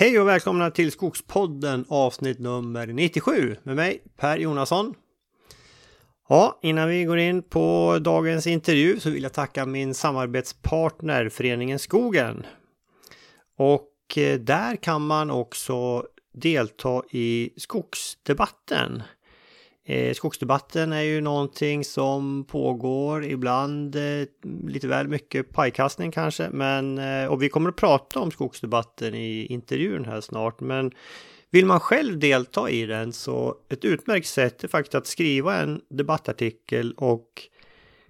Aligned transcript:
Hej 0.00 0.20
och 0.20 0.28
välkomna 0.28 0.70
till 0.70 0.92
Skogspodden 0.92 1.84
avsnitt 1.88 2.38
nummer 2.38 2.86
97 2.86 3.56
med 3.62 3.76
mig 3.76 4.02
Per 4.16 4.38
Jonasson. 4.38 4.94
Ja, 6.28 6.58
innan 6.62 6.88
vi 6.88 7.04
går 7.04 7.18
in 7.18 7.42
på 7.42 7.98
dagens 8.00 8.46
intervju 8.46 9.00
så 9.00 9.10
vill 9.10 9.22
jag 9.22 9.32
tacka 9.32 9.66
min 9.66 9.94
samarbetspartner 9.94 11.28
Föreningen 11.28 11.78
Skogen. 11.78 12.46
Och 13.56 14.18
eh, 14.18 14.38
där 14.38 14.76
kan 14.76 15.06
man 15.06 15.30
också 15.30 16.04
delta 16.34 17.02
i 17.10 17.50
skogsdebatten. 17.56 19.02
Eh, 19.90 20.14
skogsdebatten 20.14 20.92
är 20.92 21.02
ju 21.02 21.20
någonting 21.20 21.84
som 21.84 22.44
pågår 22.44 23.24
ibland 23.24 23.96
eh, 23.96 24.26
lite 24.66 24.88
väl 24.88 25.08
mycket 25.08 25.52
pajkastning 25.52 26.12
kanske, 26.12 26.48
men 26.50 26.98
eh, 26.98 27.26
och 27.26 27.42
vi 27.42 27.48
kommer 27.48 27.68
att 27.68 27.76
prata 27.76 28.20
om 28.20 28.30
skogsdebatten 28.30 29.14
i 29.14 29.46
intervjun 29.46 30.04
här 30.04 30.20
snart. 30.20 30.60
Men 30.60 30.90
vill 31.50 31.66
man 31.66 31.80
själv 31.80 32.18
delta 32.18 32.70
i 32.70 32.86
den 32.86 33.12
så 33.12 33.54
ett 33.68 33.84
utmärkt 33.84 34.26
sätt 34.26 34.64
är 34.64 34.68
faktiskt 34.68 34.94
att 34.94 35.06
skriva 35.06 35.56
en 35.56 35.80
debattartikel 35.88 36.92
och 36.92 37.42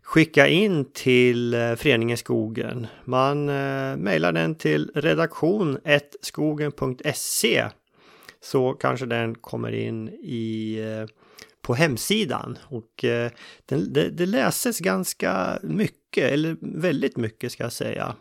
skicka 0.03 0.49
in 0.49 0.93
till 0.93 1.55
eh, 1.55 1.75
Föreningen 1.75 2.17
Skogen. 2.17 2.87
Man 3.05 3.49
eh, 3.49 3.97
mejlar 3.97 4.33
den 4.33 4.55
till 4.55 4.91
redaktion 4.95 5.79
skogen.se 6.21 7.65
så 8.41 8.73
kanske 8.73 9.07
den 9.07 9.35
kommer 9.35 9.73
in 9.73 10.09
i 10.09 10.79
eh, 10.79 11.18
på 11.69 11.75
hemsidan. 11.75 12.59
Och 12.65 13.05
eh, 13.05 13.31
det, 13.67 14.11
det, 14.11 14.27
läses 14.27 14.79
ganska 14.79 15.59
mycket, 15.63 16.33
eller 16.33 16.57
väldigt 16.61 17.17
mycket 17.17 17.53
ska 17.53 17.63
jag 17.63 17.73
säga. 17.73 18.15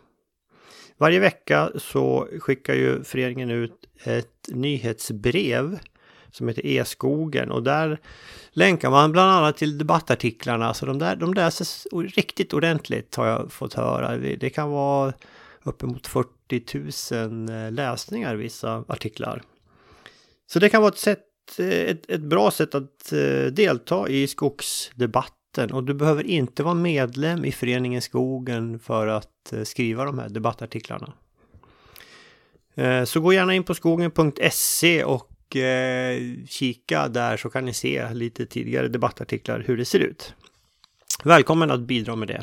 Varje 0.98 1.20
vecka 1.20 1.70
så 1.76 2.28
skickar 2.40 2.74
ju 2.74 3.04
föreningen 3.04 3.50
ut 3.50 3.72
ett 4.04 4.48
nyhetsbrev 4.48 5.78
som 6.30 6.48
heter 6.48 6.66
E-skogen 6.66 7.50
och 7.50 7.62
där 7.62 7.98
länkar 8.50 8.90
man 8.90 9.12
bland 9.12 9.30
annat 9.30 9.56
till 9.56 9.78
debattartiklarna. 9.78 10.74
Så 10.74 10.86
de, 10.86 10.98
där, 10.98 11.16
de 11.16 11.34
läses 11.34 11.86
riktigt 11.92 12.52
ordentligt 12.52 13.14
har 13.14 13.26
jag 13.26 13.52
fått 13.52 13.74
höra. 13.74 14.16
Det 14.16 14.50
kan 14.50 14.70
vara 14.70 15.12
uppemot 15.62 16.06
40 16.06 17.14
000 17.26 17.48
eh, 17.48 17.72
läsningar 17.72 18.34
vissa 18.34 18.84
artiklar. 18.88 19.42
Så 20.46 20.58
det 20.58 20.68
kan 20.68 20.82
vara 20.82 20.92
ett 20.92 20.98
sätt 20.98 21.27
ett, 21.58 22.10
ett 22.10 22.20
bra 22.20 22.50
sätt 22.50 22.74
att 22.74 23.12
eh, 23.12 23.46
delta 23.52 24.08
i 24.08 24.26
skogsdebatten 24.26 25.72
och 25.72 25.84
du 25.84 25.94
behöver 25.94 26.24
inte 26.24 26.62
vara 26.62 26.74
medlem 26.74 27.44
i 27.44 27.52
föreningen 27.52 28.02
Skogen 28.02 28.78
för 28.78 29.06
att 29.06 29.52
eh, 29.52 29.62
skriva 29.62 30.04
de 30.04 30.18
här 30.18 30.28
debattartiklarna. 30.28 31.12
Eh, 32.74 33.04
så 33.04 33.20
gå 33.20 33.32
gärna 33.32 33.54
in 33.54 33.64
på 33.64 33.74
skogen.se 33.74 35.04
och 35.04 35.34
kika 36.48 37.08
där 37.08 37.36
så 37.36 37.50
kan 37.50 37.64
ni 37.64 37.72
se 37.72 38.14
lite 38.14 38.46
tidigare 38.46 38.88
debattartiklar 38.88 39.64
hur 39.66 39.76
det 39.76 39.84
ser 39.84 39.98
ut. 39.98 40.34
Välkommen 41.24 41.70
att 41.70 41.80
bidra 41.80 42.16
med 42.16 42.28
det. 42.28 42.42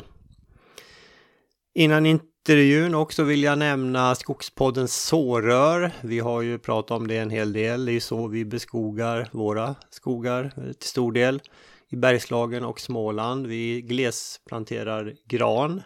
Innan 1.74 2.02
ni 2.02 2.18
intervjun 2.46 2.94
också 2.94 3.22
vill 3.22 3.42
jag 3.42 3.58
nämna 3.58 4.14
Skogspoddens 4.14 4.96
sårör. 4.96 5.90
Vi 6.00 6.18
har 6.18 6.42
ju 6.42 6.58
pratat 6.58 6.90
om 6.90 7.06
det 7.06 7.16
en 7.16 7.30
hel 7.30 7.52
del. 7.52 7.84
Det 7.84 7.92
är 7.92 8.00
så 8.00 8.26
vi 8.26 8.44
beskogar 8.44 9.28
våra 9.32 9.74
skogar 9.90 10.44
eh, 10.56 10.72
till 10.72 10.88
stor 10.88 11.12
del 11.12 11.40
i 11.88 11.96
Bergslagen 11.96 12.64
och 12.64 12.80
Småland. 12.80 13.46
Vi 13.46 13.80
glesplanterar 13.82 15.14
gran 15.24 15.82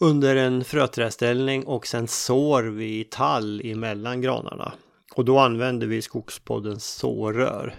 under 0.00 0.36
en 0.36 0.64
fröträdställning 0.64 1.64
och 1.64 1.86
sen 1.86 2.08
sår 2.08 2.62
vi 2.62 3.04
tall 3.04 3.60
emellan 3.64 4.20
granarna. 4.20 4.72
Och 5.14 5.24
då 5.24 5.38
använder 5.38 5.86
vi 5.86 6.02
Skogspoddens 6.02 6.86
sårör. 6.86 7.74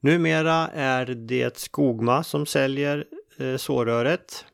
Numera 0.00 0.68
är 0.74 1.06
det 1.06 1.58
Skogma 1.58 2.24
som 2.24 2.46
säljer 2.46 3.04
eh, 3.38 3.56
såröret. 3.56 4.44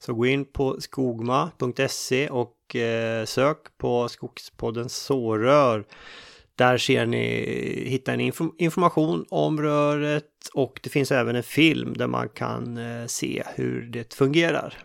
Så 0.00 0.14
gå 0.14 0.26
in 0.26 0.44
på 0.44 0.80
skogma.se 0.80 2.28
och 2.28 2.76
eh, 2.76 3.24
sök 3.24 3.58
på 3.78 4.08
Skogspodden 4.08 4.88
sårör. 4.88 5.84
Där 6.54 6.78
ser 6.78 7.06
ni, 7.06 7.24
hittar 7.86 8.16
ni 8.16 8.32
information 8.58 9.26
om 9.28 9.62
röret 9.62 10.24
och 10.54 10.80
det 10.82 10.90
finns 10.90 11.12
även 11.12 11.36
en 11.36 11.42
film 11.42 11.94
där 11.96 12.06
man 12.06 12.28
kan 12.28 12.76
eh, 12.76 13.06
se 13.06 13.42
hur 13.54 13.82
det 13.82 14.14
fungerar. 14.14 14.78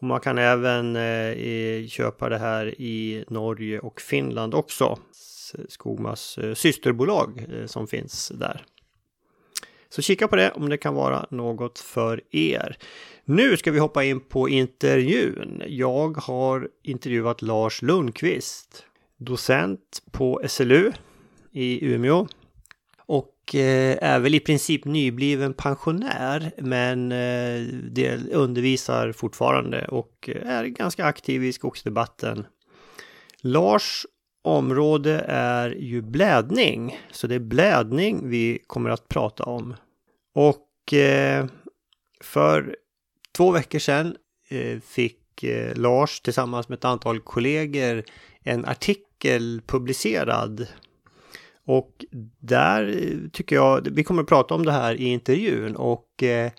Och 0.00 0.06
man 0.06 0.20
kan 0.20 0.38
även 0.38 0.96
eh, 0.96 1.86
köpa 1.86 2.28
det 2.28 2.38
här 2.38 2.80
i 2.80 3.24
Norge 3.28 3.78
och 3.78 4.00
Finland 4.00 4.54
också. 4.54 4.98
Skogmas 5.68 6.38
eh, 6.38 6.54
systerbolag 6.54 7.46
eh, 7.52 7.66
som 7.66 7.86
finns 7.86 8.32
där. 8.34 8.64
Så 9.90 10.02
kika 10.02 10.28
på 10.28 10.36
det 10.36 10.50
om 10.50 10.68
det 10.68 10.76
kan 10.76 10.94
vara 10.94 11.26
något 11.30 11.78
för 11.78 12.20
er. 12.30 12.76
Nu 13.24 13.56
ska 13.56 13.70
vi 13.70 13.78
hoppa 13.78 14.04
in 14.04 14.20
på 14.20 14.48
intervjun. 14.48 15.62
Jag 15.66 16.16
har 16.16 16.68
intervjuat 16.82 17.42
Lars 17.42 17.82
Lundqvist, 17.82 18.84
docent 19.16 20.02
på 20.10 20.42
SLU 20.48 20.92
i 21.52 21.86
Umeå 21.86 22.26
och 23.08 23.54
eh, 23.54 23.98
är 24.00 24.18
väl 24.18 24.34
i 24.34 24.40
princip 24.40 24.84
nybliven 24.84 25.54
pensionär 25.54 26.52
men 26.58 27.12
eh, 27.12 28.20
undervisar 28.32 29.12
fortfarande 29.12 29.84
och 29.88 30.28
eh, 30.28 30.48
är 30.48 30.64
ganska 30.64 31.04
aktiv 31.04 31.44
i 31.44 31.52
skogsdebatten. 31.52 32.46
Lars 33.40 34.06
område 34.48 35.24
är 35.28 35.70
ju 35.70 36.02
blädning, 36.02 36.98
så 37.10 37.26
det 37.26 37.34
är 37.34 37.38
blädning 37.38 38.28
vi 38.28 38.58
kommer 38.66 38.90
att 38.90 39.08
prata 39.08 39.44
om. 39.44 39.74
Och 40.34 40.92
eh, 40.92 41.46
för 42.20 42.76
två 43.36 43.50
veckor 43.50 43.78
sedan 43.78 44.16
eh, 44.48 44.80
fick 44.80 45.44
eh, 45.44 45.76
Lars 45.76 46.20
tillsammans 46.20 46.68
med 46.68 46.76
ett 46.76 46.84
antal 46.84 47.20
kollegor 47.20 48.04
en 48.42 48.64
artikel 48.64 49.60
publicerad. 49.66 50.66
Och 51.66 52.04
där 52.40 52.88
eh, 52.88 53.30
tycker 53.32 53.56
jag, 53.56 53.88
vi 53.92 54.04
kommer 54.04 54.22
att 54.22 54.28
prata 54.28 54.54
om 54.54 54.66
det 54.66 54.72
här 54.72 54.94
i 54.94 55.04
intervjun 55.04 55.76
och 55.76 56.22
eh, 56.22 56.50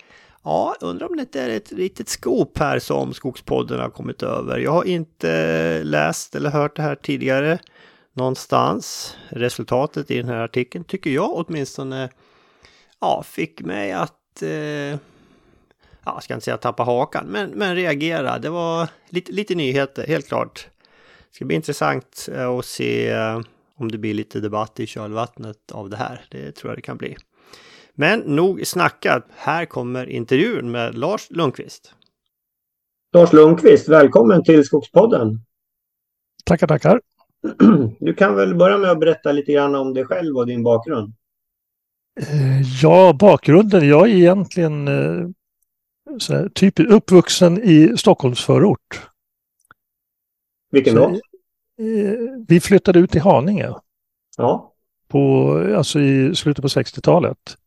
ja, 0.44 0.76
undrar 0.82 1.10
om 1.10 1.16
det 1.16 1.22
inte 1.22 1.42
är 1.42 1.50
ett 1.50 1.72
litet 1.72 2.10
skop 2.10 2.58
här 2.58 2.80
som 2.80 3.14
Skogspodden 3.14 3.80
har 3.80 3.90
kommit 3.90 4.24
över. 4.24 4.60
Jag 4.60 4.72
har 4.72 4.84
inte 4.84 5.84
läst 5.84 6.36
eller 6.36 6.50
hört 6.50 6.76
det 6.76 6.82
här 6.82 6.96
tidigare 6.96 7.60
någonstans. 8.20 9.16
Resultatet 9.30 10.12
i 10.12 10.18
den 10.18 10.30
här 10.30 10.44
artikeln 10.44 10.84
tycker 10.84 11.10
jag 11.10 11.32
åtminstone 11.34 12.10
ja, 13.02 13.24
fick 13.26 13.62
mig 13.62 13.92
att 13.92 14.42
eh, 14.42 14.50
ja, 14.50 14.98
jag 16.04 16.24
ska 16.24 16.34
inte 16.34 16.44
säga 16.44 16.58
tappa 16.58 16.84
hakan, 16.84 17.26
men, 17.28 17.50
men 17.50 17.76
reagera. 17.76 18.40
Det 18.40 18.50
var 18.50 18.90
lite, 19.10 19.32
lite 19.32 19.56
nyheter, 19.56 20.08
helt 20.08 20.28
klart. 20.28 20.68
Det 21.30 21.36
ska 21.36 21.46
bli 21.46 21.56
intressant 21.56 22.30
eh, 22.34 22.50
att 22.50 22.66
se 22.66 23.10
eh, 23.10 23.42
om 23.76 23.92
det 23.92 23.98
blir 23.98 24.14
lite 24.14 24.40
debatt 24.40 24.80
i 24.80 24.88
kölvattnet 24.88 25.72
av 25.72 25.90
det 25.90 25.98
här. 25.98 26.26
Det 26.30 26.52
tror 26.52 26.72
jag 26.72 26.78
det 26.78 26.82
kan 26.82 26.98
bli. 26.98 27.18
Men 27.94 28.20
nog 28.20 28.68
snackat. 28.68 29.26
Här 29.36 29.66
kommer 29.66 30.10
intervjun 30.10 30.72
med 30.72 30.98
Lars 30.98 31.28
Lundqvist. 31.30 31.94
Lars 33.14 33.34
Lundqvist, 33.34 33.90
välkommen 33.90 34.44
till 34.44 34.64
Skogspodden. 34.64 35.42
Tackar, 36.46 36.68
tackar. 36.68 37.02
Du 38.00 38.14
kan 38.14 38.36
väl 38.36 38.56
börja 38.56 38.78
med 38.78 38.92
att 38.92 39.00
berätta 39.00 39.32
lite 39.32 39.54
grann 39.54 39.76
om 39.76 39.94
dig 39.94 40.06
själv 40.06 40.38
och 40.38 40.48
din 40.48 40.64
bakgrund? 40.64 41.14
Eh, 42.20 42.62
ja, 42.82 43.14
bakgrunden. 43.20 43.88
Jag 43.88 44.10
är 44.10 44.14
egentligen 44.14 44.90
så 46.18 46.34
här, 46.34 46.50
typ 46.50 46.80
uppvuxen 46.80 47.62
i 47.64 47.98
Stockholmsförort. 47.98 49.10
Vilken 50.72 50.96
då? 50.96 51.16
Så, 51.16 51.20
vi 52.48 52.60
flyttade 52.60 53.00
ut 53.00 53.12
till 53.12 53.22
Haninge. 53.22 53.74
Ja. 54.38 54.74
På, 55.08 55.52
alltså 55.78 56.00
i 56.00 56.36
slutet 56.36 56.62
på 56.62 56.68
60-talet. 56.68 57.58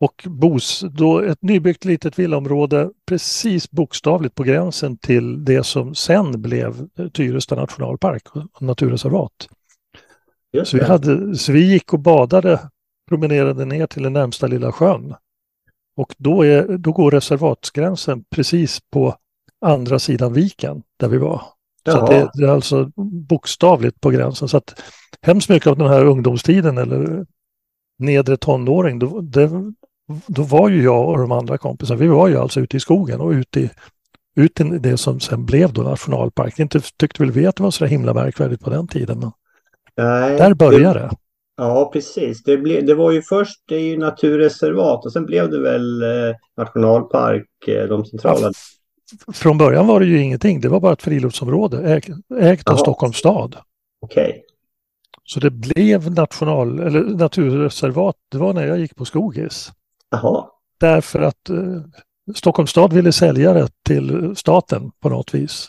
Och 0.00 0.24
bos, 0.26 0.84
då 0.90 1.20
ett 1.20 1.42
nybyggt 1.42 1.84
litet 1.84 2.18
villaområde 2.18 2.90
precis 3.06 3.70
bokstavligt 3.70 4.34
på 4.34 4.42
gränsen 4.42 4.96
till 4.96 5.44
det 5.44 5.62
som 5.62 5.94
sen 5.94 6.42
blev 6.42 6.88
Tyresta 7.12 7.54
nationalpark 7.54 8.22
och 8.36 8.62
naturreservat. 8.62 9.48
Så 10.64 10.76
vi, 10.76 10.84
hade, 10.84 11.36
så 11.36 11.52
vi 11.52 11.72
gick 11.72 11.92
och 11.92 12.00
badade, 12.00 12.60
promenerade 13.08 13.64
ner 13.64 13.86
till 13.86 14.02
den 14.02 14.12
närmsta 14.12 14.46
lilla 14.46 14.72
sjön. 14.72 15.14
Och 15.96 16.14
då, 16.18 16.42
är, 16.42 16.78
då 16.78 16.92
går 16.92 17.10
reservatsgränsen 17.10 18.24
precis 18.30 18.80
på 18.90 19.16
andra 19.60 19.98
sidan 19.98 20.32
viken 20.32 20.82
där 20.96 21.08
vi 21.08 21.18
var. 21.18 21.42
Så 21.88 22.06
det, 22.06 22.30
det, 22.34 22.44
är 22.44 22.48
alltså 22.48 22.90
bokstavligt 23.28 24.00
på 24.00 24.10
gränsen. 24.10 24.48
Så 24.48 24.56
att 24.56 24.82
hemskt 25.22 25.48
mycket 25.48 25.66
av 25.66 25.78
den 25.78 25.88
här 25.88 26.04
ungdomstiden 26.04 26.78
eller 26.78 27.26
nedre 27.98 28.36
tonåring, 28.36 28.98
då, 28.98 29.20
det, 29.20 29.50
då 30.26 30.42
var 30.42 30.68
ju 30.68 30.82
jag 30.82 31.08
och 31.08 31.18
de 31.18 31.32
andra 31.32 31.58
kompisarna, 31.58 32.00
vi 32.00 32.06
var 32.06 32.28
ju 32.28 32.36
alltså 32.36 32.60
ute 32.60 32.76
i 32.76 32.80
skogen 32.80 33.20
och 33.20 33.30
ute 33.30 33.60
i, 33.60 33.70
ut 34.36 34.60
i 34.60 34.64
det 34.64 34.96
som 34.96 35.20
sen 35.20 35.46
blev 35.46 35.72
då 35.72 35.82
nationalpark. 35.82 36.58
Inte 36.58 36.80
tyckte 36.80 37.22
väl 37.22 37.32
vi 37.32 37.46
att 37.46 37.56
det 37.56 37.62
var 37.62 37.70
så 37.70 37.84
himla 37.84 38.14
märkvärdigt 38.14 38.62
på 38.64 38.70
den 38.70 38.88
tiden. 38.88 39.18
Men 39.18 39.32
Nej, 39.96 40.38
Där 40.38 40.54
började 40.54 40.98
det. 40.98 41.10
Ja, 41.56 41.90
precis. 41.92 42.42
Det, 42.42 42.58
ble, 42.58 42.80
det 42.80 42.94
var 42.94 43.12
ju 43.12 43.22
först 43.22 43.60
det 43.68 43.74
är 43.74 43.80
ju 43.80 43.98
naturreservat 43.98 45.04
och 45.04 45.12
sen 45.12 45.26
blev 45.26 45.50
det 45.50 45.60
väl 45.60 46.02
eh, 46.02 46.34
nationalpark, 46.56 47.68
eh, 47.68 47.88
de 47.88 48.04
centrala. 48.04 48.52
Från 49.32 49.58
början 49.58 49.86
var 49.86 50.00
det 50.00 50.06
ju 50.06 50.22
ingenting. 50.22 50.60
Det 50.60 50.68
var 50.68 50.80
bara 50.80 50.92
ett 50.92 51.02
friluftsområde 51.02 51.94
äg, 51.94 52.02
ägt 52.40 52.68
av. 52.68 52.76
Stockholms 52.76 53.16
stad. 53.16 53.56
Okej. 54.00 54.42
Så 55.24 55.40
det 55.40 55.50
blev 55.50 56.10
national, 56.10 56.80
eller 56.80 57.04
naturreservat. 57.04 58.16
Det 58.30 58.38
var 58.38 58.52
när 58.52 58.66
jag 58.66 58.78
gick 58.78 58.96
på 58.96 59.04
Skogis. 59.04 59.72
Jaha. 60.10 60.46
Därför 60.80 61.20
att 61.20 61.50
eh, 61.50 61.82
Stockholms 62.34 62.70
stad 62.70 62.92
ville 62.92 63.12
sälja 63.12 63.52
det 63.52 63.68
till 63.82 64.36
staten 64.36 64.90
på 65.00 65.08
något 65.08 65.34
vis. 65.34 65.68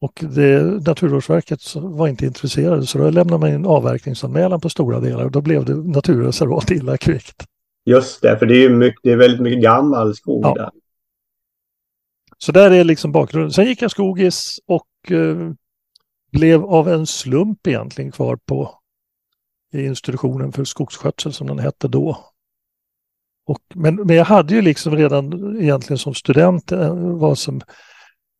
Och 0.00 0.24
det, 0.34 0.62
Naturvårdsverket 0.86 1.60
var 1.74 2.08
inte 2.08 2.26
intresserade 2.26 2.86
så 2.86 2.98
då 2.98 3.10
lämnade 3.10 3.40
man 3.40 3.50
in 3.54 3.66
avverkningsanmälan 3.66 4.60
på 4.60 4.68
stora 4.68 5.00
delar 5.00 5.24
och 5.24 5.30
då 5.30 5.40
blev 5.40 5.64
det 5.64 5.74
naturreservat 5.74 6.70
illa 6.70 6.96
kvickt. 6.96 7.44
Just 7.84 8.22
det, 8.22 8.38
för 8.38 8.46
det 8.46 8.54
är 8.54 8.60
ju 8.60 8.76
mycket, 8.76 9.00
det 9.02 9.12
är 9.12 9.16
väldigt 9.16 9.40
mycket 9.40 9.62
gammal 9.62 10.14
skog 10.14 10.44
Ja. 10.44 10.54
där. 10.54 10.70
Så 12.38 12.52
där 12.52 12.70
är 12.70 12.84
liksom 12.84 13.12
bakgrunden. 13.12 13.52
Sen 13.52 13.64
gick 13.64 13.82
jag 13.82 13.90
Skogis 13.90 14.60
och 14.66 15.12
eh, 15.12 15.50
blev 16.32 16.64
av 16.64 16.88
en 16.88 17.06
slump 17.06 17.66
egentligen 17.66 18.12
kvar 18.12 18.36
på 18.46 18.78
institutionen 19.72 20.52
för 20.52 20.64
skogsskötsel 20.64 21.32
som 21.32 21.46
den 21.46 21.58
hette 21.58 21.88
då. 21.88 22.18
Och, 23.46 23.58
men, 23.74 23.94
men 23.94 24.16
jag 24.16 24.24
hade 24.24 24.54
ju 24.54 24.62
liksom 24.62 24.96
redan 24.96 25.56
egentligen 25.60 25.98
som 25.98 26.14
student 26.14 26.72
eh, 26.72 26.94
var 26.94 27.34
som 27.34 27.60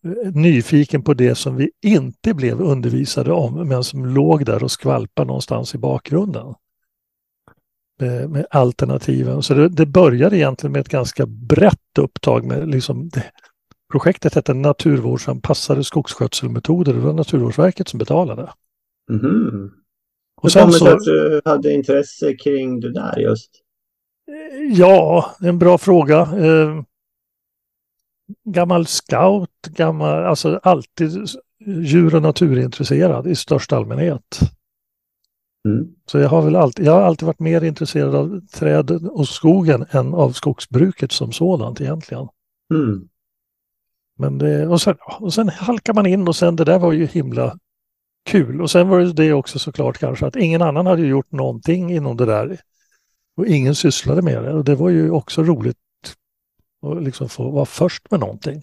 eh, 0.05 0.33
nyfiken 0.33 1.03
på 1.03 1.15
det 1.15 1.35
som 1.35 1.57
vi 1.57 1.71
inte 1.83 2.35
blev 2.35 2.61
undervisade 2.61 3.33
om 3.33 3.69
men 3.69 3.85
som 3.85 4.07
låg 4.07 4.45
där 4.45 4.63
och 4.63 4.71
skvalpade 4.71 5.27
någonstans 5.27 5.75
i 5.75 5.79
bakgrunden. 5.79 6.55
Med, 8.01 8.31
med 8.31 8.47
alternativen. 8.51 9.43
Så 9.43 9.55
det, 9.55 9.69
det 9.69 9.87
började 9.87 10.37
egentligen 10.37 10.73
med 10.73 10.81
ett 10.81 10.89
ganska 10.89 11.27
brett 11.27 11.99
upptag 11.99 12.45
med 12.45 12.69
liksom 12.69 13.09
det, 13.09 13.25
Projektet 13.93 14.35
hette 14.35 14.55
Naturvårdsanpassade 14.55 15.85
skogsskötselmetoder. 15.85 16.93
Det 16.93 17.01
var 17.01 17.13
Naturvårdsverket 17.13 17.89
som 17.89 17.99
betalade. 17.99 18.53
Mhm. 19.11 19.73
Och 20.43 20.53
sen 20.53 20.73
så, 20.73 20.89
att 20.89 21.05
du 21.05 21.41
hade 21.45 21.73
intresse 21.73 22.35
kring 22.35 22.81
det 22.81 22.93
där 22.93 23.19
just? 23.19 23.51
Ja, 24.71 25.31
en 25.41 25.59
bra 25.59 25.79
fråga. 25.79 26.21
Eh, 26.21 26.83
gammal 28.45 28.87
scout, 28.87 29.67
gammal, 29.67 30.25
alltså 30.25 30.61
alltid 30.63 31.29
djur 31.67 32.15
och 32.15 32.23
naturintresserad 32.23 33.27
i 33.27 33.35
största 33.35 33.77
allmänhet. 33.77 34.41
Mm. 35.69 35.95
Så 36.07 36.19
jag 36.19 36.29
har 36.29 36.43
väl 36.43 36.57
alltid, 36.57 36.87
jag 36.87 36.93
har 36.93 37.03
alltid 37.03 37.27
varit 37.27 37.41
mer 37.41 37.65
intresserad 37.65 38.15
av 38.15 38.41
träd 38.47 38.91
och 38.91 39.29
skogen 39.29 39.87
än 39.91 40.15
av 40.15 40.31
skogsbruket 40.31 41.13
som 41.13 41.33
sådant 41.33 41.81
egentligen. 41.81 42.29
Mm. 42.75 43.09
Men 44.19 44.39
det, 44.39 44.67
och, 44.67 44.81
sen, 44.81 44.97
och 45.21 45.35
sen 45.35 45.49
halkar 45.49 45.95
man 45.95 46.07
in 46.07 46.29
och 46.29 46.37
sen 46.37 46.57
det 46.57 46.65
där 46.65 46.79
var 46.79 46.93
ju 46.93 47.07
himla 47.07 47.59
kul. 48.27 48.63
Och 48.63 48.71
sen 48.71 48.89
var 48.89 48.99
det 48.99 49.13
det 49.13 49.33
också 49.33 49.59
såklart 49.59 49.99
kanske 49.99 50.27
att 50.27 50.37
ingen 50.37 50.63
annan 50.63 50.87
hade 50.87 51.07
gjort 51.07 51.33
någonting 51.33 51.93
inom 51.93 52.17
det 52.17 52.27
där. 52.27 52.59
Och 53.37 53.47
ingen 53.47 53.75
sysslade 53.75 54.23
med 54.23 54.43
det. 54.43 54.53
Och 54.53 54.65
det 54.65 54.75
var 54.75 54.89
ju 54.91 55.11
också 55.11 55.43
roligt 55.43 55.77
att 56.87 57.03
liksom 57.03 57.29
få 57.29 57.51
vara 57.51 57.65
först 57.65 58.11
med 58.11 58.21
någonting. 58.21 58.63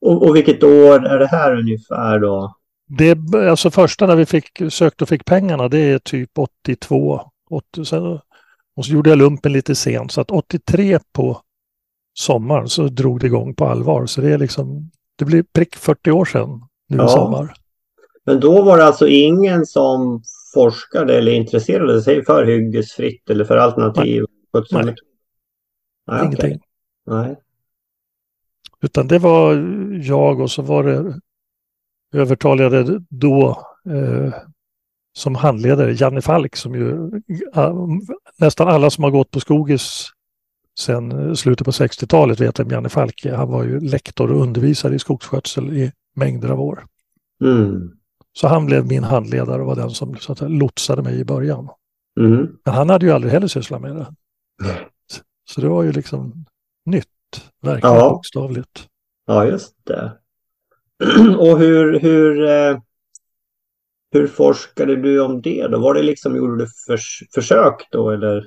Och, 0.00 0.26
och 0.28 0.36
vilket 0.36 0.62
år 0.62 1.06
är 1.06 1.18
det 1.18 1.26
här 1.26 1.56
ungefär 1.58 2.18
då? 2.18 2.56
Det, 2.88 3.18
alltså 3.50 3.70
första 3.70 4.06
när 4.06 4.16
vi 4.16 4.26
fick, 4.26 4.62
sökte 4.70 5.04
och 5.04 5.08
fick 5.08 5.24
pengarna 5.24 5.68
det 5.68 5.78
är 5.78 5.98
typ 5.98 6.38
82. 6.38 7.20
80, 7.50 7.84
sen, 7.84 8.02
och 8.76 8.84
så 8.86 8.92
gjorde 8.92 9.10
jag 9.10 9.18
lumpen 9.18 9.52
lite 9.52 9.74
sent 9.74 10.12
så 10.12 10.20
att 10.20 10.30
83 10.30 10.98
på 11.12 11.40
sommaren 12.18 12.68
så 12.68 12.88
drog 12.88 13.20
det 13.20 13.26
igång 13.26 13.54
på 13.54 13.66
allvar. 13.66 14.06
Så 14.06 14.20
det 14.20 14.32
är 14.32 14.38
liksom, 14.38 14.90
det 15.16 15.24
blir 15.24 15.44
prick 15.52 15.76
40 15.76 16.10
år 16.10 16.24
sedan 16.24 16.60
nu 16.88 16.96
Ja. 16.96 17.06
i 17.06 17.08
sommar. 17.08 17.54
Men 18.24 18.40
då 18.40 18.62
var 18.62 18.78
det 18.78 18.84
alltså 18.84 19.08
ingen 19.08 19.66
som 19.66 20.22
forskade 20.56 21.16
eller 21.16 21.32
intresserade 21.32 22.02
sig 22.02 22.24
för 22.24 22.46
hyggesfritt 22.46 23.30
eller 23.30 23.44
för 23.44 23.56
alternativ 23.56 24.24
skötselmetod? 24.52 24.96
Nej, 26.06 26.20
okej. 26.20 26.26
Ingenting. 26.26 26.60
Nej. 27.06 27.36
Utan 28.80 29.08
det 29.08 29.18
var 29.18 29.54
jag 30.02 30.40
och 30.40 30.50
så 30.50 30.62
var 30.62 30.84
det 30.84 31.20
övertalade 32.14 33.04
då 33.08 33.66
eh, 33.88 34.34
som 35.16 35.34
handledare, 35.34 35.92
Janne 35.92 36.22
Falk, 36.22 36.56
som 36.56 36.74
ju 36.74 37.10
eh, 37.54 37.74
nästan 38.38 38.68
alla 38.68 38.90
som 38.90 39.04
har 39.04 39.10
gått 39.10 39.30
på 39.30 39.40
Skogis 39.40 40.08
sen 40.78 41.12
eh, 41.12 41.34
slutet 41.34 41.64
på 41.64 41.70
60-talet 41.70 42.40
vet 42.40 42.60
vem 42.60 42.70
Janne 42.70 42.88
Falk 42.88 43.24
är. 43.24 43.34
Han 43.34 43.48
var 43.48 43.64
ju 43.64 43.80
lektor 43.80 44.32
och 44.32 44.42
undervisare 44.42 44.94
i 44.94 44.98
skogsskötsel 44.98 45.76
i 45.76 45.92
mängder 46.14 46.48
av 46.48 46.60
år. 46.60 46.84
Mm. 47.44 47.95
Så 48.36 48.48
han 48.48 48.66
blev 48.66 48.86
min 48.86 49.04
handledare 49.04 49.60
och 49.60 49.66
var 49.66 49.76
den 49.76 49.90
som 49.90 50.16
så 50.16 50.32
att, 50.32 50.50
lotsade 50.50 51.02
mig 51.02 51.20
i 51.20 51.24
början. 51.24 51.68
Mm. 52.20 52.48
Men 52.64 52.74
han 52.74 52.90
hade 52.90 53.06
ju 53.06 53.12
aldrig 53.12 53.32
heller 53.32 53.46
sysslat 53.46 53.80
med 53.80 53.96
det. 53.96 54.06
Så 55.48 55.60
det 55.60 55.68
var 55.68 55.82
ju 55.82 55.92
liksom 55.92 56.44
nytt, 56.86 57.06
verkligen 57.62 57.96
Ja. 57.96 58.10
bokstavligt. 58.10 58.88
Ja, 59.26 59.46
just 59.46 59.74
det. 59.84 60.12
Och 61.38 61.58
hur, 61.58 62.00
hur, 62.00 62.48
eh, 62.48 62.78
hur 64.12 64.26
forskade 64.26 64.96
du 64.96 65.20
om 65.20 65.42
det 65.42 65.68
då? 65.68 65.78
Var 65.78 65.94
det 65.94 66.02
liksom, 66.02 66.36
gjorde 66.36 66.64
du 66.64 66.66
förs 66.86 67.22
försök 67.34 67.88
då 67.90 68.10
eller? 68.10 68.46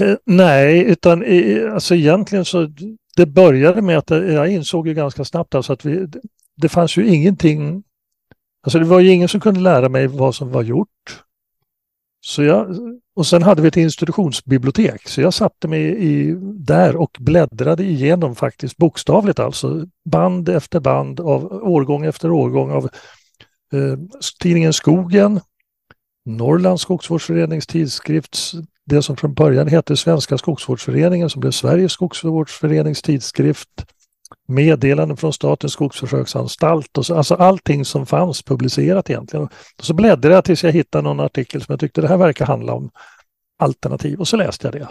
Eh, 0.00 0.16
Nej, 0.24 0.84
utan 0.84 1.24
i, 1.24 1.64
alltså 1.64 1.94
egentligen 1.94 2.44
så 2.44 2.68
det 3.16 3.26
började 3.26 3.82
med 3.82 3.98
att 3.98 4.10
jag 4.10 4.48
insåg 4.48 4.88
ju 4.88 4.94
ganska 4.94 5.24
snabbt 5.24 5.54
alltså 5.54 5.72
att 5.72 5.84
vi, 5.84 6.08
det 6.56 6.68
fanns 6.68 6.96
ju 6.96 7.06
ingenting, 7.08 7.82
alltså 8.68 8.78
det 8.78 8.84
var 8.84 9.00
ju 9.00 9.10
ingen 9.10 9.28
som 9.28 9.40
kunde 9.40 9.60
lära 9.60 9.88
mig 9.88 10.06
vad 10.06 10.34
som 10.34 10.52
var 10.52 10.62
gjort. 10.62 11.22
Så 12.20 12.42
jag, 12.42 12.76
och 13.16 13.26
sen 13.26 13.42
hade 13.42 13.62
vi 13.62 13.68
ett 13.68 13.76
institutionsbibliotek 13.76 15.08
så 15.08 15.20
jag 15.20 15.34
satte 15.34 15.68
mig 15.68 15.82
i, 15.82 16.34
där 16.54 16.96
och 16.96 17.16
bläddrade 17.20 17.84
igenom 17.84 18.34
faktiskt 18.36 18.76
bokstavligt 18.76 19.38
alltså 19.38 19.86
band 20.04 20.48
efter 20.48 20.80
band 20.80 21.20
av 21.20 21.52
årgång 21.52 22.04
efter 22.04 22.30
årgång 22.30 22.70
av 22.70 22.84
eh, 23.72 23.98
tidningen 24.40 24.72
Skogen, 24.72 25.40
Norrlands 26.26 26.82
skogsvårdsförenings 26.82 27.66
tidskrift, 27.66 28.52
det 28.86 29.02
som 29.02 29.16
från 29.16 29.34
början 29.34 29.68
hette 29.68 29.96
Svenska 29.96 30.38
skogsvårdsföreningen 30.38 31.30
som 31.30 31.40
blev 31.40 31.50
Sveriges 31.50 31.92
skogsvårdsförenings 31.92 33.02
tidskrift, 33.02 33.68
meddelanden 34.48 35.16
från 35.16 35.32
Statens 35.32 35.72
skogsförsöksanstalt 35.72 36.98
och 36.98 37.06
så, 37.06 37.14
alltså 37.14 37.34
allting 37.34 37.84
som 37.84 38.06
fanns 38.06 38.42
publicerat 38.42 39.10
egentligen. 39.10 39.48
Och 39.78 39.84
så 39.84 39.94
bläddrade 39.94 40.34
jag 40.34 40.44
tills 40.44 40.64
jag 40.64 40.72
hittade 40.72 41.02
någon 41.02 41.20
artikel 41.20 41.62
som 41.62 41.72
jag 41.72 41.80
tyckte 41.80 42.00
det 42.00 42.08
här 42.08 42.16
verkar 42.16 42.46
handla 42.46 42.72
om 42.74 42.90
alternativ 43.58 44.20
och 44.20 44.28
så 44.28 44.36
läste 44.36 44.66
jag 44.66 44.74
det. 44.74 44.88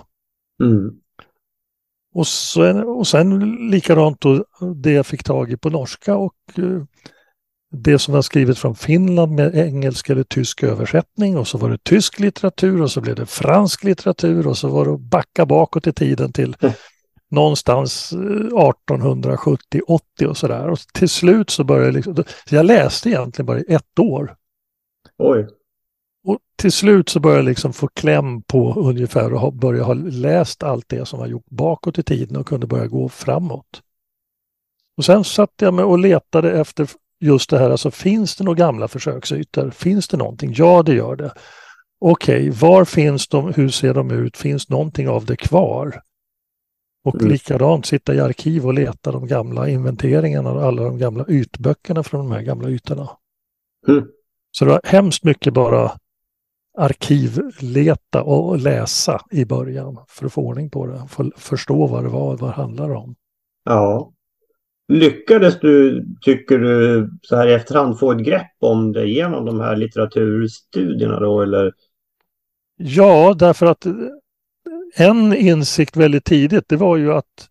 Mm. 0.65 0.91
Och 2.15 2.27
sen, 2.27 2.83
och 2.83 3.07
sen 3.07 3.39
likadant 3.69 4.21
då 4.21 4.45
det 4.75 4.91
jag 4.91 5.05
fick 5.05 5.23
tag 5.23 5.51
i 5.51 5.57
på 5.57 5.69
norska 5.69 6.15
och 6.15 6.35
eh, 6.55 6.83
det 7.71 7.99
som 7.99 8.13
var 8.13 8.21
skrivet 8.21 8.57
från 8.57 8.75
Finland 8.75 9.31
med 9.31 9.55
engelsk 9.55 10.09
eller 10.09 10.23
tysk 10.23 10.63
översättning 10.63 11.37
och 11.37 11.47
så 11.47 11.57
var 11.57 11.69
det 11.69 11.83
tysk 11.83 12.19
litteratur 12.19 12.81
och 12.81 12.91
så 12.91 13.01
blev 13.01 13.15
det 13.15 13.25
fransk 13.25 13.83
litteratur 13.83 14.47
och 14.47 14.57
så 14.57 14.67
var 14.67 14.85
det 14.85 14.93
att 14.93 14.99
backa 14.99 15.45
bakåt 15.45 15.87
i 15.87 15.93
tiden 15.93 16.33
till 16.33 16.55
Mm. 16.59 16.73
Någonstans 17.31 18.13
eh, 18.13 18.17
1870-80 18.17 20.25
och 20.27 20.37
sådär. 20.37 20.69
Och 20.69 20.79
till 20.93 21.09
slut 21.09 21.49
så 21.49 21.63
började 21.63 21.85
jag 21.85 21.93
liksom, 21.93 22.15
så 22.45 22.55
jag 22.55 22.65
läste 22.65 23.09
egentligen 23.09 23.45
bara 23.45 23.59
i 23.59 23.73
ett 23.73 23.99
år. 23.99 24.35
Oj. 25.17 25.47
Och 26.25 26.39
till 26.55 26.71
slut 26.71 27.09
så 27.09 27.19
började 27.19 27.39
jag 27.39 27.45
liksom 27.45 27.73
få 27.73 27.87
kläm 27.87 28.41
på 28.41 28.73
ungefär 28.73 29.33
och 29.33 29.53
börja 29.53 29.83
ha 29.83 29.93
läst 29.93 30.63
allt 30.63 30.89
det 30.89 31.05
som 31.05 31.19
var 31.19 31.27
gjort 31.27 31.49
bakåt 31.49 31.99
i 31.99 32.03
tiden 32.03 32.37
och 32.37 32.47
kunde 32.47 32.67
börja 32.67 32.87
gå 32.87 33.09
framåt. 33.09 33.81
Och 34.97 35.05
sen 35.05 35.23
satte 35.23 35.65
jag 35.65 35.73
mig 35.73 35.85
och 35.85 35.99
letade 35.99 36.59
efter 36.59 36.89
just 37.19 37.49
det 37.49 37.59
här, 37.59 37.69
alltså 37.69 37.91
finns 37.91 38.35
det 38.35 38.43
några 38.43 38.57
gamla 38.57 38.87
försöksytor? 38.87 39.69
Finns 39.69 40.07
det 40.07 40.17
någonting? 40.17 40.53
Ja, 40.55 40.83
det 40.83 40.93
gör 40.93 41.15
det. 41.15 41.33
Okej, 41.99 42.49
var 42.49 42.85
finns 42.85 43.27
de? 43.27 43.53
Hur 43.53 43.69
ser 43.69 43.93
de 43.93 44.11
ut? 44.11 44.37
Finns 44.37 44.69
någonting 44.69 45.09
av 45.09 45.25
det 45.25 45.35
kvar? 45.35 46.01
Och 47.07 47.15
Mm. 47.15 47.31
likadant 47.31 47.85
sitta 47.85 48.13
i 48.13 48.19
arkiv 48.19 48.65
och 48.65 48.73
leta 48.73 49.11
de 49.11 49.27
gamla 49.27 49.69
inventeringarna 49.69 50.51
och 50.51 50.63
alla 50.63 50.83
de 50.83 50.97
gamla 50.97 51.25
ytböckerna 51.27 52.03
från 52.03 52.29
de 52.29 52.31
här 52.35 52.41
gamla 52.41 52.69
ytorna. 52.69 53.09
Mm. 53.87 54.07
Så 54.51 54.65
det 54.65 54.71
var 54.71 54.81
hemskt 54.83 55.23
mycket 55.23 55.53
bara 55.53 55.91
arkivleta 56.77 58.23
och 58.23 58.57
läsa 58.57 59.21
i 59.31 59.45
början 59.45 59.97
för 60.07 60.25
att 60.25 60.33
få 60.33 60.41
ordning 60.41 60.69
på 60.69 60.85
det. 60.85 61.01
För 61.09 61.31
förstå 61.37 61.87
vad 61.87 62.03
det 62.03 62.09
var, 62.09 62.37
vad 62.37 62.49
det 62.49 62.53
handlar 62.53 62.95
om. 62.95 63.15
Ja. 63.63 64.13
Lyckades 64.93 65.59
du, 65.59 66.05
tycker 66.21 66.57
du, 66.57 67.09
så 67.21 67.35
här 67.35 67.47
i 67.47 67.53
efterhand 67.53 67.99
få 67.99 68.11
ett 68.11 68.25
grepp 68.25 68.51
om 68.59 68.91
det 68.93 69.05
genom 69.07 69.45
de 69.45 69.59
här 69.59 69.75
litteraturstudierna 69.75 71.19
då 71.19 71.41
eller? 71.41 71.73
Ja, 72.77 73.35
därför 73.39 73.65
att 73.65 73.85
en 74.97 75.33
insikt 75.33 75.97
väldigt 75.97 76.25
tidigt 76.25 76.63
det 76.67 76.77
var 76.77 76.97
ju 76.97 77.13
att 77.13 77.49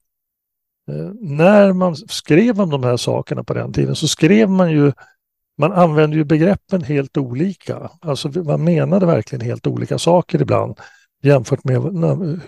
eh, 0.91 1.11
när 1.21 1.73
man 1.73 1.97
skrev 1.97 2.61
om 2.61 2.71
de 2.71 2.85
här 2.85 2.97
sakerna 2.97 3.45
på 3.45 3.55
den 3.55 3.73
tiden 3.73 3.97
så 3.97 4.09
skrev 4.09 4.51
man 4.51 4.71
ju 4.71 4.93
man 5.59 5.73
använde 5.73 6.17
ju 6.17 6.25
begreppen 6.25 6.83
helt 6.83 7.17
olika. 7.17 7.91
Alltså 8.01 8.29
man 8.29 8.65
menade 8.65 9.07
verkligen 9.07 9.47
helt 9.47 9.67
olika 9.67 9.99
saker 9.99 10.43
ibland 10.43 10.81
jämfört 11.23 11.65
med 11.65 11.83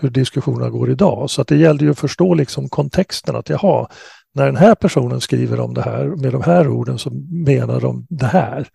hur 0.01 0.11
diskussionerna 0.11 0.71
går 0.71 0.91
idag. 0.91 1.31
Så 1.31 1.43
att 1.43 1.49
det 1.49 1.57
gällde 1.57 1.85
ju 1.85 1.91
att 1.91 1.99
förstå 1.99 2.35
liksom 2.35 2.69
kontexten 2.69 3.37
att 3.37 3.49
jaha, 3.49 3.89
när 4.35 4.47
den 4.47 4.57
här 4.57 4.75
personen 4.75 5.21
skriver 5.21 5.61
om 5.61 5.75
det 5.75 5.83
här 5.83 6.05
med 6.05 6.33
de 6.33 6.43
här 6.43 6.69
orden 6.69 6.99
så 6.99 7.11
menar 7.31 7.81
de 7.81 8.07
det 8.09 8.27
här. 8.27 8.69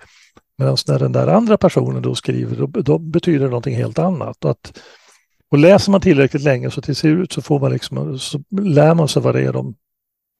Medan 0.57 0.77
när 0.87 0.99
den 0.99 1.11
där 1.11 1.27
andra 1.27 1.57
personen 1.57 2.01
då 2.01 2.15
skriver 2.15 2.55
då, 2.55 2.81
då 2.81 2.97
betyder 2.97 3.39
det 3.39 3.49
någonting 3.49 3.75
helt 3.75 3.99
annat. 3.99 4.45
Och, 4.45 4.51
att, 4.51 4.79
och 5.53 5.59
läser 5.59 5.91
man 5.91 6.01
tillräckligt 6.01 6.43
länge 6.43 6.71
så 6.71 6.81
till 6.81 6.95
slut 6.95 7.33
så 7.33 7.41
får 7.41 7.59
man 7.59 7.71
liksom, 7.71 8.19
så 8.19 8.43
lär 8.61 8.93
man 8.93 9.07
sig 9.07 9.21
vad 9.21 9.35
det 9.35 9.41
är 9.41 9.53
de 9.53 9.75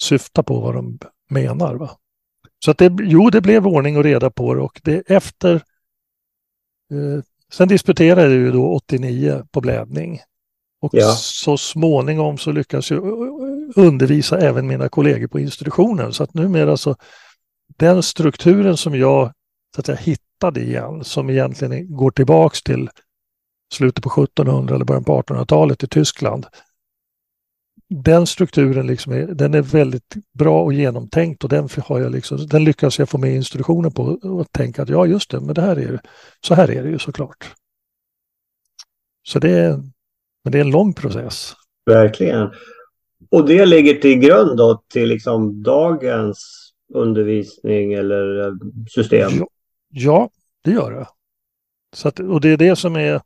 syftar 0.04 0.44
på, 0.44 0.60
vad 0.60 0.76
de 0.76 1.00
menar. 1.30 1.76
Va? 1.76 1.90
Så 2.66 2.72
att 2.72 2.78
det, 2.78 2.98
jo, 3.02 3.30
det 3.30 3.42
blev 3.42 3.68
ordning 3.68 3.98
och 3.98 4.04
reda 4.04 4.30
på 4.30 4.54
det 4.54 4.62
och 4.62 4.82
det 4.84 5.12
efter 5.12 5.56
eh, 6.92 7.24
Sen 7.54 7.68
disputerade 7.68 8.22
jag 8.22 8.32
ju 8.32 8.52
då 8.52 8.74
89 8.74 9.44
på 9.52 9.62
blädning. 9.62 10.20
Och 10.82 10.90
ja. 10.94 11.12
så 11.16 11.58
småningom 11.58 12.38
så 12.38 12.52
lyckas 12.52 12.92
jag 12.92 13.04
undervisa 13.76 14.40
även 14.40 14.68
mina 14.68 14.90
kollegor 14.90 15.28
på 15.28 15.40
institutionen. 15.40 16.14
Så 16.14 16.24
att 16.24 16.34
numera 16.34 16.78
så 16.78 16.96
den 17.78 18.04
strukturen 18.04 18.78
som 18.78 18.96
jag 18.96 19.34
så 19.76 19.82
att 19.82 19.88
jag 19.88 19.98
hittade 19.98 20.62
igen, 20.62 21.04
som 21.04 21.30
egentligen 21.30 21.96
går 21.96 22.12
tillbaks 22.12 22.64
till 22.64 22.90
slutet 23.74 24.04
på 24.04 24.24
1700 24.24 24.76
eller 24.76 24.86
början 24.86 25.04
på 25.04 25.22
1800-talet 25.22 25.84
i 25.84 25.88
Tyskland. 25.88 26.46
Den 27.90 28.28
strukturen 28.28 28.88
liksom 28.88 29.14
är, 29.14 29.28
den 29.28 29.54
är 29.54 29.62
väldigt 29.62 30.16
bra 30.34 30.64
och 30.64 30.74
genomtänkt 30.74 31.44
och 31.44 31.50
den, 31.50 31.70
har 31.86 32.00
jag 32.00 32.12
liksom, 32.12 32.48
den 32.48 32.64
lyckas 32.64 33.00
jag 33.00 33.10
få 33.10 33.18
med 33.18 33.36
institutionen 33.36 33.92
på 33.92 34.04
och 34.04 34.52
tänka 34.52 34.84
att 34.84 34.90
ja 34.90 35.06
just 35.06 35.32
det, 35.32 35.40
men 35.40 35.56
det 35.56 35.62
här 35.62 35.80
är, 35.80 36.02
så 36.42 36.54
här 36.54 36.72
är 36.72 36.84
det 36.84 36.90
ju 36.90 37.00
såklart. 37.00 37.54
Så 39.28 39.40
det 39.40 39.50
är, 39.50 39.72
men 40.44 40.52
det 40.52 40.58
är 40.58 40.62
en 40.62 40.72
lång 40.72 40.94
process. 40.94 41.54
Verkligen. 41.86 42.50
Och 43.32 43.48
det 43.48 43.66
ligger 43.66 43.94
till 43.94 44.20
grund 44.20 44.58
då 44.58 44.84
till 44.88 45.10
liksom 45.10 45.64
dagens 45.64 46.70
undervisning 46.94 47.94
eller 47.94 48.54
system? 48.90 49.32
Ja, 49.32 49.48
ja 49.90 50.30
det 50.64 50.72
gör 50.72 50.92
det. 50.92 51.08
Så 51.96 52.08
att, 52.08 52.20
och 52.20 52.42
det 52.42 52.50
är 52.50 52.58
det 52.58 52.76
som 52.76 52.96
är... 52.96 53.22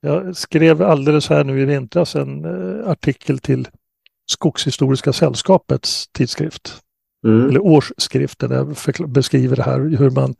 Jag 0.00 0.36
skrev 0.36 0.82
alldeles 0.82 1.28
här 1.28 1.44
nu 1.44 1.60
i 1.60 1.64
vintras 1.64 2.16
en 2.16 2.44
uh, 2.44 2.88
artikel 2.88 3.38
till 3.38 3.68
Skogshistoriska 4.30 5.12
sällskapets 5.12 6.08
tidskrift. 6.08 6.82
Mm. 7.26 7.48
Eller 7.48 7.60
årsskrift 7.60 8.38
där 8.38 8.54
jag 8.54 8.76
beskriver 9.10 9.56
det 9.56 9.62
här 9.62 9.78
hur 9.78 10.10
man... 10.10 10.34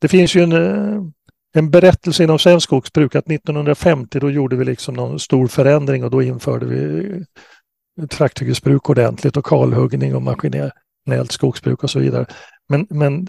Det 0.00 0.08
finns 0.08 0.34
ju 0.34 0.42
en, 0.42 0.52
uh, 0.52 1.02
en 1.54 1.70
berättelse 1.70 2.24
inom 2.24 2.38
svenskt 2.38 2.64
skogsbruk 2.64 3.14
att 3.14 3.30
1950 3.30 4.20
då 4.20 4.30
gjorde 4.30 4.56
vi 4.56 4.64
liksom 4.64 4.94
någon 4.94 5.20
stor 5.20 5.46
förändring 5.48 6.04
och 6.04 6.10
då 6.10 6.22
införde 6.22 6.66
vi 6.66 7.24
trakthyggesbruk 8.10 8.90
ordentligt 8.90 9.36
och 9.36 9.46
kalhuggning 9.46 10.14
och 10.14 10.22
maskinellt 10.22 11.32
skogsbruk 11.32 11.82
och 11.82 11.90
så 11.90 11.98
vidare. 11.98 12.26
Men, 12.68 12.86
men 12.90 13.28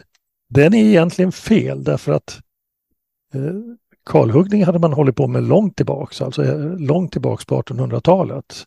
den 0.50 0.74
är 0.74 0.86
egentligen 0.86 1.32
fel 1.32 1.84
därför 1.84 2.12
att 2.12 2.40
eh, 3.34 3.42
kalhuggning 4.06 4.64
hade 4.64 4.80
man 4.80 4.94
hållit 4.94 5.16
på 5.16 5.28
med 5.28 5.44
långt 5.44 5.76
tillbaks, 5.76 6.22
alltså 6.22 6.46
eh, 6.46 6.78
långt 6.78 7.12
tillbaks 7.12 7.46
på 7.46 7.62
1800-talet. 7.62 8.64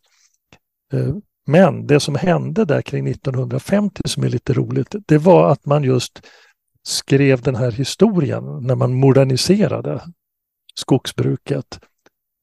Eh, 0.93 1.15
men 1.47 1.87
det 1.87 2.01
som 2.01 2.15
hände 2.15 2.65
där 2.65 2.83
kring 2.83 3.07
1950 3.09 4.03
som 4.05 4.25
är 4.25 4.29
lite 4.29 4.53
roligt, 4.53 4.95
det 5.07 5.19
var 5.19 5.51
att 5.51 5.67
man 5.67 5.85
just 5.85 6.21
skrev 6.83 7.41
den 7.43 7.55
här 7.55 7.73
historien 7.73 8.67
när 8.67 8.75
man 8.75 8.95
moderniserade 8.95 10.03
skogsbruket. 10.75 11.81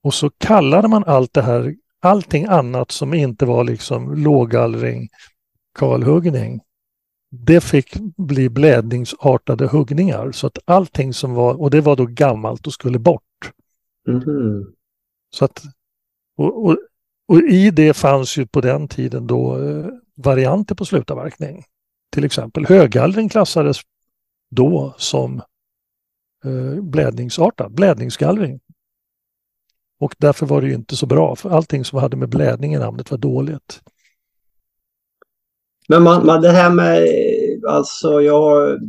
Och 0.04 0.14
så 0.14 0.30
kallade 0.30 0.88
man 0.88 1.04
allt 1.04 1.34
det 1.34 1.42
här, 1.42 1.76
allting 2.02 2.46
annat 2.46 2.92
som 2.92 3.14
inte 3.14 3.46
var 3.46 3.64
liksom 3.64 4.16
lågallring, 4.16 5.08
kalhuggning, 5.80 6.62
det 7.36 7.62
fick 7.62 7.96
bli 8.18 8.50
blädningsartade 8.50 9.68
huggningar. 9.68 10.32
Så 10.32 10.48
att 10.48 10.60
allting 10.66 11.14
som 11.14 11.34
var, 11.34 11.62
och 11.62 11.70
det 11.70 11.82
var 11.82 11.96
då 11.96 12.06
gammalt 12.06 12.68
och 12.68 12.74
skulle 12.74 13.00
bort. 13.00 13.52
Mm. 14.08 14.74
Så 15.36 15.46
att, 15.46 15.64
och, 16.38 16.66
och, 16.66 16.78
och, 17.28 17.40
i 17.40 17.72
det 17.72 17.94
fanns 17.94 18.38
ju 18.38 18.48
på 18.48 18.62
den 18.62 18.88
tiden 18.88 19.28
då 19.28 19.62
eh, 19.62 19.86
varianter 20.16 20.76
på 20.76 20.86
slutavverkning. 20.86 21.64
Till 22.12 22.26
exempel 22.26 22.66
högallring 22.66 23.30
klassades 23.30 23.78
då 24.52 24.96
som 24.98 25.42
eh, 26.46 26.82
blädningsartad, 26.82 27.74
blädningsgallring. 27.74 28.60
Och 30.00 30.16
därför 30.18 30.46
var 30.46 30.62
det 30.62 30.68
ju 30.68 30.74
inte 30.74 30.96
så 30.96 31.06
bra, 31.06 31.36
för 31.36 31.50
allting 31.50 31.86
som 31.86 32.00
hade 32.00 32.18
med 32.18 32.30
blädning 32.30 32.74
i 32.74 32.80
namnet 32.80 33.12
var 33.12 33.18
dåligt. 33.18 33.82
Men 35.88 36.04
man, 36.04 36.26
man, 36.26 36.42
det 36.42 36.52
här 36.52 36.70
med, 36.70 37.08
alltså 37.68 38.22
jag, 38.22 38.80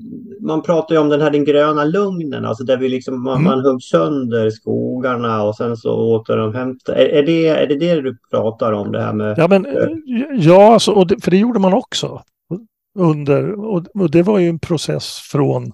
man 0.40 0.62
pratar 0.62 0.94
ju 0.94 1.00
om 1.00 1.08
den 1.08 1.20
här 1.20 1.30
den 1.30 1.44
gröna 1.44 1.84
lugnen, 1.84 2.44
alltså 2.44 2.64
där 2.64 2.76
vi 2.76 2.88
liksom, 2.88 3.22
man, 3.22 3.34
mm. 3.34 3.44
man 3.44 3.60
högg 3.60 3.82
sönder 3.82 4.50
skogarna 4.50 5.42
och 5.42 5.56
sen 5.56 5.76
så 5.76 5.94
återhämtade. 5.94 6.98
Är, 6.98 7.08
är, 7.08 7.22
det, 7.26 7.46
är 7.46 7.66
det 7.66 7.76
det 7.76 8.00
du 8.00 8.16
pratar 8.30 8.72
om, 8.72 8.92
det 8.92 9.02
här 9.02 9.12
med? 9.12 9.38
Ja, 9.38 9.48
men, 9.48 9.66
ja 10.32 10.72
alltså, 10.72 11.04
det, 11.04 11.24
för 11.24 11.30
det 11.30 11.36
gjorde 11.36 11.58
man 11.58 11.74
också 11.74 12.22
under, 12.98 13.52
och, 13.52 13.86
och 13.94 14.10
det 14.10 14.22
var 14.22 14.38
ju 14.38 14.48
en 14.48 14.58
process 14.58 15.18
från 15.18 15.72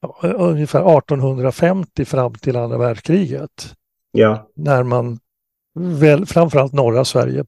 ja, 0.00 0.28
ungefär 0.28 0.98
1850 0.98 2.04
fram 2.04 2.34
till 2.34 2.56
andra 2.56 2.78
världskriget. 2.78 3.74
Ja. 4.12 4.48
När 4.54 4.82
man, 4.82 5.18
väl, 5.74 6.26
framförallt 6.26 6.72
norra 6.72 7.04
Sverige, 7.04 7.44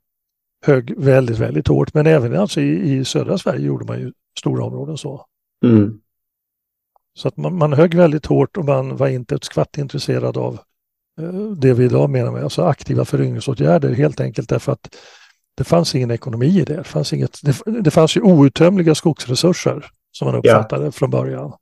högg 0.62 0.94
väldigt, 0.96 1.38
väldigt 1.38 1.68
hårt. 1.68 1.94
Men 1.94 2.06
även 2.06 2.36
alltså 2.36 2.60
i, 2.60 2.92
i 2.92 3.04
södra 3.04 3.38
Sverige 3.38 3.66
gjorde 3.66 3.84
man 3.84 3.98
ju 3.98 4.12
stora 4.38 4.64
områden 4.64 4.98
så. 4.98 5.26
Mm. 5.64 6.00
Så 7.14 7.28
att 7.28 7.36
man, 7.36 7.54
man 7.54 7.72
högg 7.72 7.94
väldigt 7.94 8.26
hårt 8.26 8.56
och 8.56 8.64
man 8.64 8.96
var 8.96 9.08
inte 9.08 9.34
ett 9.34 9.44
skvatt 9.44 9.78
intresserad 9.78 10.36
av 10.36 10.58
eh, 11.20 11.50
det 11.56 11.74
vi 11.74 11.84
idag 11.84 12.10
menar 12.10 12.32
med 12.32 12.42
alltså 12.44 12.62
aktiva 12.62 13.04
föryngringsåtgärder 13.04 13.94
helt 13.94 14.20
enkelt 14.20 14.48
därför 14.48 14.72
att 14.72 14.96
det 15.54 15.64
fanns 15.64 15.94
ingen 15.94 16.10
ekonomi 16.10 16.46
i 16.46 16.64
det. 16.64 16.76
Det 16.76 16.84
fanns, 16.84 17.12
inget, 17.12 17.38
det, 17.42 17.80
det 17.80 17.90
fanns 17.90 18.16
ju 18.16 18.20
outtömliga 18.20 18.94
skogsresurser 18.94 19.86
som 20.12 20.26
man 20.26 20.34
uppfattade 20.34 20.84
ja. 20.84 20.92
från 20.92 21.10
början. 21.10 21.52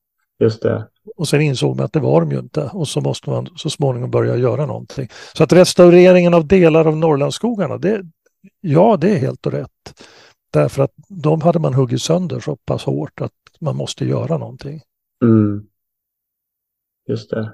Just 0.41 0.63
det. 0.63 0.89
Och 1.17 1.29
sen 1.29 1.41
insåg 1.41 1.77
man 1.77 1.85
att 1.85 1.93
det 1.93 2.01
var 2.01 2.21
de 2.21 2.33
ju 2.33 2.39
inte 2.39 2.63
och 2.63 2.89
så 2.89 3.01
måste 3.01 3.31
man 3.31 3.49
så 3.57 3.71
småningom 3.71 4.11
börja 4.11 4.37
göra 4.37 4.67
någonting. 4.67 5.09
Så 5.35 5.45
att 5.45 5.53
restaureringen 5.53 6.35
av 6.35 6.47
delar 6.47 6.87
av 6.87 6.97
Norrlandsskogarna, 6.97 7.79
det, 7.79 8.03
ja 8.61 8.97
det 8.97 9.11
är 9.11 9.19
helt 9.19 9.47
och 9.47 9.53
rätt. 9.53 10.03
Därför 10.53 10.83
att 10.83 10.93
de 11.09 11.41
hade 11.41 11.59
man 11.59 11.75
huggit 11.75 12.03
sönder 12.03 12.41
så 12.41 12.57
pass 12.57 12.85
hårt 12.85 13.21
att 13.21 13.33
man 13.61 13.77
måste 13.77 14.05
göra 14.05 14.39
någonting. 14.39 14.81
Mm. 15.25 15.67
Just 17.09 17.31
det. 17.31 17.53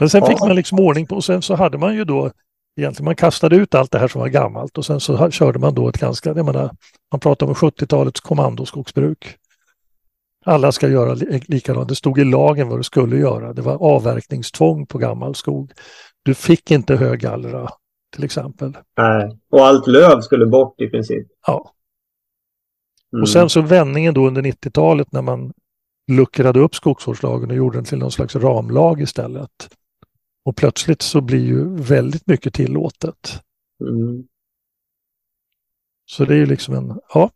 Men 0.00 0.10
sen 0.10 0.26
fick 0.26 0.40
man 0.40 0.56
liksom 0.56 0.78
ordning 0.78 1.06
på 1.06 1.16
och 1.16 1.24
sen 1.24 1.42
så 1.42 1.54
hade 1.54 1.78
man 1.78 1.94
ju 1.94 2.04
då 2.04 2.30
egentligen 2.76 3.04
man 3.04 3.16
kastade 3.16 3.56
ut 3.56 3.74
allt 3.74 3.92
det 3.92 3.98
här 3.98 4.08
som 4.08 4.20
var 4.20 4.28
gammalt 4.28 4.78
och 4.78 4.86
sen 4.86 5.00
så 5.00 5.30
körde 5.30 5.58
man 5.58 5.74
då 5.74 5.88
ett 5.88 5.98
ganska, 5.98 6.28
jag 6.28 6.46
menar, 6.46 6.70
man 7.12 7.20
pratar 7.20 7.46
om 7.46 7.54
70-talets 7.54 8.20
kommandoskogsbruk. 8.20 9.36
Alla 10.44 10.72
ska 10.72 10.88
göra 10.88 11.14
likadant. 11.48 11.88
Det 11.88 11.94
stod 11.94 12.18
i 12.18 12.24
lagen 12.24 12.68
vad 12.68 12.78
du 12.78 12.82
skulle 12.82 13.16
göra. 13.16 13.52
Det 13.52 13.62
var 13.62 13.82
avverkningstvång 13.82 14.86
på 14.86 14.98
gammal 14.98 15.34
skog. 15.34 15.72
Du 16.22 16.34
fick 16.34 16.70
inte 16.70 16.96
högallra 16.96 17.70
till 18.16 18.24
exempel. 18.24 18.76
Nej, 18.96 19.38
och 19.50 19.66
allt 19.66 19.86
löv 19.86 20.20
skulle 20.20 20.46
bort 20.46 20.80
i 20.80 20.90
princip. 20.90 21.26
Ja. 21.46 21.72
Mm. 23.12 23.22
Och 23.22 23.28
sen 23.28 23.48
så 23.48 23.60
vändningen 23.60 24.14
då 24.14 24.26
under 24.26 24.42
90-talet 24.42 25.12
när 25.12 25.22
man 25.22 25.52
luckrade 26.12 26.60
upp 26.60 26.74
skogsvårdslagen 26.74 27.50
och 27.50 27.56
gjorde 27.56 27.76
den 27.76 27.84
till 27.84 27.98
någon 27.98 28.12
slags 28.12 28.36
ramlag 28.36 29.00
istället. 29.00 29.68
Och 30.44 30.56
plötsligt 30.56 31.02
så 31.02 31.20
blir 31.20 31.44
ju 31.44 31.76
väldigt 31.76 32.26
mycket 32.26 32.54
tillåtet. 32.54 33.42
Mm. 33.80 34.24
Så 36.06 36.24
det 36.24 36.34
är 36.34 36.38
ju 36.38 36.46
liksom 36.46 36.74
en, 36.74 37.00
ja. 37.14 37.30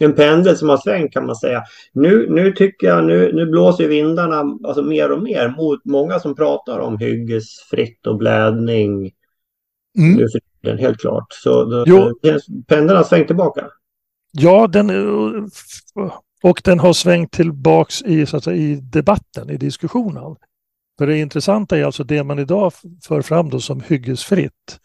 En 0.00 0.14
pendel 0.14 0.56
som 0.56 0.68
har 0.68 0.76
svängt 0.76 1.12
kan 1.12 1.26
man 1.26 1.36
säga. 1.36 1.62
Nu, 1.92 2.30
nu 2.30 2.52
tycker 2.52 2.86
jag, 2.86 3.04
nu, 3.04 3.32
nu 3.32 3.46
blåser 3.46 3.88
vindarna 3.88 4.58
alltså 4.64 4.82
mer 4.82 5.12
och 5.12 5.22
mer 5.22 5.54
mot 5.56 5.84
många 5.84 6.18
som 6.18 6.34
pratar 6.34 6.78
om 6.78 6.98
hyggesfritt 6.98 8.06
och 8.06 8.16
blädning. 8.16 9.12
Mm. 9.96 10.16
Nu 10.16 10.28
för 10.28 10.76
helt 10.76 10.98
klart. 10.98 11.26
Så 11.30 11.64
då, 11.84 12.12
pendeln 12.66 12.96
har 12.96 13.04
svängt 13.04 13.26
tillbaka. 13.26 13.66
Ja, 14.32 14.66
den, 14.66 14.90
och 16.42 16.60
den 16.64 16.78
har 16.78 16.92
svängt 16.92 17.32
tillbaks 17.32 18.02
i, 18.02 18.26
så 18.26 18.36
att 18.36 18.44
säga, 18.44 18.56
i 18.56 18.74
debatten, 18.74 19.50
i 19.50 19.56
diskussionen. 19.56 20.36
För 20.98 21.06
det 21.06 21.18
intressanta 21.18 21.78
är 21.78 21.84
alltså 21.84 22.04
det 22.04 22.24
man 22.24 22.38
idag 22.38 22.72
för 23.04 23.22
fram 23.22 23.50
då 23.50 23.60
som 23.60 23.80
hyggesfritt 23.80 24.78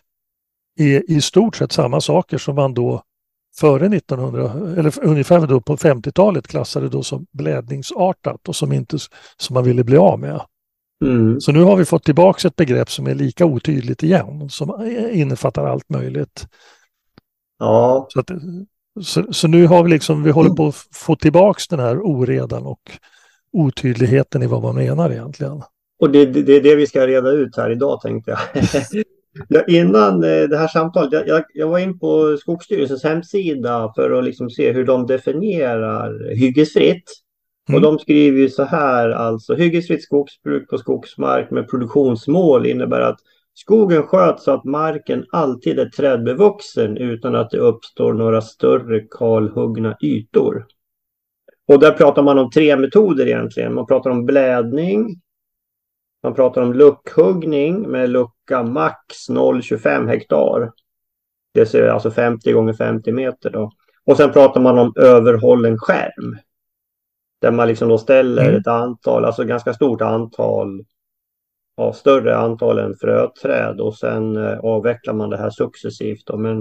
är 0.80 1.12
i 1.12 1.22
stort 1.22 1.56
sett 1.56 1.72
samma 1.72 2.02
saker 2.02 2.38
som 2.38 2.56
man 2.56 2.74
då 2.74 3.04
före 3.60 3.86
1900, 3.86 4.52
eller 4.80 5.06
ungefär 5.06 5.48
då 5.48 5.62
på 5.62 5.78
50-talet 5.78 6.48
klassade 6.48 6.90
då 6.90 7.04
som 7.04 7.26
blädningsartat 7.32 8.48
och 8.48 8.56
som, 8.56 8.72
inte, 8.72 8.98
som 9.38 9.54
man 9.54 9.64
ville 9.64 9.84
bli 9.84 9.98
av 9.98 10.20
med. 10.20 10.42
Mm. 11.02 11.42
Så 11.42 11.52
nu 11.52 11.64
har 11.64 11.76
vi 11.76 11.86
fått 11.86 12.04
tillbaka 12.04 12.48
ett 12.48 12.56
begrepp 12.56 12.90
som 12.90 13.08
är 13.08 13.16
lika 13.16 13.46
otydligt 13.46 14.04
igen, 14.04 14.50
som 14.50 14.88
innefattar 15.12 15.66
allt 15.66 15.90
möjligt. 15.90 16.46
Ja. 17.60 18.08
Så, 18.10 18.20
att, 18.20 18.32
så, 19.02 19.34
så, 19.34 19.48
nu 19.48 19.68
har 19.68 19.84
vi 19.84 19.90
liksom, 19.90 20.24
vi 20.24 20.32
håller 20.32 20.50
på 20.50 20.68
att 20.68 20.76
få 20.94 21.16
tillbaka 21.16 21.62
den 21.70 21.80
här 21.80 22.00
oredan 22.00 22.66
och 22.66 22.82
otydligheten 23.54 24.44
i 24.44 24.48
vad 24.48 24.62
man 24.62 24.76
menar 24.76 25.12
egentligen. 25.12 25.62
Och 26.00 26.12
det, 26.12 26.26
det, 26.26 26.42
det 26.44 26.54
är 26.54 26.62
det 26.62 26.76
vi 26.76 26.88
ska 26.88 27.08
reda 27.08 27.30
ut 27.30 27.58
här 27.58 27.70
idag 27.72 28.02
tänkte 28.02 28.32
jag. 28.32 28.64
ja, 29.48 29.64
innan 29.68 30.24
eh, 30.24 30.44
det 30.44 30.58
här 30.58 30.68
samtalet, 30.68 31.14
jag, 31.14 31.28
jag, 31.28 31.44
jag, 31.54 31.68
var 31.68 31.80
in 31.80 32.00
på 32.00 32.38
Skogsstyrelsens 32.38 33.04
hemsida 33.04 33.94
för 33.96 34.12
att 34.12 34.24
liksom 34.24 34.50
se 34.50 34.72
hur 34.72 34.86
de 34.86 35.08
definierar 35.08 36.36
hyggesfritt. 36.36 37.04
Mm. 37.72 37.76
Och 37.76 37.82
de 37.82 38.00
skriver 38.00 38.40
ju 38.40 38.50
så 38.50 38.64
här 38.64 39.10
alltså, 39.10 39.56
hyggesfritt 39.56 40.04
skogsbruk 40.04 40.70
på 40.70 40.78
skogsmark 40.78 41.52
med 41.52 41.70
produktionsmål 41.70 42.66
innebär 42.66 43.02
att 43.02 43.20
skogen 43.54 44.04
sköts 44.04 44.44
så 44.44 44.52
att 44.52 44.64
marken 44.64 45.26
alltid 45.32 45.80
är 45.80 45.90
trädbevuxen 45.90 46.98
utan 46.98 47.36
att 47.36 47.50
det 47.50 47.58
uppstår 47.58 48.14
några 48.14 48.42
större 48.42 49.00
kalhuggna 49.00 49.98
ytor. 50.02 50.66
Och 51.68 51.80
där 51.80 51.92
pratar 51.92 52.24
man 52.24 52.40
om 52.40 52.50
tre 52.50 52.76
metoder 52.76 53.28
egentligen. 53.28 53.74
Man 53.74 53.88
pratar 53.88 54.10
om 54.10 54.26
blädning, 54.26 55.22
man 56.24 56.34
pratar 56.34 56.62
om 56.62 56.74
luckhuggning 56.74 57.92
med 57.92 58.10
lucka 58.10 58.64
max 58.64 59.30
0,25 59.30 60.08
hektar. 60.08 60.72
Det 61.54 61.74
är 61.74 61.88
alltså 61.88 62.12
50 62.12 62.52
gånger 62.52 62.74
50 62.74 63.12
meter 63.12 63.50
då. 63.50 63.72
Och 64.06 64.18
sen 64.18 64.32
pratar 64.32 64.62
man 64.62 64.80
om 64.80 64.94
överhållen 64.96 65.78
skärm. 65.78 66.38
Där 67.42 67.52
man 67.52 67.68
liksom 67.68 67.90
då 67.90 67.98
ställer 67.98 68.44
mm. 68.44 68.62
ett 68.62 68.68
antal, 68.68 69.26
alltså 69.26 69.44
ganska 69.44 69.74
stort 69.74 70.02
antal, 70.02 70.86
ja, 71.78 71.94
större 71.94 72.38
antal 72.38 72.80
än 72.80 72.96
fröträd 73.02 73.82
och 73.82 73.98
sen 73.98 74.38
eh, 74.38 74.60
avvecklar 74.60 75.14
man 75.14 75.30
det 75.30 75.38
här 75.38 75.50
successivt. 75.50 76.26
Då. 76.26 76.38
Men 76.38 76.60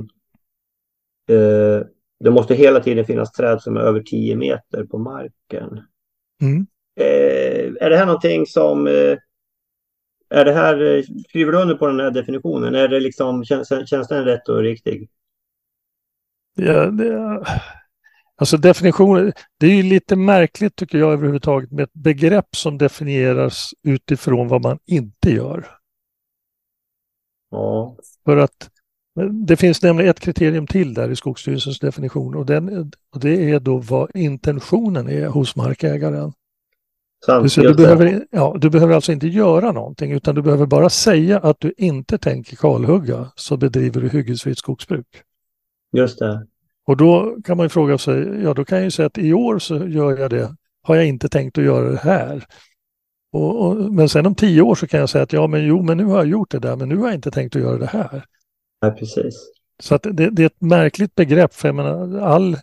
eh, 1.31 1.87
det 2.21 2.31
måste 2.31 2.55
hela 2.55 2.81
tiden 2.81 3.05
finnas 3.05 3.33
träd 3.33 3.63
som 3.63 3.77
är 3.77 3.81
över 3.81 4.01
10 4.01 4.37
meter 4.37 4.85
på 4.85 4.99
marken. 4.99 5.83
Mm. 6.43 6.67
Eh, 7.01 7.73
är 7.81 7.91
det 7.91 7.97
här 7.97 8.07
någonting 8.07 8.47
som 8.47 8.87
eh, 8.87 9.17
är 10.31 10.45
det 10.45 10.53
här, 10.53 10.97
eh, 10.97 11.03
skriver 11.29 11.53
du 11.53 11.59
under 11.59 11.75
på 11.75 11.87
den 11.87 12.01
här 12.01 12.11
definitionen? 12.11 12.75
Är 12.75 12.89
det 12.89 13.01
liksom, 13.01 13.45
känns, 13.45 13.69
känns 13.87 14.09
den 14.09 14.25
rätt 14.25 14.49
och 14.49 14.59
riktig? 14.59 15.11
Ja, 16.55 16.87
det, 16.87 17.45
alltså 18.41 18.57
definitionen, 18.57 19.33
det 19.59 19.67
är 19.67 19.75
ju 19.75 19.83
lite 19.83 20.17
märkligt 20.17 20.77
tycker 20.77 20.99
jag 20.99 21.13
överhuvudtaget 21.13 21.71
med 21.71 21.83
ett 21.83 21.93
begrepp 21.93 22.57
som 22.57 22.79
definieras 22.79 23.71
utifrån 23.83 24.49
vad 24.49 24.63
man 24.63 24.79
inte 24.87 25.31
gör. 25.31 25.67
Ja. 27.51 27.97
För 28.25 28.37
att 28.37 28.71
det 29.47 29.57
finns 29.57 29.83
nämligen 29.83 30.11
ett 30.11 30.21
kriterium 30.21 30.67
till 30.67 30.95
där 30.95 31.11
i 31.11 31.17
Skogsstyrelsens 31.17 31.79
definition 31.79 32.35
och, 32.35 32.47
den, 32.47 32.93
och 33.15 33.21
det 33.21 33.51
är 33.51 33.61
då 33.61 33.79
vad 33.79 34.17
intentionen 34.17 35.09
är 35.09 35.27
hos 35.27 35.57
markägaren. 35.57 36.33
Sant, 37.27 37.55
du, 37.55 37.75
behöver, 37.75 38.27
ja, 38.31 38.57
du 38.61 38.71
behöver 38.71 38.95
alltså 38.95 39.13
inte 39.13 39.27
göra 39.27 39.73
någonting 39.73 40.13
utan 40.13 40.35
du 40.35 40.43
behöver 40.43 40.67
bara 40.67 40.91
säga 40.91 41.39
att 41.39 41.61
du 41.61 41.75
inte 41.77 42.19
tänker 42.19 42.57
kalhugga 42.57 43.33
så 43.35 43.57
bedriver 43.57 44.01
du 44.01 44.09
hyggesfritt 44.09 44.59
skogsbruk. 44.59 45.07
Just 45.93 46.19
det. 46.19 46.47
Och 46.91 46.97
då 46.97 47.37
kan 47.45 47.57
man 47.57 47.65
ju 47.65 47.69
fråga 47.69 47.99
sig, 47.99 48.43
ja 48.43 48.55
då 48.55 48.65
kan 48.65 48.79
jag 48.79 48.85
ju 48.85 48.91
säga 48.91 49.07
att 49.07 49.19
i 49.19 49.33
år 49.33 49.59
så 49.59 49.77
gör 49.89 50.19
jag 50.19 50.31
det, 50.31 50.55
har 50.83 50.95
jag 50.95 51.07
inte 51.07 51.29
tänkt 51.29 51.59
att 51.59 51.65
göra 51.65 51.91
det 51.91 51.99
här. 51.99 52.45
Och, 53.33 53.67
och, 53.67 53.93
men 53.93 54.09
sen 54.09 54.27
om 54.27 54.35
tio 54.35 54.63
år 54.63 54.75
så 54.75 54.87
kan 54.87 55.01
jag 55.01 55.09
säga 55.09 55.25
att 55.25 55.33
ja 55.33 55.47
men 55.47 55.67
jo 55.67 55.83
men 55.83 55.97
nu 55.97 56.05
har 56.05 56.17
jag 56.17 56.27
gjort 56.27 56.51
det 56.51 56.59
där 56.59 56.77
men 56.77 56.89
nu 56.89 56.97
har 56.97 57.07
jag 57.07 57.15
inte 57.15 57.31
tänkt 57.31 57.57
att 57.57 57.63
göra 57.63 57.79
det 57.79 57.87
här. 57.87 58.25
Ja, 58.81 58.91
precis. 58.91 59.35
Så 59.79 59.95
att 59.95 60.03
det, 60.03 60.31
det 60.31 60.43
är 60.43 60.47
ett 60.47 60.61
märkligt 60.61 61.15
begrepp 61.15 61.55
för 61.55 61.69
jag 61.69 61.75
menar 61.75 62.19
all 62.19 62.57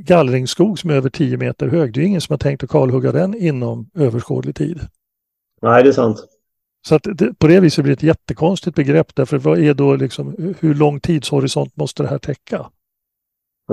gallringsskog 0.00 0.78
som 0.78 0.90
är 0.90 0.94
över 0.94 1.10
10 1.10 1.36
meter 1.36 1.68
hög. 1.68 1.94
Det 1.94 2.00
är 2.00 2.04
ingen 2.04 2.20
som 2.20 2.32
har 2.32 2.38
tänkt 2.38 2.64
att 2.64 2.70
kalhugga 2.70 3.12
den 3.12 3.34
inom 3.34 3.90
överskådlig 3.94 4.54
tid. 4.56 4.80
Nej, 5.62 5.82
det 5.82 5.88
är 5.88 5.92
sant. 5.92 6.24
Så 6.86 6.94
att 6.94 7.02
det, 7.14 7.38
på 7.38 7.46
det 7.46 7.60
viset 7.60 7.84
blir 7.84 7.96
det 7.96 7.98
ett 7.98 8.02
jättekonstigt 8.02 8.76
begrepp 8.76 9.14
därför 9.14 9.38
vad 9.38 9.58
är 9.58 9.74
då 9.74 9.96
liksom, 9.96 10.54
hur 10.60 10.74
lång 10.74 11.00
tidshorisont 11.00 11.76
måste 11.76 12.02
det 12.02 12.08
här 12.08 12.18
täcka? 12.18 12.66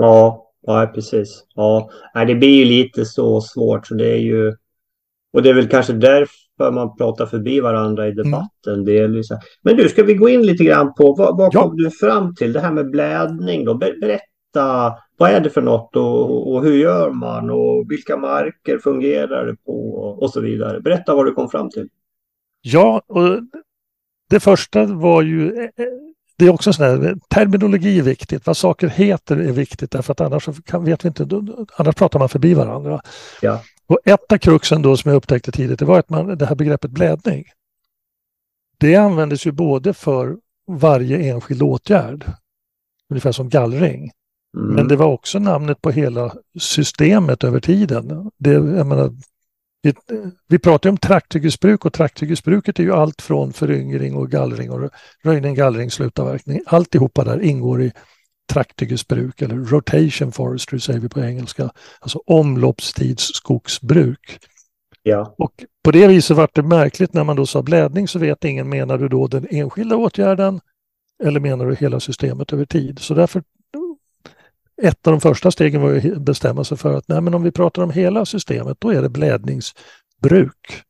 Ja, 0.00 0.50
ja 0.66 0.92
precis. 0.94 1.44
Ja, 1.54 1.90
det 2.26 2.34
blir 2.34 2.58
ju 2.58 2.64
lite 2.64 3.04
så 3.04 3.40
svårt 3.40 3.86
så 3.86 3.94
det 3.94 4.10
är 4.10 4.18
ju 4.18 4.54
och 5.32 5.42
det 5.42 5.50
är 5.50 5.54
väl 5.54 5.68
kanske 5.68 5.92
därför 5.92 6.70
man 6.72 6.96
pratar 6.96 7.26
förbi 7.26 7.60
varandra 7.60 8.08
i 8.08 8.12
debatten. 8.12 8.74
Mm. 8.74 8.84
Delvis. 8.84 9.28
Men 9.62 9.76
du, 9.76 9.88
ska 9.88 10.02
vi 10.02 10.14
gå 10.14 10.28
in 10.28 10.42
lite 10.42 10.64
grann 10.64 10.94
på 10.94 11.14
vad, 11.14 11.36
vad 11.36 11.54
ja. 11.54 11.62
kom 11.62 11.76
du 11.76 11.90
fram 11.90 12.34
till? 12.34 12.52
Det 12.52 12.60
här 12.60 12.72
med 12.72 12.90
blädning 12.90 13.64
då. 13.64 13.74
Berätta 13.74 14.96
vad 15.18 15.30
är 15.30 15.40
det 15.40 15.50
för 15.50 15.62
något 15.62 15.96
och, 15.96 16.52
och, 16.52 16.64
hur 16.64 16.76
gör 16.76 17.10
man 17.10 17.50
och 17.50 17.90
vilka 17.90 18.16
marker 18.16 18.78
fungerar 18.78 19.46
det 19.46 19.56
på 19.56 19.94
och 20.20 20.30
så 20.30 20.40
vidare. 20.40 20.80
Berätta 20.80 21.14
vad 21.14 21.26
du 21.26 21.32
kom 21.32 21.48
fram 21.48 21.70
till. 21.70 21.88
Ja, 22.62 23.02
och 23.06 23.40
det 24.30 24.40
första 24.40 24.84
var 24.84 25.22
ju 25.22 25.56
eh, 25.56 25.64
eh, 25.64 25.92
det 26.38 26.46
är 26.46 26.50
också 26.50 26.72
sån 26.72 26.86
här, 26.86 27.16
terminologi 27.28 27.98
är 27.98 28.02
viktigt, 28.02 28.46
vad 28.46 28.56
saker 28.56 28.88
heter 28.88 29.36
är 29.36 29.52
viktigt 29.52 29.90
därför 29.90 30.12
att 30.12 30.20
annars 30.20 30.48
kan, 30.66 30.84
vet 30.84 31.04
vi 31.04 31.08
inte, 31.08 31.28
annars 31.76 31.94
pratar 31.94 32.18
man 32.18 32.28
förbi 32.28 32.54
varandra. 32.54 33.00
Ja. 33.42 33.62
Och 33.86 33.98
ett 34.04 34.32
av 34.32 34.38
kruxen 34.38 34.82
då 34.82 34.96
som 34.96 35.08
jag 35.08 35.16
upptäckte 35.16 35.52
tidigt, 35.52 35.78
det 35.78 35.84
var 35.84 35.98
att 35.98 36.10
man, 36.10 36.38
det 36.38 36.46
här 36.46 36.54
begreppet 36.54 36.90
blädning. 36.90 37.44
Det 38.78 38.96
användes 38.96 39.46
ju 39.46 39.52
både 39.52 39.94
för 39.94 40.36
varje 40.70 41.32
enskild 41.32 41.62
åtgärd, 41.62 42.24
ungefär 43.10 43.32
som 43.32 43.48
gallring. 43.48 44.10
Mm. 44.56 44.74
Men 44.74 44.88
det 44.88 44.96
var 44.96 45.06
också 45.06 45.38
namnet 45.38 45.82
på 45.82 45.90
hela 45.90 46.34
systemet 46.58 47.44
över 47.44 47.60
tiden. 47.60 48.30
Det, 48.38 48.50
jag 48.50 48.86
menar, 48.86 49.14
vi, 50.48 50.58
pratar 50.58 50.90
om 50.90 50.96
trakthyggesbruk 50.96 51.84
och 51.84 51.92
trakthyggesbruket 51.92 52.78
är 52.78 52.82
ju 52.82 52.92
allt 52.92 53.22
från 53.22 53.52
föryngring 53.52 54.14
och 54.14 54.30
gallring 54.30 54.70
och 54.70 54.90
röjning, 55.24 55.54
gallring, 55.54 55.90
slutavverkning. 55.90 56.60
Alltihopa 56.66 57.24
där 57.24 57.42
ingår 57.42 57.82
i 57.82 57.92
trakthyggesbruk 58.52 59.42
eller 59.42 59.56
rotation 59.56 60.32
forestry 60.32 60.80
säger 60.80 61.00
vi 61.00 61.08
på 61.08 61.20
engelska. 61.20 61.70
Alltså 62.00 62.22
omloppstidsskogsbruk. 62.26 64.38
Ja. 65.02 65.34
Och 65.38 65.64
på 65.84 65.90
det 65.90 66.06
viset 66.06 66.36
var 66.36 66.48
det 66.52 66.62
märkligt 66.62 67.12
när 67.12 67.24
man 67.24 67.36
då 67.36 67.46
sa 67.46 67.62
blädning 67.62 68.08
så 68.08 68.18
vet 68.18 68.44
ingen, 68.44 68.68
menar 68.68 68.98
du 68.98 69.08
då 69.08 69.26
den 69.26 69.46
enskilda 69.50 69.96
åtgärden 69.96 70.60
eller 71.24 71.40
menar 71.40 71.66
du 71.66 71.74
hela 71.74 72.00
systemet 72.00 72.52
över 72.52 72.64
tid? 72.64 72.98
Så 72.98 73.14
därför 73.14 73.42
ett 74.82 75.06
av 75.06 75.12
de 75.12 75.20
första 75.20 75.50
stegen 75.50 75.80
var 75.80 75.94
att 75.94 76.22
bestämma 76.22 76.64
sig 76.64 76.76
för 76.76 76.94
att 76.94 77.08
nej, 77.08 77.20
men 77.20 77.34
om 77.34 77.42
vi 77.42 77.50
pratar 77.50 77.82
om 77.82 77.90
hela 77.90 78.26
systemet 78.26 78.76
då 78.80 78.90
är 78.90 79.02
det 79.02 79.08
blädningsbruk. 79.08 80.82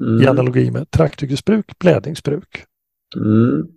Mm. 0.00 0.22
I 0.22 0.26
analogi 0.26 0.70
med 0.70 0.90
trakthyggesbruk, 0.90 1.78
blädningsbruk. 1.78 2.64
Mm. 3.16 3.68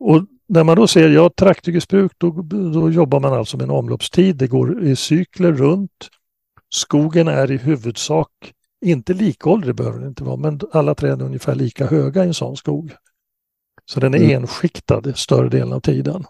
Och 0.00 0.26
när 0.48 0.64
man 0.64 0.76
då 0.76 0.86
ser 0.86 1.08
ja, 1.08 1.30
trakthyggesbruk 1.36 2.12
då, 2.18 2.30
då 2.50 2.90
jobbar 2.90 3.20
man 3.20 3.32
alltså 3.32 3.56
med 3.56 3.64
en 3.64 3.70
omloppstid. 3.70 4.36
Det 4.36 4.46
går 4.46 4.84
i 4.84 4.96
cykler 4.96 5.52
runt. 5.52 6.08
Skogen 6.68 7.28
är 7.28 7.50
i 7.50 7.56
huvudsak 7.56 8.30
inte 8.84 9.14
likåldrig 9.14 9.74
behöver 9.74 9.98
den 9.98 10.08
inte 10.08 10.24
vara, 10.24 10.36
men 10.36 10.60
alla 10.72 10.94
träd 10.94 11.20
är 11.20 11.24
ungefär 11.24 11.54
lika 11.54 11.86
höga 11.86 12.24
i 12.24 12.26
en 12.26 12.34
sån 12.34 12.56
skog. 12.56 12.92
Så 13.84 14.00
den 14.00 14.14
är 14.14 14.18
mm. 14.18 14.30
enskiktad 14.30 15.14
större 15.14 15.48
delen 15.48 15.72
av 15.72 15.80
tiden. 15.80 16.24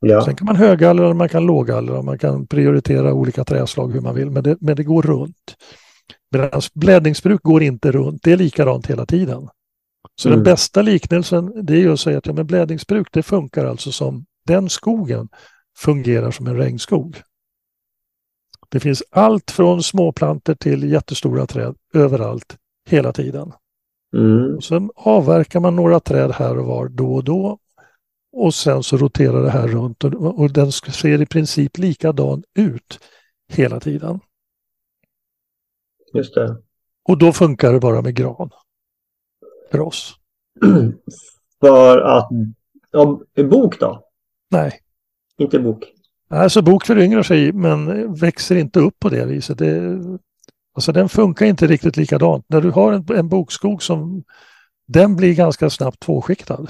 Ja. 0.00 0.24
Sen 0.24 0.36
kan 0.36 0.46
man 0.46 0.56
högallra 0.56 1.14
man 1.14 1.28
kan 1.28 1.46
lågallra. 1.46 2.02
Man 2.02 2.18
kan 2.18 2.46
prioritera 2.46 3.12
olika 3.12 3.44
träslag 3.44 3.92
hur 3.92 4.00
man 4.00 4.14
vill, 4.14 4.30
men 4.30 4.42
det, 4.42 4.56
men 4.60 4.76
det 4.76 4.84
går 4.84 5.02
runt. 5.02 5.56
Medan 6.30 6.60
blädningsbruk 6.74 7.42
går 7.42 7.62
inte 7.62 7.92
runt, 7.92 8.22
det 8.22 8.32
är 8.32 8.36
likadant 8.36 8.86
hela 8.86 9.06
tiden. 9.06 9.48
Så 10.16 10.28
mm. 10.28 10.38
den 10.38 10.44
bästa 10.44 10.82
liknelsen 10.82 11.66
det 11.66 11.82
är 11.82 11.90
att 11.90 12.00
säga 12.00 12.18
att 12.18 12.26
ja, 12.26 12.32
men 12.32 12.46
blädningsbruk 12.46 13.08
det 13.12 13.22
funkar 13.22 13.64
alltså 13.64 13.92
som 13.92 14.24
den 14.46 14.68
skogen 14.68 15.28
fungerar 15.78 16.30
som 16.30 16.46
en 16.46 16.56
regnskog. 16.56 17.22
Det 18.68 18.80
finns 18.80 19.02
allt 19.10 19.50
från 19.50 19.82
småplanter 19.82 20.54
till 20.54 20.92
jättestora 20.92 21.46
träd 21.46 21.74
överallt 21.94 22.56
hela 22.88 23.12
tiden. 23.12 23.52
Mm. 24.16 24.56
Och 24.56 24.64
sen 24.64 24.90
avverkar 24.94 25.60
man 25.60 25.76
några 25.76 26.00
träd 26.00 26.32
här 26.32 26.58
och 26.58 26.66
var 26.66 26.88
då 26.88 27.14
och 27.14 27.24
då 27.24 27.58
och 28.38 28.54
sen 28.54 28.82
så 28.82 28.96
roterar 28.96 29.42
det 29.42 29.50
här 29.50 29.68
runt 29.68 30.04
och, 30.04 30.40
och 30.40 30.52
den 30.52 30.72
ser 30.72 31.22
i 31.22 31.26
princip 31.26 31.78
likadan 31.78 32.42
ut 32.54 33.00
hela 33.48 33.80
tiden. 33.80 34.20
Just 36.14 36.34
det. 36.34 36.56
Och 37.08 37.18
då 37.18 37.32
funkar 37.32 37.72
det 37.72 37.80
bara 37.80 38.02
med 38.02 38.14
gran. 38.14 38.50
För 39.70 39.80
oss. 39.80 40.14
För 41.60 41.98
att, 41.98 42.28
ja, 42.90 43.20
bok 43.44 43.80
då? 43.80 44.04
Nej. 44.50 44.80
Inte 45.38 45.58
bok? 45.58 45.84
Alltså 46.28 46.62
bok 46.62 46.86
föryngrar 46.86 47.22
sig 47.22 47.52
men 47.52 48.14
växer 48.14 48.56
inte 48.56 48.80
upp 48.80 48.98
på 48.98 49.08
det 49.08 49.24
viset. 49.24 49.58
Det, 49.58 49.98
alltså 50.74 50.92
den 50.92 51.08
funkar 51.08 51.46
inte 51.46 51.66
riktigt 51.66 51.96
likadant. 51.96 52.44
När 52.48 52.60
du 52.60 52.70
har 52.70 52.92
en, 52.92 53.06
en 53.16 53.28
bokskog 53.28 53.82
som 53.82 54.24
den 54.86 55.16
blir 55.16 55.34
ganska 55.34 55.70
snabbt 55.70 56.00
tvåskiktad. 56.00 56.66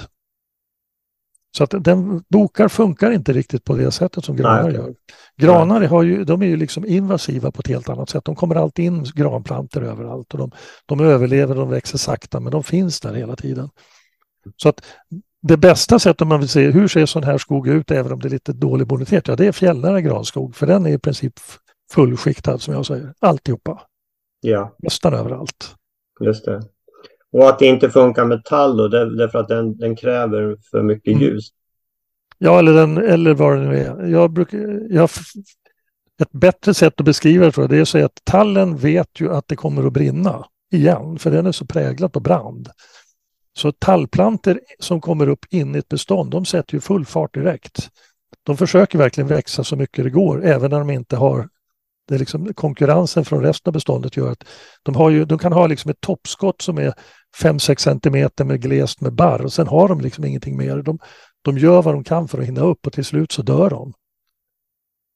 Så 1.57 1.63
att 1.63 1.73
den 1.79 2.23
bokar 2.29 2.67
funkar 2.67 3.11
inte 3.11 3.33
riktigt 3.33 3.63
på 3.63 3.75
det 3.75 3.91
sättet 3.91 4.25
som 4.25 4.35
granar 4.35 4.63
Nej. 4.63 4.73
gör. 4.73 4.95
Granar 5.37 5.81
har 5.81 6.03
ju, 6.03 6.23
de 6.23 6.41
är 6.41 6.45
ju 6.45 6.57
liksom 6.57 6.85
invasiva 6.85 7.51
på 7.51 7.59
ett 7.59 7.67
helt 7.67 7.89
annat 7.89 8.09
sätt. 8.09 8.25
De 8.25 8.35
kommer 8.35 8.55
alltid 8.55 8.85
in 8.85 9.03
granplantor 9.15 9.83
överallt 9.83 10.33
och 10.33 10.39
de, 10.39 10.51
de 10.85 10.99
överlever, 10.99 11.55
de 11.55 11.69
växer 11.69 11.97
sakta 11.97 12.39
men 12.39 12.51
de 12.51 12.63
finns 12.63 12.99
där 12.99 13.13
hela 13.13 13.35
tiden. 13.35 13.69
Så 14.55 14.69
att 14.69 14.81
det 15.41 15.57
bästa 15.57 15.99
sättet 15.99 16.21
om 16.21 16.27
man 16.27 16.39
vill 16.39 16.49
se 16.49 16.71
hur 16.71 16.87
ser 16.87 17.05
sån 17.05 17.23
här 17.23 17.37
skog 17.37 17.67
ut 17.67 17.91
även 17.91 18.11
om 18.11 18.19
det 18.19 18.27
är 18.27 18.29
lite 18.29 18.53
dålig 18.53 18.87
bonitet, 18.87 19.27
ja 19.27 19.35
det 19.35 19.45
är 19.45 19.51
fjällnära 19.51 20.01
granskog 20.01 20.55
för 20.55 20.67
den 20.67 20.85
är 20.85 20.89
i 20.89 20.99
princip 20.99 21.33
fullskiktad 21.91 22.57
som 22.57 22.73
jag 22.73 22.85
säger, 22.85 23.13
alltihopa. 23.19 23.81
Ja. 24.41 24.75
Nästan 24.77 25.13
överallt. 25.13 25.75
Just 26.21 26.45
det. 26.45 26.63
Och 27.31 27.49
att 27.49 27.59
det 27.59 27.65
inte 27.65 27.89
funkar 27.89 28.25
med 28.25 28.45
tall 28.45 28.77
då, 28.77 28.87
det 28.87 29.23
är 29.23 29.27
för 29.27 29.39
att 29.39 29.47
den, 29.47 29.77
den 29.77 29.95
kräver 29.95 30.57
för 30.71 30.83
mycket 30.83 31.11
mm. 31.11 31.21
ljus. 31.21 31.49
Ja, 32.37 32.59
eller, 32.59 32.73
den, 32.73 32.97
eller 32.97 33.33
vad 33.33 33.57
det 33.57 33.63
nu 33.63 33.77
är. 33.77 34.05
Jag 34.05 34.31
brukar, 34.31 34.57
jag, 34.89 35.09
ett 36.21 36.31
bättre 36.31 36.73
sätt 36.73 36.99
att 36.99 37.05
beskriva 37.05 37.45
det 37.45 37.51
tror 37.51 37.63
jag, 37.63 37.69
det 37.69 37.77
är 37.77 37.81
att 37.81 37.87
säga 37.87 38.05
att 38.05 38.21
tallen 38.23 38.77
vet 38.77 39.19
ju 39.19 39.33
att 39.33 39.47
det 39.47 39.55
kommer 39.55 39.87
att 39.87 39.93
brinna 39.93 40.45
igen, 40.71 41.19
för 41.19 41.31
den 41.31 41.45
är 41.45 41.51
så 41.51 41.65
präglad 41.65 42.13
på 42.13 42.19
brand. 42.19 42.69
Så 43.53 43.71
tallplanter 43.71 44.59
som 44.79 45.01
kommer 45.01 45.29
upp 45.29 45.45
in 45.49 45.75
i 45.75 45.77
ett 45.77 45.89
bestånd, 45.89 46.31
de 46.31 46.45
sätter 46.45 46.73
ju 46.73 46.79
full 46.79 47.05
fart 47.05 47.33
direkt. 47.33 47.89
De 48.43 48.57
försöker 48.57 48.97
verkligen 48.97 49.27
växa 49.27 49.63
så 49.63 49.75
mycket 49.75 50.03
det 50.03 50.09
går, 50.09 50.45
även 50.45 50.71
när 50.71 50.79
de 50.79 50.89
inte 50.89 51.15
har 51.15 51.49
det 52.09 52.15
är 52.15 52.19
liksom, 52.19 52.53
konkurrensen 52.53 53.25
från 53.25 53.43
resten 53.43 53.69
av 53.69 53.73
beståndet 53.73 54.17
gör 54.17 54.31
att 54.31 54.43
de, 54.83 54.95
har 54.95 55.09
ju, 55.09 55.25
de 55.25 55.37
kan 55.39 55.53
ha 55.53 55.67
liksom 55.67 55.91
ett 55.91 56.01
toppskott 56.01 56.61
som 56.61 56.77
är 56.77 56.93
5-6 57.37 57.77
centimeter 57.77 58.45
med 58.45 58.61
glest 58.61 59.01
med 59.01 59.13
barr 59.13 59.41
och 59.41 59.53
sen 59.53 59.67
har 59.67 59.87
de 59.87 60.01
liksom 60.01 60.25
ingenting 60.25 60.57
mer. 60.57 60.77
De, 60.81 60.99
de 61.41 61.57
gör 61.57 61.81
vad 61.81 61.95
de 61.95 62.03
kan 62.03 62.27
för 62.27 62.39
att 62.39 62.45
hinna 62.45 62.61
upp 62.61 62.87
och 62.87 62.93
till 62.93 63.05
slut 63.05 63.31
så 63.31 63.41
dör 63.41 63.69
de. 63.69 63.93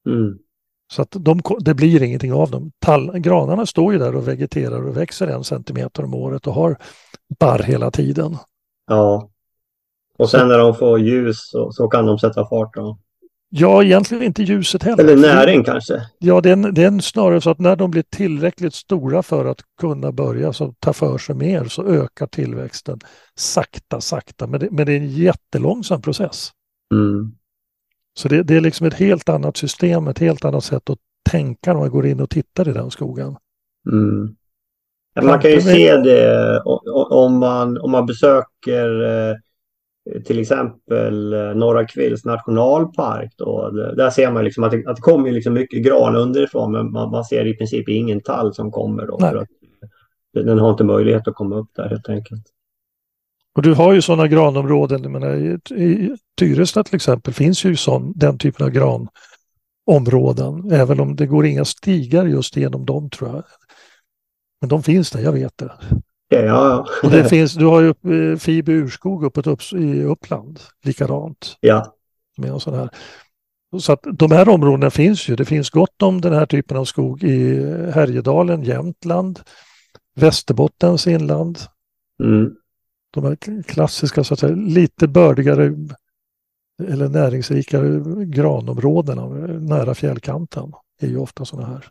Mm. 0.07 0.37
Så 0.91 1.01
att 1.01 1.11
de, 1.11 1.41
det 1.59 1.73
blir 1.73 2.03
ingenting 2.03 2.33
av 2.33 2.51
dem. 2.51 2.71
Tall, 2.79 3.19
granarna 3.19 3.65
står 3.65 3.93
ju 3.93 3.99
där 3.99 4.15
och 4.15 4.27
vegeterar 4.27 4.87
och 4.87 4.97
växer 4.97 5.27
en 5.27 5.43
centimeter 5.43 6.03
om 6.03 6.13
året 6.13 6.47
och 6.47 6.53
har 6.53 6.77
barr 7.39 7.59
hela 7.59 7.91
tiden. 7.91 8.37
Ja. 8.87 9.29
Och 10.17 10.29
sen 10.29 10.47
när 10.47 10.57
de 10.57 10.75
får 10.75 10.99
ljus 10.99 11.49
så, 11.49 11.71
så 11.71 11.87
kan 11.87 12.05
de 12.05 12.19
sätta 12.19 12.49
fart. 12.49 12.75
Då. 12.75 12.99
Ja, 13.55 13.83
egentligen 13.83 14.23
inte 14.23 14.43
ljuset 14.43 14.83
heller. 14.83 15.03
Eller 15.03 15.15
näring 15.15 15.63
kanske? 15.63 16.01
Ja, 16.19 16.41
det 16.41 16.49
är, 16.49 16.71
det 16.71 16.83
är 16.83 16.99
snarare 16.99 17.41
så 17.41 17.49
att 17.49 17.59
när 17.59 17.75
de 17.75 17.91
blir 17.91 18.03
tillräckligt 18.09 18.73
stora 18.73 19.23
för 19.23 19.45
att 19.45 19.61
kunna 19.81 20.11
börja 20.11 20.53
så 20.53 20.73
ta 20.79 20.93
för 20.93 21.17
sig 21.17 21.35
mer 21.35 21.65
så 21.65 21.85
ökar 21.85 22.27
tillväxten 22.27 22.99
sakta, 23.35 24.01
sakta. 24.01 24.47
Men 24.47 24.59
det, 24.59 24.71
men 24.71 24.85
det 24.85 24.93
är 24.93 24.97
en 24.97 25.09
jättelångsam 25.09 26.01
process. 26.01 26.51
Mm. 26.93 27.31
Så 28.13 28.27
det, 28.27 28.43
det, 28.43 28.55
är 28.55 28.61
liksom 28.61 28.87
ett 28.87 28.93
helt 28.93 29.29
annat 29.29 29.57
system, 29.57 30.07
ett 30.07 30.19
helt 30.19 30.45
annat 30.45 30.63
sätt 30.63 30.89
att 30.89 30.99
tänka 31.29 31.73
när 31.73 31.79
man 31.79 31.89
går 31.89 32.05
in 32.05 32.19
och 32.19 32.29
tittar 32.29 32.69
i 32.69 32.73
den 32.73 32.91
skogen. 32.91 33.35
Mm. 33.91 34.35
man 35.27 35.41
kan 35.41 35.51
ju 35.51 35.61
se 35.61 35.97
det 35.97 36.61
om 37.09 37.39
man, 37.39 37.77
om 37.77 37.91
man 37.91 38.05
besöker 38.05 39.03
eh, 39.03 39.35
till 40.25 40.39
exempel 40.39 41.33
eh, 41.33 41.55
Norra 41.55 41.85
Kvills 41.85 42.25
nationalpark. 42.25 43.33
Då, 43.37 43.69
där 43.69 44.09
ser 44.09 44.31
man 44.31 44.43
liksom 44.43 44.63
att 44.63 44.71
det, 44.71 44.87
att 44.87 44.95
det 44.95 45.01
kommer 45.01 45.31
liksom 45.31 45.53
mycket 45.53 45.83
gran 45.83 46.15
underifrån 46.15 46.71
men 46.71 46.91
man, 46.91 47.11
man, 47.11 47.25
ser 47.25 47.47
i 47.47 47.53
princip 47.53 47.89
ingen 47.89 48.21
tall 48.21 48.53
som 48.53 48.71
kommer. 48.71 49.07
Då, 49.07 49.19
för 49.19 49.35
att 49.35 49.47
den 50.33 50.59
har 50.59 50.71
inte 50.71 50.83
möjlighet 50.83 51.27
att 51.27 51.35
komma 51.35 51.55
upp 51.55 51.69
där 51.75 51.89
helt 51.89 52.09
enkelt. 52.09 52.43
Och 53.55 53.61
du 53.61 53.73
har 53.73 53.93
ju 53.93 54.01
sådana 54.01 54.27
granområden, 54.27 55.11
menar, 55.11 55.35
i, 55.35 55.59
i 55.71 56.17
Tyresta 56.39 56.83
till 56.83 56.95
exempel 56.95 57.33
finns 57.33 57.63
ju 57.65 57.75
sån, 57.75 58.13
den 58.15 58.37
typen 58.37 58.65
av 58.65 58.71
granområden, 59.87 60.71
även 60.71 60.99
om 60.99 61.15
det 61.15 61.27
går 61.27 61.45
inga 61.45 61.65
stigar 61.65 62.25
just 62.25 62.55
genom 62.57 62.85
dem 62.85 63.09
tror 63.09 63.29
jag. 63.29 63.43
Men 64.61 64.69
de 64.69 64.83
finns 64.83 65.11
där, 65.11 65.19
jag 65.19 65.31
vet 65.31 65.57
det. 65.57 65.71
Ja, 66.33 66.67
ja. 66.69 66.87
Och 67.03 67.11
det 67.11 67.29
finns, 67.29 67.53
du 67.53 67.65
har 67.65 67.81
ju 67.81 67.89
eh, 67.89 68.37
Fibe 68.37 68.71
urskog 68.71 69.23
uppe 69.23 69.49
upp, 69.49 69.61
i 69.73 70.03
Uppland, 70.03 70.59
likadant. 70.83 71.57
Ja. 71.59 71.95
Med 72.37 72.49
en 72.49 72.59
sån 72.59 72.73
här. 72.73 72.89
Så 73.79 73.93
att 73.93 74.03
de 74.13 74.31
här 74.31 74.49
områdena 74.49 74.89
finns 74.89 75.29
ju. 75.29 75.35
Det 75.35 75.45
finns 75.45 75.69
gott 75.69 76.01
om 76.01 76.21
den 76.21 76.33
här 76.33 76.45
typen 76.45 76.77
av 76.77 76.85
skog 76.85 77.23
i 77.23 77.55
Härjedalen, 77.93 78.63
Jämtland, 78.63 79.39
Västerbottens 80.15 81.07
inland. 81.07 81.59
Mm. 82.23 82.51
De 83.13 83.23
här 83.23 83.63
klassiska, 83.63 84.23
så 84.23 84.33
att 84.33 84.39
säga, 84.39 84.55
lite 84.55 85.07
bördigare 85.07 85.73
eller 86.87 87.09
näringsrikare 87.09 88.01
granområdena 88.25 89.27
nära 89.47 89.95
fjällkanten 89.95 90.73
är 91.01 91.07
ju 91.07 91.17
ofta 91.17 91.45
sådana 91.45 91.67
här. 91.67 91.85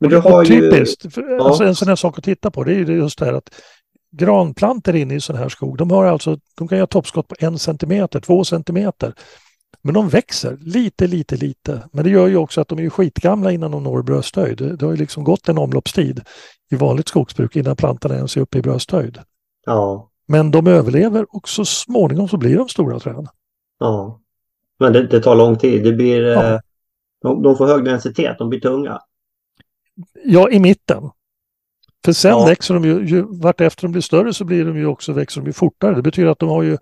Men 0.00 0.10
du 0.10 0.16
har 0.16 0.44
typiskt, 0.44 1.16
ju... 1.16 1.40
alltså 1.40 1.64
en 1.64 1.74
sån 1.74 1.88
här 1.88 1.96
sak 1.96 2.18
att 2.18 2.24
titta 2.24 2.50
på 2.50 2.64
det 2.64 2.72
är 2.72 2.76
ju 2.76 2.96
just 2.96 3.18
det 3.18 3.24
här 3.24 3.32
att 3.32 3.50
granplanter 4.16 4.96
inne 4.96 5.14
i 5.14 5.20
sån 5.20 5.36
här 5.36 5.48
skog, 5.48 5.78
de, 5.78 5.90
har 5.90 6.04
alltså, 6.04 6.38
de 6.54 6.68
kan 6.68 6.78
göra 6.78 6.86
toppskott 6.86 7.28
på 7.28 7.34
en 7.38 7.58
centimeter, 7.58 8.20
två 8.20 8.44
centimeter. 8.44 9.14
Men 9.82 9.94
de 9.94 10.08
växer 10.08 10.56
lite, 10.60 11.06
lite, 11.06 11.36
lite. 11.36 11.88
Men 11.92 12.04
det 12.04 12.10
gör 12.10 12.26
ju 12.26 12.36
också 12.36 12.60
att 12.60 12.68
de 12.68 12.78
är 12.78 12.90
skitgamla 12.90 13.52
innan 13.52 13.70
de 13.70 13.82
når 13.82 14.02
brösthöjd. 14.02 14.58
Det 14.78 14.82
har 14.82 14.92
ju 14.92 14.98
liksom 14.98 15.24
gått 15.24 15.48
en 15.48 15.58
omloppstid 15.58 16.20
i 16.70 16.76
vanligt 16.76 17.08
skogsbruk 17.08 17.56
innan 17.56 17.76
plantorna 17.76 18.14
ens 18.14 18.36
är 18.36 18.40
uppe 18.40 18.58
i 18.58 18.62
brösthöjd. 18.62 19.18
Ja. 19.66 20.10
Men 20.26 20.50
de 20.50 20.66
överlever 20.66 21.26
och 21.36 21.48
så 21.48 21.64
småningom 21.64 22.28
så 22.28 22.36
blir 22.36 22.56
de 22.56 22.68
stora 22.68 23.00
träd. 23.00 23.28
Ja. 23.78 24.20
Men 24.78 24.92
det, 24.92 25.06
det 25.06 25.20
tar 25.20 25.34
lång 25.34 25.58
tid. 25.58 25.84
Det 25.84 25.92
blir, 25.92 26.22
ja. 26.22 26.54
Eh, 26.54 26.60
de, 27.22 27.42
de, 27.42 27.56
får 27.56 27.66
hög 27.66 27.84
densitet, 27.84 28.38
de 28.38 28.48
blir 28.48 28.60
tunga. 28.60 29.00
Ja, 30.24 30.50
i 30.50 30.60
mitten. 30.60 31.10
För 32.04 32.12
sen 32.12 32.30
ja. 32.30 32.46
växer 32.46 32.74
de 32.74 32.84
ju, 32.84 33.06
ju, 33.06 33.24
vart 33.28 33.60
efter 33.60 33.82
de 33.82 33.92
blir 33.92 34.02
större 34.02 34.34
så 34.34 34.44
blir 34.44 34.64
de 34.64 34.76
ju 34.76 34.86
också, 34.86 35.12
växer 35.12 35.40
de 35.40 35.46
ju 35.46 35.52
fortare. 35.52 35.94
Det 35.94 36.02
betyder 36.02 36.30
att 36.30 36.38
de 36.38 36.48
har 36.48 36.62
ju 36.62 36.78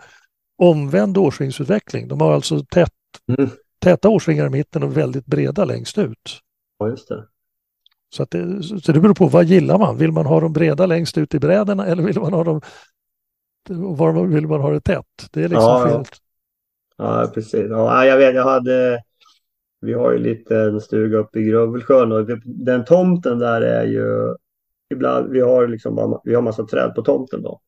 omvänd 0.58 1.18
årsringsutveckling. 1.18 2.08
De 2.08 2.20
har 2.20 2.32
alltså 2.32 2.64
tätt, 2.64 2.92
mm. 3.38 3.50
täta 3.78 4.08
årsringar 4.08 4.46
i 4.46 4.50
mitten 4.50 4.82
och 4.82 4.96
väldigt 4.96 5.26
breda 5.26 5.64
längst 5.64 5.98
ut. 5.98 6.40
Ja, 6.78 6.88
just 6.88 7.08
det. 7.08 7.24
Så, 8.14 8.22
att 8.22 8.30
det, 8.30 8.62
så 8.62 8.92
det 8.92 9.00
beror 9.00 9.14
på 9.14 9.26
vad 9.26 9.44
gillar 9.44 9.78
man? 9.78 9.96
Vill 9.96 10.12
man 10.12 10.26
ha 10.26 10.40
dem 10.40 10.52
breda 10.52 10.87
längst 10.87 11.18
ut 11.18 11.35
i 11.35 11.38
bräderna 11.38 11.87
eller 11.92 12.02
vill 12.02 12.20
man 12.20 12.32
ha 12.32 12.44
dem 12.44 12.61
var 13.68 14.26
vill 14.26 14.46
man 14.46 14.61
ha 14.61 14.70
det 14.70 14.80
tätt? 14.80 15.28
Det 15.30 15.40
är 15.40 15.48
liksom 15.48 15.62
ja, 15.62 15.88
fel. 15.88 16.04
Ja, 16.96 17.30
precis. 17.35 17.66
Ja, 17.68 18.06
jag 18.06 18.16
vet, 18.16 18.35
jag 18.35 18.44
hade 18.44 19.02
vi 19.80 19.92
har 19.92 20.12
ju 20.12 20.44
en 20.50 20.80
stuga 20.80 21.18
uppe 21.18 21.38
i 21.38 21.42
Grövelsjön 21.42 22.12
och 22.12 22.26
den 22.44 22.85
tomten 22.85 23.38
där 23.38 23.61
är 23.61 23.85
ju 23.85 24.35
ibland, 24.92 25.31
vi 25.31 25.40
har 25.40 25.68
liksom 25.68 26.20
vi 26.24 26.35
har 26.35 26.42
massa 26.42 26.64
träd 26.64 26.94
på 26.94 27.02
tomten 27.02 27.42
då. 27.42 27.61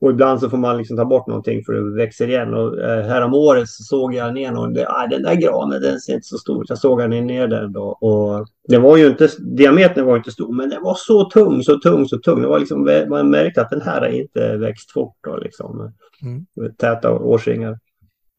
Och 0.00 0.10
ibland 0.10 0.40
så 0.40 0.50
får 0.50 0.56
man 0.56 0.78
liksom 0.78 0.96
ta 0.96 1.04
bort 1.04 1.26
någonting 1.26 1.64
för 1.64 1.72
det 1.72 1.96
växer 1.96 2.28
igen. 2.28 2.54
Och 2.54 2.80
eh, 2.80 3.04
härom 3.04 3.34
året 3.34 3.68
så 3.68 3.82
såg 3.82 4.14
jag 4.14 4.34
ner 4.34 4.52
någon, 4.52 4.74
det, 4.74 4.88
ah, 4.88 5.06
den 5.06 5.22
där 5.22 5.34
granen 5.34 5.82
den 5.82 6.00
ser 6.00 6.14
inte 6.14 6.26
så 6.26 6.38
stor 6.38 6.62
ut. 6.62 6.68
Jag 6.68 6.78
såg 6.78 6.98
den 6.98 7.10
ner 7.10 7.48
den 7.48 7.72
då. 7.72 7.82
Och 7.82 8.46
det 8.68 8.78
var 8.78 8.96
ju 8.96 9.06
inte, 9.06 9.28
diametern 9.38 10.06
var 10.06 10.16
inte 10.16 10.30
stor 10.30 10.52
men 10.52 10.70
den 10.70 10.82
var 10.82 10.94
så 10.94 11.24
tung, 11.24 11.62
så 11.62 11.78
tung, 11.78 12.08
så 12.08 12.18
tung. 12.18 12.42
Det 12.42 12.48
var 12.48 12.58
liksom, 12.58 13.06
man 13.08 13.30
märkte 13.30 13.60
att 13.60 13.70
den 13.70 13.82
här 13.82 14.00
har 14.00 14.08
inte 14.08 14.56
växt 14.56 14.92
fort 14.92 15.16
då 15.26 15.36
liksom. 15.36 15.92
Mm. 16.22 16.46
Täta 16.76 17.12
årsringar. 17.12 17.78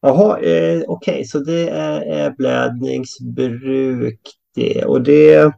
Jaha, 0.02 0.38
eh, 0.38 0.82
okej, 0.86 0.86
okay, 0.88 1.24
så 1.24 1.38
det 1.38 1.68
är, 1.68 2.00
är 2.00 2.30
blädningsbruk 2.30 4.20
det. 4.54 4.84
Och 4.84 5.02
det... 5.02 5.52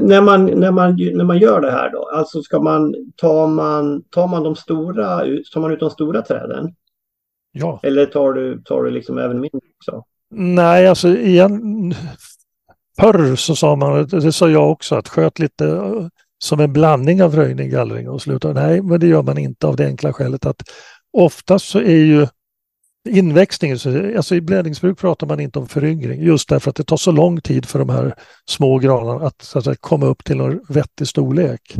När 0.00 0.20
man, 0.20 0.46
när, 0.46 0.70
man, 0.70 0.96
när 1.12 1.24
man 1.24 1.38
gör 1.38 1.60
det 1.60 1.70
här 1.70 1.90
då, 1.90 2.10
alltså 2.14 2.42
ska 2.42 2.60
man, 2.60 2.94
tar 3.16 3.46
man, 3.46 4.02
tar 4.02 4.26
man 4.26 4.42
de 4.42 4.56
stora, 4.56 5.18
tar 5.52 5.60
man 5.60 5.72
ut 5.72 5.80
de 5.80 5.90
stora 5.90 6.22
träden? 6.22 6.74
Ja. 7.52 7.80
Eller 7.82 8.06
tar 8.06 8.32
du, 8.32 8.62
tar 8.62 8.82
du 8.82 8.90
liksom 8.90 9.18
även 9.18 9.40
mindre 9.40 9.60
också? 9.78 10.04
Nej, 10.30 10.88
alltså 10.88 11.08
igen, 11.08 11.94
förr 13.00 13.36
så 13.36 13.56
sa 13.56 13.76
man, 13.76 14.06
det 14.06 14.32
sa 14.32 14.48
jag 14.50 14.70
också, 14.70 14.94
att 14.94 15.08
sköt 15.08 15.38
lite 15.38 15.66
eh, 15.66 16.06
som 16.38 16.60
en 16.60 16.72
blandning 16.72 17.22
av 17.22 17.36
röjning, 17.36 17.70
gallring 17.70 18.08
och 18.08 18.22
sluta. 18.22 18.52
Nej, 18.52 18.82
men 18.82 19.00
det 19.00 19.06
gör 19.06 19.22
man 19.22 19.38
inte 19.38 19.66
av 19.66 19.76
det 19.76 19.86
enkla 19.86 20.12
skälet 20.12 20.46
att 20.46 20.62
oftast 21.12 21.68
så 21.68 21.78
är 21.78 22.04
ju 22.04 22.26
inväxtningen, 23.08 23.78
alltså 24.16 24.34
i 24.34 24.40
blädningsbruk 24.40 24.98
pratar 24.98 25.26
man 25.26 25.40
inte 25.40 25.58
om 25.58 25.68
föryngring 25.68 26.22
just 26.22 26.48
därför 26.48 26.70
att 26.70 26.76
det 26.76 26.84
tar 26.84 26.96
så 26.96 27.12
lång 27.12 27.40
tid 27.40 27.66
för 27.66 27.78
de 27.78 27.88
här 27.88 28.14
små 28.48 28.78
granarna 28.78 29.26
att, 29.26 29.42
så 29.42 29.58
att 29.58 29.64
säga, 29.64 29.76
komma 29.80 30.06
upp 30.06 30.24
till 30.24 30.40
en 30.40 30.60
vettig 30.68 31.08
storlek. 31.08 31.76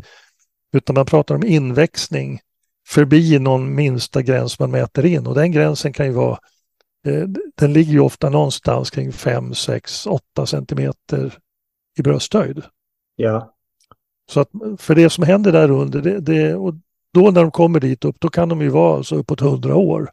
Utan 0.73 0.95
man 0.95 1.07
pratar 1.07 1.35
om 1.35 1.45
inväxning 1.45 2.41
förbi 2.89 3.39
någon 3.39 3.75
minsta 3.75 4.23
gräns 4.23 4.59
man 4.59 4.71
mäter 4.71 5.07
in 5.07 5.27
och 5.27 5.35
den 5.35 5.53
gränsen 5.53 5.93
kan 5.93 6.07
ju 6.07 6.13
vara 6.13 6.39
eh, 7.07 7.25
den 7.57 7.73
ligger 7.73 7.93
ju 7.93 8.01
ofta 8.01 8.31
någonstans 8.31 8.91
kring 8.91 9.13
5, 9.13 9.55
6, 9.55 10.07
8 10.07 10.47
centimeter 10.47 11.35
i 11.99 12.03
brösthöjd. 12.03 12.63
Ja. 13.17 13.55
Så 14.33 14.41
att 14.41 14.51
för 14.79 14.95
det 14.95 15.11
som 15.11 15.25
händer 15.25 15.53
där 15.53 15.71
under, 15.71 16.03
det, 16.03 16.21
det, 16.21 16.55
och 16.55 16.75
då 17.15 17.31
när 17.31 17.41
de 17.41 17.51
kommer 17.51 17.81
dit 17.81 18.05
upp, 18.05 18.17
då 18.21 18.29
kan 18.29 18.49
de 18.49 18.63
ju 18.63 18.69
vara 18.69 19.03
så 19.03 19.17
uppåt 19.17 19.41
100 19.41 19.77
år. 19.77 20.11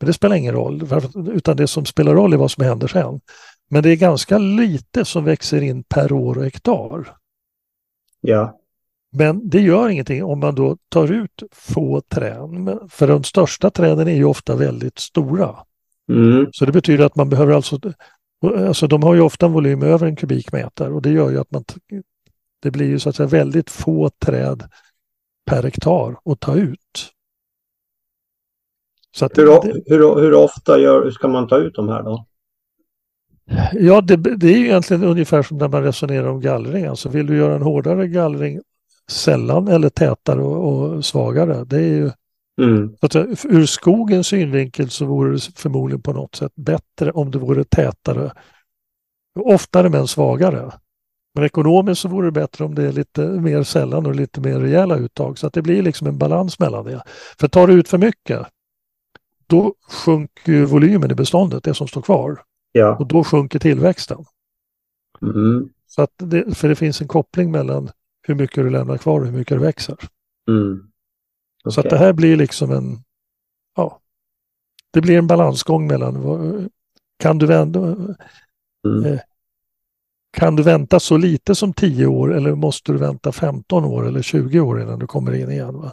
Men 0.00 0.06
det 0.06 0.12
spelar 0.12 0.36
ingen 0.36 0.54
roll, 0.54 0.88
utan 1.32 1.56
det 1.56 1.66
som 1.66 1.84
spelar 1.84 2.14
roll 2.14 2.32
är 2.32 2.36
vad 2.36 2.50
som 2.50 2.64
händer 2.64 2.88
sen. 2.88 3.20
Men 3.70 3.82
det 3.82 3.90
är 3.90 3.96
ganska 3.96 4.38
lite 4.38 5.04
som 5.04 5.24
växer 5.24 5.62
in 5.62 5.82
per 5.82 6.12
år 6.12 6.38
och 6.38 6.44
hektar. 6.44 7.16
Ja. 8.20 8.60
Men 9.12 9.48
det 9.48 9.60
gör 9.60 9.88
ingenting 9.88 10.24
om 10.24 10.40
man 10.40 10.54
då 10.54 10.76
tar 10.88 11.12
ut 11.12 11.42
få 11.52 12.00
träd. 12.00 12.78
För 12.88 13.08
de 13.08 13.24
största 13.24 13.70
träden 13.70 14.08
är 14.08 14.14
ju 14.14 14.24
ofta 14.24 14.56
väldigt 14.56 14.98
stora. 14.98 15.56
Mm. 16.08 16.46
Så 16.52 16.66
det 16.66 16.72
betyder 16.72 17.04
att 17.04 17.16
man 17.16 17.28
behöver 17.28 17.52
alltså, 17.52 17.78
alltså 18.66 18.86
de 18.86 19.02
har 19.02 19.14
ju 19.14 19.20
ofta 19.20 19.46
en 19.46 19.52
volym 19.52 19.82
över 19.82 20.06
en 20.06 20.16
kubikmeter 20.16 20.92
och 20.92 21.02
det 21.02 21.10
gör 21.10 21.30
ju 21.30 21.40
att 21.40 21.50
man, 21.50 21.64
det 22.62 22.70
blir 22.70 22.86
ju 22.86 22.98
så 22.98 23.08
att 23.08 23.16
säga 23.16 23.26
väldigt 23.26 23.70
få 23.70 24.10
träd 24.10 24.68
per 25.46 25.62
hektar 25.62 26.16
att 26.24 26.40
ta 26.40 26.56
ut. 26.56 27.12
Så 29.16 29.28
hur, 29.34 29.46
hur, 29.86 30.20
hur, 30.20 30.34
ofta 30.34 30.78
gör, 30.78 31.10
ska 31.10 31.28
man 31.28 31.48
ta 31.48 31.58
ut 31.58 31.74
de 31.74 31.88
här 31.88 32.02
då? 32.02 32.26
Ja, 33.72 34.00
det, 34.00 34.16
det 34.16 34.46
är 34.46 34.58
ju 34.58 34.66
egentligen 34.66 35.04
ungefär 35.04 35.42
som 35.42 35.58
när 35.58 35.68
man 35.68 35.82
resonerar 35.82 36.26
om 36.26 36.40
gallring. 36.40 36.86
Alltså 36.86 37.08
vill 37.08 37.26
du 37.26 37.36
göra 37.36 37.54
en 37.54 37.62
hårdare 37.62 38.08
gallring 38.08 38.60
sällan 39.10 39.68
eller 39.68 39.88
tätare 39.88 40.42
och, 40.42 40.74
och 40.74 41.04
svagare. 41.04 41.64
Det 41.64 41.76
är 41.76 41.80
ju, 41.80 42.10
mm. 42.62 42.96
att, 43.00 43.16
ur 43.44 43.66
skogens 43.66 44.26
synvinkel 44.26 44.90
så 44.90 45.04
vore 45.04 45.32
det 45.32 45.40
förmodligen 45.56 46.02
på 46.02 46.12
något 46.12 46.34
sätt 46.34 46.52
bättre 46.54 47.10
om 47.10 47.30
det 47.30 47.38
vore 47.38 47.64
tätare. 47.64 48.32
Oftare 49.40 49.88
men 49.88 50.06
svagare. 50.06 50.70
Men 51.34 51.44
ekonomiskt 51.44 52.00
så 52.00 52.08
vore 52.08 52.26
det 52.26 52.32
bättre 52.32 52.64
om 52.64 52.74
det 52.74 52.82
är 52.82 52.92
lite 52.92 53.20
mer 53.20 53.62
sällan 53.62 54.06
och 54.06 54.14
lite 54.14 54.40
mer 54.40 54.60
rejäla 54.60 54.96
uttag. 54.96 55.38
Så 55.38 55.46
att 55.46 55.52
det 55.52 55.62
blir 55.62 55.82
liksom 55.82 56.06
en 56.06 56.18
balans 56.18 56.58
mellan 56.58 56.84
det. 56.84 57.02
För 57.40 57.48
tar 57.48 57.66
du 57.66 57.72
ut 57.72 57.88
för 57.88 57.98
mycket 57.98 58.46
då 59.50 59.74
sjunker 59.88 60.64
volymen 60.64 61.10
i 61.10 61.14
beståndet, 61.14 61.64
det 61.64 61.74
som 61.74 61.88
står 61.88 62.02
kvar. 62.02 62.42
Ja. 62.72 62.96
Och 62.96 63.06
då 63.06 63.24
sjunker 63.24 63.58
tillväxten. 63.58 64.24
Mm. 65.22 65.68
Så 65.86 66.02
att 66.02 66.12
det, 66.16 66.56
för 66.58 66.68
det 66.68 66.76
finns 66.76 67.00
en 67.00 67.08
koppling 67.08 67.50
mellan 67.50 67.90
hur 68.22 68.34
mycket 68.34 68.56
du 68.56 68.70
lämnar 68.70 68.98
kvar 68.98 69.20
och 69.20 69.26
hur 69.26 69.32
mycket 69.32 69.58
du 69.58 69.64
växer. 69.64 69.96
Mm. 70.48 70.72
Okay. 70.72 71.72
Så 71.72 71.80
att 71.80 71.90
det 71.90 71.98
här 71.98 72.12
blir 72.12 72.36
liksom 72.36 72.70
en, 72.70 72.98
ja, 73.76 74.00
det 74.90 75.00
blir 75.00 75.18
en 75.18 75.26
balansgång 75.26 75.86
mellan, 75.86 76.68
kan 77.18 77.38
du 77.38 77.46
vända, 77.46 77.96
mm. 78.86 79.04
eh, 79.04 79.20
kan 80.32 80.56
du 80.56 80.62
vänta 80.62 81.00
så 81.00 81.16
lite 81.16 81.54
som 81.54 81.72
10 81.72 82.06
år 82.06 82.34
eller 82.34 82.54
måste 82.54 82.92
du 82.92 82.98
vänta 82.98 83.32
15 83.32 83.84
år 83.84 84.06
eller 84.06 84.22
20 84.22 84.60
år 84.60 84.82
innan 84.82 84.98
du 84.98 85.06
kommer 85.06 85.34
in 85.34 85.50
igen? 85.50 85.74
Va? 85.74 85.92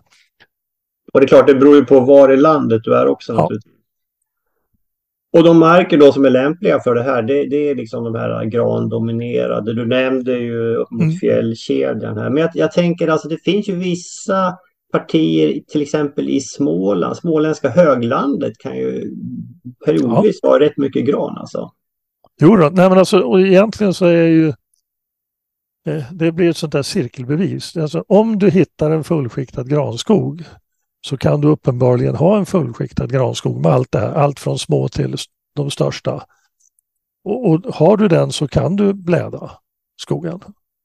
Och 1.13 1.19
det 1.19 1.25
är 1.25 1.27
klart, 1.27 1.47
det 1.47 1.55
beror 1.55 1.75
ju 1.75 1.85
på 1.85 1.99
var 1.99 2.33
i 2.33 2.37
landet 2.37 2.81
du 2.83 2.95
är 2.95 3.07
också. 3.07 3.33
Ja. 3.33 3.49
Och 5.37 5.43
de 5.43 5.59
marker 5.59 5.97
då 5.97 6.11
som 6.11 6.25
är 6.25 6.29
lämpliga 6.29 6.79
för 6.79 6.95
det 6.95 7.03
här, 7.03 7.21
det, 7.21 7.45
det 7.45 7.69
är 7.69 7.75
liksom 7.75 8.03
de 8.03 8.15
här 8.15 8.45
grandominerade. 8.45 9.73
Du 9.73 9.85
nämnde 9.85 10.37
ju 10.37 10.75
upp 10.75 10.91
mot 10.91 11.01
mm. 11.01 11.15
fjällkedjan 11.15 12.17
här. 12.17 12.29
Men 12.29 12.41
jag, 12.41 12.51
jag, 12.53 12.71
tänker 12.71 13.07
alltså, 13.07 13.27
det 13.27 13.43
finns 13.43 13.69
ju 13.69 13.75
vissa 13.75 14.57
partier, 14.91 15.61
till 15.67 15.81
exempel 15.81 16.29
i 16.29 16.39
Småland, 16.41 17.17
småländska 17.17 17.69
höglandet 17.69 18.57
kan 18.57 18.77
ju 18.77 19.13
periodvis 19.85 20.39
ja. 20.41 20.49
vara 20.49 20.59
rätt 20.59 20.77
mycket 20.77 21.05
gran 21.05 21.37
alltså. 21.37 21.71
Jo 22.41 22.55
då, 22.55 22.69
nej 22.73 22.89
men 22.89 22.97
alltså 22.97 23.19
och 23.19 23.41
egentligen 23.41 23.93
så 23.93 24.05
är 24.05 24.27
ju 24.27 24.47
eh, 25.87 26.03
det 26.11 26.31
blir 26.31 26.49
ett 26.49 26.57
sånt 26.57 26.73
där 26.73 26.83
cirkelbevis. 26.83 27.77
Alltså, 27.77 28.03
om 28.07 28.39
du 28.39 28.49
hittar 28.49 28.91
en 28.91 29.03
fullskiktad 29.03 29.63
granskog 29.63 30.43
så 31.07 31.17
kan 31.17 31.41
du 31.41 31.47
uppenbarligen 31.47 32.15
ha 32.15 32.37
en 32.37 32.45
fullskiktad 32.45 33.07
granskog 33.07 33.61
med 33.61 33.71
allt 33.71 33.91
det 33.91 33.99
här, 33.99 34.13
allt 34.13 34.39
från 34.39 34.59
små 34.59 34.87
till 34.87 35.15
de 35.55 35.71
största. 35.71 36.25
Och, 37.23 37.49
och 37.49 37.73
har 37.73 37.97
du 37.97 38.07
den 38.07 38.31
så 38.31 38.47
kan 38.47 38.75
du 38.75 38.93
bläda 38.93 39.51
skogen. 40.01 40.39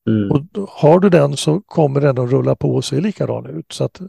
Mm. 0.08 0.30
Och 0.30 0.68
har 0.68 1.00
du 1.00 1.10
den 1.10 1.36
så 1.36 1.60
kommer 1.60 2.00
den 2.00 2.18
att 2.18 2.30
rulla 2.30 2.54
på 2.54 2.74
och 2.74 2.84
se 2.84 3.00
likadan 3.00 3.46
ut. 3.46 3.72
Så 3.72 3.84
att 3.84 4.00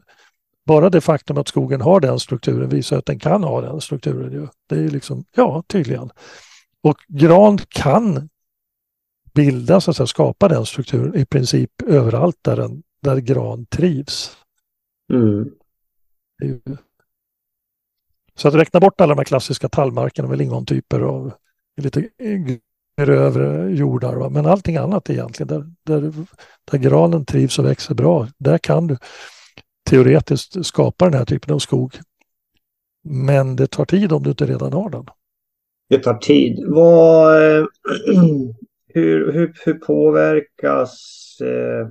bara 0.66 0.90
det 0.90 1.02
faktum 1.02 1.38
att 1.38 1.48
skogen 1.48 1.82
har 1.82 2.00
den 2.00 2.20
strukturen 2.20 2.70
visar 2.70 2.98
att 2.98 3.06
den 3.06 3.20
kan 3.20 3.44
ha 3.44 3.62
den 3.62 3.82
strukturen. 3.82 4.32
Ju. 4.32 4.48
Det 4.70 4.76
är 4.76 4.90
liksom, 4.90 5.26
ja, 5.36 5.64
tydligen. 5.68 6.10
Och 6.84 6.98
gran 7.08 7.58
kan 7.58 8.30
bilda, 9.34 9.82
så 9.82 9.92
att 9.92 9.98
säga, 9.98 10.08
skapa 10.08 10.48
den 10.48 10.66
strukturen 10.66 11.16
i 11.16 11.26
princip 11.26 11.82
överallt 11.88 12.38
där, 12.42 12.56
den, 12.56 12.84
där 13.02 13.18
gran 13.18 13.66
trivs. 13.66 14.38
Mm. 15.14 15.50
Så 18.36 18.48
att 18.48 18.54
räkna 18.54 18.80
bort 18.80 19.02
alla 19.02 19.16
de 19.16 19.20
här 19.20 19.26
klassiska 19.26 19.70
tallmarkerna 19.70 20.28
med 20.28 20.38
lingontyper 20.38 21.04
och 21.04 21.32
lite 21.82 22.10
grövre 22.98 23.70
jordar. 23.70 24.16
Va? 24.16 24.30
Men 24.30 24.46
allting 24.46 24.78
annat 24.78 25.10
egentligen, 25.10 25.48
där, 25.48 25.66
där, 25.84 26.14
där 26.72 26.78
granen 26.78 27.26
trivs 27.26 27.60
och 27.60 27.66
växer 27.66 27.96
bra, 27.96 28.28
där 28.38 28.58
kan 28.58 28.88
du 28.88 28.98
teoretiskt 29.90 30.66
skapa 30.66 31.06
den 31.06 31.14
här 31.14 31.26
typen 31.26 31.54
av 31.54 31.60
skog. 31.60 31.94
Men 33.04 33.56
det 33.56 33.68
tar 33.68 33.86
tid 33.86 34.12
om 34.12 34.24
du 34.24 34.30
inte 34.30 34.46
redan 34.46 34.74
har 34.74 34.90
den. 34.90 35.06
Det 35.90 36.00
tar 36.00 36.18
tid. 36.18 36.64
Vad, 36.68 37.38
hur, 38.88 39.32
hur, 39.32 39.54
hur 39.66 39.74
påverkas 39.74 40.98
eh, 41.42 41.88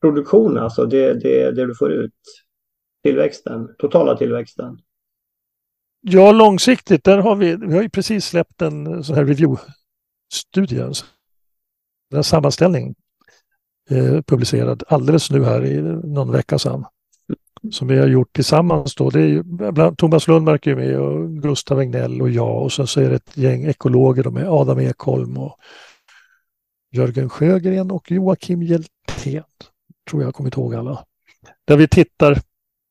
produktionen, 0.00 0.62
alltså 0.62 0.86
det, 0.86 1.14
det, 1.14 1.50
det 1.50 1.66
du 1.66 1.74
får 1.74 1.92
ut? 1.92 2.12
Tillväxten, 3.08 3.74
totala 3.78 4.16
tillväxten? 4.16 4.78
Ja, 6.00 6.32
långsiktigt, 6.32 7.04
där 7.04 7.18
har 7.18 7.36
vi, 7.36 7.56
vi 7.56 7.74
har 7.74 7.82
ju 7.82 7.90
precis 7.90 8.24
släppt 8.24 8.62
en 8.62 9.04
sån 9.04 9.16
här 9.16 9.24
review-studie, 9.24 10.92
en 12.14 12.24
sammanställning 12.24 12.94
eh, 13.90 14.22
publicerad 14.22 14.82
alldeles 14.88 15.30
nu 15.30 15.44
här 15.44 15.64
i 15.64 15.82
någon 15.82 16.32
vecka 16.32 16.58
sedan. 16.58 16.84
Som 17.70 17.88
vi 17.88 17.98
har 17.98 18.06
gjort 18.06 18.32
tillsammans 18.32 18.94
då. 18.94 19.10
Det 19.10 19.20
är 19.20 19.26
ju, 19.26 19.42
bland, 19.42 19.98
Thomas 19.98 20.28
Lundmark 20.28 20.66
är 20.66 20.76
med 20.76 21.00
och 21.00 21.30
Gustav 21.30 21.80
Egnell 21.80 22.22
och 22.22 22.30
jag 22.30 22.62
och 22.62 22.72
sen 22.72 22.86
så 22.86 23.00
är 23.00 23.08
det 23.08 23.16
ett 23.16 23.36
gäng 23.36 23.64
ekologer 23.64 24.30
med 24.30 24.48
Adam 24.48 24.80
Ekholm 24.80 25.36
och 25.38 25.58
Jörgen 26.92 27.28
Sjögren 27.28 27.90
och 27.90 28.10
Joakim 28.10 28.62
Hjeltén. 28.62 29.44
Tror 30.10 30.22
jag 30.22 30.26
har 30.26 30.32
kommit 30.32 30.56
ihåg 30.56 30.74
alla. 30.74 31.04
Där 31.64 31.76
vi 31.76 31.88
tittar 31.88 32.38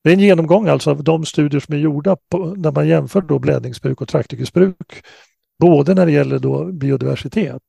det 0.04 0.10
är 0.10 0.14
en 0.14 0.20
genomgång 0.20 0.68
alltså 0.68 0.92
av 0.92 1.04
de 1.04 1.26
studier 1.26 1.62
som 1.62 1.76
är 1.76 1.80
gjorda 1.80 2.18
på, 2.30 2.56
när 2.58 2.72
man 2.72 2.88
jämför 2.88 3.22
då 3.22 3.40
blädningsbruk 3.40 4.02
och 4.02 4.08
trakthyggesbruk. 4.08 5.06
Både 5.60 5.94
när 5.94 6.06
det 6.06 6.12
gäller 6.12 6.40
då 6.40 6.66
biodiversitet, 6.66 7.62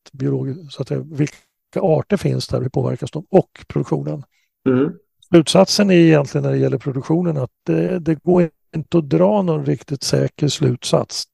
så 0.71 0.83
att 0.83 0.89
det, 0.89 0.99
vilka 0.99 1.37
arter 1.75 2.17
finns 2.17 2.49
där, 2.49 2.61
hur 2.61 2.69
påverkas 2.69 3.11
de, 3.11 3.27
och 3.31 3.65
produktionen. 3.69 4.25
Mm. 4.69 4.93
Slutsatsen 5.29 5.91
är 5.91 5.95
egentligen 5.95 6.43
när 6.43 6.51
det 6.51 6.59
gäller 6.59 6.79
produktionen 6.79 7.37
att 7.37 7.51
det, 7.67 7.99
det 7.99 8.15
går 8.15 8.51
inte 8.77 8.99
att 8.99 9.09
dra 9.09 9.43
någon 9.43 9.67
riktigt 9.67 10.03
säker 10.03 10.49
slutsats. 10.49 11.25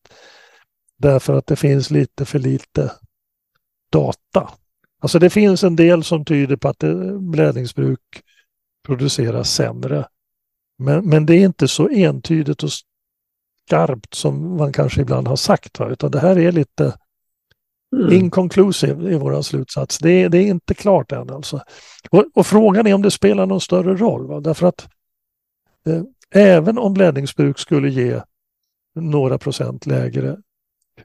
Därför 0.98 1.34
att 1.34 1.46
det 1.46 1.56
finns 1.56 1.90
lite 1.90 2.24
för 2.24 2.38
lite 2.38 2.92
data. 3.92 4.50
Alltså 5.00 5.18
det 5.18 5.30
finns 5.30 5.64
en 5.64 5.76
del 5.76 6.04
som 6.04 6.24
tyder 6.24 6.56
på 6.56 6.68
att 6.68 6.84
blädningsbruk 7.18 8.00
produceras 8.86 9.54
sämre 9.54 10.06
men, 10.78 11.08
men 11.08 11.26
det 11.26 11.34
är 11.34 11.44
inte 11.44 11.68
så 11.68 11.88
entydigt 11.88 12.62
och 12.62 12.70
skarpt 13.66 14.14
som 14.14 14.56
man 14.56 14.72
kanske 14.72 15.00
ibland 15.00 15.28
har 15.28 15.36
sagt. 15.36 15.78
Va? 15.78 15.88
Utan 15.88 16.10
det 16.10 16.20
här 16.20 16.38
är 16.38 16.52
lite 16.52 16.96
mm. 17.96 18.12
inconclusive 18.12 19.12
i 19.12 19.18
vår 19.18 19.42
slutsats. 19.42 19.98
Det 19.98 20.10
är, 20.10 20.28
det 20.28 20.38
är 20.38 20.46
inte 20.46 20.74
klart 20.74 21.12
än 21.12 21.30
alltså. 21.30 21.60
Och, 22.10 22.24
och, 22.34 22.46
frågan 22.46 22.86
är 22.86 22.94
om 22.94 23.02
det 23.02 23.10
spelar 23.10 23.46
någon 23.46 23.60
större 23.60 23.96
roll. 23.96 24.26
Va? 24.26 24.40
Därför 24.40 24.66
att 24.66 24.88
eh, 25.86 26.02
även 26.30 26.78
om 26.78 26.94
blädningsbruk 26.94 27.58
skulle 27.58 27.90
ge 27.90 28.20
några 28.94 29.38
procent 29.38 29.86
lägre 29.86 30.36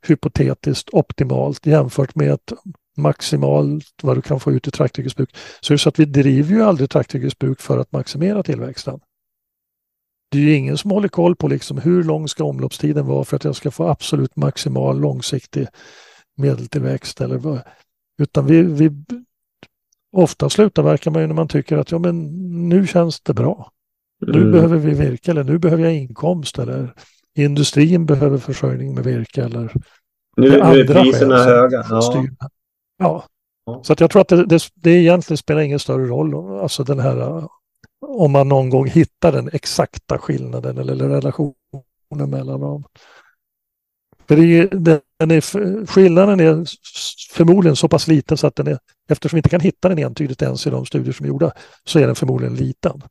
hypotetiskt 0.01 0.89
optimalt 0.91 1.65
jämfört 1.65 2.15
med 2.15 2.31
ett 2.31 2.53
maximalt 2.97 3.85
vad 4.01 4.17
du 4.17 4.21
kan 4.21 4.39
få 4.39 4.51
ut 4.51 4.67
i 4.67 4.71
trakthyggesbruk 4.71 5.35
så 5.61 5.73
är 5.73 5.75
det 5.75 5.79
så 5.79 5.89
att 5.89 5.99
vi 5.99 6.05
driver 6.05 6.55
ju 6.55 6.63
aldrig 6.63 6.89
trakthyggesbruk 6.89 7.61
för 7.61 7.77
att 7.77 7.91
maximera 7.91 8.43
tillväxten. 8.43 8.99
Det 10.31 10.37
är 10.37 10.41
ju 10.41 10.55
ingen 10.55 10.77
som 10.77 10.91
håller 10.91 11.07
koll 11.07 11.35
på 11.35 11.47
liksom 11.47 11.77
hur 11.77 12.03
lång 12.03 12.27
ska 12.27 12.43
omloppstiden 12.43 13.05
vara 13.05 13.23
för 13.23 13.35
att 13.35 13.43
jag 13.43 13.55
ska 13.55 13.71
få 13.71 13.87
absolut 13.87 14.35
maximal 14.35 14.99
långsiktig 14.99 15.67
medeltillväxt. 16.37 17.21
Eller 17.21 17.37
vad. 17.37 17.61
Utan 18.21 18.45
vi, 18.45 18.61
vi, 18.61 18.91
ofta 20.11 20.49
slutavverkar 20.49 21.11
man 21.11 21.21
ju 21.21 21.27
när 21.27 21.35
man 21.35 21.47
tycker 21.47 21.77
att 21.77 21.91
ja, 21.91 21.99
men 21.99 22.29
nu 22.69 22.87
känns 22.87 23.21
det 23.21 23.33
bra. 23.33 23.71
Nu 24.21 24.39
mm. 24.39 24.51
behöver 24.51 24.77
vi 24.77 24.93
virke 24.93 25.31
eller 25.31 25.43
nu 25.43 25.57
behöver 25.57 25.83
jag 25.83 25.95
inkomst 25.95 26.59
eller 26.59 26.93
industrin 27.35 28.05
behöver 28.05 28.37
försörjning 28.37 28.95
med 28.95 29.03
virke 29.03 29.43
eller 29.43 29.73
nu, 30.37 30.49
nu 30.49 30.59
är 30.59 30.87
priserna 30.87 31.37
höga. 31.37 31.85
Ja. 31.89 33.23
ja. 33.65 33.81
Så 33.83 33.93
att 33.93 33.99
jag 33.99 34.11
tror 34.11 34.21
att 34.21 34.27
det, 34.27 34.45
det, 34.45 34.61
det 34.75 34.91
egentligen 34.91 35.37
spelar 35.37 35.61
ingen 35.61 35.79
större 35.79 36.05
roll, 36.05 36.59
alltså 36.59 36.83
den 36.83 36.99
här 36.99 37.47
om 38.01 38.31
man 38.31 38.47
någon 38.47 38.69
gång 38.69 38.87
hittar 38.87 39.31
den 39.31 39.49
exakta 39.53 40.17
skillnaden 40.17 40.77
eller, 40.77 41.09
relationen 41.09 41.53
mellan 42.09 42.59
dem. 42.59 42.83
För 44.27 44.35
det 44.35 44.41
är, 44.41 44.67
den 45.19 45.31
är, 45.31 45.85
skillnaden 45.85 46.39
är 46.39 46.65
förmodligen 47.33 47.75
så 47.75 47.87
pass 47.87 48.07
liten 48.07 48.37
så 48.37 48.47
att 48.47 48.55
den 48.55 48.67
är, 48.67 48.77
eftersom 49.09 49.37
vi 49.37 49.39
inte 49.39 49.49
kan 49.49 49.59
hitta 49.59 49.89
den 49.89 49.99
entydigt 49.99 50.41
ens 50.41 50.67
i 50.67 50.69
de 50.69 50.85
studier 50.85 51.13
som 51.13 51.23
är 51.23 51.27
gjorda, 51.27 51.51
så 51.83 51.99
är 51.99 52.07
den 52.07 52.15
förmodligen 52.15 52.55
liten. 52.55 53.01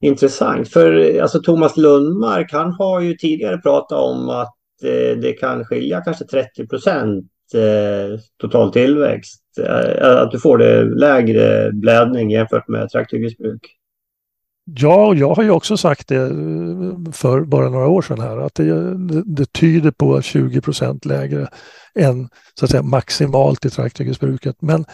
Intressant, 0.00 0.68
för 0.68 1.20
alltså 1.20 1.42
Thomas 1.42 1.76
Lundmark 1.76 2.52
han 2.52 2.72
har 2.72 3.00
ju 3.00 3.14
tidigare 3.14 3.58
pratat 3.58 3.98
om 3.98 4.28
att 4.28 4.54
eh, 4.82 5.18
det 5.18 5.32
kan 5.32 5.64
skilja 5.64 6.00
kanske 6.00 6.24
30 6.24 6.66
procent 6.66 7.26
eh, 7.54 8.20
total 8.36 8.72
tillväxt. 8.72 9.42
Eh, 9.60 10.20
att 10.22 10.30
du 10.30 10.40
får 10.40 10.58
det 10.58 10.84
lägre 10.84 11.72
blädning 11.72 12.30
jämfört 12.30 12.68
med 12.68 12.88
trakthyggesbruk. 12.88 13.60
Ja, 14.68 15.14
jag 15.14 15.34
har 15.34 15.42
ju 15.42 15.50
också 15.50 15.76
sagt 15.76 16.08
det 16.08 16.16
eh, 16.16 17.12
för 17.12 17.40
bara 17.40 17.68
några 17.68 17.88
år 17.88 18.02
sedan 18.02 18.20
här 18.20 18.38
att 18.38 18.54
det, 18.54 18.94
det, 18.94 19.22
det 19.26 19.52
tyder 19.52 19.90
på 19.90 20.22
20 20.22 20.60
procent 20.60 21.04
lägre 21.04 21.48
än 21.94 22.28
så 22.58 22.64
att 22.64 22.70
säga 22.70 22.82
maximalt 22.82 23.64
i 23.64 23.70
trakthyggesbruket. 23.70 24.56
Men 24.62 24.84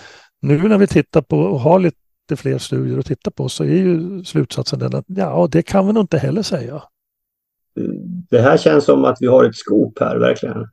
nu 0.42 0.68
när 0.68 0.78
vi 0.78 0.86
tittar 0.86 1.22
på 1.22 1.38
och 1.38 1.60
har 1.60 1.78
lite 1.78 1.96
fler 2.36 2.58
studier 2.58 2.98
att 2.98 3.06
titta 3.06 3.30
på 3.30 3.48
så 3.48 3.64
är 3.64 3.68
ju 3.68 4.24
slutsatsen 4.24 4.78
den 4.78 4.94
att 4.94 5.04
ja, 5.08 5.48
det 5.52 5.62
kan 5.62 5.86
vi 5.86 5.92
nog 5.92 6.02
inte 6.02 6.18
heller 6.18 6.42
säga. 6.42 6.82
Det 8.30 8.40
här 8.40 8.56
känns 8.56 8.84
som 8.84 9.04
att 9.04 9.16
vi 9.20 9.26
har 9.26 9.44
ett 9.44 9.56
skop 9.56 9.98
här 10.00 10.18
verkligen. 10.18 10.68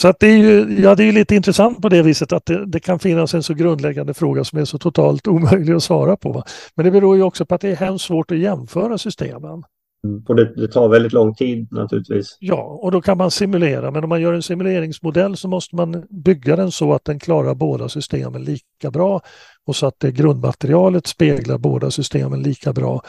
Så 0.00 0.08
att 0.08 0.20
det 0.20 0.26
är 0.26 0.36
ju 0.36 0.82
ja, 0.82 0.94
det 0.94 1.04
är 1.04 1.12
lite 1.12 1.34
intressant 1.34 1.82
på 1.82 1.88
det 1.88 2.02
viset 2.02 2.32
att 2.32 2.46
det, 2.46 2.66
det, 2.66 2.80
kan 2.80 2.98
finnas 2.98 3.34
en 3.34 3.42
så 3.42 3.54
grundläggande 3.54 4.14
fråga 4.14 4.44
som 4.44 4.58
är 4.58 4.64
så 4.64 4.78
totalt 4.78 5.28
omöjlig 5.28 5.72
att 5.72 5.82
svara 5.82 6.16
på. 6.16 6.32
Va? 6.32 6.44
Men 6.74 6.84
det 6.84 6.90
beror 6.90 7.16
ju 7.16 7.22
också 7.22 7.46
på 7.46 7.54
att 7.54 7.60
det 7.60 7.70
är 7.70 7.76
hemskt 7.76 8.04
svårt 8.04 8.30
att 8.30 8.38
jämföra 8.38 8.98
systemen. 8.98 9.62
Mm, 10.04 10.24
och 10.28 10.36
det, 10.36 10.54
det, 10.54 10.68
tar 10.68 10.88
väldigt 10.88 11.12
lång 11.12 11.34
tid 11.34 11.68
naturligtvis. 11.70 12.36
Ja, 12.40 12.78
och 12.82 12.92
då 12.92 13.00
kan 13.00 13.18
man 13.18 13.30
simulera. 13.30 13.90
Men 13.90 14.02
om 14.04 14.08
man 14.08 14.20
gör 14.20 14.32
en 14.32 14.42
simuleringsmodell 14.42 15.36
så 15.36 15.48
måste 15.48 15.76
man 15.76 16.06
bygga 16.10 16.56
den 16.56 16.70
så 16.70 16.92
att 16.92 17.04
den 17.04 17.18
klarar 17.18 17.54
båda 17.54 17.88
systemen 17.88 18.44
lika 18.44 18.90
bra 18.90 19.20
och 19.66 19.76
så 19.76 19.86
att 19.86 20.00
det 20.00 20.12
grundmaterialet 20.12 21.06
speglar 21.06 21.58
båda 21.58 21.90
systemen 21.90 22.42
lika 22.42 22.72
bra. 22.72 23.02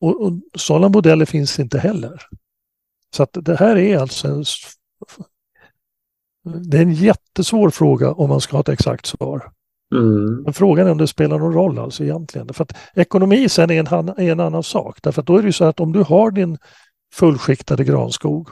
Och, 0.00 0.22
och 0.22 0.32
sådana 0.54 0.88
modeller 0.88 1.24
finns 1.24 1.58
inte 1.58 1.78
heller. 1.78 2.20
Så 3.16 3.22
att 3.22 3.30
det 3.32 3.56
här 3.56 3.76
är 3.76 3.98
alltså 3.98 4.28
en 4.28 4.44
det 6.44 6.78
är 6.78 6.82
en 6.82 6.94
jättesvår 6.94 7.70
fråga 7.70 8.12
om 8.12 8.28
man 8.28 8.40
ska 8.40 8.56
ha 8.56 8.60
ett 8.60 8.68
exakt 8.68 9.06
svar. 9.06 9.50
Mm. 9.94 10.42
Men 10.42 10.52
frågan 10.52 10.86
är 10.86 10.90
om 10.90 10.98
det 10.98 11.06
spelar 11.06 11.38
någon 11.38 11.52
roll 11.52 11.78
alltså 11.78 12.04
egentligen. 12.04 12.54
För 12.54 12.64
att 12.64 12.76
ekonomi 12.94 13.48
sen 13.48 13.70
är 13.70 13.92
en, 13.94 14.08
är 14.08 14.32
en 14.32 14.40
annan 14.40 14.62
sak. 14.62 14.98
Därför 15.02 15.20
att 15.20 15.26
då 15.26 15.36
är 15.36 15.42
det 15.42 15.46
ju 15.48 15.52
så 15.52 15.64
att 15.64 15.80
om 15.80 15.92
du 15.92 16.02
har 16.02 16.30
din 16.30 16.58
fullskiktade 17.14 17.84
granskog 17.84 18.48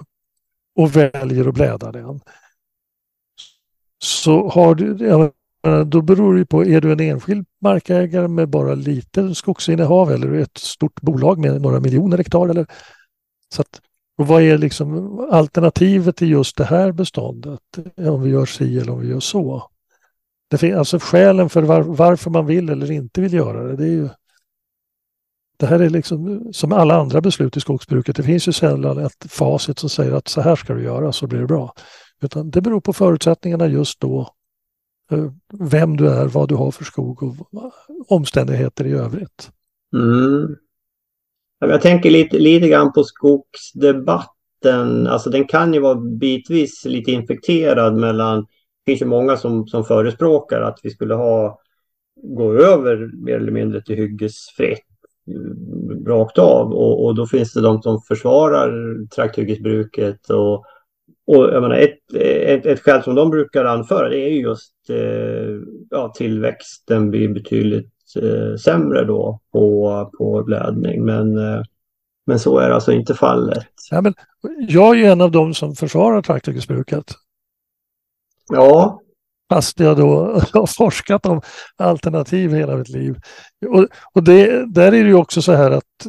och 0.77 0.97
väljer 0.97 1.49
att 1.49 1.55
bläda 1.55 1.93
den. 1.93 2.21
Så 3.99 4.49
har 4.49 4.75
du, 4.75 4.95
då 5.85 6.03
beror 6.03 6.35
det 6.35 6.47
på, 6.47 6.65
är 6.65 6.81
du 6.81 6.93
en 6.93 7.01
enskild 7.01 7.47
markägare 7.61 8.29
med 8.29 8.49
bara 8.49 8.75
lite 8.75 9.35
skogsinnehav 9.35 10.13
eller 10.13 10.33
ett 10.33 10.59
stort 10.59 11.01
bolag 11.01 11.39
med 11.39 11.63
några 11.63 11.81
miljoner 11.81 12.19
hektar? 12.19 12.49
Eller, 12.49 12.67
så 13.55 13.61
att 13.63 13.81
och 14.19 14.27
vad 14.27 14.43
är 14.43 14.59
liksom 14.59 15.19
alternativet 15.31 16.17
till 16.17 16.31
just 16.31 16.57
det 16.57 16.65
här 16.65 16.93
beståndet? 16.93 17.61
Om 17.97 18.23
vi 18.23 18.31
gör 18.31 18.47
si 18.47 18.79
eller 18.79 18.93
om 18.93 19.01
vi 19.01 19.09
gör 19.09 19.21
så. 19.21 19.69
Det 20.51 20.59
finns 20.59 20.77
alltså 20.77 20.99
skälen 20.99 21.49
för 21.49 21.63
var, 21.63 21.81
varför 21.81 22.31
man 22.31 22.47
vill 22.47 22.69
eller 22.69 22.91
inte 22.91 23.21
vill 23.21 23.33
göra 23.33 23.63
det. 23.63 23.77
Det, 23.77 23.85
är 23.85 23.91
ju, 23.91 24.09
det 25.57 25.67
här 25.67 25.81
är 25.81 25.91
liksom 25.91 26.49
som 26.53 26.73
alla 26.73 26.95
andra 26.95 27.21
beslut 27.21 27.57
i 27.57 27.61
skogsbruket. 27.61 28.17
Det 28.17 28.23
finns 28.23 28.49
ju 28.49 28.53
sällan 28.53 28.99
ett 28.99 29.33
facit 29.33 29.79
som 29.79 29.89
säger 29.89 30.13
att 30.13 30.29
så 30.29 30.41
här 30.41 30.57
ska 30.57 30.75
du 30.75 30.83
göra 30.83 31.13
så 31.13 31.27
blir 31.27 31.41
det 31.41 31.47
bra. 31.47 31.75
Utan 32.23 32.51
det 32.51 32.61
beror 32.61 32.81
på 32.81 32.93
förutsättningarna 32.93 33.67
just 33.67 34.01
då. 34.01 34.29
Eh, 35.11 35.33
vem 35.53 35.97
du 35.97 36.09
är, 36.09 36.27
vad 36.27 36.49
du 36.49 36.55
har 36.55 36.71
för 36.71 36.85
skog 36.85 37.23
och 37.23 37.73
omständigheter 38.09 38.87
i 38.87 38.93
övrigt. 38.93 39.51
Mm. 39.95 40.57
Jag 41.69 41.83
tänker 41.83 42.11
lite, 42.11 42.39
lite 42.39 42.69
grann 42.69 42.93
på 42.93 43.05
skogsdebatten. 43.05 45.07
Alltså 45.07 45.31
den 45.31 45.45
kan 45.45 45.75
ju 45.75 45.81
vara 45.81 45.95
bitvis 45.95 46.85
lite 46.85 47.13
infekterad 47.13 47.97
mellan... 47.97 48.47
Det 48.85 48.91
finns 48.91 49.03
ju 49.03 49.07
många 49.07 49.37
som, 49.37 49.67
som 49.67 49.85
förespråkar 49.85 50.61
att 50.61 50.79
vi 50.83 50.91
skulle 50.91 51.15
ha 51.15 51.61
gå 52.23 52.53
över 52.53 53.11
mer 53.25 53.37
eller 53.37 53.53
mindre 53.53 53.83
till 53.83 53.97
hyggesfritt 53.97 54.87
mm, 55.29 56.07
rakt 56.07 56.39
av. 56.39 56.73
Och, 56.73 57.05
och 57.05 57.15
då 57.15 57.27
finns 57.27 57.53
det 57.53 57.61
de 57.61 57.83
som 57.83 58.03
försvarar 58.03 58.97
trakthyggesbruket. 59.15 60.31
Och, 60.31 60.55
och 61.27 61.51
jag 61.53 61.63
menar, 61.63 61.77
ett, 61.77 62.15
ett, 62.15 62.67
ett 62.67 62.81
skäl 62.81 63.03
som 63.03 63.15
de 63.15 63.31
brukar 63.31 63.65
anföra 63.65 64.09
det 64.09 64.19
är 64.19 64.29
just 64.29 64.91
eh, 64.91 65.61
ja, 65.91 66.13
tillväxten 66.17 67.11
blir 67.11 67.29
betydligt 67.29 67.93
sämre 68.65 69.05
då 69.05 69.41
på, 69.53 70.11
på 70.19 70.43
blädning. 70.43 71.05
Men, 71.05 71.39
eh, 71.39 71.63
men 72.27 72.39
så 72.39 72.59
är 72.59 72.71
alltså 72.71 72.93
inte 72.93 73.15
fallet. 73.15 73.67
Ja, 73.91 74.01
men 74.01 74.15
jag 74.69 74.91
är 74.91 74.99
ju 74.99 75.05
en 75.05 75.21
av 75.21 75.31
dem 75.31 75.55
som 75.55 75.75
försvarar 75.75 76.23
trakthyggesbruket. 76.23 77.15
Ja. 78.49 79.01
Fast 79.53 79.81
jag 79.81 79.97
då 79.97 80.41
har 80.53 80.67
forskat 80.67 81.27
om 81.27 81.41
alternativ 81.77 82.55
hela 82.55 82.77
mitt 82.77 82.89
liv. 82.89 83.17
Och, 83.67 83.87
och 84.13 84.23
det, 84.23 84.73
där 84.75 84.87
är 84.87 85.05
det 85.05 85.09
ju 85.09 85.15
också 85.15 85.43
så 85.43 85.53
här 85.53 85.71
att 85.71 86.07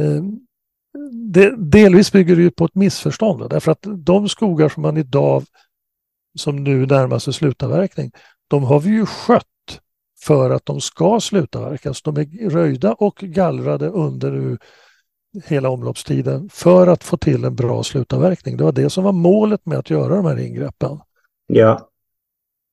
eh, 0.00 0.22
det, 1.12 1.54
delvis 1.56 2.12
bygger 2.12 2.36
det 2.36 2.50
på 2.50 2.64
ett 2.64 2.74
missförstånd. 2.74 3.50
Därför 3.50 3.72
att 3.72 3.86
de 3.96 4.28
skogar 4.28 4.68
som 4.68 4.82
man 4.82 4.96
idag 4.96 5.44
som 6.38 6.64
nu 6.64 6.86
närmar 6.86 7.18
sig 7.18 7.32
slutavverkning, 7.32 8.10
de 8.48 8.64
har 8.64 8.80
vi 8.80 8.90
ju 8.90 9.06
skött 9.06 9.46
för 10.22 10.50
att 10.50 10.66
de 10.66 10.80
ska 10.80 11.20
slutavverkas. 11.20 12.02
De 12.02 12.16
är 12.16 12.50
röjda 12.50 12.92
och 12.92 13.16
gallrade 13.16 13.88
under 13.88 14.30
nu 14.30 14.58
hela 15.44 15.68
omloppstiden 15.68 16.48
för 16.52 16.86
att 16.86 17.04
få 17.04 17.16
till 17.16 17.44
en 17.44 17.54
bra 17.54 17.82
slutavverkning. 17.82 18.56
Det 18.56 18.64
var 18.64 18.72
det 18.72 18.90
som 18.90 19.04
var 19.04 19.12
målet 19.12 19.66
med 19.66 19.78
att 19.78 19.90
göra 19.90 20.16
de 20.16 20.24
här 20.24 20.38
ingreppen. 20.38 20.98
Ja. 21.46 21.88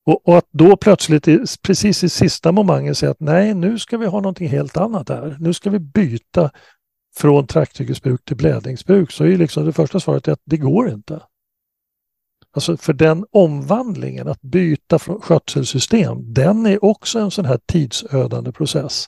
Och, 0.06 0.28
och 0.28 0.38
att 0.38 0.48
då 0.50 0.76
plötsligt 0.76 1.24
precis 1.62 2.04
i 2.04 2.08
sista 2.08 2.52
momentet 2.52 2.98
säga 2.98 3.10
att 3.10 3.20
nej, 3.20 3.54
nu 3.54 3.78
ska 3.78 3.98
vi 3.98 4.06
ha 4.06 4.20
någonting 4.20 4.48
helt 4.48 4.76
annat 4.76 5.08
här. 5.08 5.36
Nu 5.40 5.54
ska 5.54 5.70
vi 5.70 5.78
byta 5.78 6.50
från 7.16 7.46
trakthyggesbruk 7.46 8.24
till 8.24 8.36
blädningsbruk. 8.36 9.10
Så 9.12 9.24
är 9.24 9.36
liksom 9.36 9.66
det 9.66 9.72
första 9.72 10.00
svaret 10.00 10.28
att 10.28 10.42
det 10.44 10.56
går 10.56 10.90
inte. 10.90 11.20
Alltså 12.54 12.76
för 12.76 12.92
den 12.92 13.24
omvandlingen, 13.32 14.28
att 14.28 14.42
byta 14.42 14.98
skötselsystem, 14.98 16.32
den 16.32 16.66
är 16.66 16.84
också 16.84 17.18
en 17.18 17.30
sån 17.30 17.44
här 17.44 17.58
tidsödande 17.66 18.52
process. 18.52 19.06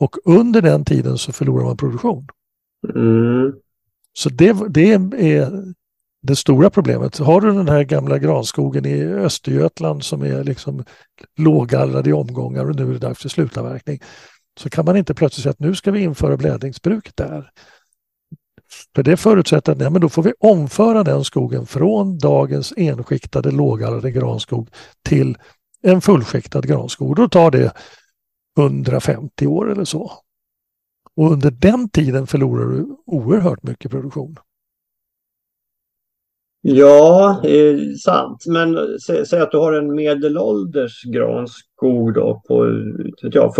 Och 0.00 0.16
under 0.24 0.62
den 0.62 0.84
tiden 0.84 1.18
så 1.18 1.32
förlorar 1.32 1.64
man 1.64 1.76
produktion. 1.76 2.26
Mm. 2.94 3.52
Så 4.12 4.28
det, 4.28 4.56
det 4.68 4.92
är 4.92 5.74
det 6.22 6.36
stora 6.36 6.70
problemet. 6.70 7.18
Har 7.18 7.40
du 7.40 7.52
den 7.52 7.68
här 7.68 7.84
gamla 7.84 8.18
granskogen 8.18 8.86
i 8.86 9.04
Östergötland 9.04 10.04
som 10.04 10.22
är 10.22 10.44
liksom 10.44 10.84
lågallrad 11.38 12.06
i 12.06 12.12
omgångar 12.12 12.70
och 12.70 12.76
nu 12.76 12.82
är 12.82 12.92
det 12.92 12.98
dags 12.98 13.22
för 13.22 13.28
slutavverkning. 13.28 14.00
Så 14.60 14.70
kan 14.70 14.84
man 14.84 14.96
inte 14.96 15.14
plötsligt 15.14 15.42
säga 15.42 15.50
att 15.50 15.60
nu 15.60 15.74
ska 15.74 15.90
vi 15.90 16.00
införa 16.00 16.36
blädningsbruk 16.36 17.16
där. 17.16 17.50
För 18.94 19.02
det 19.02 19.16
förutsätter 19.16 19.72
att 19.72 19.80
ja, 19.80 19.90
men 19.90 20.00
då 20.00 20.08
får 20.08 20.22
vi 20.22 20.32
omföra 20.40 21.04
den 21.04 21.24
skogen 21.24 21.66
från 21.66 22.18
dagens 22.18 22.72
enskiktade 22.76 23.50
lågallrade 23.50 24.10
granskog 24.10 24.68
till 25.08 25.36
en 25.82 26.00
fullskiktad 26.00 26.60
granskog. 26.60 27.16
Då 27.16 27.28
tar 27.28 27.50
det 27.50 27.72
150 28.58 29.46
år 29.46 29.72
eller 29.72 29.84
så. 29.84 30.12
Och 31.16 31.32
under 31.32 31.50
den 31.50 31.88
tiden 31.88 32.26
förlorar 32.26 32.66
du 32.66 32.96
oerhört 33.06 33.62
mycket 33.62 33.90
produktion. 33.90 34.36
Ja, 36.66 37.40
eh, 37.44 37.76
sant. 38.04 38.44
Men 38.46 38.98
sä, 38.98 39.26
säg 39.26 39.40
att 39.40 39.50
du 39.50 39.58
har 39.58 39.72
en 39.72 39.94
medelålders 39.94 41.02
granskog 41.02 42.14
då 42.14 42.42
på 42.48 42.66
ja, 43.22 43.52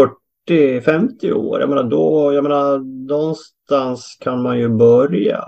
40-50 0.49 1.33
år. 1.33 1.61
Jag 1.61 1.69
menar, 1.69 1.85
då, 1.85 2.33
jag 2.33 2.43
menar, 2.43 2.79
någonstans 3.09 4.17
kan 4.21 4.43
man 4.43 4.59
ju 4.59 4.69
börja. 4.69 5.45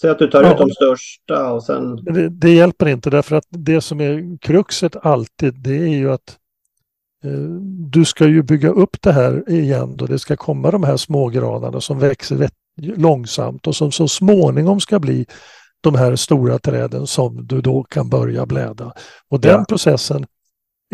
Säg 0.00 0.10
att 0.10 0.18
du 0.18 0.30
tar 0.30 0.42
ja. 0.42 0.52
ut 0.52 0.58
de 0.58 0.70
största 0.70 1.52
och 1.52 1.64
sen... 1.64 1.96
Det, 1.96 2.28
det, 2.28 2.50
hjälper 2.50 2.88
inte 2.88 3.10
därför 3.10 3.36
att 3.36 3.46
det 3.48 3.80
som 3.80 4.00
är 4.00 4.38
kruxet 4.38 4.96
alltid 5.02 5.54
det 5.54 5.76
är 5.76 5.96
ju 5.96 6.12
att 6.12 6.38
eh, 7.24 7.30
du 7.90 8.04
ska 8.04 8.26
ju 8.26 8.42
bygga 8.42 8.70
upp 8.70 8.96
det 9.02 9.12
här 9.12 9.50
igen 9.50 9.96
då 9.96 10.06
det 10.06 10.18
ska 10.18 10.36
komma 10.36 10.70
de 10.70 10.82
här 10.82 10.96
smågranarna 10.96 11.80
som 11.80 11.98
växer 11.98 12.48
långsamt 12.76 13.66
och 13.66 13.76
som 13.76 13.92
så 13.92 14.08
småningom 14.08 14.80
ska 14.80 14.98
bli 14.98 15.26
de 15.80 15.94
här 15.94 16.16
stora 16.16 16.58
träden 16.58 17.06
som 17.06 17.46
du 17.46 17.60
då 17.60 17.82
kan 17.82 18.08
börja 18.08 18.46
bläda. 18.46 18.92
Och 19.30 19.40
den 19.40 19.58
ja. 19.58 19.64
processen 19.68 20.26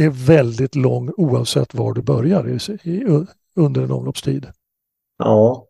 är 0.05 0.11
väldigt 0.11 0.75
lång 0.75 1.11
oavsett 1.17 1.75
var 1.75 1.93
du 1.93 2.03
börjar 2.03 2.49
i, 2.49 2.91
i, 2.91 3.25
under 3.57 3.83
en 3.83 3.91
omloppstid. 3.91 4.47
Ja. 5.19 5.67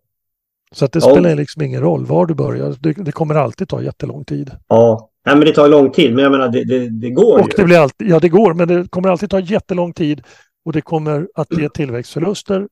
Så 0.72 0.84
att 0.84 0.92
det 0.92 1.00
ja. 1.04 1.10
spelar 1.10 1.34
liksom 1.34 1.62
ingen 1.62 1.80
roll 1.80 2.06
var 2.06 2.26
du 2.26 2.34
börjar. 2.34 2.76
Det, 2.80 2.92
det, 2.92 3.12
kommer 3.12 3.34
alltid 3.34 3.68
ta 3.68 3.82
jättelång 3.82 4.24
tid. 4.24 4.50
Ja, 4.68 5.10
Nej, 5.26 5.36
men 5.36 5.46
det 5.46 5.52
tar 5.52 5.68
lång 5.68 5.90
tid. 5.90 6.14
Men 6.14 6.24
jag 6.24 6.32
menar, 6.32 6.48
det, 6.48 6.64
det, 6.64 6.88
det 6.88 7.10
går 7.10 7.38
och 7.38 7.46
ju. 7.46 7.52
Det 7.56 7.64
blir 7.64 7.78
alltid, 7.78 8.08
ja, 8.08 8.20
det 8.20 8.28
går, 8.28 8.54
men 8.54 8.68
det 8.68 8.90
kommer 8.90 9.08
alltid 9.08 9.30
ta 9.30 9.40
jättelång 9.40 9.92
tid 9.92 10.22
och 10.64 10.72
det 10.72 10.80
kommer 10.80 11.28
att 11.34 11.58
ge 11.58 11.68
tillväxtförluster. 11.68 12.68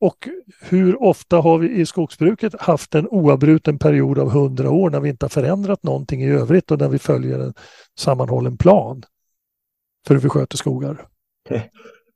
Och 0.00 0.28
hur 0.60 1.02
ofta 1.02 1.36
har 1.36 1.58
vi 1.58 1.70
i 1.70 1.86
skogsbruket 1.86 2.60
haft 2.60 2.94
en 2.94 3.08
oavbruten 3.08 3.78
period 3.78 4.18
av 4.18 4.30
hundra 4.30 4.70
år 4.70 4.90
när 4.90 5.00
vi 5.00 5.08
inte 5.08 5.24
har 5.24 5.30
förändrat 5.30 5.82
någonting 5.82 6.22
i 6.22 6.30
övrigt 6.30 6.70
och 6.70 6.78
när 6.78 6.88
vi 6.88 6.98
följer 6.98 7.38
en 7.38 7.54
sammanhållen 7.98 8.56
plan 8.56 9.02
för 10.06 10.14
hur 10.14 10.20
vi 10.20 10.28
sköter 10.28 10.56
skogar. 10.56 11.06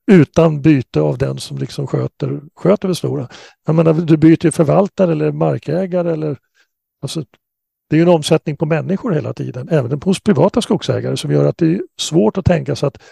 Utan 0.07 0.63
byte 0.63 1.01
av 1.01 1.19
den 1.19 1.39
som 1.39 1.59
liksom 1.59 1.87
sköter, 1.87 2.41
sköter 2.55 2.89
det 2.89 2.95
stora. 2.95 3.29
Jag 3.67 3.75
menar, 3.75 3.93
du 3.95 4.17
byter 4.17 4.51
förvaltare 4.51 5.13
eller 5.13 5.33
markägare 5.33 6.13
eller 6.13 6.39
alltså, 7.03 7.25
det 7.91 7.99
är 7.99 8.03
en 8.03 8.09
omsättning 8.09 8.57
på 8.57 8.67
människor 8.67 9.13
hela 9.13 9.33
tiden, 9.33 9.69
även 9.69 10.01
hos 10.03 10.21
privata 10.21 10.63
skogsägare 10.63 11.17
som 11.17 11.31
gör 11.31 11.45
att 11.45 11.59
det 11.59 11.67
är 11.67 11.83
svårt 11.99 12.39
att 12.39 12.45
tänka 12.45 12.77
sig 12.77 12.87
att 12.87 13.03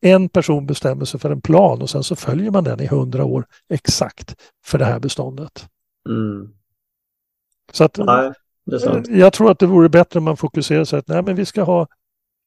en 0.00 0.28
person 0.28 0.66
bestämmer 0.66 1.04
sig 1.04 1.20
för 1.20 1.30
en 1.30 1.40
plan 1.40 1.82
och 1.82 1.90
sen 1.90 2.02
så 2.02 2.16
följer 2.16 2.50
man 2.50 2.64
den 2.64 2.80
i 2.80 2.86
hundra 2.86 3.24
år 3.24 3.46
exakt 3.68 4.36
för 4.64 4.78
det 4.78 4.84
här 4.84 4.98
beståndet. 4.98 5.66
Mm. 6.08 6.52
Så 7.72 7.84
att, 7.84 7.98
Nej, 7.98 8.32
jag 9.08 9.32
tror 9.32 9.50
att 9.50 9.58
det 9.58 9.66
vore 9.66 9.88
bättre 9.88 10.18
om 10.18 10.24
man 10.24 10.36
fokuserar 10.36 10.84
sig 10.84 10.98
att 10.98 11.08
nej, 11.08 11.22
men 11.22 11.36
vi 11.36 11.44
ska 11.44 11.62
ha 11.62 11.86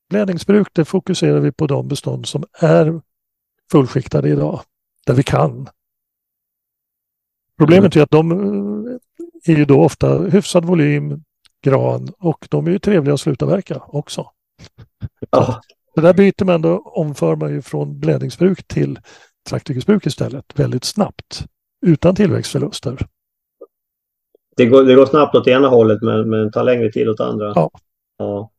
blädningsbruk, 0.09 0.67
det 0.73 0.85
fokuserar 0.85 1.39
vi 1.39 1.51
på 1.51 1.67
de 1.67 1.87
bestånd 1.87 2.25
som 2.25 2.43
är 2.59 3.01
fullskiktade 3.71 4.29
idag, 4.29 4.61
där 5.05 5.13
vi 5.13 5.23
kan. 5.23 5.69
Problemet 7.57 7.95
mm. 7.95 8.01
är 8.01 8.03
att 8.03 8.11
de 8.11 8.31
eh, 8.31 9.53
är 9.53 9.57
ju 9.57 9.65
då 9.65 9.83
ofta 9.83 10.17
hyfsad 10.17 10.65
volym, 10.65 11.23
gran 11.63 12.09
och 12.19 12.47
de 12.49 12.67
är 12.67 12.71
ju 12.71 12.79
trevliga 12.79 13.13
att 13.13 13.19
sluta 13.19 13.45
verka 13.45 13.83
också. 13.87 14.29
Ja. 15.29 15.61
Så 15.95 16.01
där 16.01 16.13
byter 16.13 16.45
man 16.45 16.61
då, 16.61 16.77
omför 16.79 17.35
man 17.35 17.51
ju 17.51 17.61
från 17.61 17.99
blädningsbruk 17.99 18.67
till 18.67 18.99
trakthyggesbruk 19.49 20.05
istället 20.05 20.59
väldigt 20.59 20.83
snabbt 20.83 21.45
utan 21.85 22.15
tillväxtförluster. 22.15 23.07
Det 24.55 24.65
går, 24.65 24.83
det 24.83 24.95
går 24.95 25.05
snabbt 25.05 25.35
åt 25.35 25.47
ena 25.47 25.67
hållet 25.67 26.01
men, 26.01 26.29
men 26.29 26.51
tar 26.51 26.63
längre 26.63 26.91
tid 26.91 27.09
åt 27.09 27.19
andra. 27.19 27.53
Ja. 27.55 27.71
ja. 28.17 28.51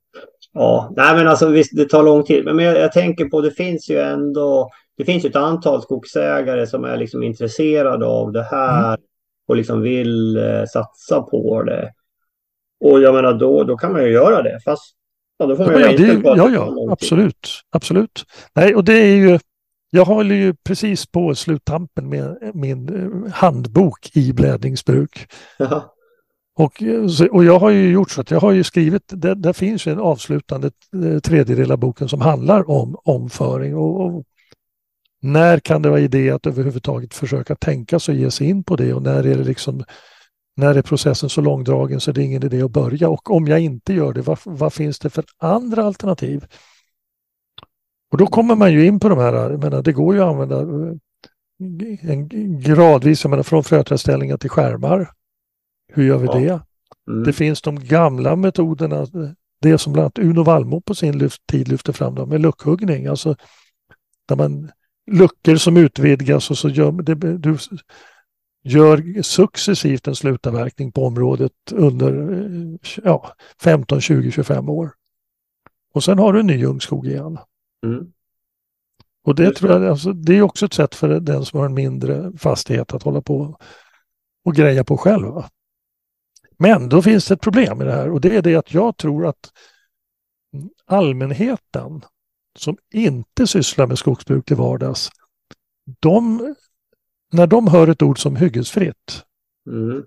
Ja, 0.55 0.93
nej 0.97 1.17
men 1.17 1.29
alltså 1.29 1.49
visst 1.49 1.77
det 1.77 1.89
tar 1.89 2.03
lång 2.03 2.25
tid. 2.25 2.45
Men 2.45 2.59
jag, 2.59 2.79
jag, 2.79 2.93
tänker 2.93 3.25
på 3.25 3.41
det 3.41 3.51
finns 3.51 3.91
ju 3.91 3.99
ändå 3.99 4.71
det 4.97 5.05
finns 5.05 5.25
ett 5.25 5.37
antal 5.37 5.83
skogsägare 5.83 6.67
som 6.67 6.85
är 6.85 6.97
liksom 6.97 7.23
intresserade 7.23 8.07
av 8.07 8.33
det 8.33 8.43
här 8.43 8.89
mm. 8.89 9.01
och 9.49 9.57
liksom 9.57 9.83
vill 9.83 10.37
eh, 10.37 10.65
satsa 10.73 11.21
på 11.21 11.63
det. 11.63 11.93
Och 12.81 13.01
jag 13.01 13.15
menar 13.15 13.33
då, 13.33 13.65
då 13.65 13.77
kan 13.77 13.93
man 13.93 14.05
ju 14.05 14.11
göra 14.11 14.43
det. 14.43 14.61
Fast 14.65 14.95
ja, 15.39 15.47
då 15.47 15.57
får 15.57 15.65
man 15.65 15.81
ja, 15.81 15.91
ju 15.91 15.97
det, 15.97 16.29
Ja, 16.29 16.51
ja, 16.51 16.87
absolut. 16.91 17.49
Absolut. 17.71 18.25
Nej, 18.55 18.75
och 18.75 18.85
det 18.85 18.95
är 18.95 19.17
ju 19.17 19.39
jag 19.91 20.05
håller 20.05 20.35
ju 20.35 20.55
precis 20.55 21.07
på 21.07 21.35
sluttampen 21.35 22.09
med 22.09 22.51
min 22.55 22.89
eh, 22.89 23.33
handbok 23.33 24.11
i 24.17 24.33
blädningsbruk. 24.33 25.33
Ja. 25.59 25.93
Och, 26.57 26.83
eh, 26.83 27.27
och 27.31 27.45
jag 27.45 27.59
har 27.59 27.71
ju 27.71 27.91
gjort 27.91 28.11
så 28.11 28.21
att 28.21 28.31
jag 28.31 28.41
har 28.41 28.53
ju 28.53 28.65
skrivit, 28.65 29.03
det, 29.07 29.35
där 29.35 29.53
finns 29.53 29.87
ju 29.87 29.93
en 29.93 30.01
avslutande 30.01 30.71
eh, 31.05 31.21
tredjedel 31.21 31.73
av 31.73 31.79
boken 31.79 32.09
som 32.09 32.21
handlar 32.21 32.71
om 32.71 32.97
omföring 33.05 33.77
och, 33.77 34.01
och, 34.01 34.25
när 35.21 35.59
kan 35.59 35.83
det 35.83 35.91
vara 35.91 36.01
idé 36.01 36.31
att 36.31 36.47
överhuvudtaget 36.47 37.15
försöka 37.15 37.55
tänka 37.55 37.99
sig 37.99 38.15
och 38.15 38.21
ge 38.21 38.31
sig 38.31 38.49
in 38.49 38.65
på 38.65 38.77
det 38.77 38.95
och 38.95 39.03
när 39.03 39.27
är 39.27 39.35
det 39.35 39.45
liksom 39.45 39.85
när 40.57 40.75
är 40.75 40.83
processen 40.83 41.29
så 41.29 41.41
långdragen 41.41 42.01
så 42.01 42.11
är 42.11 42.15
det 42.15 42.23
ingen 42.23 42.45
idé 42.45 42.63
att 42.63 42.71
börja 42.71 43.09
och 43.09 43.31
om 43.31 43.47
jag 43.47 43.61
inte 43.61 43.93
gör 43.95 44.13
det, 44.13 44.23
vad, 44.23 44.39
vad 44.45 44.73
finns 44.73 44.99
det 44.99 45.11
för 45.11 45.25
andra 45.39 45.85
alternativ? 45.85 46.45
Och 48.13 48.19
då 48.19 48.27
kommer 48.27 48.55
man 48.55 48.73
ju 48.73 48.87
in 48.87 49.01
på 49.01 49.09
de 49.09 49.19
här, 49.19 49.33
jag 49.33 49.63
menar, 49.63 49.83
det 49.83 49.93
går 49.93 50.15
ju 50.15 50.21
att 50.21 50.29
använda 50.29 50.61
eh, 50.61 52.11
en 52.11 52.29
gradvis, 52.61 53.25
jag 53.25 53.31
menar 53.31 53.43
från 53.43 53.65
fröträdställningar 53.65 54.37
till 54.37 54.51
skärmar. 54.51 55.11
Hur 55.95 56.05
gör 56.05 56.18
vi 56.18 56.26
ja. 56.26 56.34
det? 56.38 56.61
Mm. 57.12 57.24
Det 57.24 57.32
finns 57.32 57.62
de 57.62 57.80
gamla 57.80 58.36
metoderna, 58.36 59.07
det 59.61 59.78
som 59.78 59.92
bland 59.92 60.05
annat 60.05 60.18
Uno 60.18 60.42
Wallmo 60.42 60.80
på 60.80 60.95
sin 60.95 61.30
tid 61.49 61.68
lyfter 61.68 61.92
fram, 61.92 62.14
då, 62.14 62.26
med 62.26 62.40
luckhuggning. 62.40 63.07
Alltså 63.07 63.36
där 64.28 64.36
man 64.36 64.70
luckor 65.11 65.57
som 65.57 65.76
utvidgas 65.76 66.51
och 66.51 66.59
så 66.59 66.68
gör 66.68 66.92
det, 66.92 67.14
du 67.14 67.59
gör 68.64 69.22
successivt 69.22 70.09
en 70.09 70.14
slutavverkning 70.14 70.92
på 70.92 71.07
området 71.07 71.53
under 71.72 72.38
ja, 73.05 73.34
15, 73.62 74.01
20, 74.01 74.30
25 74.30 74.68
år. 74.68 74.90
Och 75.95 76.05
sen 76.05 76.18
har 76.18 76.32
du 76.32 76.40
en 76.40 76.47
ny 76.47 76.64
ungskog 76.64 77.07
igen. 77.07 77.38
Mm. 77.86 78.12
Och 79.24 79.34
det, 79.34 79.55
tror 79.55 79.72
jag, 79.72 79.86
alltså, 79.86 80.12
det 80.12 80.38
är 80.38 80.42
också 80.42 80.66
ett 80.66 80.72
sätt 80.72 80.95
för 80.95 81.20
den 81.20 81.45
som 81.45 81.59
har 81.59 81.66
en 81.66 81.74
mindre 81.74 82.32
fastighet 82.38 82.95
att 82.95 83.03
hålla 83.03 83.20
på 83.20 83.59
och 84.45 84.55
greja 84.55 84.84
på 84.84 84.97
själv. 84.97 85.26
Va? 85.26 85.51
Men 86.59 86.89
då 86.89 87.03
finns 87.03 87.29
det 87.29 87.35
ett 87.35 87.41
problem 87.41 87.79
med 87.79 87.87
det 87.87 87.93
här 87.93 88.11
och 88.11 88.21
det 88.21 88.37
är 88.37 88.43
det 88.43 88.57
att 88.57 88.75
jag 88.75 88.97
tror 88.97 89.27
att 89.27 89.53
allmänheten 90.87 92.05
som 92.59 92.77
inte 92.93 93.47
sysslar 93.47 93.87
med 93.87 93.99
skogsbruk 93.99 94.47
till 94.47 94.57
vardags, 94.57 95.11
de, 96.01 96.55
när 97.33 97.47
de 97.47 97.69
hör 97.69 97.89
ett 97.89 98.03
ord 98.03 98.19
som 98.19 98.37
hyggesfritt 98.37 99.25
mm. 99.67 100.05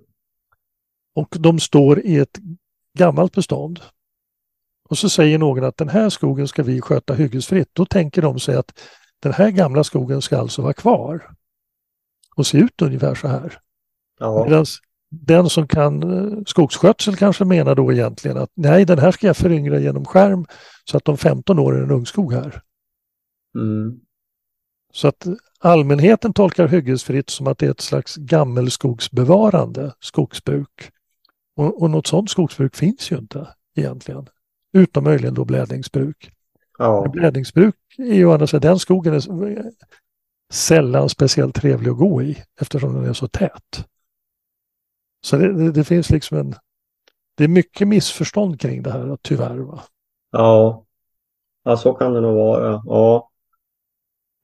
och 1.16 1.36
de 1.40 1.60
står 1.60 2.00
i 2.00 2.18
ett 2.18 2.38
gammalt 2.94 3.34
bestånd 3.34 3.80
och 4.90 4.98
så 4.98 5.10
säger 5.10 5.38
någon 5.38 5.64
att 5.64 5.78
den 5.78 5.90
här 5.90 6.10
skogen 6.10 6.48
ska 6.48 6.64
vi 6.64 6.82
sköta 6.82 7.14
hyggesfritt, 7.14 7.70
då 7.74 7.86
tänker 7.86 8.22
de 8.22 8.40
sig 8.40 8.56
att 8.56 8.80
den 9.20 9.34
här 9.34 9.52
gamla 9.52 9.84
skogen 9.84 10.22
ska 10.22 10.38
alltså 10.38 10.62
vara 10.62 10.74
kvar 10.74 11.30
och 12.36 12.48
se 12.48 12.58
ut 12.58 12.82
ungefär 12.82 13.16
så 13.16 13.28
här. 13.28 13.60
Ja. 14.20 14.44
Medan 14.44 14.66
den 15.10 15.50
som 15.50 15.68
kan 15.68 16.04
eh, 16.04 16.38
skogsskötsel 16.46 17.16
kanske 17.16 17.46
menar 17.46 17.76
då 17.76 17.94
egentligen 17.94 18.38
att 18.38 18.52
nej, 18.54 18.86
den 18.86 19.00
här 19.00 19.12
ska 19.12 19.28
jag 19.28 19.38
föryngra 19.38 19.80
genom 19.80 20.06
skärm 20.06 20.46
så 20.86 20.98
att 20.98 21.08
om 21.08 21.18
15 21.18 21.60
år 21.60 21.78
är 21.78 21.84
en 21.84 21.92
ungskog 21.92 22.34
här. 22.34 22.62
Mm. 23.56 24.00
Så 24.94 25.08
att 25.08 25.28
allmänheten 25.60 26.34
tolkar 26.34 26.68
hyggesfritt 26.68 27.30
som 27.30 27.48
att 27.48 27.58
det 27.58 27.66
är 27.66 27.72
ett 27.72 27.82
slags 27.82 28.16
gammelskogsbevarande 28.16 29.94
skogsbruk. 30.00 30.92
Och, 31.56 31.82
och 31.82 31.90
något 31.90 32.08
sådant 32.08 32.30
skogsbruk 32.30 32.76
finns 32.76 33.12
ju 33.12 33.18
inte 33.18 33.48
egentligen. 33.76 34.28
Utom 34.74 35.04
möjligen 35.04 35.34
då 35.34 35.46
blädningsbruk. 35.46 36.32
Ja. 36.78 37.08
Blädningsbruk 37.14 37.76
är 37.98 38.14
ju 38.14 38.48
sidan, 38.48 38.62
den 38.62 38.80
skogen 38.80 39.14
är 39.14 39.72
sällan 40.54 41.10
speciellt 41.10 41.56
trevlig 41.56 41.92
att 41.92 41.98
gå 41.98 42.22
i 42.22 42.38
eftersom 42.62 42.94
den 42.94 43.06
är 43.06 43.14
så 43.14 43.28
tät. 43.28 43.88
Så 45.22 45.38
det, 45.38 45.54
det, 45.54 45.72
det, 45.72 45.84
finns 45.84 46.10
liksom 46.10 46.38
en... 46.38 46.56
Det 47.38 47.44
är 47.44 47.48
mycket 47.48 47.88
missförstånd 47.88 48.62
kring 48.62 48.84
det 48.84 48.92
här, 48.92 49.18
tyvärr. 49.22 49.58
Va? 49.58 49.80
Ja. 50.32 50.86
ja, 51.64 51.78
så 51.78 51.94
kan 51.94 52.14
det 52.14 52.22
nog 52.22 52.36
vara. 52.36 52.82
Ja. 52.86 53.30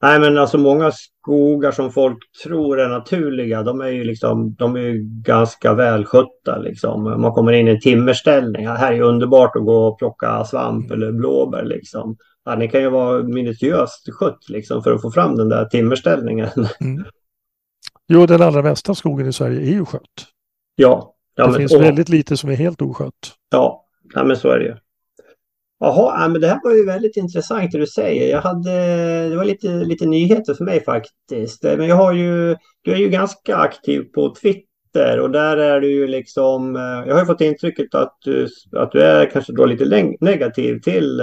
Nej, 0.03 0.19
men 0.19 0.38
alltså 0.38 0.57
många 0.57 0.91
skogar 0.91 1.71
som 1.71 1.91
folk 1.91 2.17
tror 2.43 2.80
är 2.80 2.89
naturliga, 2.89 3.63
de 3.63 3.82
är 3.82 3.88
ju 3.88 4.03
liksom, 4.03 4.53
de 4.53 4.76
är 4.76 4.80
ju 4.80 4.99
ganska 5.03 5.74
välskötta 5.74 6.57
liksom. 6.57 7.03
Man 7.03 7.32
kommer 7.32 7.53
in 7.53 7.67
i 7.67 7.71
en 7.71 7.80
timmerställning. 7.80 8.67
Här 8.67 8.93
är 8.93 9.01
underbart 9.01 9.55
att 9.55 9.65
gå 9.65 9.88
och 9.88 9.99
plocka 9.99 10.45
svamp 10.45 10.91
eller 10.91 11.11
blåbär 11.11 11.63
liksom. 11.63 12.17
Ja, 12.45 12.55
det 12.55 12.67
kan 12.67 12.82
ju 12.82 12.89
vara 12.89 13.24
minutiöst 13.24 14.09
skött 14.13 14.49
liksom 14.49 14.84
för 14.84 14.93
att 14.93 15.01
få 15.01 15.11
fram 15.11 15.36
den 15.36 15.49
där 15.49 15.65
timmerställningen. 15.65 16.49
Mm. 16.82 17.03
Jo, 18.07 18.26
den 18.26 18.41
allra 18.41 18.61
mesta 18.61 18.95
skogen 18.95 19.28
i 19.28 19.34
Sverige 19.34 19.59
är 19.59 19.74
ju 19.74 19.86
skött. 19.86 20.32
Ja. 20.76 21.15
ja 21.36 21.43
det 21.43 21.49
men, 21.51 21.59
finns 21.59 21.76
och, 21.76 21.82
väldigt 21.82 22.09
lite 22.09 22.38
som 22.38 22.49
är 22.49 22.55
helt 22.55 22.82
oskött. 22.82 23.34
Ja, 23.51 23.86
ja 24.13 24.24
men 24.24 24.38
så 24.38 24.49
är 24.49 24.59
det 24.59 24.65
ju. 24.65 24.76
Jaha, 25.80 26.28
men 26.28 26.41
det 26.41 26.47
här 26.47 26.59
var 26.63 26.74
ju 26.74 26.86
väldigt 26.86 27.17
intressant 27.17 27.71
det 27.71 27.80
du 27.80 27.88
säger. 27.88 28.32
Jag 28.32 28.41
hade, 28.41 28.71
det 29.30 29.36
var 29.36 29.45
lite, 29.45 29.67
lite 29.67 30.05
nyheter 30.05 30.53
för 30.53 30.65
mig 30.65 30.84
faktiskt. 30.84 31.63
Men 31.63 31.88
jag 31.88 31.95
har 31.95 32.13
ju, 32.13 32.55
du 32.82 32.91
är 32.91 32.97
ju 32.97 33.09
ganska 33.09 33.55
aktiv 33.55 34.01
på 34.01 34.36
Twitter 34.36 35.19
och 35.19 35.32
där 35.32 35.57
är 35.57 35.82
du 35.82 35.91
ju 35.91 36.07
liksom, 36.07 36.76
jag 37.07 37.13
har 37.13 37.19
ju 37.19 37.26
fått 37.26 37.41
intrycket 37.41 37.95
att 37.95 38.17
du, 38.26 38.47
att 38.71 38.91
du 38.91 39.01
är 39.01 39.26
kanske 39.26 39.53
då 39.53 39.65
lite 39.65 40.15
negativ 40.19 40.80
till 40.80 41.21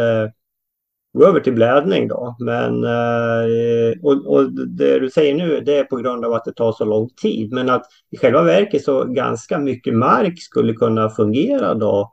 gå 1.12 1.26
över 1.26 1.40
till 1.40 1.52
blädning 1.52 2.08
då. 2.08 2.36
Men, 2.38 2.84
eh, 2.84 3.98
och, 4.02 4.26
och 4.26 4.52
det 4.52 4.98
du 4.98 5.10
säger 5.10 5.34
nu 5.34 5.60
det 5.60 5.78
är 5.78 5.84
på 5.84 5.96
grund 5.96 6.24
av 6.24 6.32
att 6.32 6.44
det 6.44 6.52
tar 6.52 6.72
så 6.72 6.84
lång 6.84 7.08
tid. 7.22 7.52
Men 7.52 7.70
att 7.70 7.86
i 8.10 8.16
själva 8.16 8.42
verket 8.42 8.84
så 8.84 9.04
ganska 9.04 9.58
mycket 9.58 9.94
mark 9.94 10.42
skulle 10.42 10.72
kunna 10.72 11.10
fungera 11.10 11.74
då. 11.74 12.12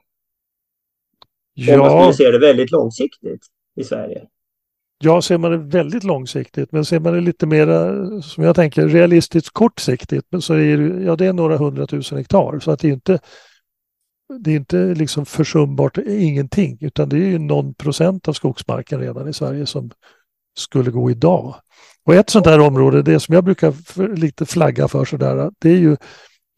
Ja. 1.54 1.74
Om 1.74 1.80
man 1.80 2.14
skulle 2.14 2.30
se 2.30 2.38
det 2.38 2.48
väldigt 2.48 2.72
långsiktigt 2.72 3.42
i 3.76 3.84
Sverige. 3.84 4.28
Ja, 5.00 5.22
ser 5.22 5.38
man 5.38 5.52
det 5.52 5.58
väldigt 5.58 6.04
långsiktigt, 6.04 6.72
men 6.72 6.86
ser 6.86 7.00
man 7.00 7.14
det 7.14 7.22
lite 7.22 7.46
mer, 7.46 7.68
som 8.22 8.44
jag 8.44 8.56
tänker, 8.56 8.88
realistiskt 8.88 9.50
kortsiktigt, 9.50 10.28
så 10.40 10.54
är 10.54 10.78
det, 10.78 11.04
ja, 11.04 11.16
det 11.16 11.26
är 11.26 11.34
några 11.34 11.58
hundratusen 11.58 12.18
hektar. 12.18 12.60
Så 12.60 12.72
att 12.72 12.80
det 12.80 12.88
är 12.88 12.94
inte 12.94 13.20
det 14.40 14.52
är 14.52 14.56
inte 14.56 14.78
liksom 14.78 15.26
försumbart 15.26 15.98
ingenting, 15.98 16.78
utan 16.82 17.10
det 17.10 17.18
är 17.18 17.28
ju 17.28 17.40
någon 17.40 17.74
procent 17.74 18.28
av 18.28 18.34
skogsmarken 18.34 19.00
redan 19.00 19.28
i 19.28 19.34
Sverige 19.34 19.66
som 19.66 19.92
skulle 20.58 20.92
gå 20.92 21.12
idag. 21.12 21.56
Och 22.06 22.16
ett 22.16 22.30
sånt 22.30 22.46
här 22.46 22.60
område, 22.60 23.02
det 23.02 23.20
som 23.20 23.36
jag 23.36 23.44
brukar 23.44 23.72
för, 23.72 24.16
lite 24.16 24.46
flagga 24.46 24.88
för 24.88 25.06
sådär, 25.06 25.52
det 25.60 25.70
är 25.70 25.78
ju 25.78 25.98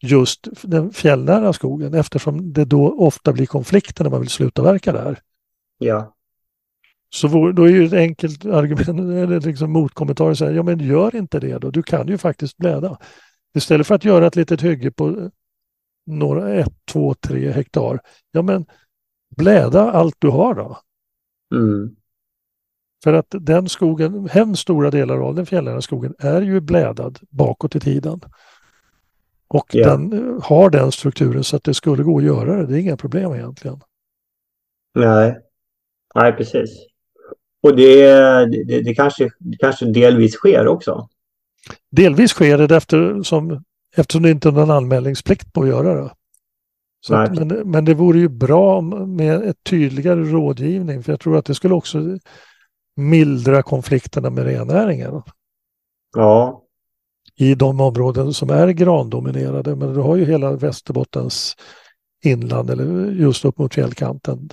just 0.02 0.48
den 0.62 0.90
fjällnära 0.92 1.52
skogen 1.52 1.94
eftersom 1.94 2.52
det 2.52 2.64
då 2.64 2.98
ofta 2.98 3.32
blir 3.32 3.46
konflikter 3.46 4.04
när 4.04 4.10
man 4.10 4.20
vill 4.20 4.30
sluta 4.30 4.62
verka 4.62 4.92
där. 4.92 5.18
Ja. 5.78 6.14
Så 7.14 7.52
då 7.52 7.64
är 7.64 7.70
ju 7.70 7.86
ett 7.86 7.92
enkelt 7.92 8.44
argument, 8.44 8.88
eller 8.88 9.40
liksom 9.40 9.72
motkommentar, 9.72 10.30
att 10.30 10.38
säga, 10.38 10.50
ja 10.50 10.62
men 10.62 10.78
gör 10.78 11.16
inte 11.16 11.40
det 11.40 11.58
då, 11.58 11.70
du 11.70 11.82
kan 11.82 12.08
ju 12.08 12.18
faktiskt 12.18 12.56
bläda. 12.56 12.98
Istället 13.54 13.86
för 13.86 13.94
att 13.94 14.04
göra 14.04 14.26
ett 14.26 14.36
litet 14.36 14.62
hygge 14.62 14.90
på 14.90 15.30
några, 16.10 16.54
ett, 16.54 16.72
två, 16.92 17.14
tre 17.14 17.50
hektar. 17.50 18.00
Ja 18.32 18.42
men 18.42 18.66
bläda 19.36 19.90
allt 19.90 20.14
du 20.18 20.28
har 20.28 20.54
då. 20.54 20.78
Mm. 21.54 21.96
För 23.04 23.12
att 23.12 23.26
den 23.30 23.68
skogen, 23.68 24.28
hemskt 24.28 24.62
stora 24.62 24.90
delar 24.90 25.18
av 25.18 25.34
den 25.34 25.46
fjällnära 25.46 25.80
skogen 25.80 26.14
är 26.18 26.42
ju 26.42 26.60
blädad 26.60 27.18
bakåt 27.30 27.76
i 27.76 27.80
tiden. 27.80 28.20
Och 29.48 29.74
yeah. 29.74 29.90
den 29.90 30.12
eh, 30.12 30.42
har 30.42 30.70
den 30.70 30.92
strukturen 30.92 31.44
så 31.44 31.56
att 31.56 31.64
det 31.64 31.74
skulle 31.74 32.02
gå 32.02 32.18
att 32.18 32.24
göra 32.24 32.56
det. 32.56 32.66
Det 32.66 32.78
är 32.78 32.80
inga 32.80 32.96
problem 32.96 33.34
egentligen. 33.34 33.80
Nej, 34.94 35.38
Nej 36.14 36.32
precis. 36.32 36.70
Och 37.62 37.76
det, 37.76 38.06
det, 38.46 38.82
det, 38.82 38.94
kanske, 38.94 39.30
det 39.38 39.56
kanske 39.56 39.86
delvis 39.86 40.32
sker 40.32 40.66
också? 40.66 41.08
Delvis 41.90 42.30
sker 42.30 42.58
det 42.58 42.76
eftersom 42.76 43.64
eftersom 43.96 44.22
det 44.22 44.30
inte 44.30 44.48
är 44.48 44.52
någon 44.52 44.70
anmälningsplikt 44.70 45.52
på 45.52 45.62
att 45.62 45.68
göra 45.68 46.02
det. 46.02 46.10
Så 47.00 47.14
att, 47.14 47.34
men, 47.34 47.48
men 47.48 47.84
det 47.84 47.94
vore 47.94 48.18
ju 48.18 48.28
bra 48.28 48.80
med 48.80 49.42
ett 49.42 49.64
tydligare 49.64 50.20
rådgivning 50.20 51.02
för 51.02 51.12
jag 51.12 51.20
tror 51.20 51.36
att 51.36 51.44
det 51.44 51.54
skulle 51.54 51.74
också 51.74 52.18
mildra 52.96 53.62
konflikterna 53.62 54.30
med 54.30 54.44
rennäringen. 54.44 55.22
Ja. 56.16 56.62
I 57.36 57.54
de 57.54 57.80
områden 57.80 58.34
som 58.34 58.50
är 58.50 58.68
grandominerade, 58.68 59.76
men 59.76 59.94
du 59.94 60.00
har 60.00 60.16
ju 60.16 60.24
hela 60.24 60.52
Västerbottens 60.52 61.56
inland 62.24 62.70
eller 62.70 63.10
just 63.10 63.44
upp 63.44 63.58
mot 63.58 63.74
fjällkanten. 63.74 64.50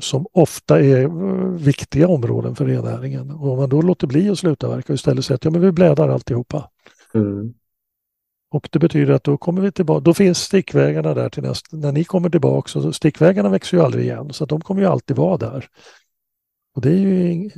Som, 0.00 0.26
ofta 0.32 0.80
är 0.80 1.02
eh, 1.02 1.10
viktiga 1.50 2.08
områden 2.08 2.56
för 2.56 2.66
rennäringen. 2.66 3.30
Och 3.30 3.52
om 3.52 3.58
man 3.58 3.68
då 3.68 3.82
låter 3.82 4.06
bli 4.06 4.30
att 4.30 4.38
sluta 4.38 4.68
verka 4.68 4.92
och 4.92 4.94
istället 4.94 5.24
säger 5.24 5.36
att 5.36 5.44
ja, 5.44 5.50
men 5.50 5.60
vi 5.60 5.72
bläddar 5.72 6.08
alltihopa. 6.08 6.70
Mm. 7.14 7.54
Och 8.50 8.68
det 8.72 8.78
betyder 8.78 9.14
att 9.14 9.24
då 9.24 9.36
kommer 9.36 9.62
vi 9.62 9.72
tillbaka, 9.72 10.00
då 10.00 10.14
finns 10.14 10.38
stickvägarna 10.38 11.14
där 11.14 11.28
till 11.28 11.42
nästa, 11.42 11.76
när 11.76 11.92
ni 11.92 12.04
kommer 12.04 12.30
tillbaka, 12.30 12.68
så 12.68 12.92
stickvägarna 12.92 13.48
växer 13.48 13.76
ju 13.76 13.82
aldrig 13.82 14.04
igen 14.04 14.32
så 14.32 14.44
de 14.44 14.60
kommer 14.60 14.80
ju 14.80 14.88
alltid 14.88 15.16
vara 15.16 15.36
där. 15.36 15.68
Och 16.74 16.82
det 16.82 16.90
är 16.90 16.96
ju 16.96 17.50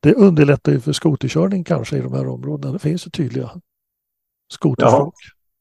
det 0.00 0.14
underlättar 0.14 0.72
ju 0.72 0.80
för 0.80 0.92
skoterkörning 0.92 1.64
kanske 1.64 1.96
i 1.96 2.00
de 2.00 2.12
här 2.12 2.28
områdena. 2.28 2.72
Det 2.72 2.78
finns 2.78 3.06
ju 3.06 3.10
tydliga 3.10 3.50
skoterstråk. 4.52 5.14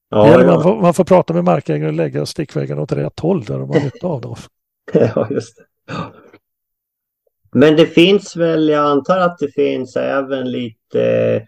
Ja. 0.10 0.42
Ja. 0.42 0.46
Man, 0.46 0.64
får, 0.64 0.82
man, 0.82 0.94
får, 0.94 1.04
prata 1.04 1.34
med 1.34 1.44
markägare 1.44 1.88
och 1.88 1.94
lägga 1.94 2.26
stickvägarna 2.26 2.82
åt 2.82 2.92
rätt 2.92 3.20
håll 3.20 3.44
där 3.44 3.60
de 3.60 3.70
har 3.70 3.80
nytta 3.80 4.08
av 4.08 4.22
dem. 4.22 4.36
Ja, 4.94 5.28
just 5.30 5.58
det. 5.58 5.66
Men 7.52 7.76
det 7.76 7.86
finns 7.86 8.36
väl, 8.36 8.70
jag 8.70 8.86
antar 8.86 9.18
att 9.18 9.38
det 9.38 9.52
finns 9.52 9.96
även 9.96 10.52
lite 10.52 11.48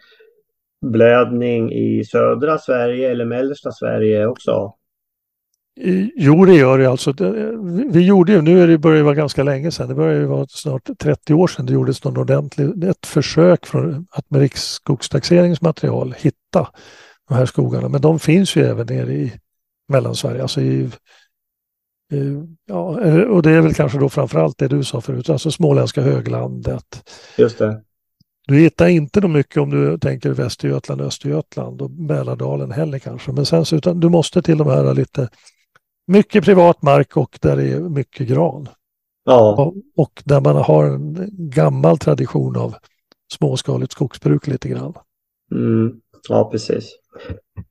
blödning 0.86 1.72
i 1.72 2.04
södra 2.06 2.58
Sverige 2.58 3.12
eller 3.12 3.26
mellersta 3.26 3.72
Sverige 3.72 4.28
också? 4.28 4.74
Jo, 6.16 6.46
det 6.46 6.54
gör 6.54 6.78
det 6.78 6.86
alltså. 6.86 7.14
Vi 7.92 8.06
gjorde 8.06 8.32
ju, 8.32 8.42
nu 8.42 8.64
är 8.64 8.68
det 8.68 8.78
börjar 8.78 9.04
vara 9.04 9.16
ganska 9.16 9.44
länge 9.44 9.72
sedan, 9.72 9.90
det 9.90 9.96
börjar 9.96 10.20
ju 10.20 10.26
vara 10.26 10.46
snart 10.50 10.90
30 11.00 11.34
år 11.34 11.48
sedan 11.48 11.66
det 11.66 11.74
gjordes 11.74 12.04
någon 12.04 12.18
ordentlig, 12.18 12.84
ett 12.84 13.06
försök 13.06 13.66
från 13.66 14.08
att 14.12 14.30
med 14.30 14.42
riksskogstaxeringsmaterial 14.42 16.16
hitta 16.18 16.68
de 17.28 17.34
här 17.34 17.46
skogarna. 17.46 17.90
Men 17.90 18.02
de 18.02 18.20
finns 18.20 18.56
ju 18.56 18.64
även 18.64 18.88
nere 18.88 19.14
i 19.14 19.34
Mellansverige, 19.88 20.42
alltså 20.42 20.62
i, 20.62 20.90
ja, 22.66 22.84
och 23.28 23.42
det 23.42 23.52
är 23.52 23.62
väl 23.62 23.74
kanske 23.74 24.00
då 24.00 24.10
framförallt 24.10 24.58
det 24.58 24.68
du 24.68 24.84
sa 24.84 25.02
förut, 25.02 25.30
alltså 25.30 25.52
småländska 25.52 26.02
höglandet. 26.02 27.10
Just 27.38 27.58
det. 27.58 27.82
Du 28.48 28.60
hittar 28.60 28.88
inte 28.88 29.22
då 29.22 29.28
mycket 29.28 29.58
om 29.58 29.70
du 29.70 29.98
tänker 29.98 30.30
Västergötland, 30.30 31.02
Östergötland 31.02 31.82
och 31.82 31.92
Mälardalen 31.92 32.72
heller 32.72 33.00
kanske. 33.00 33.32
Men 33.32 33.46
sen 33.46 33.66
så 33.66 33.76
utan 33.76 34.00
du 34.00 34.10
måste 34.10 34.42
till 34.42 34.58
de 34.58 34.68
här 34.68 34.94
lite 34.94 35.30
mycket 36.08 36.46
privat 36.46 36.82
mark 36.82 37.18
och 37.18 37.40
där 37.42 37.56
det 37.58 37.72
är 37.72 37.80
mycket 37.80 38.28
gran. 38.28 38.70
Ja. 39.26 39.56
Och, 39.56 39.74
och 39.98 40.24
där 40.26 40.42
man 40.42 40.56
har 40.56 40.86
en 40.86 41.30
gammal 41.32 41.98
tradition 41.98 42.58
av 42.58 42.76
småskaligt 43.34 43.92
skogsbruk 43.92 44.48
lite 44.48 44.70
grann. 44.70 44.94
Mm. 45.52 45.94
Ja, 46.30 46.50
precis. 46.52 46.92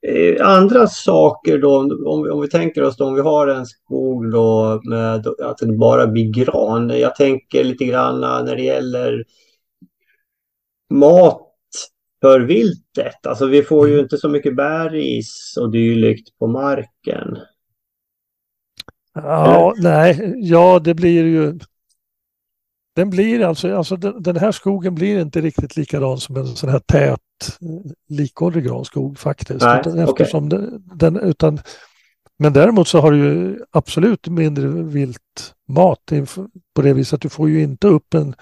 Eh, 0.07 0.47
andra 0.47 0.87
saker 0.87 1.59
då, 1.59 1.79
om 2.07 2.23
vi, 2.23 2.31
om 2.31 2.41
vi 2.41 2.49
tänker 2.49 2.83
oss 2.83 2.97
då, 2.97 3.05
om 3.05 3.15
vi 3.15 3.21
har 3.21 3.49
en 3.49 3.67
skog 3.67 4.33
då 4.33 4.81
med 4.85 5.27
att 5.27 5.59
det 5.59 5.67
bara 5.67 6.07
blir 6.07 6.33
gran. 6.33 6.89
Jag 6.89 7.15
tänker 7.15 7.65
lite 7.65 7.85
grann 7.85 8.21
när 8.21 8.57
det 8.57 8.63
gäller 8.63 9.25
mat 10.91 11.43
för 12.21 12.41
viltet. 12.41 13.27
Alltså 13.27 13.47
vi 13.47 13.63
får 13.63 13.89
ju 13.89 13.93
mm. 13.93 14.05
inte 14.05 14.19
så 14.19 14.29
mycket 14.29 14.57
bäris 14.57 15.55
och 15.61 15.71
dylikt 15.71 16.39
på 16.39 16.47
marken. 16.47 17.39
Ja, 19.15 19.75
nej, 19.77 20.35
ja 20.37 20.79
det 20.79 20.95
blir 20.95 21.25
ju 21.25 21.59
den 22.97 23.11
blir 23.11 23.45
alltså, 23.45 23.77
alltså 23.77 23.97
den, 23.97 24.23
den, 24.23 24.37
här 24.37 24.53
skogen 24.53 24.95
blir 24.95 25.21
inte 25.21 25.41
riktigt 25.41 25.77
likadan 25.77 26.19
som 26.19 26.37
en 26.37 26.47
sån 26.47 26.71
här 26.71 26.79
tät 26.79 27.21
likåldrig 28.09 28.65
granskog 28.65 29.19
faktiskt. 29.19 29.61
Nej, 29.61 29.81
utan, 29.81 29.99
eftersom 29.99 30.47
okay. 30.47 30.59
den, 30.59 30.83
den, 30.95 31.17
utan, 31.17 31.59
men 32.39 32.53
däremot 32.53 32.89
så 32.89 33.01
har 33.01 33.13
du 33.13 33.19
ju 33.19 33.59
absolut 33.71 34.29
mindre 34.29 34.69
vilt 34.69 35.55
mat 35.69 36.13
på 36.75 36.83
det 36.83 36.93
viset 36.93 37.15
att 37.15 37.21
du 37.21 37.29
får 37.29 37.49
ju 37.49 37.63
inte 37.63 37.87
upp 37.87 38.15
en 38.15 38.35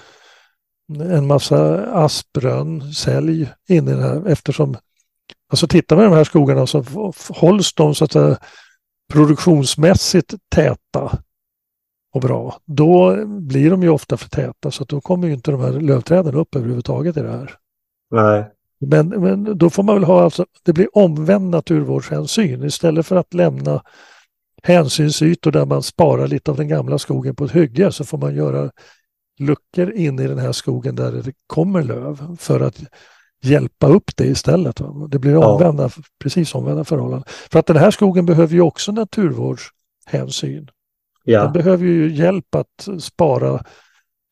en 0.88 1.26
massa 1.26 1.86
asprön, 1.86 2.92
sälj 2.92 3.48
in 3.68 3.88
i 3.88 3.92
det 3.92 4.02
här 4.02 4.26
eftersom 4.26 4.76
Alltså 5.48 5.66
tittar 5.66 5.96
man 5.96 6.04
i 6.04 6.08
de 6.08 6.14
här 6.14 6.24
skogarna 6.24 6.66
så 6.66 6.84
hålls 7.28 7.74
de 7.74 7.94
så 7.94 8.04
att 8.04 8.12
säga 8.12 8.38
produktionsmässigt 9.12 10.34
täta 10.54 11.18
och 12.14 12.20
bra. 12.20 12.58
Då 12.64 13.24
blir 13.26 13.70
de 13.70 13.82
ju 13.82 13.88
ofta 13.88 14.16
för 14.16 14.28
täta 14.28 14.70
så 14.70 14.82
att 14.82 14.88
då 14.88 15.00
kommer 15.00 15.28
ju 15.28 15.34
inte 15.34 15.50
de 15.50 15.60
här 15.60 15.72
lövträden 15.72 16.34
upp 16.34 16.54
överhuvudtaget 16.54 17.16
i 17.16 17.20
det 17.20 17.30
här. 17.30 17.54
Nej. 18.10 18.50
Men, 18.80 19.08
men 19.08 19.58
då 19.58 19.70
får 19.70 19.82
man 19.82 19.94
väl 19.94 20.04
ha 20.04 20.24
alltså, 20.24 20.46
det 20.62 20.72
blir 20.72 20.98
omvänd 20.98 21.50
naturvårdshänsyn 21.50 22.64
istället 22.64 23.06
för 23.06 23.16
att 23.16 23.34
lämna 23.34 23.82
hänsynsytor 24.62 25.52
där 25.52 25.66
man 25.66 25.82
sparar 25.82 26.26
lite 26.26 26.50
av 26.50 26.56
den 26.56 26.68
gamla 26.68 26.98
skogen 26.98 27.36
på 27.36 27.44
ett 27.44 27.54
hygge 27.54 27.92
så 27.92 28.04
får 28.04 28.18
man 28.18 28.34
göra 28.34 28.70
luckor 29.38 29.92
in 29.92 30.18
i 30.18 30.26
den 30.26 30.38
här 30.38 30.52
skogen 30.52 30.96
där 30.96 31.12
det 31.12 31.32
kommer 31.46 31.82
löv 31.82 32.36
för 32.38 32.60
att 32.60 32.80
hjälpa 33.42 33.86
upp 33.86 34.10
det 34.16 34.26
istället. 34.26 34.80
Det 35.08 35.18
blir 35.18 35.36
omvända, 35.36 35.82
ja. 35.82 36.02
precis 36.18 36.54
omvända 36.54 36.84
förhållanden. 36.84 37.24
För 37.50 37.58
att 37.58 37.66
den 37.66 37.76
här 37.76 37.90
skogen 37.90 38.26
behöver 38.26 38.54
ju 38.54 38.60
också 38.60 38.92
naturvårdshänsyn. 38.92 40.70
Ja. 41.24 41.42
Den 41.42 41.52
behöver 41.52 41.84
ju 41.84 42.14
hjälp 42.14 42.54
att 42.54 42.88
spara 43.02 43.64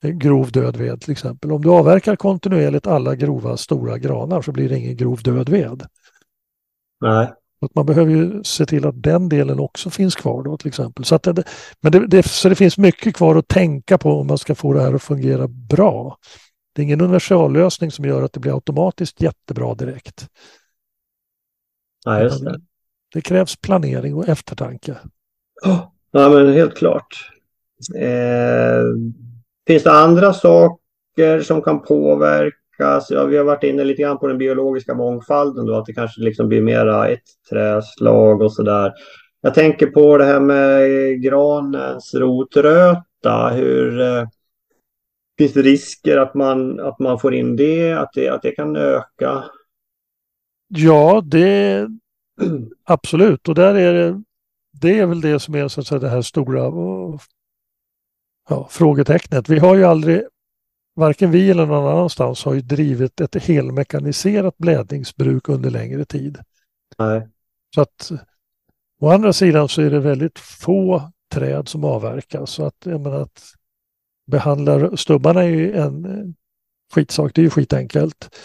grov 0.02 0.52
död 0.52 0.76
ved 0.76 1.00
till 1.00 1.12
exempel. 1.12 1.52
Om 1.52 1.62
du 1.62 1.70
avverkar 1.70 2.16
kontinuerligt 2.16 2.86
alla 2.86 3.14
grova 3.14 3.56
stora 3.56 3.98
granar 3.98 4.42
så 4.42 4.52
blir 4.52 4.68
det 4.68 4.78
ingen 4.78 4.96
grov 4.96 5.22
död 5.22 5.48
ved. 5.48 5.86
Nej. 7.00 7.32
Att 7.62 7.74
man 7.74 7.86
behöver 7.86 8.12
ju 8.12 8.44
se 8.44 8.66
till 8.66 8.86
att 8.86 9.02
den 9.02 9.28
delen 9.28 9.60
också 9.60 9.90
finns 9.90 10.14
kvar 10.14 10.42
då 10.42 10.56
till 10.56 10.68
exempel. 10.68 11.04
Så, 11.04 11.14
att 11.14 11.22
det, 11.22 11.44
men 11.80 11.92
det, 11.92 12.06
det, 12.06 12.22
så 12.22 12.48
det 12.48 12.54
finns 12.54 12.78
mycket 12.78 13.16
kvar 13.16 13.36
att 13.36 13.48
tänka 13.48 13.98
på 13.98 14.12
om 14.12 14.26
man 14.26 14.38
ska 14.38 14.54
få 14.54 14.72
det 14.72 14.82
här 14.82 14.94
att 14.94 15.02
fungera 15.02 15.48
bra. 15.48 16.18
Det 16.74 16.82
är 16.82 16.84
ingen 16.84 17.00
universallösning 17.00 17.90
som 17.90 18.04
gör 18.04 18.22
att 18.22 18.32
det 18.32 18.40
blir 18.40 18.54
automatiskt 18.54 19.22
jättebra 19.22 19.74
direkt. 19.74 20.28
Ja, 22.04 22.22
just 22.22 22.44
det. 22.44 22.60
Det 23.12 23.20
krävs 23.20 23.56
planering 23.56 24.14
och 24.14 24.28
eftertanke. 24.28 24.96
Ja, 25.62 25.92
men 26.28 26.52
helt 26.52 26.76
klart. 26.76 27.30
Eh, 27.96 28.82
finns 29.66 29.82
det 29.82 29.92
andra 29.92 30.32
saker 30.32 31.40
som 31.40 31.62
kan 31.62 31.80
påverkas? 32.82 33.10
Ja, 33.10 33.24
vi 33.24 33.36
har 33.36 33.44
varit 33.44 33.64
inne 33.64 33.84
lite 33.84 34.02
grann 34.02 34.18
på 34.18 34.26
den 34.26 34.38
biologiska 34.38 34.94
mångfalden 34.94 35.66
då, 35.66 35.74
att 35.74 35.86
det 35.86 35.92
kanske 35.92 36.20
liksom 36.20 36.48
blir 36.48 36.62
mera 36.62 37.08
ett 37.08 37.22
träslag 37.50 38.42
och 38.42 38.52
sådär. 38.52 38.92
Jag 39.40 39.54
tänker 39.54 39.86
på 39.86 40.18
det 40.18 40.24
här 40.24 40.40
med 40.40 41.22
granens 41.22 42.14
rotröta. 42.14 43.48
Hur, 43.52 44.00
eh, 44.00 44.28
finns 45.38 45.52
det 45.52 45.62
risker 45.62 46.18
att 46.18 46.34
man, 46.34 46.80
att 46.80 46.98
man 46.98 47.18
får 47.18 47.34
in 47.34 47.56
det, 47.56 47.92
att 47.92 48.10
det, 48.14 48.28
att 48.28 48.42
det 48.42 48.50
kan 48.50 48.76
öka? 48.76 49.44
Ja, 50.68 51.22
det 51.24 51.88
absolut. 52.84 53.48
Och 53.48 53.54
där 53.54 53.74
är 53.74 53.92
det, 53.92 54.22
det 54.80 54.98
är 54.98 55.06
väl 55.06 55.20
det 55.20 55.40
som 55.40 55.54
är 55.54 55.68
så 55.68 55.80
att 55.80 55.86
säga, 55.86 55.98
det 55.98 56.08
här 56.08 56.22
stora 56.22 56.66
eh, 56.66 57.20
ja, 58.48 58.68
frågetecknet. 58.70 59.48
Vi 59.48 59.58
har 59.58 59.76
ju 59.76 59.84
aldrig, 59.84 60.22
varken 60.94 61.30
vi 61.30 61.50
eller 61.50 61.66
någon 61.66 61.92
annanstans, 61.92 62.44
har 62.44 62.54
ju 62.54 62.60
drivit 62.60 63.20
ett 63.20 63.44
helmekaniserat 63.44 64.58
blädningsbruk 64.58 65.48
under 65.48 65.70
längre 65.70 66.04
tid. 66.04 66.38
Nej. 66.98 67.28
Så 67.74 67.80
att 67.80 68.12
å 69.00 69.10
andra 69.10 69.32
sidan 69.32 69.68
så 69.68 69.82
är 69.82 69.90
det 69.90 70.00
väldigt 70.00 70.38
få 70.38 71.12
träd 71.32 71.68
som 71.68 71.84
avverkas. 71.84 72.50
Så 72.50 72.64
att, 72.64 72.76
jag 72.84 73.00
menar, 73.00 73.20
att 73.20 73.42
behandla 74.26 74.96
stubbarna 74.96 75.42
är 75.42 75.48
ju 75.48 75.76
en 75.76 76.34
skitsak, 76.94 77.34
det 77.34 77.40
är 77.40 77.44
ju 77.44 77.50
skitenkelt. 77.50 78.36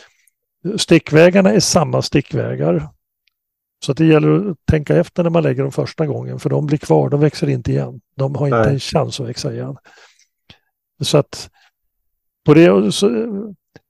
Stickvägarna 0.77 1.53
är 1.53 1.59
samma 1.59 2.01
stickvägar. 2.01 2.89
Så 3.85 3.93
det 3.93 4.05
gäller 4.05 4.49
att 4.49 4.57
tänka 4.65 4.95
efter 4.95 5.23
när 5.23 5.29
man 5.29 5.43
lägger 5.43 5.63
dem 5.63 5.71
första 5.71 6.05
gången 6.05 6.39
för 6.39 6.49
de 6.49 6.65
blir 6.65 6.77
kvar, 6.77 7.09
de 7.09 7.19
växer 7.19 7.49
inte 7.49 7.71
igen. 7.71 8.01
De 8.15 8.35
har 8.35 8.47
inte 8.47 8.59
Nej. 8.59 8.73
en 8.73 8.79
chans 8.79 9.19
att 9.19 9.27
växa 9.27 9.53
igen. 9.53 9.77
Så 11.03 11.17
att 11.17 11.49
på 12.47 12.53
det, 12.53 12.91
så, 12.91 13.07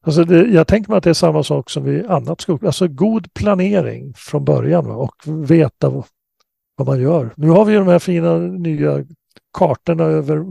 alltså 0.01 0.23
det, 0.23 0.47
jag 0.47 0.67
tänker 0.67 0.89
mig 0.89 0.97
att 0.97 1.03
det 1.03 1.09
är 1.09 1.13
samma 1.13 1.43
sak 1.43 1.69
som 1.69 1.83
vid 1.83 2.05
annat 2.05 2.41
skog. 2.41 2.65
Alltså 2.65 2.87
god 2.87 3.33
planering 3.33 4.13
från 4.15 4.45
början 4.45 4.85
va? 4.87 4.95
och 4.95 5.15
veta 5.51 5.89
vad, 6.77 6.87
man 6.87 7.01
gör. 7.01 7.33
Nu 7.37 7.49
har 7.49 7.65
vi 7.65 7.75
de 7.75 7.87
här 7.87 7.99
fina 7.99 8.37
nya 8.37 9.05
kartorna 9.57 10.03
över 10.03 10.45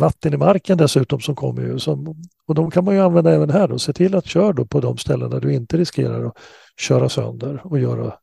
vatten 0.00 0.34
i 0.34 0.36
marken 0.36 0.78
dessutom 0.78 1.20
som 1.20 1.34
kommer 1.34 1.62
ju. 1.62 1.78
Som, 1.78 2.22
och 2.46 2.54
de 2.54 2.70
kan 2.70 2.84
man 2.84 2.94
ju 2.94 3.00
använda 3.00 3.34
även 3.34 3.50
här 3.50 3.68
då. 3.68 3.78
Se 3.78 3.92
till 3.92 4.14
att 4.14 4.26
köra 4.26 4.52
då 4.52 4.66
på 4.66 4.80
de 4.80 4.96
ställen 4.96 5.30
där 5.30 5.40
du 5.40 5.54
inte 5.54 5.76
riskerar 5.76 6.24
att 6.24 6.38
köra 6.76 7.08
sönder 7.08 7.60
och 7.64 7.78
göra 7.78 8.14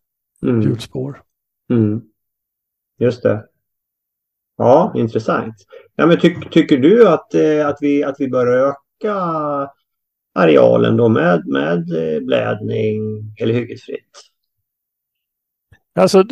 mm. 0.45 0.61
hjulspår. 0.61 1.21
Mm. 1.69 2.01
Just 2.99 3.23
det. 3.23 3.45
Ja, 4.57 4.93
intressant. 4.95 5.55
Ja, 5.95 6.05
men 6.05 6.19
ty 6.19 6.35
tycker 6.51 6.77
du 6.77 7.07
att, 7.07 7.33
eh, 7.33 7.67
att, 7.67 7.77
vi, 7.81 8.03
att 8.03 8.15
vi 8.19 8.27
bör 8.27 8.47
öka 8.47 9.15
arealen 10.35 10.97
då 10.97 11.09
med, 11.09 11.47
med 11.47 11.91
eh, 11.91 12.21
blädning 12.21 13.23
eller 13.39 13.53
hyggesfritt? 13.53 14.09
Alltså, 15.95 16.23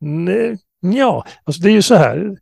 nej, 0.00 0.58
ja, 0.80 1.26
alltså 1.44 1.62
det 1.62 1.68
är 1.68 1.74
ju 1.74 1.82
så 1.82 1.94
här. 1.94 2.36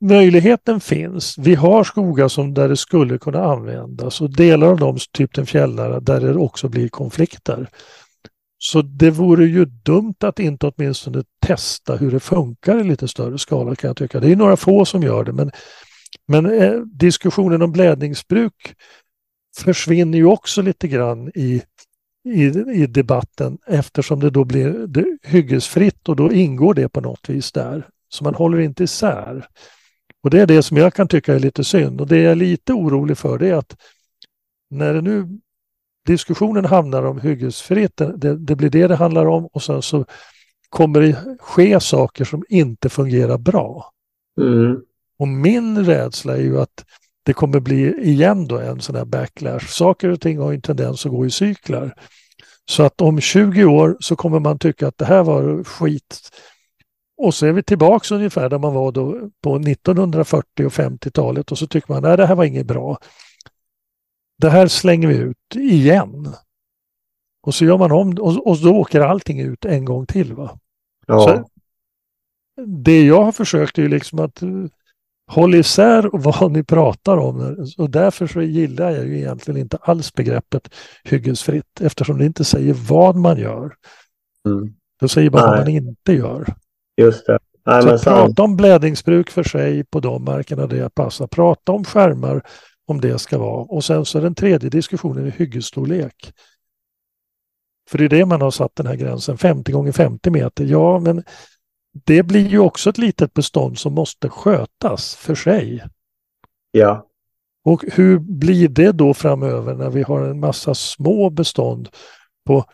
Möjligheten 0.00 0.80
finns. 0.80 1.38
Vi 1.38 1.54
har 1.54 1.84
skogar 1.84 2.28
som 2.28 2.54
där 2.54 2.68
det 2.68 2.76
skulle 2.76 3.18
kunna 3.18 3.44
användas 3.44 4.20
och 4.20 4.36
delar 4.36 4.66
av 4.66 4.78
dem, 4.78 4.98
typ 5.12 5.34
den 5.34 5.46
fjällnära, 5.46 6.00
där 6.00 6.20
det 6.20 6.34
också 6.34 6.68
blir 6.68 6.88
konflikter. 6.88 7.70
Så 8.58 8.82
det 8.82 9.10
vore 9.10 9.46
ju 9.46 9.64
dumt 9.64 10.14
att 10.20 10.38
inte 10.38 10.66
åtminstone 10.66 11.24
testa 11.46 11.96
hur 11.96 12.10
det 12.10 12.20
funkar 12.20 12.80
i 12.80 12.84
lite 12.84 13.08
större 13.08 13.38
skala 13.38 13.74
kan 13.74 13.88
jag 13.88 13.96
tycka. 13.96 14.20
Det 14.20 14.32
är 14.32 14.36
några 14.36 14.56
få 14.56 14.84
som 14.84 15.02
gör 15.02 15.24
det 15.24 15.32
men, 15.32 15.50
men 16.28 16.46
eh, 16.46 16.80
diskussionen 16.80 17.62
om 17.62 17.72
blädningsbruk 17.72 18.74
försvinner 19.58 20.18
ju 20.18 20.26
också 20.26 20.62
lite 20.62 20.88
grann 20.88 21.30
i, 21.34 21.62
i, 22.28 22.44
i 22.74 22.86
debatten 22.86 23.58
eftersom 23.66 24.20
det 24.20 24.30
då 24.30 24.44
blir 24.44 24.86
det 24.86 25.18
hyggesfritt 25.22 26.08
och 26.08 26.16
då 26.16 26.32
ingår 26.32 26.74
det 26.74 26.88
på 26.88 27.00
något 27.00 27.28
vis 27.28 27.52
där. 27.52 27.88
Så 28.08 28.24
man 28.24 28.34
håller 28.34 28.58
inte 28.58 28.84
isär. 28.84 29.48
Och 30.22 30.30
det 30.30 30.40
är 30.40 30.46
det 30.46 30.62
som 30.62 30.76
jag 30.76 30.94
kan 30.94 31.08
tycka 31.08 31.34
är 31.34 31.38
lite 31.38 31.64
synd 31.64 32.00
och 32.00 32.06
det 32.06 32.18
jag 32.18 32.32
är 32.32 32.36
lite 32.36 32.72
orolig 32.72 33.18
för 33.18 33.38
det 33.38 33.48
är 33.48 33.54
att 33.54 33.76
när 34.70 34.94
det 34.94 35.00
nu 35.00 35.40
diskussionen 36.06 36.64
handlar 36.64 37.04
om 37.04 37.20
hyggesfritt, 37.20 37.96
det, 37.96 38.36
det 38.36 38.56
blir 38.56 38.70
det 38.70 38.86
det 38.86 38.96
handlar 38.96 39.26
om 39.26 39.46
och 39.46 39.62
sen 39.62 39.82
så 39.82 40.04
kommer 40.68 41.00
det 41.00 41.36
ske 41.40 41.80
saker 41.80 42.24
som 42.24 42.44
inte 42.48 42.88
fungerar 42.88 43.38
bra. 43.38 43.90
Mm. 44.40 44.80
Och 45.18 45.28
min 45.28 45.84
rädsla 45.84 46.36
är 46.36 46.42
ju 46.42 46.60
att 46.60 46.84
det 47.22 47.32
kommer 47.32 47.60
bli 47.60 47.94
igen 48.02 48.46
då 48.46 48.58
en 48.58 48.80
sån 48.80 48.96
här 48.96 49.04
backlash. 49.04 49.66
Saker 49.66 50.08
och 50.08 50.20
ting 50.20 50.38
har 50.38 50.52
en 50.52 50.60
tendens 50.60 51.06
att 51.06 51.12
gå 51.12 51.26
i 51.26 51.30
cyklar. 51.30 51.94
Så 52.70 52.82
att 52.82 53.00
om 53.00 53.20
20 53.20 53.64
år 53.64 53.96
så 54.00 54.16
kommer 54.16 54.40
man 54.40 54.58
tycka 54.58 54.88
att 54.88 54.98
det 54.98 55.04
här 55.04 55.22
var 55.22 55.64
skit. 55.64 56.30
Och 57.18 57.34
så 57.34 57.46
är 57.46 57.52
vi 57.52 57.62
tillbaks 57.62 58.12
ungefär 58.12 58.48
där 58.48 58.58
man 58.58 58.74
var 58.74 58.92
då 58.92 59.30
på 59.42 59.56
1940 59.56 60.66
och 60.66 60.72
50-talet 60.72 61.52
och 61.52 61.58
så 61.58 61.66
tycker 61.66 61.92
man 61.92 62.04
att 62.04 62.16
det 62.16 62.26
här 62.26 62.34
var 62.34 62.44
inget 62.44 62.66
bra 62.66 62.98
det 64.38 64.50
här 64.50 64.66
slänger 64.66 65.08
vi 65.08 65.16
ut 65.16 65.56
igen. 65.56 66.34
Och 67.42 67.54
så 67.54 67.64
gör 67.64 67.78
man 67.78 67.92
om 67.92 68.18
och, 68.20 68.46
och 68.46 68.58
då 68.58 68.74
åker 68.74 69.00
allting 69.00 69.40
ut 69.40 69.64
en 69.64 69.84
gång 69.84 70.06
till. 70.06 70.34
Va? 70.34 70.58
Ja. 71.06 71.20
Så 71.20 71.48
det 72.66 73.06
jag 73.06 73.24
har 73.24 73.32
försökt 73.32 73.78
är 73.78 73.82
ju 73.82 73.88
liksom 73.88 74.18
att 74.18 74.42
uh, 74.42 74.66
hålla 75.30 75.56
isär 75.56 76.10
vad 76.12 76.52
ni 76.52 76.64
pratar 76.64 77.16
om. 77.16 77.66
Och 77.78 77.90
därför 77.90 78.26
så 78.26 78.42
gillar 78.42 78.90
jag 78.90 79.06
ju 79.06 79.18
egentligen 79.18 79.60
inte 79.60 79.76
alls 79.76 80.12
begreppet 80.12 80.74
hyggesfritt 81.04 81.80
eftersom 81.80 82.18
det 82.18 82.26
inte 82.26 82.44
säger 82.44 82.74
vad 82.88 83.16
man 83.16 83.38
gör. 83.38 83.74
Mm. 84.48 84.74
Det 85.00 85.08
säger 85.08 85.30
bara 85.30 85.42
Nej. 85.42 85.50
vad 85.50 85.58
man 85.58 85.68
inte 85.68 86.12
gör. 86.12 86.54
Just 86.96 87.26
det. 87.26 87.38
Nej, 87.66 87.82
så 87.82 87.98
prata 87.98 88.42
om 88.42 88.56
blädningsbruk 88.56 89.30
för 89.30 89.42
sig 89.42 89.84
på 89.84 90.00
de 90.00 90.24
markerna 90.24 90.66
där 90.66 90.76
jag 90.76 90.94
passar. 90.94 91.26
Prata 91.26 91.72
om 91.72 91.84
skärmar 91.84 92.42
om 92.86 93.00
det 93.00 93.18
ska 93.18 93.38
vara. 93.38 93.62
Och 93.64 93.84
sen 93.84 94.04
så 94.04 94.18
är 94.18 94.22
den 94.22 94.34
tredje 94.34 94.70
diskussionen 94.70 95.26
i 95.26 95.30
hyggesstorlek. 95.30 96.32
För 97.90 97.98
det 97.98 98.04
är 98.04 98.08
det 98.08 98.26
man 98.26 98.40
har 98.40 98.50
satt 98.50 98.76
den 98.76 98.86
här 98.86 98.96
gränsen, 98.96 99.38
50 99.38 99.72
gånger 99.72 99.92
50 99.92 100.30
meter. 100.30 100.64
Ja, 100.64 100.98
men 100.98 101.24
det 102.04 102.22
blir 102.22 102.46
ju 102.46 102.58
också 102.58 102.90
ett 102.90 102.98
litet 102.98 103.34
bestånd 103.34 103.78
som 103.78 103.92
måste 103.92 104.28
skötas 104.28 105.14
för 105.14 105.34
sig. 105.34 105.84
Ja. 106.70 107.06
Och 107.64 107.84
hur 107.92 108.18
blir 108.18 108.68
det 108.68 108.92
då 108.92 109.14
framöver 109.14 109.74
när 109.74 109.90
vi 109.90 110.02
har 110.02 110.22
en 110.22 110.40
massa 110.40 110.74
små 110.74 111.30
bestånd 111.30 111.88
på 112.46 112.64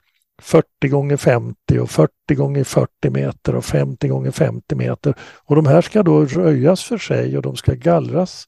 40 0.43 0.89
gånger 0.89 1.17
50 1.17 1.79
och 1.81 1.91
40 1.91 2.11
gånger 2.35 2.65
40 2.65 3.11
meter 3.11 3.55
och 3.55 3.65
50 3.65 4.09
gånger 4.09 4.31
50 4.31 4.75
meter. 4.75 5.15
Och 5.45 5.57
de 5.57 5.67
här 5.67 5.81
ska 5.83 6.03
då 6.03 6.25
röjas 6.25 6.85
för 6.85 6.99
sig 6.99 7.37
och 7.37 7.43
de 7.43 7.57
ska 7.57 7.75
gallras 7.75 8.47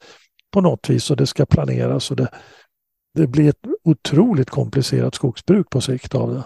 på 0.54 0.60
något 0.60 0.90
vis 0.90 1.10
och 1.10 1.16
det 1.16 1.26
ska 1.26 1.46
planeras 1.46 2.10
och 2.10 2.16
det, 2.16 2.28
det 3.14 3.26
blir 3.26 3.48
ett 3.48 3.66
otroligt 3.84 4.50
komplicerat 4.50 5.14
skogsbruk 5.14 5.70
på 5.70 5.80
sikt 5.80 6.14
av 6.14 6.34
det. 6.34 6.44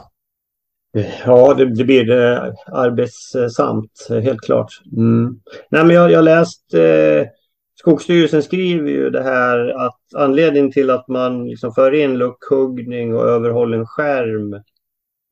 Ja, 1.24 1.54
det, 1.54 1.74
det 1.74 1.84
blir 1.84 2.04
det 2.04 2.54
arbetsamt, 2.66 4.06
helt 4.10 4.40
klart. 4.40 4.70
Mm. 4.96 5.40
Nej, 5.70 5.84
men 5.84 5.96
jag, 5.96 6.10
jag 6.10 6.24
läst 6.24 6.74
eh, 6.74 7.26
Skogsstyrelsen 7.74 8.42
skriver 8.42 8.90
ju 8.90 9.10
det 9.10 9.22
här 9.22 9.86
att 9.86 10.00
anledningen 10.14 10.72
till 10.72 10.90
att 10.90 11.08
man 11.08 11.48
liksom 11.48 11.72
för 11.72 11.94
in 11.94 12.18
luckhuggning 12.18 13.14
och 13.14 13.28
överhållen 13.28 13.86
skärm 13.86 14.62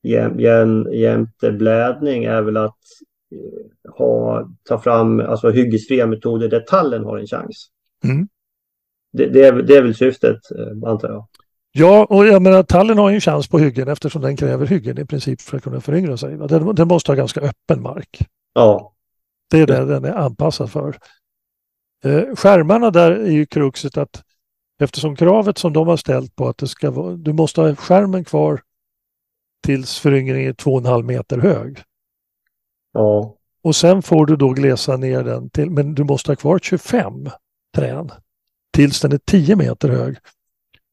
jäm, 0.03 0.41
jäm, 0.41 0.93
jämte 0.93 1.53
blädning 1.53 2.25
är 2.25 2.43
väl 2.43 2.57
att 2.57 2.79
eh, 3.33 3.93
ha, 3.93 4.49
ta 4.69 4.79
fram 4.79 5.21
alltså, 5.21 5.51
hyggesfria 5.51 6.07
metoder 6.07 6.49
där 6.49 6.61
tallen 6.61 7.05
har 7.05 7.19
en 7.19 7.27
chans. 7.27 7.69
Mm 8.05 8.29
det, 9.17 9.27
det, 9.27 9.47
är, 9.47 9.53
det 9.53 9.77
är 9.77 9.83
väl 9.83 9.95
syftet, 9.95 10.39
eh, 10.51 10.91
antar 10.91 11.09
jag. 11.09 11.27
Ja, 11.73 12.05
och 12.05 12.27
jag 12.27 12.43
menar 12.43 12.63
tallen 12.63 12.99
har 12.99 13.09
ju 13.11 13.15
en 13.15 13.21
chans 13.21 13.49
på 13.49 13.59
hyggen 13.59 13.89
eftersom 13.89 14.23
den 14.23 14.37
kräver 14.37 14.67
hyggen 14.67 14.99
i 14.99 15.05
princip 15.05 15.41
för 15.41 15.57
att 15.57 15.63
kunna 15.63 15.81
föryngra 15.81 16.17
sig. 16.17 16.37
Den, 16.37 16.75
den 16.75 16.89
måste 16.89 17.11
ha 17.11 17.17
ganska 17.17 17.41
öppen 17.41 17.83
mark. 17.83 18.19
Ja. 18.55 18.93
Det 19.51 19.61
är 19.61 19.67
det 19.67 19.85
den 19.85 20.05
är 20.05 20.13
anpassad 20.13 20.71
för. 20.71 20.97
Eh, 22.05 22.35
skärmarna 22.37 22.91
där 22.91 23.11
är 23.11 23.31
ju 23.31 23.47
kruxet 23.47 23.97
att 23.97 24.23
eftersom 24.81 25.17
kravet 25.17 25.59
som 25.59 25.73
de 25.73 25.89
har 25.89 25.97
ställt 25.97 26.37
på 26.37 26.49
att 26.49 26.59
det 26.59 26.69
ska 26.69 26.91
vara, 26.91 27.17
du 27.17 27.33
måste 27.33 27.61
ha 27.61 27.75
skärmen 27.75 28.25
kvar 28.25 28.61
tills 29.67 29.99
föryngringen 29.99 30.49
är 30.49 30.53
2,5 30.53 31.03
meter 31.03 31.39
hög. 31.39 31.83
Ja. 32.93 33.37
Och 33.63 33.77
sen 33.77 34.03
får 34.03 34.27
du 34.27 34.37
då 34.37 34.51
glesa 34.51 34.97
ner 34.97 35.25
den 35.25 35.51
till, 35.51 35.71
men 35.71 35.95
du 35.95 36.05
måste 36.05 36.31
ha 36.31 36.37
kvar 36.37 36.59
25 36.59 37.29
träd 37.77 38.13
tills 38.77 39.01
den 39.01 39.13
är 39.13 39.19
10 39.19 39.57
meter 39.57 39.89
hög. 39.89 40.17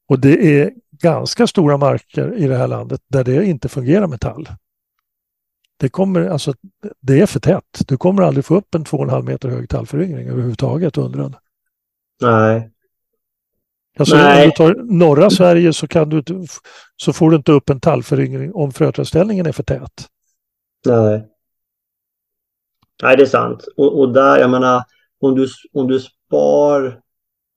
Och 0.10 0.20
det 0.20 0.62
är 0.62 0.72
ganska 1.02 1.48
stora 1.48 1.78
marker 1.78 2.36
i 2.36 2.48
det 2.48 2.58
här 2.58 2.68
landet 2.68 3.02
där 3.08 3.24
det 3.24 3.46
inte 3.46 3.70
fungerar 3.70 4.08
med 4.08 4.22
tall. 4.22 4.50
Det, 5.78 5.90
kommer, 5.90 6.26
alltså, 6.26 6.54
det 7.00 7.22
är 7.22 7.26
för 7.26 7.40
tätt. 7.40 7.82
Du 7.88 7.98
kommer 7.98 8.24
aldrig 8.24 8.46
få 8.46 8.56
upp 8.56 8.76
en 8.76 8.84
2,5 8.84 9.22
meter 9.22 9.50
hög 9.50 9.70
tallföryngring 9.70 10.28
överhuvudtaget 10.28 10.98
under 10.98 11.20
den. 11.20 11.36
Nej. 12.22 12.72
Alltså 14.00 14.16
Nej. 14.16 14.44
om 14.44 14.50
du 14.50 14.56
tar 14.56 14.84
norra 14.84 15.30
Sverige 15.30 15.74
så, 15.74 15.88
kan 15.88 16.10
du, 16.10 16.24
så 16.96 17.14
får 17.14 17.30
du 17.30 17.36
inte 17.36 17.52
upp 17.52 17.70
en 17.70 17.80
tallföryngring 17.80 18.54
om 18.54 18.72
fröträdställningen 18.72 19.46
är 19.46 19.52
för 19.52 19.64
tät. 19.64 20.08
Nej. 20.86 21.28
Nej, 23.04 23.18
det 23.18 23.24
är 23.24 23.28
sant. 23.28 23.68
Och, 23.78 24.00
och 24.00 24.14
där, 24.14 24.38
jag 24.38 24.50
menar, 24.50 24.84
om 25.20 25.36
du, 25.36 25.48
om 25.74 25.88
du 25.88 26.00
spar 26.00 27.03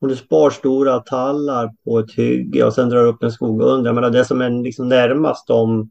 om 0.00 0.08
du 0.08 0.16
spar 0.16 0.50
stora 0.50 1.00
tallar 1.00 1.70
på 1.84 1.98
ett 1.98 2.14
hygge 2.14 2.64
och 2.64 2.74
sen 2.74 2.88
drar 2.88 3.06
upp 3.06 3.22
en 3.22 3.32
skog 3.32 3.62
under, 3.62 3.88
jag 3.88 3.94
menar 3.94 4.10
det 4.10 4.24
som 4.24 4.40
är 4.40 4.50
liksom 4.50 4.88
närmast 4.88 5.46
de 5.46 5.90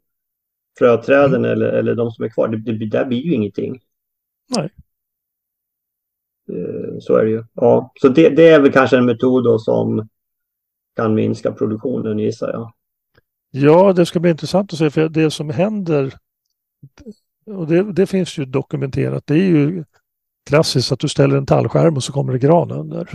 fröträden 0.79 1.45
eller, 1.45 1.67
eller 1.67 1.95
de 1.95 2.11
som 2.11 2.25
är 2.25 2.29
kvar, 2.29 2.47
det, 2.47 2.77
det, 2.77 2.89
där 2.89 3.05
blir 3.05 3.21
ju 3.21 3.33
ingenting. 3.33 3.79
Nej. 4.57 4.69
Eh, 6.49 6.99
Så 6.99 7.15
är 7.15 7.25
det 7.25 7.31
ju. 7.31 7.43
Ja, 7.53 7.91
så 8.01 8.07
det, 8.07 8.29
det 8.29 8.47
är 8.49 8.61
väl 8.61 8.71
kanske 8.71 8.97
en 8.97 9.05
metod 9.05 9.43
då 9.43 9.59
som 9.59 10.09
kan 10.95 11.15
minska 11.15 11.51
produktionen 11.51 12.19
gissar 12.19 12.49
jag. 12.49 12.73
Ja, 13.51 13.93
det 13.93 14.05
ska 14.05 14.19
bli 14.19 14.31
intressant 14.31 14.73
att 14.73 14.79
se 14.79 14.89
för 14.89 15.09
det 15.09 15.31
som 15.31 15.49
händer 15.49 16.13
och 17.45 17.67
det, 17.67 17.93
det 17.93 18.07
finns 18.07 18.37
ju 18.37 18.45
dokumenterat. 18.45 19.27
Det 19.27 19.33
är 19.33 19.45
ju 19.45 19.83
klassiskt 20.49 20.91
att 20.91 20.99
du 20.99 21.07
ställer 21.07 21.37
en 21.37 21.45
tallskärm 21.45 21.95
och 21.95 22.03
så 22.03 22.13
kommer 22.13 22.33
det 22.33 22.39
gran 22.39 22.71
under. 22.71 23.09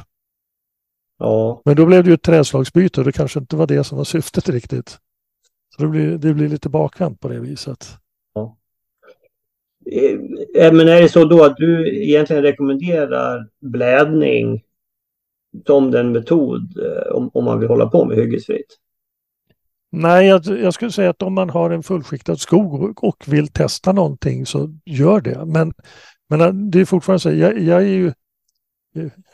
Ja, 1.20 1.62
Men 1.64 1.76
då 1.76 1.86
blev 1.86 2.04
det 2.04 2.10
ju 2.10 2.14
ett 2.14 2.22
träslagsbyte 2.22 3.00
och 3.00 3.06
det 3.06 3.12
kanske 3.12 3.38
inte 3.38 3.56
var 3.56 3.66
det 3.66 3.84
som 3.84 3.98
var 3.98 4.04
syftet 4.04 4.48
riktigt. 4.48 4.98
Så 5.76 5.82
det 5.82 5.88
blir, 5.88 6.18
det 6.18 6.34
blir 6.34 6.48
lite 6.48 6.68
bakvänt 6.68 7.20
på 7.20 7.28
det 7.28 7.40
viset. 7.40 7.88
Eh, 10.56 10.72
Men 10.72 10.88
är 10.88 11.02
det 11.02 11.08
så 11.08 11.24
då 11.24 11.44
att 11.44 11.56
du 11.56 12.02
egentligen 12.02 12.42
rekommenderar 12.42 13.48
blädning 13.60 14.62
som 15.66 15.90
den 15.90 16.12
metod 16.12 16.78
eh, 16.78 17.12
om, 17.12 17.30
om 17.34 17.44
man 17.44 17.60
vill 17.60 17.68
hålla 17.68 17.86
på 17.86 18.04
med 18.04 18.16
hyggesfritt? 18.16 18.76
Nej, 19.92 20.26
jag, 20.26 20.44
jag 20.46 20.74
skulle 20.74 20.90
säga 20.90 21.10
att 21.10 21.22
om 21.22 21.34
man 21.34 21.50
har 21.50 21.70
en 21.70 21.82
fullskiktad 21.82 22.36
skog 22.36 23.04
och, 23.04 23.24
vill 23.26 23.48
testa 23.48 23.92
någonting 23.92 24.46
så 24.46 24.68
gör 24.84 25.20
det. 25.20 25.44
Men, 25.46 25.72
men 26.28 26.70
det 26.70 26.80
är 26.80 26.84
fortfarande 26.84 27.20
så, 27.20 27.30
jag, 27.30 27.60
jag 27.60 27.82
är 27.82 27.86
ju, 27.86 28.12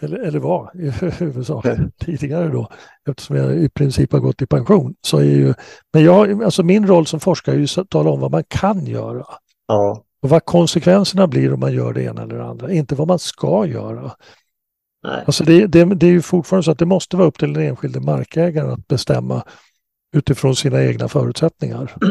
eller, 0.00 0.18
eller 0.18 0.38
var 0.38 0.70
i 0.74 0.90
huvudsak 1.18 1.66
tidigare 2.00 2.48
då, 2.48 2.68
eftersom 3.08 3.36
jag 3.36 3.56
i 3.56 3.68
princip 3.68 4.12
har 4.12 4.20
gått 4.20 4.42
i 4.42 4.46
pension. 4.46 4.94
Så 5.06 5.18
är 5.18 5.24
ju, 5.24 5.54
men 5.92 6.04
jag, 6.04 6.42
alltså 6.42 6.62
min 6.62 6.86
roll 6.86 7.06
som 7.06 7.20
forskare 7.20 7.54
är 7.56 7.58
ju 7.58 7.80
att 7.80 7.90
tala 7.90 8.10
om 8.10 8.20
vad 8.20 8.30
man 8.30 8.44
kan 8.48 8.86
göra. 8.86 9.26
Ja, 9.68 10.04
Och 10.22 10.28
vad 10.28 10.44
konsekvenserna 10.44 11.26
blir 11.26 11.52
om 11.52 11.60
man 11.60 11.72
gör 11.72 11.92
det 11.92 12.02
ena 12.02 12.22
eller 12.22 12.36
det 12.36 12.44
andra, 12.44 12.72
inte 12.72 12.94
vad 12.94 13.08
man 13.08 13.18
ska 13.18 13.66
göra. 13.66 14.10
nej. 15.02 15.22
Alltså 15.26 15.44
det, 15.44 15.66
det, 15.66 15.84
det 15.84 16.06
är 16.06 16.10
ju 16.10 16.22
fortfarande 16.22 16.64
så 16.64 16.70
att 16.70 16.78
det 16.78 16.86
måste 16.86 17.16
vara 17.16 17.28
upp 17.28 17.38
till 17.38 17.52
den 17.52 17.62
enskilde 17.62 18.00
markägaren 18.00 18.70
att 18.70 18.88
bestämma 18.88 19.42
utifrån 20.16 20.56
sina 20.56 20.84
egna 20.84 21.08
förutsättningar. 21.08 21.94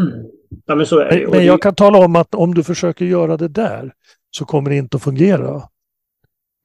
Ja, 0.65 0.75
men. 0.75 0.85
Men, 0.91 1.29
men 1.31 1.45
jag 1.45 1.61
kan 1.61 1.75
tala 1.75 1.97
om 1.97 2.15
att 2.15 2.35
om 2.35 2.53
du 2.53 2.63
försöker 2.63 3.05
göra 3.05 3.37
det 3.37 3.47
där 3.47 3.93
så 4.31 4.45
kommer 4.45 4.69
det 4.69 4.75
inte 4.75 4.97
att 4.97 5.03
fungera. 5.03 5.63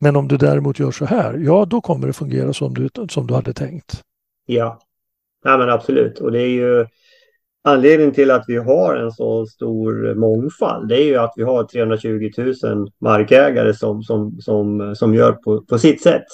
Men 0.00 0.16
om 0.16 0.28
du 0.28 0.36
däremot 0.36 0.78
gör 0.78 0.90
så 0.90 1.04
här, 1.04 1.34
ja 1.34 1.64
då 1.64 1.80
kommer 1.80 2.06
det 2.06 2.12
fungera 2.12 2.52
som 2.52 2.74
du, 2.74 2.88
som 3.08 3.26
du 3.26 3.34
hade 3.34 3.52
tänkt. 3.52 4.02
Ja, 4.46 4.80
ja 5.44 5.58
men 5.58 5.70
absolut. 5.70 6.18
Och 6.18 6.32
det 6.32 6.42
är 6.42 6.48
ju 6.48 6.86
anledningen 7.64 8.14
till 8.14 8.30
att 8.30 8.44
vi 8.48 8.56
har 8.56 8.96
en 8.96 9.12
så 9.12 9.46
stor 9.46 10.14
mångfald. 10.14 10.88
Det 10.88 11.02
är 11.02 11.04
ju 11.04 11.16
att 11.16 11.32
vi 11.36 11.42
har 11.42 11.64
320 11.64 12.30
000 12.62 12.90
markägare 13.00 13.74
som, 13.74 14.02
som, 14.02 14.40
som, 14.40 14.94
som 14.96 15.14
gör 15.14 15.32
på, 15.32 15.62
på 15.62 15.78
sitt 15.78 16.02
sätt. 16.02 16.24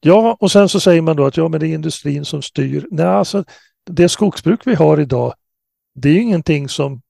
Ja, 0.00 0.36
och 0.40 0.50
sen 0.50 0.68
så 0.68 0.80
säger 0.80 1.02
man 1.02 1.16
då 1.16 1.26
att 1.26 1.36
ja, 1.36 1.48
men 1.48 1.60
det 1.60 1.66
är 1.66 1.74
industrin 1.74 2.24
som 2.24 2.42
styr. 2.42 2.86
Nej, 2.90 3.06
alltså 3.06 3.44
det 3.90 4.08
skogsbruk 4.08 4.66
vi 4.66 4.74
har 4.74 5.00
idag, 5.00 5.34
det 5.94 6.08
är 6.08 6.12
ju 6.12 6.22
ingenting 6.22 6.68
som 6.68 7.00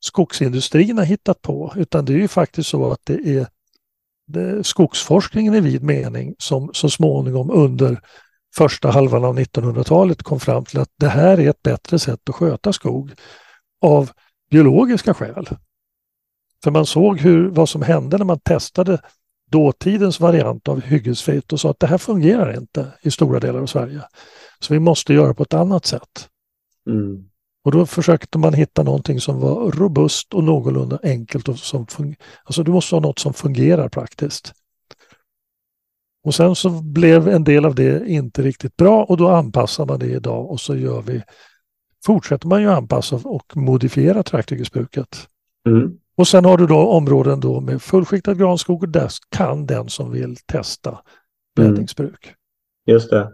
skogsindustrin 0.00 0.98
har 0.98 1.04
hittat 1.04 1.42
på, 1.42 1.72
utan 1.76 2.04
det 2.04 2.12
är 2.12 2.18
ju 2.18 2.28
faktiskt 2.28 2.68
så 2.68 2.92
att 2.92 3.00
det 3.04 3.38
är 3.38 3.46
skogsforskningen 4.62 5.54
i 5.54 5.60
vid 5.60 5.82
mening 5.82 6.34
som 6.38 6.70
så 6.72 6.90
småningom 6.90 7.50
under 7.50 8.00
första 8.56 8.90
halvan 8.90 9.24
av 9.24 9.38
1900-talet 9.38 10.22
kom 10.22 10.40
fram 10.40 10.64
till 10.64 10.80
att 10.80 10.90
det 10.98 11.08
här 11.08 11.40
är 11.40 11.50
ett 11.50 11.62
bättre 11.62 11.98
sätt 11.98 12.28
att 12.28 12.34
sköta 12.34 12.72
skog 12.72 13.12
av 13.80 14.10
biologiska 14.50 15.14
skäl. 15.14 15.48
För 16.64 16.70
man 16.70 16.86
såg 16.86 17.20
hur, 17.20 17.48
vad 17.48 17.68
som 17.68 17.82
hände 17.82 18.18
när 18.18 18.24
man 18.24 18.40
testade 18.40 18.98
dåtidens 19.50 20.20
variant 20.20 20.68
av 20.68 20.80
hyggesfritt 20.80 21.52
och 21.52 21.60
sa 21.60 21.70
att 21.70 21.80
det 21.80 21.86
här 21.86 21.98
fungerar 21.98 22.56
inte 22.56 22.92
i 23.02 23.10
stora 23.10 23.40
delar 23.40 23.60
av 23.60 23.66
Sverige. 23.66 24.02
Så 24.60 24.74
vi 24.74 24.80
måste 24.80 25.14
göra 25.14 25.34
på 25.34 25.42
ett 25.42 25.54
annat 25.54 25.86
sätt. 25.86 26.28
Mm. 26.90 27.28
Och 27.64 27.72
då 27.72 27.86
försökte 27.86 28.38
man 28.38 28.54
hitta 28.54 28.82
någonting 28.82 29.20
som 29.20 29.40
var 29.40 29.70
robust 29.70 30.34
och 30.34 30.44
någorlunda 30.44 30.98
enkelt. 31.02 31.48
Och 31.48 31.58
som 31.58 31.86
alltså 32.44 32.62
du 32.62 32.72
måste 32.72 32.94
ha 32.94 33.00
något 33.00 33.18
som 33.18 33.34
fungerar 33.34 33.88
praktiskt. 33.88 34.52
Och 36.24 36.34
sen 36.34 36.54
så 36.54 36.70
blev 36.70 37.28
en 37.28 37.44
del 37.44 37.64
av 37.64 37.74
det 37.74 38.08
inte 38.08 38.42
riktigt 38.42 38.76
bra 38.76 39.04
och 39.04 39.16
då 39.16 39.28
anpassar 39.28 39.86
man 39.86 39.98
det 39.98 40.06
idag 40.06 40.50
och 40.50 40.60
så 40.60 40.76
gör 40.76 41.02
vi 41.02 41.22
fortsätter 42.04 42.48
man 42.48 42.62
ju 42.62 42.70
anpassa 42.70 43.16
och 43.24 43.56
modifiera 43.56 44.22
trakthyggesbruket. 44.22 45.28
Mm. 45.68 45.98
Och 46.16 46.28
sen 46.28 46.44
har 46.44 46.58
du 46.58 46.66
då 46.66 46.88
områden 46.88 47.40
då 47.40 47.60
med 47.60 47.82
fullskiktad 47.82 48.34
granskog 48.34 48.82
och 48.82 48.88
där 48.88 49.10
kan 49.28 49.66
den 49.66 49.88
som 49.88 50.10
vill 50.10 50.36
testa 50.36 50.98
blädningsbruk. 51.56 52.34
Just 52.86 53.10
det. 53.10 53.32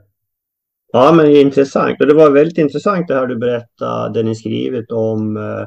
Ja, 0.92 1.12
men 1.12 1.26
det 1.26 1.38
är 1.38 1.42
intressant. 1.42 2.00
Och 2.00 2.06
det 2.06 2.14
var 2.14 2.30
väldigt 2.30 2.58
intressant 2.58 3.08
det 3.08 3.14
här 3.14 3.26
du 3.26 3.36
berättade, 3.36 4.14
det 4.14 4.22
ni 4.22 4.34
skrivit 4.34 4.90
om 4.90 5.36
eh, 5.36 5.66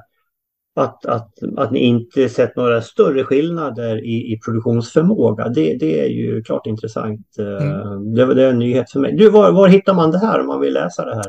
att, 0.76 1.06
att, 1.06 1.30
att 1.58 1.72
ni 1.72 1.80
inte 1.80 2.30
sett 2.30 2.56
några 2.56 2.82
större 2.82 3.24
skillnader 3.24 4.06
i, 4.06 4.34
i 4.34 4.40
produktionsförmåga. 4.46 5.50
Det, 5.50 5.78
det 5.80 6.00
är 6.00 6.08
ju 6.08 6.44
klart 6.44 6.68
intressant. 6.68 7.28
Eh, 7.40 7.68
Mm. 7.68 8.14
Det, 8.14 8.34
det 8.34 8.44
är 8.44 8.50
en 8.50 8.60
nyhet 8.60 8.92
för 8.92 9.00
mig. 9.00 9.16
Du, 9.16 9.30
var, 9.30 9.52
var 9.52 9.68
hittar 9.68 9.94
man 9.94 10.12
det 10.12 10.20
här 10.20 10.40
om 10.40 10.48
man 10.48 10.60
vill 10.60 10.74
läsa 10.74 11.06
det 11.06 11.16
här? 11.16 11.26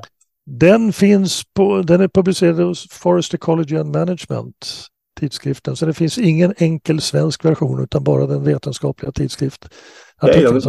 Den 0.46 0.92
finns 0.92 1.42
på, 1.54 1.82
den 1.82 2.00
är 2.00 2.08
publicerad 2.08 2.60
hos 2.60 2.88
Forest 2.90 3.34
Ecology 3.34 3.76
and 3.76 3.96
Management 3.96 4.88
tidskriften. 5.20 5.76
Så 5.76 5.86
det 5.86 5.94
finns 5.94 6.18
ingen 6.18 6.54
enkel 6.56 7.00
svensk 7.00 7.44
version 7.44 7.82
utan 7.82 8.04
bara 8.04 8.26
den 8.26 8.44
vetenskapliga 8.44 9.12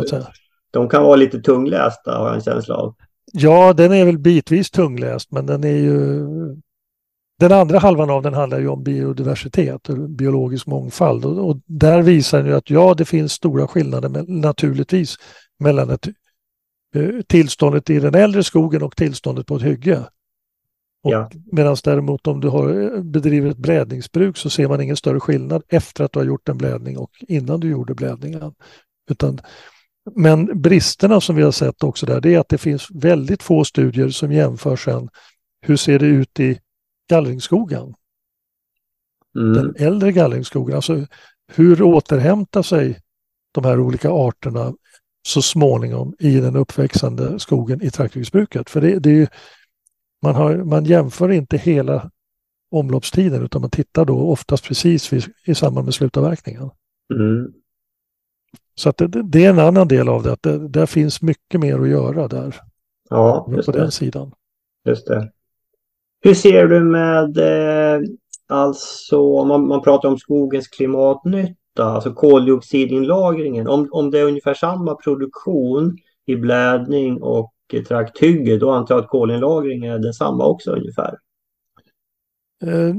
säga. 0.10 0.28
De 0.72 0.90
kan 0.90 1.04
vara 1.04 1.16
lite 1.16 1.40
tunglästa 1.40 2.18
har 2.18 2.26
jag 2.26 2.36
en 2.36 2.42
känsla 2.42 2.76
av. 2.76 2.96
Ja, 3.38 3.74
den 3.74 3.92
är 3.92 4.06
väl 4.06 4.18
bitvis 4.18 4.72
tungläst 4.72 5.32
men 5.32 5.46
den 5.46 5.64
är 5.64 5.78
ju 5.78 6.26
den 7.40 7.52
andra 7.52 7.80
halvan 7.80 8.10
av 8.10 8.22
den 8.22 8.34
handlar 8.34 8.60
ju 8.60 8.68
om 8.68 8.84
biodiversitet 8.84 9.90
och 9.90 10.10
biologisk 10.10 10.68
mångfald 10.68 11.26
och, 11.26 11.50
och 11.50 11.58
där 11.66 12.02
visar 12.02 12.38
den 12.38 12.48
ju 12.48 12.56
att 12.56 12.70
ja, 12.70 12.94
det 12.94 13.06
finns 13.06 13.32
stora 13.32 13.68
skillnader 13.68 14.10
men, 14.10 14.26
naturligtvis 14.28 15.16
mellan 15.60 15.90
ett, 15.90 16.08
eh, 16.96 17.22
tillståndet 17.28 17.90
i 17.90 18.00
den 18.00 18.16
äldre 18.16 18.44
skogen 18.44 18.84
och 18.84 18.96
tillståndet 18.96 19.48
på 19.48 19.56
ett 19.56 19.64
hygge. 19.64 20.04
Ja. 21.02 21.30
Medan 21.52 21.78
däremot 21.84 22.28
om 22.28 22.40
du 22.40 22.48
har, 22.48 22.82
eh, 22.82 23.02
bedriver 23.02 23.50
ett 23.50 23.58
blädningsbruk 23.58 24.38
så 24.38 24.50
ser 24.50 24.68
man 24.68 24.82
ingen 24.82 24.98
större 24.98 25.20
skillnad 25.20 25.64
efter 25.68 26.04
att 26.04 26.12
du 26.12 26.20
har 26.20 26.26
gjort 26.26 26.50
en 26.50 26.58
blädning 26.58 26.98
och 26.98 27.12
innan 27.28 27.60
du 27.60 27.70
gjorde 27.70 27.96
blädningen. 27.96 28.54
Utan, 29.10 29.40
men 30.14 30.62
bristerna 30.62 31.22
som 31.22 31.36
vi 31.36 31.44
har 31.44 31.52
sett 31.52 31.84
också 31.84 32.06
där, 32.06 32.22
det 32.22 32.34
är 32.34 32.40
att 32.40 32.50
det 32.50 32.58
finns 32.58 32.88
väldigt 32.92 33.44
få 33.44 33.64
studier 33.64 34.10
som 34.10 34.32
jämför 34.32 34.76
sen 34.76 35.10
hur 35.62 35.78
ser 35.78 36.00
det 36.00 36.06
ut 36.06 36.40
i 36.40 36.60
gallringsskogen, 37.10 37.94
Mm. 39.36 39.54
den 39.54 39.76
äldre 39.88 40.12
gallringsskogen. 40.12 40.76
Alltså 40.76 41.06
hur 41.54 41.82
återhämtar 41.82 42.62
sig 42.62 43.00
de 43.54 43.66
här 43.66 43.80
olika 43.80 44.10
arterna 44.10 44.74
så 45.28 45.42
småningom 45.42 46.16
i 46.20 46.40
den 46.40 46.56
uppväxande 46.56 47.40
skogen 47.40 47.82
i 47.82 47.90
trakthyggesbruket? 47.90 48.70
För 48.70 48.82
det, 48.82 49.00
det 49.00 49.10
är 49.10 49.14
ju, 49.14 49.28
man, 50.22 50.36
har, 50.36 50.56
man 50.56 50.86
jämför 50.86 51.32
inte 51.32 51.58
hela 51.58 52.12
omloppstiden 52.72 53.44
utan 53.44 53.62
man 53.62 53.70
tittar 53.70 54.06
då 54.06 54.32
oftast 54.32 54.64
precis 54.64 55.14
vid, 55.14 55.26
i 55.46 55.56
samband 55.56 55.86
med 55.86 55.94
slutavverkningen. 55.94 56.70
Mm. 57.14 57.54
Så 58.76 58.90
att 58.90 58.98
det, 58.98 59.08
det 59.08 59.46
är 59.46 59.50
en 59.50 59.60
annan 59.60 59.88
del 59.88 60.10
av 60.10 60.24
det, 60.24 60.32
att 60.32 60.44
det, 60.44 60.68
där 60.68 60.86
finns 60.86 61.22
mycket 61.22 61.60
mer 61.60 61.80
att 61.80 61.90
göra 61.90 62.28
där 62.28 62.56
Ja, 63.10 63.44
på 63.48 63.56
just 63.56 63.74
den 63.74 63.86
det. 63.86 63.92
sidan. 63.92 64.32
Just 64.86 65.08
det. 65.08 65.32
Hur 66.22 66.34
ser 66.34 66.68
du 66.68 66.80
med 66.84 67.38
eh, 67.38 68.02
alltså 68.48 69.46
man, 69.46 69.68
man 69.68 69.82
pratar 69.82 70.10
om 70.10 70.18
skogens 70.18 70.68
klimatnytta, 70.68 71.84
alltså 71.84 72.14
koldioxidinlagringen. 72.14 73.68
Om, 73.68 73.90
om 73.92 74.12
det 74.12 74.20
är 74.20 74.26
ungefär 74.26 74.54
samma 74.54 74.96
produktion 74.96 75.98
i 76.26 76.36
blädning 76.36 77.22
och 77.22 77.54
trakthygge, 77.88 78.58
då 78.58 78.72
antar 78.72 78.96
jag 78.96 79.04
att 79.04 79.10
kolinlagringen 79.10 79.94
är 79.94 80.00
densamma 80.00 80.46
också 80.46 80.72
ungefär. 80.72 81.18
Uh, 82.64 82.96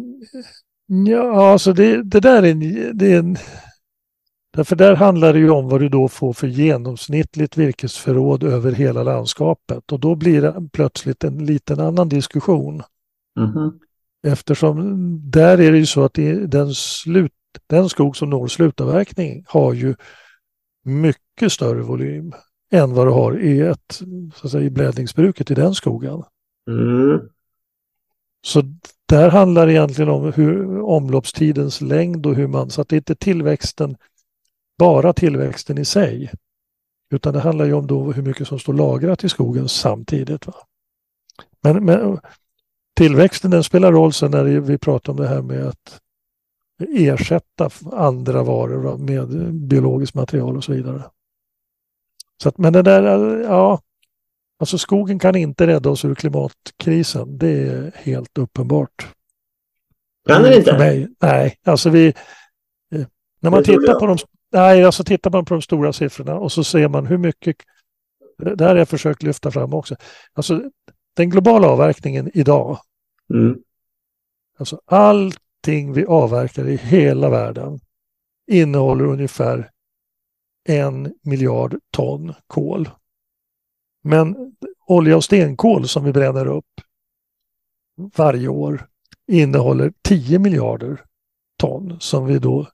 ja, 1.07 1.51
alltså 1.53 1.73
det, 1.73 2.03
det 2.03 2.21
där 2.21 2.43
är 2.43 2.51
en, 2.51 2.61
det 2.99 3.13
är 3.13 3.19
en 3.19 3.37
Därför 4.57 4.77
där 4.77 4.95
handlar 4.95 5.33
det 5.33 5.39
ju 5.39 5.51
om 5.51 5.69
vad 5.69 5.81
du 5.81 5.89
då 5.89 6.09
får 6.09 6.33
för 6.33 6.47
genomsnittligt 6.47 7.57
virkesförråd 7.57 8.45
över 8.45 8.73
hela 8.73 9.03
landskapet 9.03 9.93
och 9.93 10.01
då 10.01 10.15
blir 10.15 10.43
det 10.43 10.69
plötsligt 10.73 11.25
en 11.25 11.47
liten 11.47 11.81
annan 11.81 12.09
diskussion. 12.09 12.83
Mm. 13.39 13.73
Eftersom 14.27 14.81
där 15.31 15.61
är 15.61 15.73
det 15.73 15.79
ju 15.79 15.87
så 15.87 16.05
att 16.05 16.15
den, 16.47 16.75
slut, 16.75 17.33
den 17.67 17.89
skog 17.89 18.17
som 18.17 18.31
når 18.31 18.47
slutavverkning 18.47 19.45
har 19.49 19.73
ju 19.73 19.95
mycket 20.85 21.53
större 21.53 21.83
volym 21.83 22.33
än 22.73 22.95
vad 22.95 23.07
du 23.07 23.11
har 23.11 23.39
i, 23.41 23.61
ett, 23.61 24.01
så 24.35 24.47
att 24.47 24.51
säga, 24.51 24.65
i 24.65 24.71
blädningsbruket 24.71 25.51
i 25.51 25.55
den 25.55 25.75
skogen. 25.75 26.23
Mm. 26.71 27.21
Så 28.47 28.63
där 29.09 29.31
handlar 29.31 29.67
det 29.67 29.73
egentligen 29.73 30.11
om 30.11 30.33
hur 30.33 30.81
omloppstidens 30.81 31.81
längd 31.81 32.27
och 32.27 32.35
hur 32.35 32.47
man, 32.47 32.71
så 32.71 32.81
att 32.81 32.89
det 32.89 32.97
inte 32.97 33.13
är 33.13 33.15
tillväxten 33.15 33.97
bara 34.79 35.13
tillväxten 35.13 35.79
i 35.79 35.85
sig. 35.85 36.31
Utan 37.11 37.35
det 37.35 37.41
handlar 37.41 37.65
ju 37.65 37.73
om 37.73 37.87
då 37.87 38.13
hur 38.13 38.23
mycket 38.23 38.49
som 38.49 38.59
står 38.59 38.73
lagrat 38.73 39.25
i 39.25 39.29
skogen 39.29 39.69
samtidigt. 39.69 40.47
Va? 40.47 40.55
Men, 41.61 41.85
men 41.85 42.21
tillväxten 42.97 43.51
den 43.51 43.65
spelar 43.65 43.93
roll 43.93 44.13
sen 44.13 44.31
när 44.31 44.45
vi 44.45 44.79
pratar 44.79 45.13
om 45.13 45.17
det 45.17 45.29
här 45.29 45.43
med 45.43 45.67
att 45.67 46.01
ersätta 46.89 47.71
andra 47.93 48.43
varor 48.43 48.83
va? 48.83 48.97
med 48.97 49.55
biologiskt 49.55 50.15
material 50.15 50.57
och 50.57 50.65
så 50.65 50.73
vidare. 50.73 51.03
Så 52.43 52.49
att, 52.49 52.59
men 52.59 52.73
det 52.73 52.83
där, 52.83 53.03
ja, 53.41 53.81
alltså 54.59 54.79
skogen 54.79 55.19
kan 55.19 55.37
inte 55.37 55.67
rädda 55.67 55.91
oss 55.91 56.05
ur 56.05 56.15
klimatkrisen. 56.15 57.39
Det 57.39 57.69
är 57.69 57.93
helt 57.95 58.39
uppenbart. 58.39 59.09
Kan 60.29 60.43
den 60.43 60.53
inte? 60.53 60.71
För 60.71 60.79
mig, 60.79 61.09
nej, 61.23 61.59
alltså 61.65 61.91
vi, 61.91 62.07
eh, 62.93 63.07
när 63.41 63.51
man 63.51 63.65
tittar 63.65 64.01
på 64.01 64.07
de 64.07 64.19
Nej, 64.53 64.85
alltså 64.85 65.05
tittar 65.05 65.31
man 65.31 65.45
på 65.45 65.55
de 65.55 65.63
stora 65.63 65.93
siffrorna 65.93 66.35
och 66.35 66.53
så 66.53 66.65
ser 66.65 66.89
man 66.89 67.07
hur 67.07 67.19
mycket, 67.19 67.57
det 68.39 68.65
här 68.65 68.69
har 68.69 68.77
jag 68.77 68.89
försökt 68.89 69.23
lyfta 69.23 69.51
fram 69.51 69.75
också, 69.75 69.97
alltså 70.33 70.71
den 71.17 71.31
globala 71.31 71.69
avverkningen 71.69 72.31
idag, 72.35 72.79
mm. 73.35 73.59
alltså 74.59 74.81
allting 74.85 75.93
vi 75.93 76.07
avverkar 76.07 76.69
i 76.69 76.77
hela 76.77 77.31
världen 77.31 77.81
innehåller 78.47 79.05
ungefär 79.05 79.71
en 80.69 81.15
miljard 81.23 81.79
ton 81.91 82.35
kol. 82.47 82.89
Men 84.03 84.53
olja 84.87 85.17
och 85.17 85.25
stenkol 85.25 85.89
som 85.89 86.05
vi 86.05 86.13
bränner 86.13 86.47
upp 86.47 86.81
varje 88.17 88.49
år 88.49 88.89
innehåller 89.27 89.93
10 90.03 90.39
miljarder 90.39 91.05
ton 91.59 92.01
som 92.01 92.27
vi 92.27 92.39
då 92.39 92.67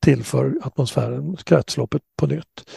tillför 0.00 0.58
atmosfären 0.62 1.36
kretsloppet 1.36 2.02
på 2.18 2.26
nytt. 2.26 2.70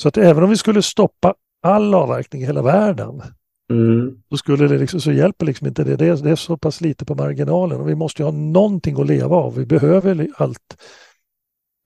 Så 0.00 0.08
att 0.08 0.16
även 0.16 0.44
om 0.44 0.50
vi 0.50 0.56
skulle 0.56 0.82
stoppa 0.82 1.34
all 1.62 1.94
avverkning 1.94 2.42
i 2.42 2.46
hela 2.46 2.62
världen 2.62 3.22
mm. 3.70 4.22
så, 4.30 4.36
skulle 4.36 4.68
det 4.68 4.78
liksom, 4.78 5.00
så 5.00 5.12
hjälper 5.12 5.46
liksom 5.46 5.66
inte 5.66 5.84
det. 5.84 5.96
det 5.96 6.06
är, 6.06 6.16
det 6.16 6.30
är 6.30 6.36
så 6.36 6.56
pass 6.56 6.80
lite 6.80 7.04
på 7.04 7.14
marginalen 7.14 7.80
och 7.80 7.88
vi 7.88 7.94
måste 7.94 8.22
ju 8.22 8.26
ha 8.26 8.32
någonting 8.32 9.00
att 9.00 9.06
leva 9.06 9.36
av. 9.36 9.54
Vi 9.54 9.66
behöver 9.66 10.28
allt. 10.36 10.82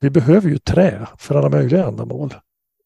Vi 0.00 0.10
behöver 0.10 0.48
ju 0.48 0.58
trä 0.58 1.06
för 1.18 1.34
alla 1.34 1.48
möjliga 1.48 1.86
ändamål. 1.86 2.34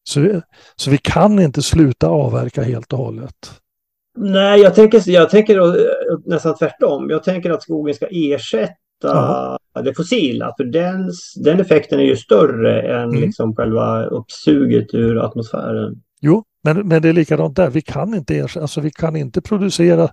Så 0.09 0.19
vi, 0.19 0.41
så 0.75 0.91
vi 0.91 0.97
kan 0.97 1.39
inte 1.39 1.61
sluta 1.61 2.07
avverka 2.07 2.63
helt 2.63 2.93
och 2.93 2.99
hållet. 2.99 3.61
Nej, 4.17 4.61
jag 4.61 4.75
tänker, 4.75 5.09
jag 5.09 5.29
tänker 5.29 5.57
då, 5.57 5.75
nästan 6.25 6.55
tvärtom. 6.55 7.09
Jag 7.09 7.23
tänker 7.23 7.51
att 7.51 7.63
skogen 7.63 7.95
ska 7.95 8.07
ersätta 8.11 8.73
Aha. 9.09 9.59
det 9.83 9.93
fossila. 9.93 10.53
För 10.57 10.63
den, 10.63 11.11
den 11.43 11.59
effekten 11.59 11.99
är 11.99 12.03
ju 12.03 12.15
större 12.15 12.81
än 12.81 13.09
mm. 13.09 13.21
liksom 13.21 13.55
själva 13.55 14.05
uppsuget 14.05 14.93
ur 14.93 15.25
atmosfären. 15.25 16.01
Jo, 16.21 16.43
men, 16.63 16.87
men 16.87 17.01
det 17.01 17.09
är 17.09 17.13
likadant 17.13 17.55
där. 17.55 17.69
Vi 17.69 17.81
kan 17.81 18.13
inte, 18.13 18.47
alltså 18.61 18.81
vi 18.81 18.91
kan 18.91 19.15
inte 19.15 19.41
producera, 19.41 20.09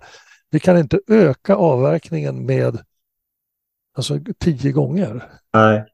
vi 0.51 0.59
kan 0.59 0.77
inte 0.77 0.99
öka 1.07 1.55
avverkningen 1.55 2.45
med 2.45 2.79
alltså 3.97 4.19
tio 4.39 4.71
gånger. 4.71 5.23
Nej. 5.53 5.85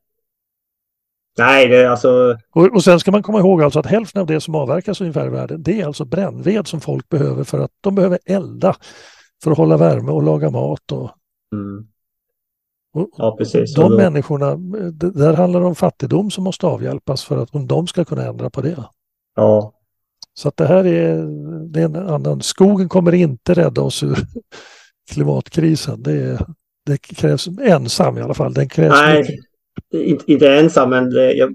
Nej, 1.37 1.67
det 1.67 1.77
är 1.77 1.89
alltså... 1.89 2.37
Och, 2.55 2.75
och 2.75 2.83
sen 2.83 2.99
ska 2.99 3.11
man 3.11 3.23
komma 3.23 3.39
ihåg 3.39 3.63
alltså 3.63 3.79
att 3.79 3.85
hälften 3.85 4.21
av 4.21 4.27
det 4.27 4.41
som 4.41 4.55
avverkas 4.55 5.01
ungefär 5.01 5.27
i 5.27 5.29
världen, 5.29 5.63
det 5.63 5.81
är 5.81 5.85
alltså 5.85 6.05
brännved 6.05 6.67
som 6.67 6.81
folk 6.81 7.09
behöver 7.09 7.43
för 7.43 7.59
att 7.59 7.71
de 7.81 7.95
behöver 7.95 8.19
elda 8.25 8.75
för 9.43 9.51
att 9.51 9.57
hålla 9.57 9.77
värme 9.77 10.11
och 10.11 10.23
laga 10.23 10.49
mat. 10.49 10.91
Och... 10.91 11.11
Mm. 11.53 11.87
Ja, 13.17 13.35
precis. 13.37 13.73
De 13.73 13.91
då... 13.91 13.97
människorna, 13.97 14.55
där 14.91 15.33
handlar 15.33 15.59
det 15.59 15.65
om 15.65 15.75
fattigdom 15.75 16.31
som 16.31 16.43
måste 16.43 16.67
avhjälpas 16.67 17.23
för 17.23 17.37
att 17.37 17.49
de 17.67 17.87
ska 17.87 18.05
kunna 18.05 18.25
ändra 18.25 18.49
på 18.49 18.61
det. 18.61 18.83
Ja. 19.35 19.73
Så 20.33 20.47
att 20.47 20.57
det 20.57 20.65
här 20.65 20.85
är, 20.85 21.23
det 21.67 21.81
är 21.81 21.85
en 21.85 21.95
annan, 21.95 22.41
skogen 22.41 22.89
kommer 22.89 23.13
inte 23.13 23.53
rädda 23.53 23.81
oss 23.81 24.03
ur 24.03 24.17
klimatkrisen. 25.11 26.03
Det, 26.03 26.39
det 26.85 26.97
krävs 26.97 27.47
ensam 27.61 28.17
i 28.17 28.21
alla 28.21 28.33
fall. 28.33 28.53
Den 28.53 28.69
krävs 28.69 28.93
Nej, 28.93 29.39
mycket. 29.93 30.29
inte 30.29 30.53
ensam 30.53 30.89
men 30.89 31.09
det, 31.09 31.49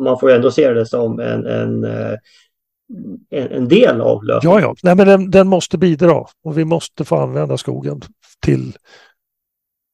man 0.00 0.18
får 0.18 0.30
ändå 0.30 0.50
se 0.50 0.72
det 0.72 0.86
som 0.86 1.20
en, 1.20 1.46
en 1.46 1.84
eh, 1.84 2.16
en, 3.30 3.48
en 3.52 3.68
del 3.68 4.00
av 4.00 4.24
lösningen. 4.24 4.58
Ja, 4.58 4.60
ja. 4.60 4.74
Nej, 4.82 4.96
men 4.96 5.06
den, 5.06 5.30
den, 5.30 5.48
måste 5.48 5.78
bidra 5.78 6.24
och 6.44 6.58
vi 6.58 6.64
måste 6.64 7.04
få 7.04 7.16
använda 7.16 7.58
skogen 7.58 8.00
till 8.40 8.76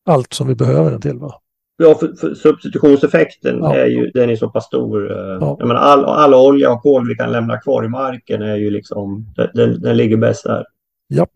allt 0.09 0.33
som 0.33 0.49
vi 0.49 0.55
behöver 0.55 0.91
den 0.91 1.01
till. 1.01 1.19
Va? 1.19 1.41
Ja, 1.77 1.95
för, 1.95 2.09
för 2.09 2.35
substitutionseffekten 2.35 3.59
ja. 3.59 3.75
är 3.75 3.87
ju 3.87 4.11
den 4.11 4.31
är 4.31 4.37
så 4.37 4.49
pass 4.49 4.67
stor. 4.67 5.11
Eh, 5.11 5.39
ja. 5.41 5.57
Jag 5.59 5.69
menar, 5.69 5.81
all, 5.81 6.05
all 6.05 6.35
olja 6.35 6.73
och 6.73 6.83
kol 6.83 7.09
vi 7.09 7.15
kan 7.15 7.33
lämna 7.33 7.61
kvar 7.61 7.85
i 7.85 7.89
marken 7.89 8.43
är 8.43 8.57
ju 8.57 8.71
liksom, 8.71 9.35
den, 9.55 9.81
den 9.81 9.97
ligger 9.97 10.17
bäst 10.17 10.45
där. 10.45 10.65
Japp. 11.09 11.33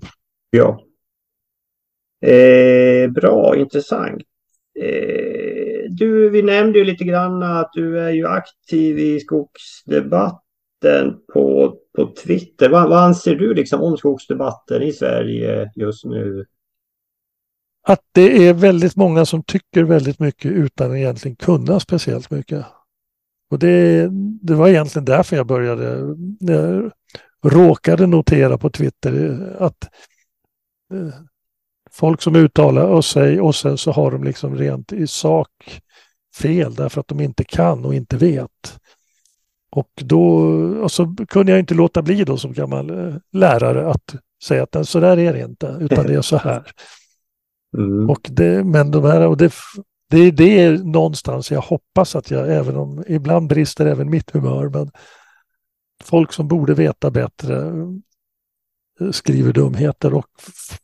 Ja. 0.51 0.81
Eh, 2.29 3.11
bra, 3.11 3.57
intressant. 3.57 4.23
Eh, 4.81 5.91
du, 5.91 6.31
vi 6.31 6.43
nämnde 6.43 6.79
ju 6.79 6.85
lite 6.85 7.05
grann 7.05 7.43
att 7.43 7.70
du 7.73 8.01
är 8.01 8.11
ju 8.11 8.27
aktiv 8.27 8.99
i 8.99 9.20
skogsdebatten 9.20 11.16
på, 11.33 11.77
på 11.97 12.07
Twitter. 12.25 12.68
Vad, 12.68 12.89
vad 12.89 12.99
anser 12.99 13.35
du 13.35 13.55
liksom 13.55 13.83
om 13.83 13.97
skogsdebatten 13.97 14.83
i 14.83 14.93
Sverige 14.93 15.70
just 15.77 16.05
nu? 16.05 16.47
Att 17.83 18.01
det 18.12 18.49
är 18.49 18.55
väldigt 18.55 18.97
många 18.97 19.26
som 19.26 19.43
tycker 19.43 19.83
väldigt 19.83 20.18
mycket 20.18 20.53
utan 20.53 20.91
att 20.91 20.97
egentligen 20.97 21.37
kunna 21.37 21.80
speciellt 21.80 22.30
mycket. 22.30 22.66
Och 23.51 23.59
det, 23.59 24.09
det 24.43 24.55
var 24.55 24.68
egentligen 24.68 25.05
därför 25.05 25.37
jag 25.37 25.47
började, 25.47 26.16
jag 26.41 26.91
råkade 27.45 28.07
notera 28.07 28.59
på 28.59 28.70
Twitter 28.70 29.41
att 29.59 29.85
eh, 30.95 31.14
folk 31.91 32.22
som 32.22 32.37
uttalar 32.37 33.01
sig 33.03 33.41
och 33.41 33.55
sen 33.55 33.78
så 33.78 33.93
har 33.93 34.11
de 34.11 34.24
liksom 34.24 34.57
rent 34.57 34.93
i 34.93 35.07
sak 35.07 35.80
fel 36.37 36.74
därför 36.74 37.01
att 37.01 37.09
de 37.09 37.20
inte 37.20 37.45
kan 37.45 37.85
och 37.85 37.95
inte 37.95 38.16
vet. 38.16 38.78
Och 39.70 39.91
då 39.95 40.24
och 40.83 40.93
så 40.93 41.16
kunde 41.28 41.53
jag 41.53 41.59
inte 41.59 41.74
låta 41.74 42.03
bli 42.03 42.24
då 42.24 42.37
som 42.37 42.53
gammal 42.53 42.91
eh, 42.91 43.14
lärare 43.33 43.91
att 43.91 44.14
säga 44.45 44.62
att 44.62 44.89
så 44.89 45.01
där 45.01 45.18
är 45.18 45.33
det 45.33 45.41
inte, 45.41 45.76
utan 45.80 46.07
det 46.07 46.14
är 46.14 46.22
så 46.22 46.37
här. 46.37 46.72
Mm. 47.79 48.11
Och 48.11 48.29
det, 48.31 48.64
men 48.64 48.91
de 48.91 49.05
här, 49.05 49.27
och 49.27 49.37
det, 49.37 49.53
det 50.11 50.18
är 50.18 50.33
det 50.33 50.85
någonstans 50.85 51.51
jag 51.51 51.61
hoppas 51.61 52.16
att 52.16 52.31
jag, 52.31 52.57
även 52.57 52.77
om 52.77 53.05
ibland 53.09 53.49
brister 53.49 53.87
även 53.87 54.11
mitt 54.11 54.31
humör, 54.31 54.68
men 54.68 54.91
folk 56.05 56.33
som 56.33 56.49
borde 56.49 56.75
veta 56.75 57.11
bättre 57.11 57.57
eh, 59.01 59.11
skriver 59.11 59.53
dumheter 59.53 60.14
och 60.14 60.27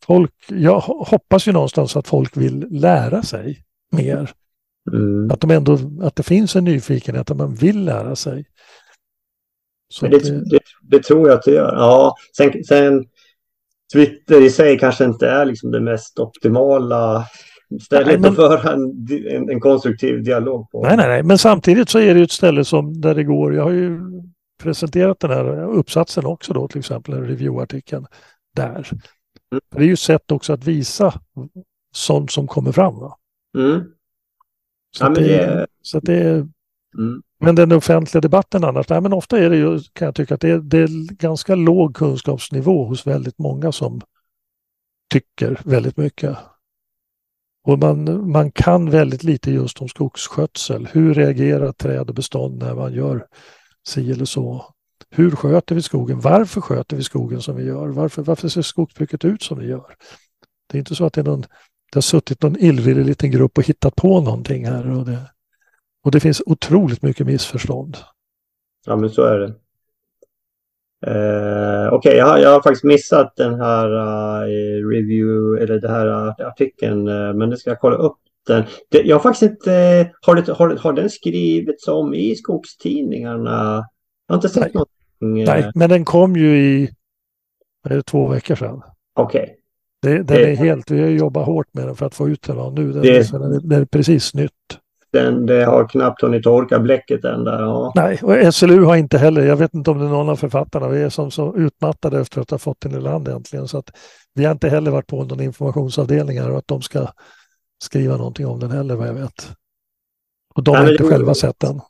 folk, 0.07 0.33
jag 0.49 0.81
hoppas 0.81 1.49
ju 1.49 1.53
någonstans 1.53 1.97
att 1.97 2.09
folk 2.09 2.37
vill 2.37 2.67
lära 2.71 3.23
sig 3.23 3.65
mer. 3.93 4.31
Mm. 4.93 5.31
Att, 5.31 5.41
de 5.41 5.51
ändå, 5.51 5.79
att 6.03 6.17
det 6.17 6.23
finns 6.23 6.57
en 6.57 6.65
nyfikenhet, 6.65 7.31
att 7.31 7.37
man 7.37 7.55
vill 7.55 7.85
lära 7.85 8.17
sig. 8.17 8.45
Det, 10.01 10.09
det, 10.51 10.61
det, 10.83 11.03
tror 11.03 11.29
jag 11.29 11.39
att 11.39 11.45
det 11.45 11.51
gör. 11.51 11.75
Ja, 11.75 12.15
sen, 12.37 12.65
sen 12.65 13.05
Twitter 13.93 14.45
i 14.45 14.51
sig 14.51 14.79
kanske 14.79 15.05
inte 15.05 15.29
är 15.29 15.45
liksom 15.45 15.71
det 15.71 15.81
mest 15.81 16.19
optimala 16.19 17.27
stället 17.81 18.07
nej, 18.07 18.19
men... 18.19 18.31
att 18.31 18.37
föra 18.37 18.73
en, 18.73 19.09
en, 19.31 19.51
en, 19.51 19.61
konstruktiv 19.61 20.23
dialog 20.25 20.71
på. 20.71 20.83
Nej, 20.83 20.97
nej, 20.97 21.09
nej, 21.09 21.23
men 21.23 21.39
samtidigt 21.39 21.89
så 21.89 21.99
är 21.99 22.15
det 22.15 22.23
ett 22.23 22.31
ställe 22.31 22.65
som 22.65 23.01
där 23.01 23.15
det 23.15 23.25
går. 23.25 23.55
Jag 23.55 23.63
har 23.63 23.71
ju 23.71 24.01
presenterat 24.63 25.21
den 25.21 25.31
här 25.31 25.65
uppsatsen 25.65 26.27
också 26.27 26.53
då, 26.53 26.69
till 26.69 26.79
exempel, 26.79 27.15
en 27.15 27.27
reviewartikeln 27.27 28.07
där. 28.57 28.89
Mm. 29.53 29.61
Det 29.71 29.83
är 29.83 29.87
ju 29.87 29.97
sätt 29.97 30.33
också 30.33 30.53
att 30.53 30.65
visa 30.65 31.21
sånt 31.95 32.31
som 32.31 32.47
kommer 32.47 32.73
fram. 32.73 32.99
Va? 32.99 33.17
Mm. 33.59 33.81
Så, 34.97 35.05
ja, 35.05 35.11
men 35.11 35.23
det, 35.23 35.29
det, 35.29 35.67
så 35.83 36.01
det 36.01 36.15
är... 36.15 36.35
Mm. 36.99 37.23
Men 37.41 37.55
den 37.55 37.73
offentliga 37.73 38.21
debatten 38.21 38.65
annars, 38.65 38.89
nej, 38.89 39.01
men 39.01 39.13
ofta 39.13 39.39
är 39.39 39.51
det 39.51 39.57
ju, 39.57 39.81
kan 39.93 40.07
jag 40.07 40.15
tycka, 40.15 40.35
att 40.35 40.41
det 40.41 40.51
är, 40.51 40.59
det 40.59 40.79
är 40.79 41.15
ganska 41.15 41.55
låg 41.55 41.97
kunskapsnivå 41.97 42.85
hos 42.85 43.07
väldigt 43.07 43.39
många 43.39 43.73
som 43.73 44.01
tycker 45.13 45.61
väldigt 45.65 45.97
mycket. 45.97 46.37
Och 47.65 47.79
man, 47.79 48.31
man 48.31 48.51
kan 48.53 48.91
väldigt 48.91 49.25
lite 49.25 49.51
just 49.51 49.81
om 49.81 49.89
skogsskötsel. 49.89 50.89
Hur 50.93 51.15
reagerar 51.15 51.73
träd 51.73 52.09
och 52.09 52.15
bestånd 52.15 52.59
när 52.59 52.75
man 52.75 52.93
gör 52.93 53.27
si 53.89 54.13
eller 54.13 54.25
så? 54.25 54.75
Hur 55.11 55.31
sköter 55.31 55.75
vi 55.75 55.83
skogen? 55.83 56.21
Varför 56.21 56.61
sköter 56.61 56.97
vi 56.97 57.03
skogen 57.03 57.43
som 57.43 57.57
vi 57.57 57.65
gör? 57.65 57.89
Varför, 57.89 58.23
varför 58.23 58.49
ser 58.49 58.63
skogsbruket 58.63 59.25
ut 59.25 59.43
som 59.43 59.59
vi 59.59 59.67
gör? 59.67 59.97
Det 60.67 60.77
är 60.77 60.79
inte 60.79 60.95
så 60.95 61.05
att 61.05 61.13
det, 61.13 61.21
är 61.21 61.25
någon, 61.25 61.41
det 61.93 61.95
har 61.95 62.01
suttit 62.01 62.43
någon 62.43 62.57
illvillig 62.59 63.05
liten 63.05 63.31
grupp 63.31 63.59
och 63.59 63.65
hittat 63.65 63.97
på 63.97 64.21
någonting 64.21 64.67
här. 64.67 64.91
Och 64.91 65.07
det, 65.07 65.19
och 66.09 66.13
det 66.13 66.21
finns 66.21 66.43
otroligt 66.47 67.03
mycket 67.03 67.27
missförstånd. 67.27 67.97
Ja, 68.87 68.97
men 68.97 69.11
så 69.11 69.23
är 69.23 69.39
det. 69.39 69.47
Eh, 71.07 71.93
Okej, 71.93 71.99
okay, 71.99 72.17
jag, 72.17 72.41
jag, 72.41 72.51
har 72.51 72.63
faktiskt 72.63 72.85
missat 72.85 73.37
den 73.37 73.61
här 73.61 73.89
uh, 73.91 74.89
review 74.89 75.63
eller 75.63 75.81
den 75.81 75.91
här 75.91 76.07
uh, 76.07 76.47
artikeln, 76.47 77.09
uh, 77.09 77.35
men 77.35 77.51
det 77.51 77.57
ska 77.57 77.71
jag 77.71 77.81
kolla 77.81 77.97
upp 77.97 78.17
den. 78.47 78.65
Det, 78.91 79.03
jag 79.03 79.17
har 79.17 79.23
faktiskt 79.23 79.51
inte, 79.51 79.71
har, 80.23 80.35
det, 80.35 80.53
har, 80.53 80.77
har 80.77 80.93
den 80.93 81.11
skrivits 81.11 81.89
om 81.89 82.15
i 82.15 82.35
skogstidningarna? 82.35 83.87
Jag 84.27 84.35
har 84.35 84.37
inte 84.37 84.49
sett 84.49 84.63
Nej. 84.63 84.73
någonting. 84.75 85.45
Nej, 85.45 85.71
men 85.75 85.91
den 85.91 86.05
kom 86.05 86.37
ju 86.37 86.59
i 86.59 86.91
är 87.89 87.97
det, 87.97 88.03
två 88.03 88.29
veckor 88.29 88.55
sedan. 88.55 88.83
Okej. 89.15 89.43
Okay. 89.43 89.55
Det, 90.03 90.23
den 90.23 90.37
är 90.37 90.57
helt, 90.57 90.91
vi 90.91 91.01
har 91.01 91.09
jobbat 91.09 91.47
hårt 91.47 91.75
med 91.75 91.87
den 91.87 91.97
för 91.97 92.07
att 92.07 92.15
få 92.15 92.29
ut 92.29 92.43
den. 92.43 92.75
Nu 92.75 92.93
den, 92.93 93.03
det, 93.03 93.33
den, 93.33 93.69
den 93.69 93.81
är 93.81 93.85
precis 93.85 94.35
nytt. 94.35 94.53
Den, 95.13 95.47
det 95.47 95.65
har 95.65 95.89
knappt 95.89 96.23
hunnit 96.23 96.43
torka 96.43 96.79
bläcket 96.79 97.25
än 97.25 97.45
där. 97.45 97.63
Ja. 97.63 97.93
Nej, 97.95 98.21
och 98.23 98.55
SLU 98.55 98.85
har 98.85 98.97
inte 98.97 99.19
heller, 99.19 99.43
jag 99.43 99.57
vet 99.57 99.75
inte 99.75 99.91
om 99.91 99.99
det 99.99 100.05
är 100.05 100.09
någon 100.09 100.29
av 100.29 100.37
författarna, 100.37 100.89
vi 100.89 101.03
är 101.03 101.09
som 101.09 101.31
så 101.31 101.57
utmattade 101.57 102.21
efter 102.21 102.41
att 102.41 102.51
ha 102.51 102.59
fått 102.59 102.81
den 102.81 102.95
i 102.95 103.01
land 103.01 103.29
äntligen. 103.29 103.69
Så 103.69 103.79
att 103.79 103.91
vi 104.35 104.45
har 104.45 104.53
inte 104.53 104.69
heller 104.69 104.91
varit 104.91 105.07
på 105.07 105.25
någon 105.25 105.41
informationsavdelning 105.41 106.41
här 106.41 106.51
och 106.51 106.59
att 106.59 106.69
de 106.69 106.83
ska 106.83 107.09
skriva 107.85 108.17
någonting 108.17 108.47
om 108.47 108.61
den 108.61 108.71
heller 108.71 108.95
vad 108.95 109.09
jag 109.09 109.15
vet. 109.15 109.51
Och 110.55 110.65
de 110.65 110.73
Nej, 110.73 110.83
har 110.83 110.91
inte 110.93 111.03
det, 111.03 111.09
själva 111.09 111.35
sett 111.35 111.61
den. 111.61 111.81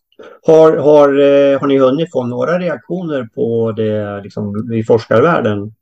Har, 0.46 0.76
har, 0.76 1.08
eh, 1.08 1.60
har 1.60 1.66
ni 1.66 1.78
hunnit 1.78 2.12
få 2.12 2.24
några 2.26 2.58
reaktioner 2.58 3.28
på 3.34 3.72
det 3.72 4.22
liksom, 4.22 4.72
i 4.72 4.84
forskarvärlden? 4.84 5.74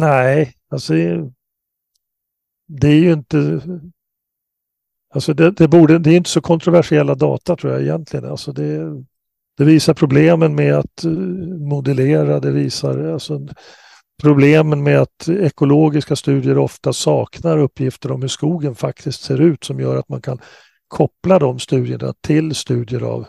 Nej, 0.00 0.52
alltså 0.70 0.92
det 2.68 2.88
är 2.88 2.98
ju 2.98 3.12
inte 3.12 3.60
Alltså 5.16 5.34
det, 5.34 5.50
det, 5.50 5.68
borde, 5.68 5.98
det 5.98 6.10
är 6.10 6.16
inte 6.16 6.30
så 6.30 6.40
kontroversiella 6.40 7.14
data 7.14 7.56
tror 7.56 7.72
jag 7.72 7.82
egentligen. 7.82 8.24
Alltså 8.24 8.52
det, 8.52 9.04
det 9.58 9.64
visar 9.64 9.94
problemen 9.94 10.54
med 10.54 10.74
att 10.74 11.04
eh, 11.04 11.10
modellera, 11.10 12.40
det 12.40 12.50
visar 12.50 13.12
alltså 13.12 13.48
problemen 14.22 14.82
med 14.82 15.00
att 15.00 15.28
ekologiska 15.28 16.16
studier 16.16 16.58
ofta 16.58 16.92
saknar 16.92 17.58
uppgifter 17.58 18.12
om 18.12 18.20
hur 18.22 18.28
skogen 18.28 18.74
faktiskt 18.74 19.22
ser 19.22 19.40
ut 19.40 19.64
som 19.64 19.80
gör 19.80 19.96
att 19.96 20.08
man 20.08 20.22
kan 20.22 20.40
koppla 20.88 21.38
de 21.38 21.58
studierna 21.58 22.14
till 22.20 22.54
studier 22.54 23.00
av 23.00 23.26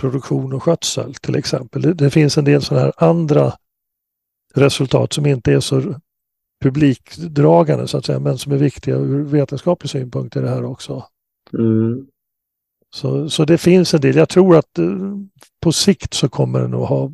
produktion 0.00 0.52
och 0.52 0.62
skötsel 0.62 1.14
till 1.14 1.36
exempel. 1.36 1.82
Det, 1.82 1.94
det 1.94 2.10
finns 2.10 2.38
en 2.38 2.44
del 2.44 2.62
sådana 2.62 2.84
här 2.84 2.92
andra 2.96 3.52
resultat 4.54 5.12
som 5.12 5.26
inte 5.26 5.52
är 5.52 5.60
så 5.60 5.94
publikdragande 6.62 7.88
så 7.88 7.98
att 7.98 8.04
säga, 8.04 8.18
men 8.18 8.38
som 8.38 8.52
är 8.52 8.56
viktiga 8.56 8.94
ur 8.94 9.24
vetenskaplig 9.24 9.90
synpunkt 9.90 10.36
i 10.36 10.40
det 10.40 10.48
här 10.48 10.64
också. 10.64 11.04
Mm. 11.58 12.06
Så, 12.94 13.30
så 13.30 13.44
det 13.44 13.58
finns 13.58 13.94
en 13.94 14.00
del. 14.00 14.16
Jag 14.16 14.28
tror 14.28 14.56
att 14.56 14.78
eh, 14.78 15.16
på 15.60 15.72
sikt 15.72 16.14
så 16.14 16.28
kommer 16.28 16.60
det 16.60 16.68
nog 16.68 16.80
ha 16.80 17.12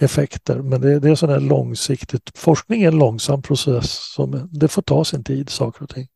effekter, 0.00 0.62
men 0.62 0.80
det, 0.80 0.98
det 1.00 1.10
är 1.10 1.14
sådär 1.14 1.40
långsiktigt. 1.40 2.30
Forskning 2.34 2.82
är 2.82 2.88
en 2.88 2.98
långsam 2.98 3.42
process. 3.42 4.12
Som, 4.14 4.48
det 4.52 4.68
får 4.68 4.82
ta 4.82 5.04
sin 5.04 5.24
tid, 5.24 5.50
saker 5.50 5.82
och 5.82 5.88
ting. 5.88 6.06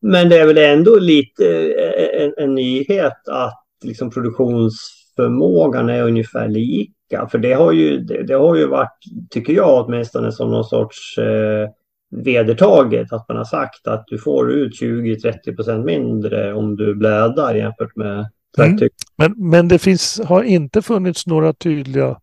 Men 0.00 0.28
det 0.28 0.38
är 0.38 0.46
väl 0.46 0.58
ändå 0.58 0.98
lite 0.98 1.44
eh, 1.72 2.22
en, 2.22 2.34
en 2.36 2.54
nyhet 2.54 3.28
att 3.28 3.64
liksom 3.84 4.10
produktionsförmågan 4.10 5.88
är 5.88 6.02
ungefär 6.02 6.48
lika. 6.48 7.28
För 7.30 7.38
det 7.38 7.52
har 7.52 7.72
ju, 7.72 7.98
det, 7.98 8.22
det 8.22 8.34
har 8.34 8.56
ju 8.56 8.66
varit, 8.66 8.98
tycker 9.30 9.52
jag 9.52 9.84
åtminstone, 9.86 10.32
som 10.32 10.50
någon 10.50 10.64
sorts 10.64 11.18
eh, 11.18 11.68
vedertaget 12.12 13.12
att 13.12 13.28
man 13.28 13.36
har 13.36 13.44
sagt 13.44 13.86
att 13.86 14.04
du 14.06 14.18
får 14.18 14.52
ut 14.52 14.80
20-30% 14.80 15.84
mindre 15.84 16.54
om 16.54 16.76
du 16.76 16.94
blädar 16.94 17.54
jämfört 17.54 17.96
med 17.96 18.30
mm. 18.58 18.78
Men, 19.16 19.34
men 19.36 19.68
det 19.68 19.78
finns, 19.78 20.20
har 20.24 20.42
inte 20.42 20.82
funnits 20.82 21.26
några 21.26 21.52
tydliga, 21.52 22.20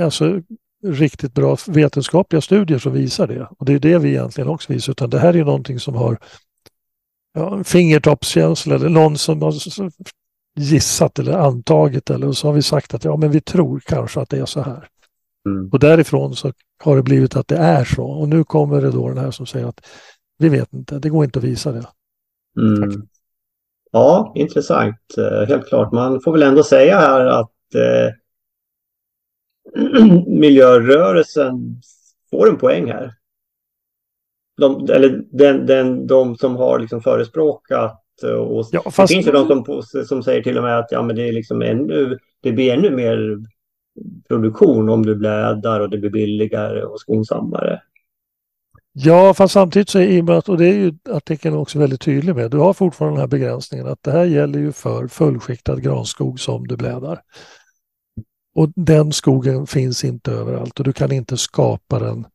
alltså 0.00 0.42
riktigt 0.86 1.34
bra 1.34 1.56
vetenskapliga 1.66 2.40
studier 2.40 2.78
som 2.78 2.92
visar 2.92 3.26
det. 3.26 3.48
Och 3.58 3.66
det 3.66 3.72
är 3.72 3.78
det 3.78 3.98
vi 3.98 4.08
egentligen 4.08 4.48
också 4.48 4.72
visar, 4.72 4.90
utan 4.90 5.10
det 5.10 5.18
här 5.18 5.36
är 5.36 5.44
någonting 5.44 5.80
som 5.80 5.94
har 5.94 6.18
ja, 7.34 7.64
fingertoppskänsla 7.64 8.74
eller 8.74 8.88
någon 8.88 9.18
som 9.18 9.42
har 9.42 9.54
gissat 10.56 11.18
eller 11.18 11.32
antagit 11.32 12.10
eller 12.10 12.32
så 12.32 12.46
har 12.46 12.54
vi 12.54 12.62
sagt 12.62 12.94
att 12.94 13.04
ja, 13.04 13.16
men 13.16 13.30
vi 13.30 13.40
tror 13.40 13.80
kanske 13.86 14.20
att 14.20 14.30
det 14.30 14.38
är 14.38 14.46
så 14.46 14.60
här. 14.60 14.88
Mm. 15.46 15.68
Och 15.72 15.78
därifrån 15.78 16.36
så 16.36 16.52
har 16.84 16.96
det 16.96 17.02
blivit 17.02 17.36
att 17.36 17.48
det 17.48 17.56
är 17.56 17.84
så. 17.84 18.04
Och 18.04 18.28
nu 18.28 18.44
kommer 18.44 18.80
det 18.80 18.90
då 18.90 19.08
den 19.08 19.18
här 19.18 19.30
som 19.30 19.46
säger 19.46 19.66
att 19.66 19.86
vi 20.38 20.48
vet 20.48 20.72
inte, 20.72 20.98
det 20.98 21.08
går 21.08 21.24
inte 21.24 21.38
att 21.38 21.44
visa 21.44 21.72
det. 21.72 21.84
Mm. 22.60 23.02
Ja, 23.92 24.32
intressant. 24.36 24.96
Eh, 25.18 25.48
helt 25.48 25.68
klart. 25.68 25.92
Man 25.92 26.20
får 26.20 26.32
väl 26.32 26.42
ändå 26.42 26.62
säga 26.62 26.98
här 26.98 27.26
att 27.26 27.74
eh, 27.74 28.14
miljörörelsen 30.26 31.80
får 32.30 32.48
en 32.48 32.56
poäng 32.56 32.90
här. 32.90 33.12
De, 34.60 34.90
eller 34.90 35.24
den, 35.30 35.66
den, 35.66 36.06
de 36.06 36.36
som 36.36 36.56
har 36.56 36.78
liksom 36.78 37.00
förespråkat 37.00 38.00
och 38.22 38.66
ja, 38.72 38.82
fast... 38.90 38.96
det 38.96 39.14
finns 39.14 39.26
ju 39.26 39.32
de 39.32 39.46
som, 39.46 39.82
som 40.06 40.22
säger 40.22 40.42
till 40.42 40.56
och 40.56 40.62
med 40.62 40.78
att 40.78 40.92
ja, 40.92 41.02
men 41.02 41.16
det, 41.16 41.28
är 41.28 41.32
liksom 41.32 41.62
ännu, 41.62 42.18
det 42.42 42.52
blir 42.52 42.72
ännu 42.72 42.90
mer 42.90 43.36
produktion 44.28 44.88
om 44.88 45.06
du 45.06 45.16
blädar 45.16 45.80
och 45.80 45.90
det 45.90 45.98
blir 45.98 46.10
billigare 46.10 46.82
och 46.82 47.00
skonsammare. 47.00 47.82
Ja, 48.92 49.34
fast 49.34 49.54
samtidigt 49.54 49.88
så 49.88 49.98
är 49.98 50.02
i 50.02 50.20
och 50.20 50.24
med 50.24 50.36
att, 50.38 50.48
och 50.48 50.58
det 50.58 50.68
är 50.68 50.74
ju 50.74 50.94
artikeln 51.10 51.56
också 51.56 51.78
väldigt 51.78 52.00
tydlig 52.00 52.36
med, 52.36 52.50
du 52.50 52.58
har 52.58 52.72
fortfarande 52.72 53.16
den 53.16 53.20
här 53.20 53.28
begränsningen 53.28 53.86
att 53.86 54.02
det 54.02 54.10
här 54.10 54.24
gäller 54.24 54.58
ju 54.58 54.72
för 54.72 55.08
fullskiktad 55.08 55.80
granskog 55.80 56.40
som 56.40 56.66
du 56.66 56.76
blädar. 56.76 57.22
Och 58.54 58.72
den 58.76 59.12
skogen 59.12 59.66
finns 59.66 60.04
inte 60.04 60.32
överallt 60.32 60.78
och 60.78 60.84
du 60.84 60.92
kan 60.92 61.12
inte 61.12 61.36
skapa 61.36 61.98
den 61.98 62.26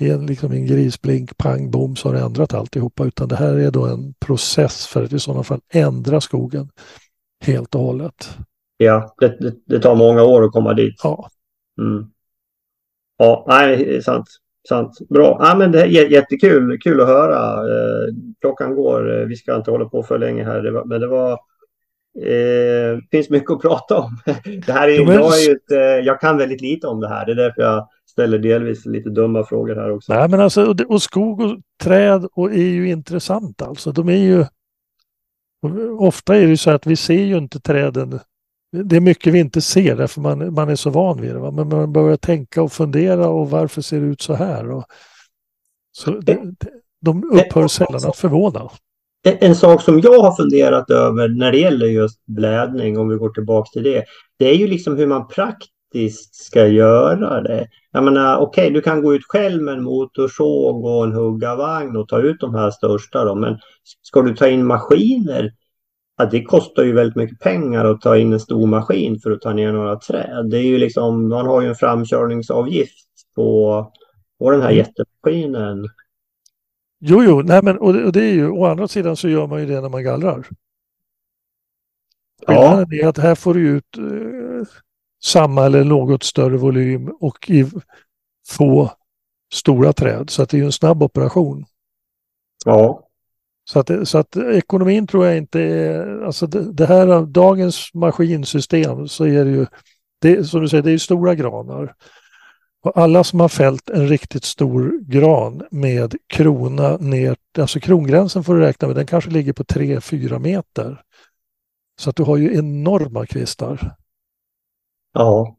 i 0.00 0.10
en, 0.10 0.26
liksom 0.26 0.52
en 0.52 0.66
grisblink, 0.66 1.36
pang, 1.36 1.70
bom 1.70 1.96
så 1.96 2.08
har 2.08 2.14
du 2.14 2.20
ändrat 2.20 2.54
alltihopa 2.54 3.04
utan 3.04 3.28
det 3.28 3.36
här 3.36 3.54
är 3.54 3.70
då 3.70 3.86
en 3.86 4.14
process 4.14 4.86
för 4.86 5.04
att 5.04 5.12
i 5.12 5.18
sådana 5.18 5.42
fall 5.42 5.60
ändra 5.72 6.20
skogen 6.20 6.68
helt 7.44 7.74
och 7.74 7.80
hållet. 7.80 8.38
Ja, 8.82 9.14
det, 9.18 9.36
det, 9.40 9.54
det, 9.64 9.80
tar 9.80 9.94
många 9.94 10.22
år 10.22 10.44
att 10.44 10.52
komma 10.52 10.74
dit. 10.74 11.00
Ja. 11.02 11.28
Mm. 11.80 12.06
Ja, 13.18 13.44
nej, 13.48 14.02
sant. 14.02 14.26
sant. 14.68 14.98
Bra. 15.08 15.38
Ja, 15.40 15.54
men 15.58 15.72
det 15.72 15.80
är 15.80 16.10
jättekul 16.10 16.78
kul 16.78 17.00
att 17.00 17.06
höra. 17.06 17.52
Eh, 17.52 18.14
klockan 18.40 18.74
går. 18.74 19.20
Eh, 19.20 19.26
vi 19.26 19.36
ska 19.36 19.56
inte 19.56 19.70
hålla 19.70 19.84
på 19.84 20.02
för 20.02 20.18
länge 20.18 20.44
här. 20.44 20.62
Det 20.62 20.70
var, 20.70 20.84
men 20.84 21.00
det 21.00 21.06
var 21.06 21.32
eh, 22.18 22.98
finns 23.10 23.30
mycket 23.30 23.50
att 23.50 23.62
prata 23.62 23.98
om. 23.98 24.18
Det 24.66 24.72
här 24.72 24.88
är, 24.88 25.12
jag, 25.12 25.42
är 25.42 25.52
ett, 25.52 25.70
eh, 25.70 26.06
jag 26.06 26.20
kan 26.20 26.38
väldigt 26.38 26.60
lite 26.60 26.86
om 26.86 27.00
det 27.00 27.08
här. 27.08 27.26
Det 27.26 27.32
är 27.32 27.36
därför 27.36 27.62
jag 27.62 27.88
ställer 28.10 28.38
delvis 28.38 28.86
lite 28.86 29.10
dumma 29.10 29.44
frågor 29.44 29.74
här 29.74 29.90
också. 29.90 30.14
Nej, 30.14 30.28
men 30.28 30.40
alltså, 30.40 30.74
och 30.88 31.02
skog 31.02 31.40
och 31.40 31.58
träd 31.82 32.26
och 32.32 32.52
är 32.52 32.70
ju 32.70 32.88
intressant 32.88 33.62
alltså. 33.62 33.92
De 33.92 34.08
är 34.08 34.16
ju... 34.16 34.44
Ofta 35.98 36.36
är 36.36 36.40
det 36.40 36.48
ju 36.48 36.56
så 36.56 36.70
att 36.70 36.86
vi 36.86 36.96
ser 36.96 37.22
ju 37.22 37.36
inte 37.36 37.60
träden 37.60 38.20
det 38.72 38.96
är 38.96 39.00
mycket 39.00 39.32
vi 39.32 39.38
inte 39.38 39.60
ser 39.60 39.96
därför 39.96 40.20
man, 40.20 40.54
man 40.54 40.68
är 40.68 40.76
så 40.76 40.90
van 40.90 41.20
vid 41.20 41.34
det. 41.34 41.38
Va? 41.38 41.50
Men 41.50 41.68
man 41.68 41.92
börjar 41.92 42.16
tänka 42.16 42.62
och 42.62 42.72
fundera 42.72 43.28
och 43.28 43.50
varför 43.50 43.82
ser 43.82 44.00
det 44.00 44.06
ut 44.06 44.22
så 44.22 44.34
här? 44.34 44.70
Och, 44.70 44.84
så 45.92 46.10
det, 46.10 46.40
de 47.00 47.24
upphör 47.32 47.68
sällan 47.68 48.00
att 48.08 48.16
förvåna. 48.16 48.70
En, 49.24 49.36
en 49.40 49.54
sak 49.54 49.82
som 49.82 50.00
jag 50.00 50.20
har 50.20 50.36
funderat 50.36 50.90
över 50.90 51.28
när 51.28 51.52
det 51.52 51.58
gäller 51.58 51.86
just 51.86 52.26
blädning, 52.26 52.98
om 52.98 53.08
vi 53.08 53.16
går 53.16 53.30
tillbaka 53.30 53.70
till 53.72 53.82
det, 53.82 54.04
det 54.38 54.48
är 54.48 54.54
ju 54.54 54.66
liksom 54.66 54.96
hur 54.96 55.06
man 55.06 55.28
praktiskt 55.28 56.34
ska 56.34 56.66
göra 56.66 57.40
det. 57.40 57.68
Jag 57.92 58.04
menar, 58.04 58.36
okej, 58.36 58.62
okay, 58.62 58.74
du 58.74 58.80
kan 58.80 59.02
gå 59.02 59.14
ut 59.14 59.24
själv 59.28 59.62
med 59.62 59.74
en 59.74 59.84
motorsåg 59.84 60.84
och 60.84 61.04
en 61.04 61.12
huggarvagn 61.12 61.96
och 61.96 62.08
ta 62.08 62.20
ut 62.20 62.40
de 62.40 62.54
här 62.54 62.70
största 62.70 63.24
då, 63.24 63.34
men 63.34 63.58
ska 64.02 64.22
du 64.22 64.36
ta 64.36 64.48
in 64.48 64.66
maskiner 64.66 65.52
att 66.16 66.30
det 66.30 66.42
kostar 66.42 66.82
ju 66.82 66.92
väldigt 66.92 67.16
mycket 67.16 67.40
pengar 67.40 67.84
att 67.84 68.00
ta 68.00 68.16
in 68.16 68.32
en 68.32 68.40
stor 68.40 68.66
maskin 68.66 69.20
för 69.20 69.30
att 69.30 69.40
ta 69.40 69.52
ner 69.52 69.72
några 69.72 69.96
träd. 69.96 70.50
Det 70.50 70.58
är 70.58 70.66
ju 70.66 70.78
liksom, 70.78 71.28
man 71.28 71.46
har 71.46 71.62
ju 71.62 71.68
en 71.68 71.74
framkörningsavgift 71.74 73.08
på, 73.34 73.76
Och 74.38 74.52
den 74.52 74.62
här 74.62 74.70
jättemaskinen. 74.70 75.88
Jo, 77.00 77.22
jo, 77.22 77.42
nej 77.42 77.62
men 77.62 77.78
och 77.78 77.92
det, 77.92 78.04
och 78.04 78.12
det 78.12 78.24
är 78.24 78.32
ju 78.32 78.50
å 78.50 78.66
andra 78.66 78.88
sidan 78.88 79.16
så 79.16 79.28
gör 79.28 79.46
man 79.46 79.60
ju 79.60 79.66
det 79.66 79.80
när 79.80 79.88
man 79.88 80.04
gallrar. 80.04 80.46
Ja. 82.46 82.86
är 82.90 83.06
att 83.06 83.18
här 83.18 83.34
får 83.34 83.54
du 83.54 83.68
ut 83.68 83.98
eh, 83.98 84.68
samma 85.22 85.66
eller 85.66 85.84
något 85.84 86.22
större 86.22 86.56
volym 86.56 87.08
och 87.20 87.50
i 87.50 87.70
få 88.48 88.90
stora 89.52 89.92
träd. 89.92 90.30
Så 90.30 90.42
att 90.42 90.48
det 90.48 90.56
är 90.56 90.58
ju 90.58 90.64
en 90.64 90.72
snabb 90.72 91.02
operation. 91.02 91.64
Ja. 92.64 93.08
Så 93.64 93.78
att, 93.78 94.08
så 94.08 94.18
att 94.18 94.36
ekonomin 94.36 95.06
tror 95.06 95.26
jag 95.26 95.36
inte 95.36 95.60
är, 95.60 96.22
alltså 96.22 96.46
det, 96.46 96.72
det 96.72 96.86
här 96.86 97.26
dagens 97.26 97.94
maskinsystem 97.94 99.08
så 99.08 99.24
är 99.24 99.44
det 99.44 99.50
ju, 99.50 99.66
det, 100.20 100.44
som 100.44 100.60
du 100.60 100.68
säger, 100.68 100.82
det 100.82 100.92
är 100.92 100.98
stora 100.98 101.34
granar. 101.34 101.94
Och 102.82 102.98
alla 102.98 103.24
som 103.24 103.40
har 103.40 103.48
fällt 103.48 103.90
en 103.90 104.08
riktigt 104.08 104.44
stor 104.44 105.00
gran 105.10 105.62
med 105.70 106.14
krona 106.26 106.96
ner, 106.96 107.36
alltså 107.58 107.80
krongränsen 107.80 108.44
får 108.44 108.54
du 108.54 108.60
räkna 108.60 108.88
med, 108.88 108.96
den 108.96 109.06
kanske 109.06 109.30
ligger 109.30 109.52
på 109.52 109.64
3-4 109.64 110.38
meter. 110.38 111.02
Så 112.00 112.10
att 112.10 112.16
du 112.16 112.22
har 112.22 112.36
ju 112.36 112.58
enorma 112.58 113.26
kvistar. 113.26 113.94
Ja. 115.12 115.56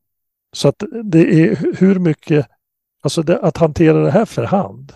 Så 0.56 0.68
att 0.68 0.84
det 1.04 1.20
är 1.20 1.76
hur 1.78 2.00
mycket, 2.00 2.48
alltså 3.02 3.22
det, 3.22 3.40
att 3.40 3.58
hantera 3.58 4.04
det 4.04 4.12
här 4.12 4.26
för 4.26 4.44
hand. 4.44 4.94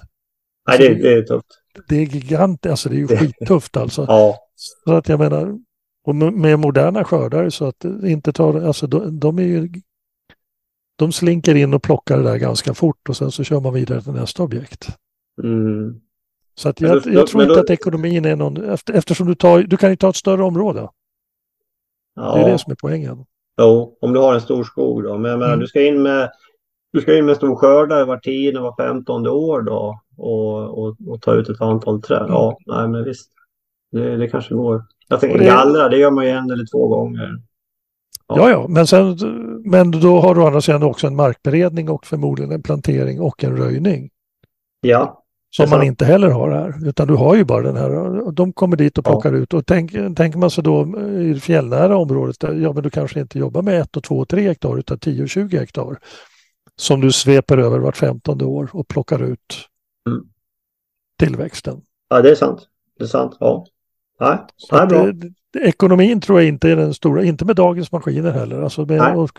Nej, 0.68 0.78
det, 0.78 0.94
det 0.94 1.14
är 1.14 1.22
tufft. 1.22 1.62
Det 1.88 1.96
är 1.96 2.02
gigantiskt, 2.06 2.66
alltså 2.72 2.90
det 2.90 2.96
är 2.96 3.00
ju 3.00 3.08
skittufft 3.08 3.78
alltså. 3.78 4.06
Ja. 4.08 4.36
Så 4.86 4.94
att 4.94 5.10
jag 5.10 5.20
menar, 5.20 5.60
och 6.06 6.16
med 6.16 6.60
moderna 6.60 7.04
skördar 7.04 7.50
så 7.50 7.66
att 7.66 7.86
inte 8.04 8.34
tar, 8.34 8.62
alltså 8.62 8.88
de, 8.88 9.20
de 9.20 9.40
är 9.40 9.44
ju, 9.44 9.70
de 10.96 11.12
slinker 11.12 11.56
in 11.56 11.74
och 11.74 11.84
plockar 11.84 12.18
det 12.18 12.24
där 12.24 12.38
ganska 12.38 12.74
fort 12.74 13.10
och 13.10 13.18
sen 13.18 13.32
så 13.32 13.44
kör 13.44 13.60
man 13.60 13.74
vidare 13.74 14.02
till 14.02 14.12
nästa 14.12 14.44
objekt. 14.44 14.88
Mm. 15.44 16.02
Så 16.56 16.70
att 16.70 16.82
jag, 16.82 17.04
då- 17.04 17.10
jag 17.12 17.28
tror 17.28 17.40
men 17.42 17.48
inte 17.50 17.60
då- 17.60 17.64
att 17.64 17.70
ekonomin 17.70 18.26
är 18.26 18.36
någon, 18.36 18.70
efter, 18.70 18.94
eftersom 18.94 19.28
du 19.28 19.36
tar, 19.36 19.60
du 19.64 19.78
kan 19.78 19.90
ju 19.90 19.96
ta 19.96 20.10
ett 20.10 20.16
större 20.16 20.44
område. 20.44 20.80
Det 22.16 22.22
är 22.22 22.40
Ja. 22.40 22.48
det 22.48 22.58
som 22.58 22.72
är 22.72 22.76
poängen. 22.82 23.26
Jo, 23.62 23.98
om 24.02 24.14
du 24.14 24.20
har 24.20 24.34
en 24.36 24.42
stor 24.42 24.64
skog 24.64 25.04
då. 25.04 25.18
Men 25.18 25.32
jag 25.32 25.40
menar, 25.40 25.54
Mm. 25.54 25.60
du 25.60 25.68
ska 25.68 25.82
in 25.86 26.04
med 26.04 26.30
du 26.94 27.02
ska 27.02 27.18
in 27.18 27.26
med 27.26 27.36
stor 27.36 27.56
skördare 27.56 28.06
var 28.06 28.18
tionde, 28.18 28.60
var 28.60 28.76
femtonde 28.78 29.30
år 29.30 29.62
då 29.62 30.02
och, 30.18 30.80
och, 30.84 30.96
och 31.08 31.22
ta 31.22 31.34
ut 31.34 31.50
ett 31.50 31.62
antal 31.62 32.02
träd. 32.02 32.26
Ja, 32.30 32.58
nej 32.66 32.88
men 32.88 33.04
visst. 33.04 33.32
Det, 33.92 34.18
det 34.18 34.28
kanske 34.28 34.54
går. 34.56 34.84
Jag 35.08 35.20
tänker 35.20 35.38
det- 35.40 35.46
gallra, 35.46 35.90
det 35.90 35.98
gör 35.98 36.12
man 36.12 36.26
ju 36.26 36.32
en 36.32 36.52
eller 36.52 36.66
två 36.72 36.88
gånger. 36.88 37.30
Ja, 38.28 38.50
ja, 38.50 38.66
men, 38.68 38.88
sen, 38.88 39.18
men 39.66 39.92
då 39.92 40.20
har 40.20 40.36
du 40.36 40.42
å 40.42 40.48
andra 40.48 40.62
sidan 40.62 40.84
också 40.84 41.08
en 41.08 41.16
markberedning 41.16 41.90
och 41.90 42.06
förmodligen 42.06 42.52
en 42.52 42.64
plantering 42.64 43.22
och 43.22 43.44
en 43.44 43.58
röjning. 43.58 44.10
Ja, 44.82 45.24
Som 45.50 45.70
man 45.70 45.84
inte 45.84 46.06
heller 46.06 46.30
har 46.30 46.52
här. 46.52 46.88
Utan 46.88 47.08
du 47.08 47.14
har 47.16 47.36
ju 47.36 47.44
bara 47.44 47.62
den 47.64 47.76
här. 47.78 48.20
och 48.22 48.34
De 48.34 48.54
kommer 48.54 48.78
dit 48.78 48.98
och 48.98 49.08
Ja. 49.08 49.12
plockar 49.12 49.34
ut. 49.34 49.54
Och 49.54 49.66
tänk, 49.66 49.92
tänker 50.18 50.38
man 50.38 50.50
sig 50.52 50.64
då 50.64 51.00
i 51.22 51.34
det 51.34 51.40
fjällnära 51.40 51.98
området. 51.98 52.40
Där, 52.40 52.54
ja, 52.54 52.74
men 52.74 52.84
du 52.84 52.90
kanske 52.90 53.20
inte 53.20 53.40
jobbar 53.40 53.62
med 53.62 53.82
1 53.82 53.98
och 53.98 54.04
2 54.04 54.18
och 54.20 54.28
3 54.30 54.42
hektar 54.42 54.78
utan 54.80 55.00
10 55.00 55.24
och 55.24 55.30
20 55.30 55.58
hektar. 55.58 55.98
Som 56.76 57.02
du 57.02 57.12
sveper 57.12 57.58
över 57.58 57.80
vart 57.80 57.98
15 57.98 58.42
år 58.42 58.70
och 58.74 58.88
plockar 58.88 59.24
ut 59.24 59.30
Mm. 59.30 59.67
Tillväxten. 61.20 61.82
ja 62.10 62.22
det 62.22 62.32
är 62.32 62.36
sant. 62.36 62.68
Det 62.98 63.04
är 63.04 63.08
sant. 63.08 63.38
Ja. 63.40 63.66
Nej, 64.20 64.38
nej 64.72 64.82
att 64.82 64.90
bra. 64.90 65.06
det, 65.06 65.32
det, 65.54 65.60
ekonomin 65.60 66.22
tror 66.22 66.40
jag 66.40 66.48
inte 66.48 66.70
är 66.70 66.76
den 66.76 66.94
stora, 66.94 67.24
inte 67.24 67.46
med 67.46 67.56
dagens 67.56 67.92
maskiner 67.92 68.32
heller. 68.32 68.62
Alltså 68.62 68.86
med, 68.86 69.30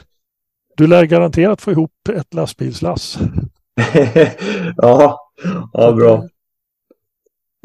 du 0.76 0.87
lär 0.87 1.05
garanterat 1.05 1.61
få 1.61 1.70
ihop 1.70 1.93
ett 2.12 2.35
lastbilslass. 2.35 3.18
ja, 4.76 5.18
ja, 5.72 5.93
bra. 5.93 6.24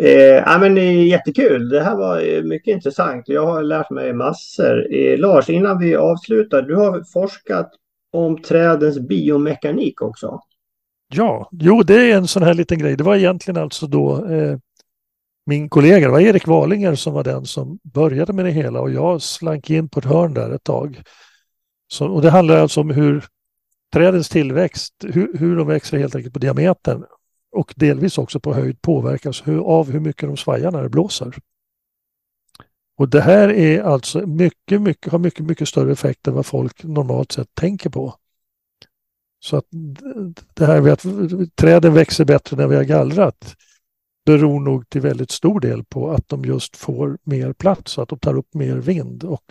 Eh, 0.01 0.43
ja, 0.45 0.57
men, 0.59 0.77
eh, 0.77 1.07
jättekul. 1.07 1.69
Det 1.69 1.81
här 1.81 1.95
var 1.95 2.35
eh, 2.35 2.43
mycket 2.43 2.71
intressant. 2.73 3.29
Jag 3.29 3.45
har 3.45 3.63
lärt 3.63 3.89
mig 3.89 4.13
massor. 4.13 4.95
Eh, 4.95 5.17
Lars, 5.17 5.49
innan 5.49 5.79
vi 5.79 5.95
avslutar. 5.95 6.61
Du 6.61 6.75
har 6.75 7.03
forskat 7.13 7.71
om 8.11 8.41
trädens 8.41 8.99
biomekanik 8.99 10.01
också. 10.01 10.39
Ja, 11.15 11.49
jo 11.51 11.83
det 11.83 12.11
är 12.11 12.17
en 12.17 12.27
sån 12.27 12.43
här 12.43 12.53
liten 12.53 12.79
grej. 12.79 12.97
Det 12.97 13.03
var 13.03 13.15
egentligen 13.15 13.63
alltså 13.63 13.87
då 13.87 14.25
eh, 14.25 14.57
min 15.45 15.69
kollega, 15.69 16.07
det 16.07 16.11
var 16.11 16.19
Erik 16.19 16.47
Walinger 16.47 16.95
som 16.95 17.13
var 17.13 17.23
den 17.23 17.45
som 17.45 17.79
började 17.83 18.33
med 18.33 18.45
det 18.45 18.51
hela 18.51 18.81
och 18.81 18.91
jag 18.91 19.21
slank 19.21 19.69
in 19.69 19.89
på 19.89 19.99
ett 19.99 20.05
hörn 20.05 20.33
där 20.33 20.51
ett 20.51 20.63
tag. 20.63 21.01
Så, 21.87 22.07
och 22.07 22.21
det 22.21 22.29
handlar 22.29 22.57
alltså 22.57 22.81
om 22.81 22.89
hur 22.89 23.25
trädens 23.93 24.29
tillväxt, 24.29 24.93
hur, 25.03 25.37
hur 25.37 25.55
de 25.55 25.67
växer 25.67 25.97
helt 25.97 26.15
enkelt 26.15 26.33
på 26.33 26.39
diametern 26.39 27.05
och 27.51 27.73
delvis 27.75 28.17
också 28.17 28.39
på 28.39 28.53
höjd 28.53 28.81
påverkas 28.81 29.47
hur, 29.47 29.59
av 29.59 29.91
hur 29.91 29.99
mycket 29.99 30.29
de 30.29 30.37
svajar 30.37 30.71
när 30.71 30.83
det 30.83 30.89
blåser. 30.89 31.35
Och 32.97 33.09
det 33.09 33.21
här 33.21 33.49
är 33.49 33.81
alltså 33.81 34.27
mycket, 34.27 34.81
mycket, 34.81 35.11
har 35.11 35.19
mycket, 35.19 35.45
mycket 35.45 35.67
större 35.67 35.91
effekt 35.91 36.27
än 36.27 36.33
vad 36.33 36.45
folk 36.45 36.83
normalt 36.83 37.31
sett 37.31 37.55
tänker 37.55 37.89
på. 37.89 38.15
Så 39.43 39.57
att 39.57 39.65
det 40.53 40.65
här 40.65 40.81
med 40.81 40.93
att 40.93 41.05
träden 41.55 41.93
växer 41.93 42.25
bättre 42.25 42.57
när 42.57 42.67
vi 42.67 42.75
har 42.75 42.83
gallrat 42.83 43.55
beror 44.25 44.59
nog 44.59 44.89
till 44.89 45.01
väldigt 45.01 45.31
stor 45.31 45.59
del 45.59 45.83
på 45.83 46.11
att 46.11 46.29
de 46.29 46.45
just 46.45 46.77
får 46.77 47.17
mer 47.23 47.53
plats 47.53 47.91
så 47.91 48.01
att 48.01 48.09
de 48.09 48.19
tar 48.19 48.37
upp 48.37 48.53
mer 48.53 48.75
vind 48.75 49.23
och 49.23 49.43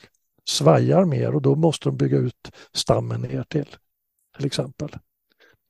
svajar 0.48 1.04
mer 1.04 1.34
och 1.34 1.42
då 1.42 1.54
måste 1.54 1.88
de 1.88 1.96
bygga 1.96 2.18
ut 2.18 2.50
stammen 2.72 3.20
ner 3.20 3.42
till 3.42 3.66
till 4.36 4.46
exempel. 4.46 4.88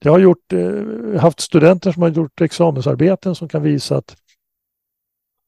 Jag 0.04 0.12
har 0.12 0.18
gjort, 0.18 0.52
eh, 0.52 1.20
haft 1.20 1.40
studenter 1.40 1.92
som 1.92 2.02
har 2.02 2.08
gjort 2.08 2.40
examensarbeten 2.40 3.34
som 3.34 3.48
kan 3.48 3.62
visa 3.62 3.96
att 3.96 4.16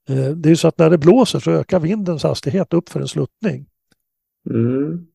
eh, 0.08 0.30
det 0.30 0.50
är 0.50 0.54
så 0.54 0.68
att 0.68 0.78
när 0.78 0.90
det 0.90 0.98
blåser 0.98 1.40
så 1.40 1.50
ökar 1.50 1.80
vindens 1.80 2.22
hastighet 2.22 2.72
upp 2.72 2.88
för 2.88 3.00
en 3.00 3.08
sluttning. 3.08 3.66
Mm. 4.50 5.06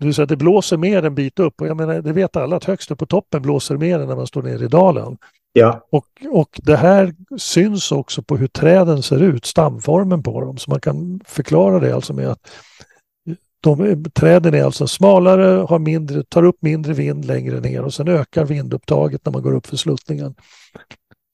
Vill 0.00 0.14
säga 0.14 0.22
att 0.22 0.28
det 0.28 0.36
blåser 0.36 0.76
mer 0.76 1.04
en 1.04 1.14
bit 1.14 1.38
upp 1.38 1.60
och 1.60 1.66
jag 1.66 1.76
menar 1.76 2.02
det 2.02 2.12
vet 2.12 2.36
alla 2.36 2.56
att 2.56 2.64
högst 2.64 2.90
upp 2.90 2.98
på 2.98 3.06
toppen 3.06 3.42
blåser 3.42 3.76
mer 3.76 3.98
än 3.98 4.08
när 4.08 4.16
man 4.16 4.26
står 4.26 4.42
nere 4.42 4.64
i 4.64 4.68
dalen. 4.68 5.16
Ja, 5.52 5.86
Och, 5.90 6.06
och 6.30 6.60
det 6.62 6.76
här 6.76 7.14
syns 7.38 7.92
också 7.92 8.22
på 8.22 8.36
hur 8.36 8.46
träden 8.46 9.02
ser 9.02 9.22
ut, 9.22 9.46
stamformen 9.46 10.22
på 10.22 10.40
dem. 10.40 10.58
Så 10.58 10.70
man 10.70 10.80
kan 10.80 11.20
förklara 11.24 11.80
det 11.80 11.94
alltså 11.94 12.12
med 12.12 12.28
att 12.28 12.50
de, 13.60 14.04
träden 14.14 14.54
är 14.54 14.64
alltså 14.64 14.86
smalare, 14.86 15.66
har 15.68 15.78
mindre, 15.78 16.22
tar 16.22 16.42
upp 16.42 16.62
mindre 16.62 16.92
vind 16.92 17.24
längre 17.24 17.60
ner 17.60 17.82
och 17.82 17.94
sen 17.94 18.08
ökar 18.08 18.44
vindupptaget 18.44 19.24
när 19.24 19.32
man 19.32 19.42
går 19.42 19.54
upp 19.54 19.66
för 19.66 19.76
sluttningen. 19.76 20.34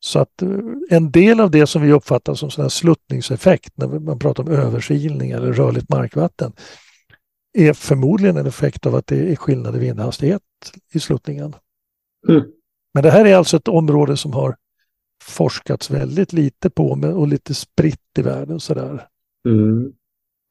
Så 0.00 0.18
att 0.18 0.42
eh, 0.42 0.48
en 0.90 1.10
del 1.10 1.40
av 1.40 1.50
det 1.50 1.66
som 1.66 1.82
vi 1.82 1.92
uppfattar 1.92 2.34
som 2.34 2.50
sån 2.50 2.70
sluttningseffekt 2.70 3.72
när 3.74 3.86
man 3.86 4.18
pratar 4.18 4.42
om 4.42 4.50
översilning 4.50 5.30
eller 5.30 5.52
rörligt 5.52 5.88
markvatten 5.88 6.52
är 7.56 7.72
förmodligen 7.72 8.36
en 8.36 8.46
effekt 8.46 8.86
av 8.86 8.94
att 8.94 9.06
det 9.06 9.32
är 9.32 9.36
skillnad 9.36 9.76
i 9.76 9.78
vindhastighet 9.78 10.42
i 10.92 11.00
sluttningen. 11.00 11.54
Mm. 12.28 12.42
Men 12.94 13.02
det 13.02 13.10
här 13.10 13.24
är 13.24 13.36
alltså 13.36 13.56
ett 13.56 13.68
område 13.68 14.16
som 14.16 14.32
har 14.32 14.56
forskats 15.24 15.90
väldigt 15.90 16.32
lite 16.32 16.70
på 16.70 16.90
och 16.90 17.28
lite 17.28 17.54
spritt 17.54 18.18
i 18.18 18.22
världen 18.22 18.60
sådär. 18.60 19.06
mm. 19.48 19.92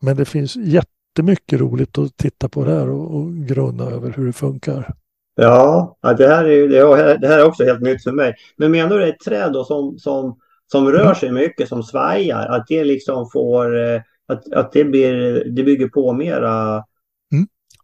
Men 0.01 0.17
det 0.17 0.25
finns 0.25 0.55
jättemycket 0.55 1.59
roligt 1.59 1.97
att 1.97 2.17
titta 2.17 2.49
på 2.49 2.63
där 2.63 2.89
och, 2.89 3.15
och 3.15 3.33
grunna 3.33 3.83
över 3.83 4.13
hur 4.17 4.25
det 4.25 4.33
funkar. 4.33 4.93
ja. 5.35 5.97
det, 6.17 6.27
här 6.27 6.45
är, 6.45 6.67
det, 6.67 6.77
är, 6.77 7.17
det 7.17 7.27
här 7.27 7.39
är 7.39 7.45
också 7.45 7.63
helt 7.63 7.81
nytt 7.81 8.03
för 8.03 8.11
mig. 8.11 8.35
Men 8.57 8.71
menar 8.71 8.97
du 8.97 9.09
ett 9.09 9.19
träd 9.19 9.53
då 9.53 9.63
som, 9.63 9.99
som, 9.99 10.39
som 10.71 10.91
rör 10.91 11.13
sig 11.13 11.31
mycket, 11.31 11.69
som 11.69 11.83
svajar, 11.83 12.47
att 12.47 12.65
det 12.67 12.83
liksom 12.83 13.29
får, 13.33 13.77
eh, 13.77 14.01
att, 14.27 14.53
att 14.53 14.71
det, 14.71 14.83
blir, 14.83 15.43
det 15.45 15.63
bygger 15.63 15.87
på 15.87 16.13
mera 16.13 16.83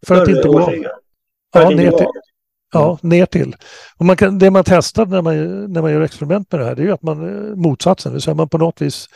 För 0.08 0.22
att 0.22 0.28
inte 0.28 0.48
gå 0.48 0.74
Ja, 1.54 1.70
ner 1.70 1.92
till, 1.92 2.08
ja, 2.74 2.98
ner 3.02 3.26
till. 3.26 3.56
Och 3.98 4.06
man 4.06 4.18
kan, 4.18 4.40
det 4.40 4.52
man 4.52 4.64
testar 4.64 5.06
när 5.06 5.22
man, 5.22 5.66
när 5.74 5.82
man 5.82 5.92
gör 5.92 6.02
experiment 6.02 6.52
med 6.52 6.62
det 6.62 6.66
här 6.66 6.76
det 6.76 6.82
är 6.82 6.86
ju 6.86 6.92
att 6.92 7.02
man 7.04 7.50
eh, 7.50 7.56
motsatsen, 7.56 8.12
det 8.12 8.14
vill 8.14 8.22
säga 8.22 8.36
man 8.36 8.50
på 8.50 8.58
något 8.58 8.82
vis 8.82 9.08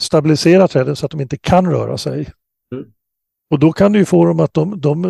stabiliserar 0.00 0.66
träden 0.66 0.96
så 0.96 1.06
att 1.06 1.12
de 1.12 1.20
inte 1.20 1.36
kan 1.38 1.70
röra 1.70 1.98
sig. 1.98 2.30
Mm. 2.74 2.84
Och 3.50 3.58
då 3.58 3.72
kan 3.72 3.92
du 3.92 3.98
ju 3.98 4.04
få 4.04 4.24
dem 4.24 4.40
att 4.40 4.54
de, 4.54 4.80
de 4.80 5.04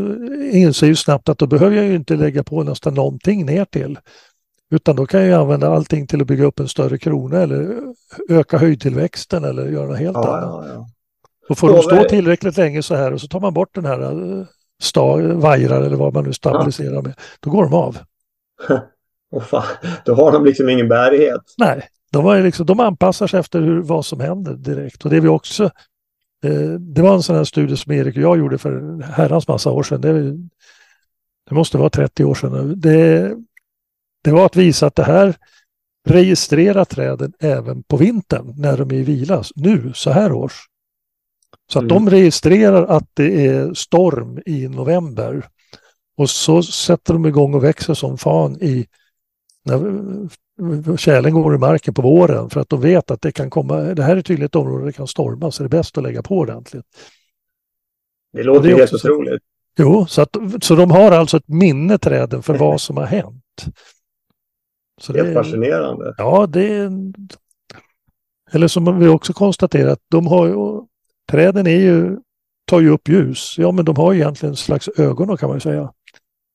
inser 0.52 0.86
ju 0.86 0.96
snabbt 0.96 1.28
att 1.28 1.38
då 1.38 1.46
behöver 1.46 1.76
jag 1.76 1.84
ju 1.86 1.94
inte 1.94 2.16
lägga 2.16 2.44
på 2.44 2.62
nästan 2.62 2.94
någonting 2.94 3.46
ner 3.46 3.64
till. 3.64 3.98
Utan 4.70 4.96
då 4.96 5.06
kan 5.06 5.26
jag 5.26 5.40
använda 5.40 5.68
allting 5.74 6.06
till 6.06 6.20
att 6.20 6.26
bygga 6.26 6.44
upp 6.44 6.60
en 6.60 6.68
större 6.68 6.98
krona 6.98 7.38
eller 7.38 7.76
öka 8.28 8.58
höjdtillväxten 8.58 9.44
eller 9.44 9.66
göra 9.66 9.86
något 9.86 9.98
helt 9.98 10.16
Ja, 10.16 10.36
annat. 10.36 10.66
ja, 10.66 10.74
ja. 10.74 10.86
Och 11.48 11.58
får 11.58 11.68
Så 11.68 11.76
de 11.76 11.82
stå 11.82 12.08
tillräckligt 12.08 12.56
länge 12.56 12.82
så 12.82 12.94
här 12.94 13.12
och 13.12 13.20
så 13.20 13.28
tar 13.28 13.40
man 13.40 13.54
bort 13.54 13.74
den 13.74 13.84
här 13.84 14.00
eh, 14.02 14.46
sta, 14.80 15.16
vajrar 15.34 15.82
eller 15.82 15.96
vad 15.96 16.14
man 16.14 16.24
nu 16.24 16.32
stabiliserar 16.32 17.02
med, 17.02 17.14
då 17.40 17.50
går 17.50 17.64
de 17.64 17.74
av. 17.74 17.98
Fan, 19.42 19.64
då 20.04 20.14
har 20.14 20.32
de 20.32 20.44
liksom 20.44 20.68
ingen 20.68 20.88
bärighet. 20.88 21.54
Nej, 21.58 21.88
de, 22.12 22.24
var 22.24 22.40
liksom, 22.40 22.66
de 22.66 22.80
anpassar 22.80 23.26
sig 23.26 23.40
efter 23.40 23.60
hur, 23.60 23.82
vad 23.82 24.06
som 24.06 24.20
händer 24.20 24.54
direkt. 24.54 25.04
Och 25.04 25.10
det 25.10 25.20
vi 25.20 25.28
också, 25.28 25.64
eh, 26.44 26.70
det 26.78 27.02
var 27.02 27.14
en 27.14 27.22
sån 27.22 27.36
här 27.36 27.44
studie 27.44 27.76
som 27.76 27.92
Erik 27.92 28.16
och 28.16 28.22
jag 28.22 28.38
gjorde 28.38 28.58
för 28.58 28.72
en 28.72 29.02
herrans 29.02 29.48
massa 29.48 29.70
år 29.70 29.82
sedan. 29.82 30.00
Det, 30.00 30.32
det 31.48 31.54
måste 31.54 31.78
vara 31.78 31.90
30 31.90 32.24
år 32.24 32.34
sedan. 32.34 32.80
Det, 32.80 33.34
det 34.24 34.30
var 34.30 34.46
att 34.46 34.56
visa 34.56 34.86
att 34.86 34.96
det 34.96 35.04
här 35.04 35.34
registrera 36.08 36.84
träden 36.84 37.32
även 37.40 37.82
på 37.82 37.96
vintern 37.96 38.54
när 38.56 38.78
de 38.78 38.90
är 38.90 38.94
i 38.94 39.02
vila, 39.02 39.44
nu 39.54 39.92
så 39.94 40.10
här 40.10 40.32
års. 40.32 40.69
Så 41.72 41.78
att 41.78 41.82
mm. 41.82 41.88
de 41.88 42.10
registrerar 42.10 42.86
att 42.86 43.08
det 43.14 43.46
är 43.46 43.74
storm 43.74 44.42
i 44.46 44.68
november 44.68 45.46
och 46.16 46.30
så 46.30 46.62
sätter 46.62 47.12
de 47.12 47.26
igång 47.26 47.54
och 47.54 47.64
växer 47.64 47.94
som 47.94 48.18
fan 48.18 48.56
i 48.60 48.86
när 49.64 50.96
kärlen 50.96 51.34
går 51.34 51.54
i 51.54 51.58
marken 51.58 51.94
på 51.94 52.02
våren 52.02 52.50
för 52.50 52.60
att 52.60 52.68
de 52.68 52.80
vet 52.80 53.10
att 53.10 53.22
det 53.22 53.32
kan 53.32 53.50
komma, 53.50 53.76
det 53.76 54.02
här 54.02 54.16
är 54.16 54.22
tydligen 54.22 54.46
ett 54.46 54.56
område 54.56 54.78
där 54.78 54.86
det 54.86 54.92
kan 54.92 55.06
storma 55.06 55.50
så 55.50 55.62
det 55.62 55.66
är 55.66 55.78
bäst 55.78 55.98
att 55.98 56.04
lägga 56.04 56.22
på 56.22 56.38
ordentligt. 56.38 56.86
Det 58.32 58.42
låter 58.42 58.68
det 58.68 58.76
helt 58.76 58.92
otroligt. 58.92 59.42
Jo, 59.78 60.06
så, 60.06 60.22
att, 60.22 60.36
så 60.60 60.74
de 60.74 60.90
har 60.90 61.12
alltså 61.12 61.36
ett 61.36 61.48
minne 61.48 61.98
träden 61.98 62.42
för 62.42 62.54
vad 62.54 62.80
som 62.80 62.96
har 62.96 63.06
hänt. 63.06 63.64
Så 65.00 65.12
helt 65.12 65.28
det, 65.28 65.34
fascinerande. 65.34 66.14
Ja, 66.18 66.46
det 66.46 66.74
är... 66.74 66.90
Eller 68.52 68.68
som 68.68 68.98
vi 68.98 69.08
också 69.08 69.32
konstaterat, 69.32 69.98
de 70.10 70.26
har 70.26 70.46
ju, 70.46 70.86
träden 71.30 71.66
är 71.66 71.80
ju, 71.80 72.18
tar 72.64 72.80
ju 72.80 72.90
upp 72.90 73.08
ljus. 73.08 73.54
Ja, 73.58 73.72
men 73.72 73.84
de 73.84 73.96
har 73.96 74.12
ju 74.12 74.20
egentligen 74.20 74.52
en 74.52 74.56
slags 74.56 74.88
ögon 74.88 75.36
kan 75.36 75.48
man 75.48 75.56
ju 75.56 75.60
säga. 75.60 75.82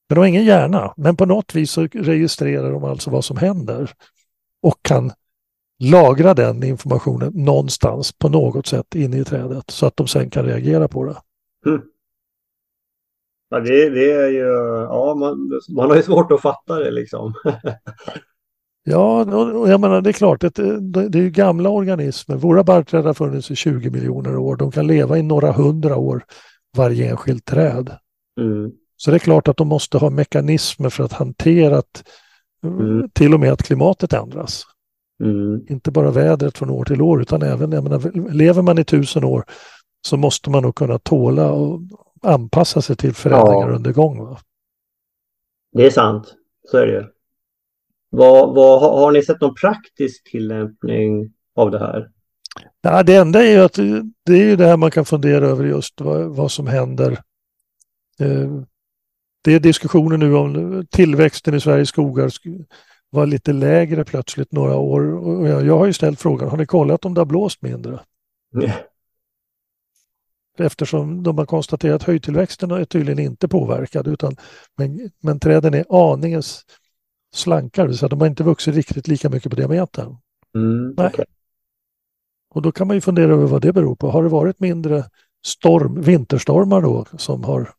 Men 0.08 0.14
de 0.14 0.18
har 0.18 0.26
ingen 0.26 0.44
hjärna. 0.44 0.94
Men 0.96 1.16
på 1.16 1.26
något 1.26 1.54
vis 1.54 1.70
så 1.70 1.86
registrerar 1.86 2.72
de 2.72 2.84
alltså 2.84 3.10
vad 3.10 3.24
som 3.24 3.36
händer 3.36 3.90
och 4.62 4.74
kan 4.82 5.12
lagra 5.82 6.34
den 6.34 6.64
informationen 6.64 7.32
någonstans 7.34 8.12
på 8.12 8.28
något 8.28 8.66
sätt 8.66 8.94
inne 8.94 9.18
i 9.18 9.24
trädet 9.24 9.70
så 9.70 9.86
att 9.86 9.96
de 9.96 10.06
sen 10.06 10.30
kan 10.30 10.44
reagera 10.44 10.88
på 10.88 11.04
det. 11.04 11.16
Mm. 11.66 11.82
Ja, 13.48 13.60
det, 13.60 13.90
det, 13.90 14.12
är 14.12 14.28
ju, 14.28 14.46
ja, 14.88 15.14
man, 15.14 15.60
man 15.68 15.90
har 15.90 15.96
ju 15.96 16.02
svårt 16.02 16.32
att 16.32 16.42
fatta 16.42 16.78
det 16.78 16.90
liksom. 16.90 17.34
ja, 18.86 19.18
jag 19.68 19.80
menar 19.80 20.00
det 20.00 20.10
är 20.10 20.12
klart, 20.12 20.40
det, 20.40 20.80
det 21.08 21.18
är 21.18 21.22
ju 21.22 21.30
gamla 21.30 21.68
organismer. 21.68 22.36
Våra 22.36 22.64
barrträd 22.64 23.04
har 23.04 23.14
funnits 23.14 23.50
i 23.50 23.56
20 23.56 23.90
miljoner 23.90 24.36
år. 24.36 24.56
De 24.56 24.70
kan 24.70 24.86
leva 24.86 25.18
i 25.18 25.22
några 25.22 25.52
hundra 25.52 25.96
år 25.96 26.24
varje 26.76 27.10
enskilt 27.10 27.44
träd. 27.44 27.96
Mm. 28.40 28.72
Så 28.96 29.10
det 29.10 29.16
är 29.16 29.18
klart 29.18 29.48
att 29.48 29.56
de 29.56 29.68
måste 29.68 29.98
ha 29.98 30.10
mekanismer 30.10 30.90
för 30.90 31.04
att 31.04 31.12
hantera 31.12 31.78
att, 31.78 32.04
mm. 32.64 33.10
till 33.10 33.34
och 33.34 33.40
med 33.40 33.52
att 33.52 33.62
klimatet 33.62 34.12
ändras. 34.12 34.62
Mm. 35.22 35.66
Inte 35.68 35.90
bara 35.90 36.10
vädret 36.10 36.58
från 36.58 36.70
år 36.70 36.84
till 36.84 37.02
år 37.02 37.22
utan 37.22 37.42
även, 37.42 37.72
jag 37.72 37.84
menar, 37.84 38.32
lever 38.32 38.62
man 38.62 38.78
i 38.78 38.84
tusen 38.84 39.24
år 39.24 39.44
så 40.06 40.16
måste 40.16 40.50
man 40.50 40.62
nog 40.62 40.74
kunna 40.74 40.98
tåla 40.98 41.52
och 41.52 41.80
anpassa 42.22 42.82
sig 42.82 42.96
till 42.96 43.14
förändringar 43.14 43.68
ja. 43.68 43.74
under 43.74 43.92
gång. 43.92 44.24
Va? 44.24 44.38
Det 45.72 45.86
är 45.86 45.90
sant, 45.90 46.34
så 46.70 46.78
är 46.78 46.86
det 46.86 47.15
vad, 48.10 48.54
vad, 48.54 48.80
har 48.80 49.12
ni 49.12 49.22
sett 49.22 49.40
någon 49.40 49.54
praktisk 49.54 50.30
tillämpning 50.30 51.32
av 51.54 51.70
det 51.70 51.78
här? 51.78 52.08
Ja, 52.80 53.02
det 53.02 53.16
enda 53.16 53.44
är 53.44 53.50
ju 53.50 53.58
att 53.58 53.74
det 54.26 54.32
är 54.32 54.44
ju 54.44 54.56
det 54.56 54.66
här 54.66 54.76
man 54.76 54.90
kan 54.90 55.04
fundera 55.04 55.46
över 55.46 55.64
just 55.64 56.00
vad, 56.00 56.36
vad 56.36 56.52
som 56.52 56.66
händer. 56.66 57.12
Eh, 58.20 58.50
det 59.44 59.54
är 59.54 59.60
diskussioner 59.60 60.16
nu 60.16 60.34
om 60.34 60.86
tillväxten 60.90 61.54
i 61.54 61.60
Sveriges 61.60 61.88
skogar 61.88 62.30
var 63.10 63.26
lite 63.26 63.52
lägre 63.52 64.04
plötsligt 64.04 64.52
några 64.52 64.76
år. 64.76 65.14
Och 65.14 65.48
jag, 65.48 65.66
jag 65.66 65.78
har 65.78 65.86
ju 65.86 65.92
ställt 65.92 66.20
frågan, 66.20 66.48
har 66.48 66.56
ni 66.56 66.66
kollat 66.66 67.04
om 67.04 67.14
det 67.14 67.20
har 67.20 67.26
blåst 67.26 67.62
mindre? 67.62 68.00
Mm. 68.54 68.70
Eftersom 70.58 71.22
de 71.22 71.38
har 71.38 71.46
konstaterat 71.46 71.94
att 71.94 72.02
höjdtillväxten 72.02 72.70
är 72.70 72.84
tydligen 72.84 73.18
inte 73.18 73.48
påverkad 73.48 74.06
utan 74.06 74.36
men, 74.76 75.10
men 75.20 75.40
träden 75.40 75.74
är 75.74 76.12
aningens 76.12 76.64
slankare, 77.36 77.94
så 77.94 78.08
de 78.08 78.20
har 78.20 78.26
inte 78.26 78.44
vuxit 78.44 78.74
riktigt 78.74 79.08
lika 79.08 79.30
mycket 79.30 79.50
på 79.50 79.56
diametern. 79.56 80.16
Mm, 80.54 80.94
Nej. 80.96 81.06
Okay. 81.06 81.24
Och 82.54 82.62
då 82.62 82.72
kan 82.72 82.86
man 82.86 82.96
ju 82.96 83.00
fundera 83.00 83.32
över 83.32 83.46
vad 83.46 83.62
det 83.62 83.72
beror 83.72 83.96
på. 83.96 84.10
Har 84.10 84.22
det 84.22 84.28
varit 84.28 84.60
mindre 84.60 85.04
storm, 85.46 86.00
vinterstormar 86.00 86.82
då 86.82 87.04
som 87.18 87.44
har 87.44 87.70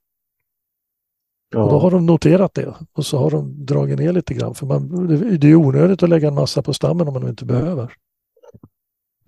Ja. 1.49 1.63
Och 1.63 1.71
då 1.71 1.79
har 1.79 1.91
de 1.91 2.05
noterat 2.05 2.53
det 2.53 2.73
och 2.93 3.05
så 3.05 3.17
har 3.17 3.31
de 3.31 3.65
dragit 3.65 3.99
ner 3.99 4.13
lite 4.13 4.33
grann. 4.33 4.55
För 4.55 4.65
man, 4.65 5.07
det 5.39 5.47
är 5.47 5.55
onödigt 5.55 6.03
att 6.03 6.09
lägga 6.09 6.27
en 6.27 6.35
massa 6.35 6.61
på 6.61 6.73
stammen 6.73 7.07
om 7.07 7.13
man 7.13 7.29
inte 7.29 7.45
behöver. 7.45 7.93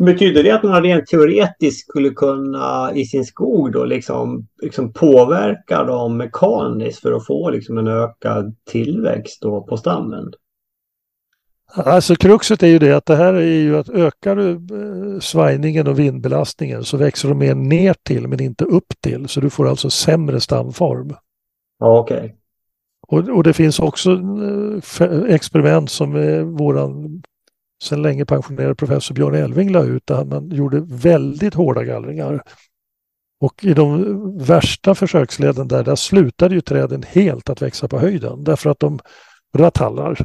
Betyder 0.06 0.44
det 0.44 0.52
att 0.52 0.64
man 0.64 0.84
rent 0.84 1.08
teoretiskt 1.08 1.90
skulle 1.90 2.10
kunna 2.10 2.92
i 2.94 3.06
sin 3.06 3.26
skog 3.26 3.72
då 3.72 3.86
liksom, 3.86 4.48
liksom 4.62 4.94
påverka 4.94 5.84
dem 5.84 6.18
mekaniskt 6.18 7.02
för 7.02 7.12
att 7.12 7.26
få 7.26 7.50
liksom 7.50 7.78
en 7.78 7.88
ökad 7.88 8.56
tillväxt 8.72 9.42
då 9.42 9.62
på 9.64 9.78
stammen? 9.78 10.32
Alltså 11.74 12.16
kruxet 12.16 12.64
är 12.64 12.68
ju 12.68 12.80
det 12.80 12.92
att 12.92 13.06
det 13.06 13.16
här 13.16 13.34
är 13.34 13.42
ju 13.42 13.78
att 13.78 13.90
ökar 13.90 14.36
du 14.36 14.52
eh, 14.52 15.20
svajningen 15.20 15.88
och 15.88 16.00
vindbelastningen 16.00 16.84
så 16.84 16.98
växer 16.98 17.30
de 17.30 17.38
mer 17.38 17.56
ner 17.56 17.96
till 18.04 18.28
men 18.28 18.42
inte 18.42 18.66
upp 18.66 18.94
till. 19.02 19.28
Så 19.28 19.40
du 19.40 19.50
får 19.50 19.68
alltså 19.68 19.90
sämre 19.90 20.40
stamform. 20.40 21.14
Ja, 21.80 22.00
okej. 22.00 22.18
Okay. 22.18 22.32
Och, 23.08 23.38
och, 23.38 23.44
det 23.44 23.54
finns 23.54 23.80
också 23.80 24.12
eh, 24.12 25.34
experiment 25.34 25.92
som 25.92 26.16
eh, 26.16 26.42
våran 26.42 27.22
sedan 27.84 28.02
länge 28.02 28.26
pensionerade 28.26 28.76
professor 28.76 29.16
Björn 29.16 29.36
Elving 29.36 29.72
la 29.72 29.84
ut 29.84 30.08
där 30.08 30.26
man 30.26 30.50
gjorde 30.50 30.80
väldigt 30.80 31.54
hårda 31.54 31.84
gallringar. 31.84 32.44
Och 33.42 33.64
i 33.64 33.74
de 33.74 34.38
värsta 34.38 34.96
försöksleden 34.96 35.68
där, 35.68 35.84
där 35.84 35.96
slutade 35.96 36.56
ju 36.56 36.62
träden 36.62 37.04
helt 37.08 37.50
att 37.50 37.62
växa 37.62 37.88
på 37.88 38.00
höjden 38.00 38.44
därför 38.44 38.70
att 38.70 38.80
de 38.80 39.00
ratallar. 39.56 40.18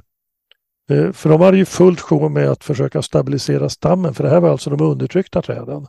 Eh, 0.90 1.12
för 1.12 1.28
de 1.28 1.40
hade 1.40 1.56
ju 1.56 1.64
fullt 1.64 2.01
sjå 2.01 2.28
med 2.28 2.51
att 2.51 2.64
försöka 2.64 3.02
stabilisera 3.02 3.68
stammen, 3.68 4.14
för 4.14 4.24
det 4.24 4.31
här 4.31 4.40
var 4.40 4.51
alltså 4.51 4.70
de 4.70 4.81
undertryckta 4.81 5.43
träden. 5.43 5.86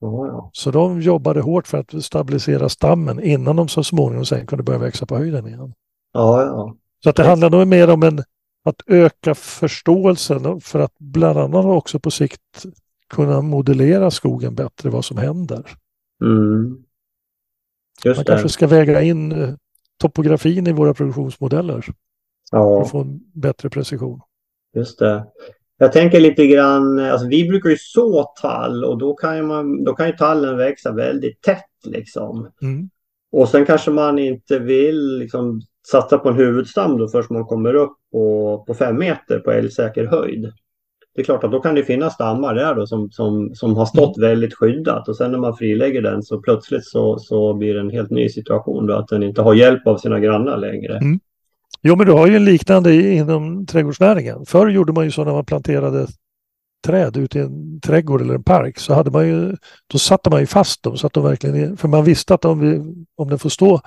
Oh, 0.00 0.28
ja. 0.28 0.50
Så 0.52 0.70
de 0.70 1.00
jobbade 1.00 1.40
hårt 1.40 1.66
för 1.66 1.78
att 1.78 2.04
stabilisera 2.04 2.68
stammen 2.68 3.22
innan 3.22 3.56
de 3.56 3.68
så 3.68 3.84
småningom 3.84 4.26
sen 4.26 4.46
kunde 4.46 4.64
börja 4.64 4.78
växa 4.78 5.06
på 5.06 5.16
höjden 5.16 5.46
igen. 5.46 5.74
Ja, 6.12 6.42
ja. 6.42 6.76
Så 7.02 7.10
att 7.10 7.16
det 7.16 7.24
handlar 7.24 7.50
nog 7.50 7.66
mer 7.66 7.90
om 7.90 8.02
en, 8.02 8.22
att 8.68 8.82
öka 8.86 9.34
förståelsen 9.34 10.60
för 10.60 10.78
att 10.78 10.94
bland 10.98 11.38
annat 11.38 11.64
också 11.64 11.98
på 11.98 12.10
sikt 12.10 12.66
kunna 13.08 13.40
modellera 13.40 14.10
skogen 14.10 14.54
bättre 14.54 14.90
vad 14.90 15.04
som 15.04 15.18
händer. 15.18 15.70
Mm. 16.22 16.84
Man 18.04 18.24
kanske 18.24 18.48
ska 18.48 18.66
väga 18.66 19.02
in 19.02 19.32
eh, 19.32 19.54
topografin 19.98 20.66
i 20.66 20.72
våra 20.72 20.94
produktionsmodeller 20.94 21.84
ja. 22.52 22.78
för 22.78 22.82
att 22.82 22.90
få 22.90 23.00
en 23.00 23.20
bättre 23.34 23.70
precision. 23.70 24.20
Just 24.74 24.98
det. 24.98 25.26
Jag 25.78 25.92
tänker 25.92 26.20
lite 26.20 26.46
grann, 26.46 26.98
alltså 26.98 27.28
vi 27.28 27.48
brukar 27.48 27.70
ju 27.70 27.76
så 27.78 28.22
tall 28.22 28.84
och 28.84 28.98
då 28.98 29.14
kan 29.14 29.46
man, 29.46 29.84
då 29.84 29.94
kan 29.94 30.06
ju 30.06 30.12
tallen 30.12 30.56
växa 30.56 30.92
väldigt 30.92 31.42
tätt 31.42 31.64
liksom. 31.84 32.52
Mm. 32.62 32.90
Och 33.32 33.48
sen 33.48 33.66
kanske 33.66 33.90
man 33.90 34.18
inte 34.18 34.58
vill 34.58 35.18
liksom, 35.18 35.60
satsa 35.90 36.18
på 36.18 36.28
en 36.28 36.36
huvudstam 36.36 36.98
då 36.98 37.08
först 37.08 37.30
man 37.30 37.44
kommer 37.44 37.74
upp 37.74 37.96
på, 38.12 38.64
på 38.66 38.74
fem 38.74 38.98
meter 38.98 39.38
på 39.38 39.50
älgsäker 39.50 40.06
höjd. 40.06 40.52
Det 41.14 41.22
är 41.22 41.24
klart 41.24 41.44
att 41.44 41.52
då 41.52 41.60
kan 41.60 41.74
det 41.74 41.82
finnas 41.82 42.14
stammar 42.14 42.54
där 42.54 42.74
då 42.74 42.86
som, 42.86 43.10
som, 43.10 43.50
som 43.54 43.76
har 43.76 43.86
stått 43.86 44.16
mm. 44.16 44.30
väldigt 44.30 44.54
skyddat 44.54 45.08
och 45.08 45.16
sen 45.16 45.32
när 45.32 45.38
man 45.38 45.56
frilägger 45.56 46.02
den 46.02 46.22
så 46.22 46.40
plötsligt 46.40 46.84
så, 46.84 47.18
så 47.18 47.54
blir 47.54 47.74
det 47.74 47.80
en 47.80 47.90
helt 47.90 48.10
ny 48.10 48.28
situation 48.28 48.86
då 48.86 48.94
att 48.94 49.08
den 49.08 49.22
inte 49.22 49.42
har 49.42 49.54
hjälp 49.54 49.86
av 49.86 49.96
sina 49.96 50.20
grannar 50.20 50.56
längre. 50.56 50.96
Mm. 50.96 51.20
Jo, 51.82 51.96
men 51.96 52.06
du 52.06 52.12
har 52.12 52.26
ju 52.26 52.36
en 52.36 52.44
liknande 52.44 52.94
inom 52.94 53.66
trädgårdsnäringen. 53.66 54.46
Förr 54.46 54.68
gjorde 54.68 54.92
man 54.92 55.04
ju 55.04 55.10
så 55.10 55.24
när 55.24 55.32
man 55.32 55.44
planterade 55.44 56.06
träd 56.86 57.16
ute 57.16 57.38
i 57.38 57.42
en 57.42 57.80
trädgård 57.80 58.20
eller 58.20 58.34
en 58.34 58.42
park 58.42 58.78
så 58.78 58.94
hade 58.94 59.10
man 59.10 59.28
ju, 59.28 59.56
då 59.86 59.98
satte 59.98 60.30
man 60.30 60.40
ju 60.40 60.46
fast 60.46 60.82
dem 60.82 60.96
så 60.96 61.06
att 61.06 61.12
de 61.12 61.24
verkligen, 61.24 61.76
för 61.76 61.88
man 61.88 62.04
visste 62.04 62.34
att 62.34 62.44
om, 62.44 62.60
vi, 62.60 62.94
om 63.16 63.28
den 63.28 63.38
får 63.38 63.50
stå 63.50 63.80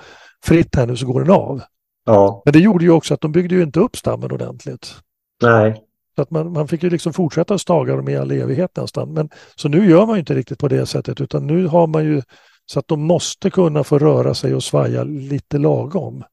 fritt 0.44 0.76
här 0.76 0.86
nu 0.86 0.96
så 0.96 1.06
går 1.06 1.20
den 1.20 1.30
av. 1.30 1.62
Ja. 2.04 2.42
Men 2.44 2.52
det 2.52 2.58
gjorde 2.58 2.84
ju 2.84 2.90
också 2.90 3.14
att 3.14 3.20
de 3.20 3.32
byggde 3.32 3.54
ju 3.54 3.62
inte 3.62 3.80
upp 3.80 3.96
stammen 3.96 4.32
ordentligt. 4.32 4.94
Nej. 5.42 5.84
Så 6.16 6.22
att 6.22 6.30
man, 6.30 6.52
man 6.52 6.68
fick 6.68 6.82
ju 6.82 6.90
liksom 6.90 7.12
fortsätta 7.12 7.58
staga 7.58 7.96
dem 7.96 8.08
i 8.08 8.16
all 8.16 8.30
evighet 8.30 8.76
nästan. 8.76 9.12
Men, 9.12 9.28
så 9.54 9.68
nu 9.68 9.90
gör 9.90 10.06
man 10.06 10.14
ju 10.14 10.20
inte 10.20 10.34
riktigt 10.34 10.58
på 10.58 10.68
det 10.68 10.86
sättet 10.86 11.20
utan 11.20 11.46
nu 11.46 11.66
har 11.66 11.86
man 11.86 12.04
ju 12.04 12.22
så 12.66 12.78
att 12.78 12.88
de 12.88 13.00
måste 13.00 13.50
kunna 13.50 13.84
få 13.84 13.98
röra 13.98 14.34
sig 14.34 14.54
och 14.54 14.62
svaja 14.62 15.04
lite 15.04 15.58
lagom. 15.58 16.24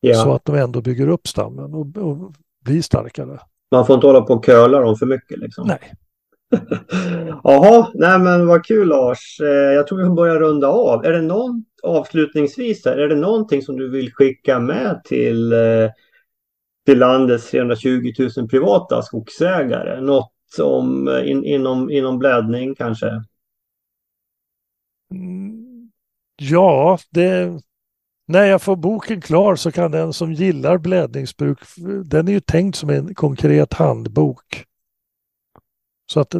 Ja. 0.00 0.14
Så 0.14 0.32
att 0.32 0.44
de 0.44 0.54
ändå 0.54 0.80
bygger 0.80 1.08
upp 1.08 1.28
stammen 1.28 1.74
och, 1.74 1.96
och 1.96 2.32
blir 2.64 2.82
starkare. 2.82 3.40
Man 3.70 3.86
får 3.86 3.94
inte 3.94 4.06
hålla 4.06 4.20
på 4.20 4.34
och 4.34 4.44
köla 4.44 4.80
dem 4.80 4.96
för 4.96 5.06
mycket 5.06 5.38
liksom. 5.38 5.66
Nej. 5.66 5.94
Jaha, 7.44 7.90
nej 7.94 8.18
men 8.18 8.46
vad 8.46 8.64
kul 8.64 8.88
Lars. 8.88 9.40
Eh, 9.40 9.48
jag 9.48 9.86
tror 9.86 9.98
vi 9.98 10.04
får 10.04 10.14
börja 10.14 10.40
runda 10.40 10.68
av. 10.68 11.04
Är 11.04 11.12
det 11.12 11.22
någon 11.22 11.64
avslutningsvis 11.82 12.84
här, 12.84 12.96
är 12.96 13.08
det 13.08 13.16
någonting 13.16 13.62
som 13.62 13.76
du 13.76 13.90
vill 13.90 14.12
skicka 14.12 14.58
med 14.58 15.00
till, 15.04 15.52
eh, 15.52 15.90
till 16.86 16.98
landets 16.98 17.50
320 17.50 18.12
000 18.36 18.48
privata 18.48 19.02
skogsägare? 19.02 20.00
Något 20.00 20.32
om, 20.60 21.08
eh, 21.08 21.30
in, 21.30 21.44
inom, 21.44 21.90
inom 21.90 22.18
blädning 22.18 22.74
kanske? 22.74 23.22
Mm, 25.14 25.90
ja, 26.36 26.98
det, 27.10 27.60
när 28.26 28.44
jag 28.44 28.62
får 28.62 28.76
boken 28.76 29.20
klar 29.20 29.56
så 29.56 29.72
kan 29.72 29.90
den 29.90 30.12
som 30.12 30.32
gillar 30.32 30.78
blädningsbruk, 30.78 31.58
den 32.04 32.28
är 32.28 32.32
ju 32.32 32.40
tänkt 32.40 32.76
som 32.76 32.90
en 32.90 33.14
konkret 33.14 33.74
handbok 33.74 34.67
så 36.10 36.20
att 36.20 36.34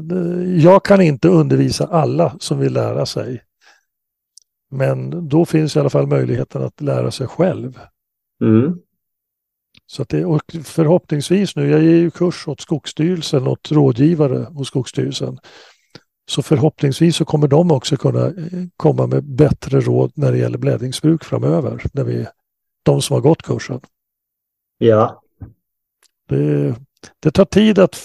jag 0.56 0.84
kan 0.84 1.00
inte 1.00 1.28
undervisa 1.28 1.86
alla 1.86 2.36
som 2.38 2.58
vill 2.58 2.72
lära 2.72 3.06
sig. 3.06 3.42
Men 4.70 5.28
då 5.28 5.44
finns 5.44 5.76
i 5.76 5.78
alla 5.78 5.90
fall 5.90 6.06
möjligheten 6.06 6.62
att 6.62 6.80
lära 6.80 7.10
sig 7.10 7.26
själv. 7.26 7.80
Mm. 8.42 8.78
Så 9.86 10.02
att 10.02 10.08
det, 10.08 10.24
och 10.24 10.42
förhoppningsvis 10.64 11.56
nu, 11.56 11.70
jag 11.70 11.82
ger 11.82 11.96
ju 11.96 12.10
kurs 12.10 12.48
åt 12.48 12.60
Skogsstyrelsen, 12.60 13.46
åt 13.46 13.72
rådgivare 13.72 14.38
hos 14.38 14.68
Skogsstyrelsen. 14.68 15.38
Så 16.28 16.42
förhoppningsvis 16.42 17.16
så 17.16 17.24
kommer 17.24 17.48
de 17.48 17.70
också 17.70 17.96
kunna 17.96 18.26
eh, 18.26 18.32
komma 18.76 19.06
med 19.06 19.24
bättre 19.24 19.80
råd 19.80 20.12
när 20.14 20.32
det 20.32 20.38
gäller 20.38 20.58
blädningsbruk 20.58 21.24
framöver. 21.24 21.82
När 21.92 22.04
vi, 22.04 22.26
de 22.82 23.02
som 23.02 23.14
har 23.14 23.20
gått 23.20 23.42
kursen. 23.42 23.80
Ja. 24.78 25.22
Det, 26.28 26.74
det 27.20 27.30
tar 27.30 27.44
tid 27.44 27.78
att 27.78 27.96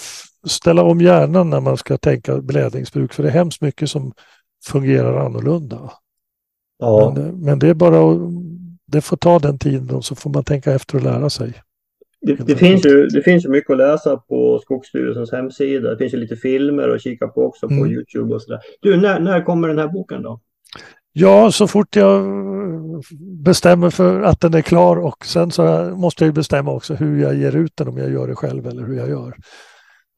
ställa 0.47 0.83
om 0.83 1.01
hjärnan 1.01 1.49
när 1.49 1.61
man 1.61 1.77
ska 1.77 1.97
tänka 1.97 2.37
blädningsbruk 2.37 3.13
för 3.13 3.23
det 3.23 3.29
är 3.29 3.33
hemskt 3.33 3.61
mycket 3.61 3.89
som 3.89 4.13
fungerar 4.65 5.25
annorlunda. 5.25 5.91
Ja. 6.79 7.13
Men, 7.15 7.39
men 7.39 7.59
det 7.59 7.69
är 7.69 7.73
bara 7.73 8.11
att 8.11 8.17
det 8.87 9.01
får 9.01 9.17
ta 9.17 9.39
den 9.39 9.59
tiden 9.59 9.95
och 9.95 10.05
så 10.05 10.15
får 10.15 10.29
man 10.29 10.43
tänka 10.43 10.73
efter 10.73 10.97
och 10.97 11.03
lära 11.03 11.29
sig. 11.29 11.53
Det, 12.21 12.35
det, 12.35 12.55
finns 12.55 12.85
ju, 12.85 13.07
det 13.07 13.21
finns 13.21 13.45
ju 13.45 13.49
mycket 13.49 13.71
att 13.71 13.77
läsa 13.77 14.17
på 14.17 14.59
Skogsstyrelsens 14.59 15.31
hemsida. 15.31 15.89
Det 15.89 15.97
finns 15.97 16.13
ju 16.13 16.17
lite 16.17 16.35
filmer 16.35 16.89
att 16.89 17.01
kika 17.01 17.27
på 17.27 17.45
också 17.45 17.67
på 17.67 17.73
mm. 17.73 17.91
Youtube 17.91 18.35
och 18.35 18.41
sådär. 18.41 18.59
Du, 18.81 18.97
när, 18.97 19.19
när 19.19 19.41
kommer 19.41 19.67
den 19.67 19.77
här 19.77 19.87
boken 19.87 20.21
då? 20.21 20.39
Ja, 21.13 21.51
så 21.51 21.67
fort 21.67 21.95
jag 21.95 22.25
bestämmer 23.43 23.89
för 23.89 24.21
att 24.21 24.41
den 24.41 24.53
är 24.53 24.61
klar 24.61 24.97
och 24.97 25.25
sen 25.25 25.51
så 25.51 25.93
måste 25.95 26.25
jag 26.25 26.33
bestämma 26.33 26.71
också 26.71 26.93
hur 26.93 27.21
jag 27.21 27.35
ger 27.35 27.55
ut 27.55 27.71
den, 27.75 27.87
om 27.87 27.97
jag 27.97 28.11
gör 28.11 28.27
det 28.27 28.35
själv 28.35 28.67
eller 28.67 28.83
hur 28.83 28.97
jag 28.97 29.09
gör. 29.09 29.35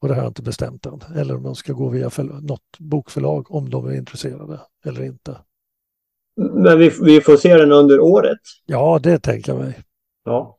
Och 0.06 0.10
det 0.10 0.14
har 0.14 0.22
jag 0.22 0.30
inte 0.30 0.42
bestämt 0.42 0.86
än. 0.86 1.00
Eller 1.16 1.34
om 1.36 1.42
de 1.42 1.54
ska 1.54 1.72
gå 1.72 1.88
via 1.88 2.10
något 2.42 2.78
bokförlag 2.78 3.46
om 3.50 3.70
de 3.70 3.86
är 3.86 3.94
intresserade 3.94 4.60
eller 4.84 5.02
inte. 5.02 5.36
Men 6.36 6.78
vi, 6.78 6.92
vi 7.02 7.20
får 7.20 7.36
se 7.36 7.56
den 7.56 7.72
under 7.72 8.00
året? 8.00 8.38
Ja, 8.66 9.00
det 9.02 9.18
tänker 9.18 9.52
jag 9.52 9.60
mig. 9.60 9.78
Ja. 10.24 10.56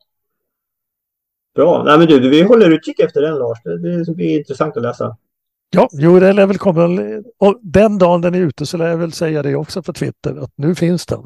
Bra. 1.54 1.82
Nej, 1.84 1.98
men 1.98 2.06
du, 2.06 2.30
vi 2.30 2.42
håller 2.42 2.70
utkik 2.70 3.00
efter 3.00 3.22
den 3.22 3.34
Lars. 3.34 3.58
Det, 3.64 4.04
det 4.04 4.14
blir 4.14 4.38
intressant 4.38 4.76
att 4.76 4.82
läsa. 4.82 5.16
Ja, 5.70 5.88
jo, 5.92 6.20
det 6.20 6.32
lär 6.32 6.46
väl 6.46 6.58
komma. 6.58 6.88
Och 7.38 7.58
den 7.62 7.98
dagen 7.98 8.20
den 8.20 8.34
är 8.34 8.40
ute 8.40 8.66
så 8.66 8.76
lär 8.76 8.88
jag 8.88 8.96
väl 8.96 9.12
säga 9.12 9.42
det 9.42 9.54
också 9.54 9.82
på 9.82 9.92
Twitter, 9.92 10.36
att 10.36 10.52
nu 10.56 10.74
finns 10.74 11.06
den. 11.06 11.22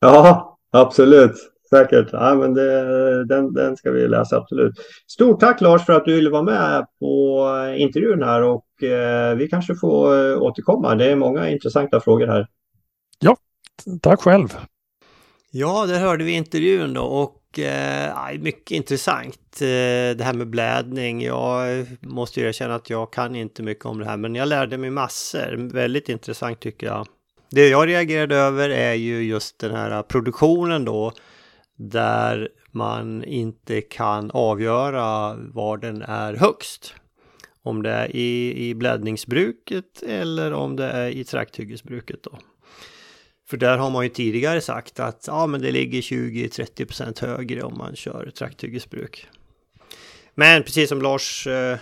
Ja, 0.00 0.58
absolut. 0.70 1.55
Säkert. 1.70 2.08
Ja, 2.12 2.34
men 2.34 2.54
det, 2.54 3.24
den, 3.24 3.52
den 3.52 3.76
ska 3.76 3.90
vi 3.90 4.08
läsa, 4.08 4.36
absolut. 4.36 4.74
Stort 5.06 5.40
tack 5.40 5.60
Lars 5.60 5.86
för 5.86 5.92
att 5.92 6.04
du 6.04 6.14
ville 6.14 6.30
vara 6.30 6.42
med 6.42 6.86
på 7.00 7.48
intervjun 7.78 8.22
här 8.22 8.42
och 8.42 8.82
eh, 8.82 9.36
vi 9.36 9.48
kanske 9.48 9.74
får 9.74 10.30
eh, 10.30 10.42
återkomma. 10.42 10.94
Det 10.94 11.10
är 11.10 11.16
många 11.16 11.50
intressanta 11.50 12.00
frågor 12.00 12.26
här. 12.26 12.46
Ja, 13.18 13.36
tack 14.02 14.20
själv. 14.20 14.48
Ja, 15.50 15.86
där 15.86 16.00
hörde 16.00 16.24
vi 16.24 16.32
intervjun 16.32 16.94
då 16.94 17.02
och 17.02 17.58
eh, 17.58 18.38
mycket 18.40 18.70
intressant 18.70 19.60
eh, 19.60 20.16
det 20.16 20.24
här 20.24 20.34
med 20.34 20.50
blädning. 20.50 21.22
Jag 21.22 21.86
måste 22.00 22.40
ju 22.40 22.48
erkänna 22.48 22.74
att 22.74 22.90
jag 22.90 23.12
kan 23.12 23.36
inte 23.36 23.62
mycket 23.62 23.86
om 23.86 23.98
det 23.98 24.04
här 24.04 24.16
men 24.16 24.34
jag 24.34 24.48
lärde 24.48 24.78
mig 24.78 24.90
massor. 24.90 25.72
Väldigt 25.72 26.08
intressant 26.08 26.60
tycker 26.60 26.86
jag. 26.86 27.06
Det 27.50 27.68
jag 27.68 27.88
reagerade 27.88 28.36
över 28.36 28.70
är 28.70 28.94
ju 28.94 29.22
just 29.22 29.58
den 29.58 29.74
här 29.74 30.02
produktionen 30.02 30.84
då 30.84 31.12
där 31.76 32.48
man 32.70 33.24
inte 33.24 33.80
kan 33.80 34.30
avgöra 34.30 35.34
var 35.34 35.76
den 35.76 36.02
är 36.02 36.34
högst. 36.34 36.94
Om 37.62 37.82
det 37.82 37.90
är 37.90 38.16
i, 38.16 38.68
i 38.68 38.74
bläddningsbruket 38.74 40.02
eller 40.02 40.52
om 40.52 40.76
det 40.76 40.84
är 40.84 41.08
i 41.08 41.24
trakthyggesbruket 41.24 42.22
då. 42.22 42.38
För 43.48 43.56
där 43.56 43.78
har 43.78 43.90
man 43.90 44.04
ju 44.04 44.08
tidigare 44.08 44.60
sagt 44.60 45.00
att 45.00 45.24
ja, 45.26 45.46
men 45.46 45.62
det 45.62 45.72
ligger 45.72 46.00
20-30% 46.00 47.26
högre 47.26 47.62
om 47.62 47.78
man 47.78 47.96
kör 47.96 48.30
trakthyggesbruk. 48.30 49.26
Men 50.34 50.62
precis 50.62 50.88
som 50.88 51.02
Lars 51.02 51.46
eh, 51.46 51.78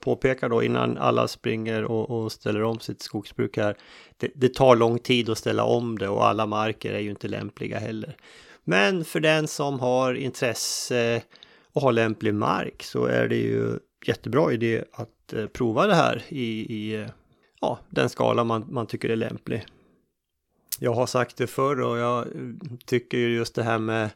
påpekar 0.00 0.48
då 0.48 0.62
innan 0.62 0.98
alla 0.98 1.28
springer 1.28 1.84
och, 1.84 2.10
och, 2.10 2.32
ställer 2.32 2.62
om 2.62 2.80
sitt 2.80 3.02
skogsbruk 3.02 3.56
här. 3.56 3.76
Det, 4.16 4.30
det, 4.34 4.54
tar 4.54 4.76
lång 4.76 4.98
tid 4.98 5.30
att 5.30 5.38
ställa 5.38 5.64
om 5.64 5.98
det 5.98 6.08
och 6.08 6.26
alla 6.26 6.46
marker 6.46 6.92
är 6.92 6.98
ju 6.98 7.10
inte 7.10 7.28
lämpliga 7.28 7.78
heller. 7.78 8.16
Men 8.68 9.04
för 9.04 9.20
den 9.20 9.48
som 9.48 9.80
har 9.80 10.14
intresse 10.14 11.22
och 11.72 11.82
har 11.82 11.92
lämplig 11.92 12.34
mark 12.34 12.82
så 12.82 13.04
är 13.04 13.28
det 13.28 13.36
ju 13.36 13.78
jättebra 14.06 14.52
idé 14.52 14.84
att 14.92 15.32
eh, 15.32 15.46
prova 15.46 15.86
det 15.86 15.94
här 15.94 16.22
i, 16.28 16.74
i 16.74 16.94
eh, 16.94 17.08
ja, 17.60 17.78
den 17.90 18.08
skala 18.08 18.44
man, 18.44 18.66
man 18.70 18.86
tycker 18.86 19.08
är 19.08 19.16
lämplig. 19.16 19.66
Jag 20.78 20.94
har 20.94 21.06
sagt 21.06 21.36
det 21.36 21.46
förr 21.46 21.80
och 21.80 21.98
jag 21.98 22.26
eh, 22.26 22.32
tycker 22.86 23.18
just 23.18 23.54
det 23.54 23.62
här 23.62 23.78
med 23.78 24.10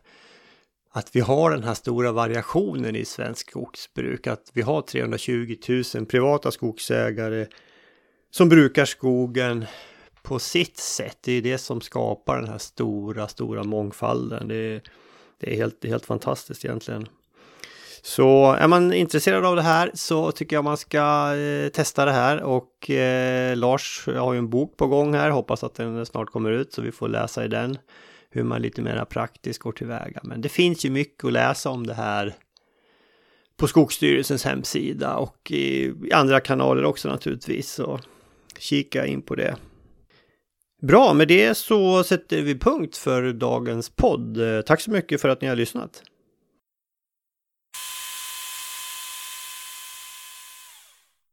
att 0.91 1.17
vi 1.17 1.21
har 1.21 1.51
den 1.51 1.65
här 1.65 1.75
stora 1.75 2.13
variationen 2.13 2.97
i 2.97 3.05
svensk 3.05 3.51
skogsbruk. 3.51 4.27
Att 4.27 4.51
vi 4.53 4.63
har 4.63 4.83
320 4.83 5.57
000 5.95 6.07
privata 6.07 6.51
skogsägare 6.51 7.47
som 8.31 8.49
brukar 8.49 8.85
skogen 8.85 9.65
på 10.23 10.39
sitt 10.39 10.77
sätt. 10.77 11.19
Det 11.21 11.33
är 11.33 11.43
det 11.43 11.59
som 11.59 11.81
skapar 11.81 12.37
den 12.41 12.49
här 12.49 12.59
stora, 12.59 13.29
stora 13.29 13.65
mångfalden. 13.65 14.49
Det 14.49 14.55
är, 14.55 14.83
det 15.41 15.53
är 15.53 15.57
helt, 15.57 15.85
helt 15.85 16.07
fantastiskt 16.07 16.65
egentligen. 16.65 17.09
Så 18.03 18.53
är 18.53 18.69
man 18.69 18.93
intresserad 18.93 19.45
av 19.45 19.57
det 19.57 19.63
här 19.63 19.91
så 19.95 20.33
tycker 20.33 20.57
jag 20.57 20.65
man 20.65 20.77
ska 20.77 21.35
eh, 21.37 21.69
testa 21.69 22.05
det 22.05 22.13
här 22.13 22.43
och 22.43 22.91
eh, 22.91 23.57
Lars 23.57 24.07
har 24.07 24.33
ju 24.33 24.39
en 24.39 24.51
bok 24.51 24.77
på 24.77 24.87
gång 24.87 25.15
här, 25.15 25.31
hoppas 25.31 25.65
att 25.65 25.75
den 25.75 26.07
snart 26.07 26.31
kommer 26.31 26.51
ut 26.51 26.73
så 26.73 26.83
vi 26.83 26.93
får 26.93 27.09
läsa 27.09 27.45
i 27.45 27.49
den 27.49 27.79
hur 28.31 28.43
man 28.43 28.63
lite 28.63 28.83
mer 28.83 29.05
praktiskt 29.05 29.59
går 29.59 29.73
tillväga. 29.73 30.21
Men 30.23 30.41
det 30.41 30.49
finns 30.49 30.85
ju 30.85 30.91
mycket 30.91 31.25
att 31.25 31.33
läsa 31.33 31.71
om 31.71 31.87
det 31.87 31.95
här 31.95 32.35
på 33.57 33.69
Skogsstyrelsens 33.69 34.45
hemsida 34.45 35.17
och 35.17 35.51
i, 35.51 35.93
i 36.05 36.13
andra 36.13 36.41
kanaler 36.41 36.85
också 36.85 37.09
naturligtvis. 37.09 37.71
Så 37.71 38.01
kika 38.59 39.07
in 39.07 39.23
på 39.23 39.35
det. 39.35 39.57
Bra, 40.87 41.15
med 41.15 41.29
det 41.29 41.55
så 41.55 42.05
sätter 42.05 42.43
vi 42.43 42.59
punkt 42.59 42.97
för 42.97 43.33
dagens 43.33 43.91
podd. 43.91 44.57
Eh, 44.57 44.61
tack 44.61 44.81
så 44.81 44.91
mycket 44.91 45.21
för 45.21 45.29
att 45.29 45.41
ni 45.41 45.49
har 45.49 45.57
lyssnat. 45.57 46.03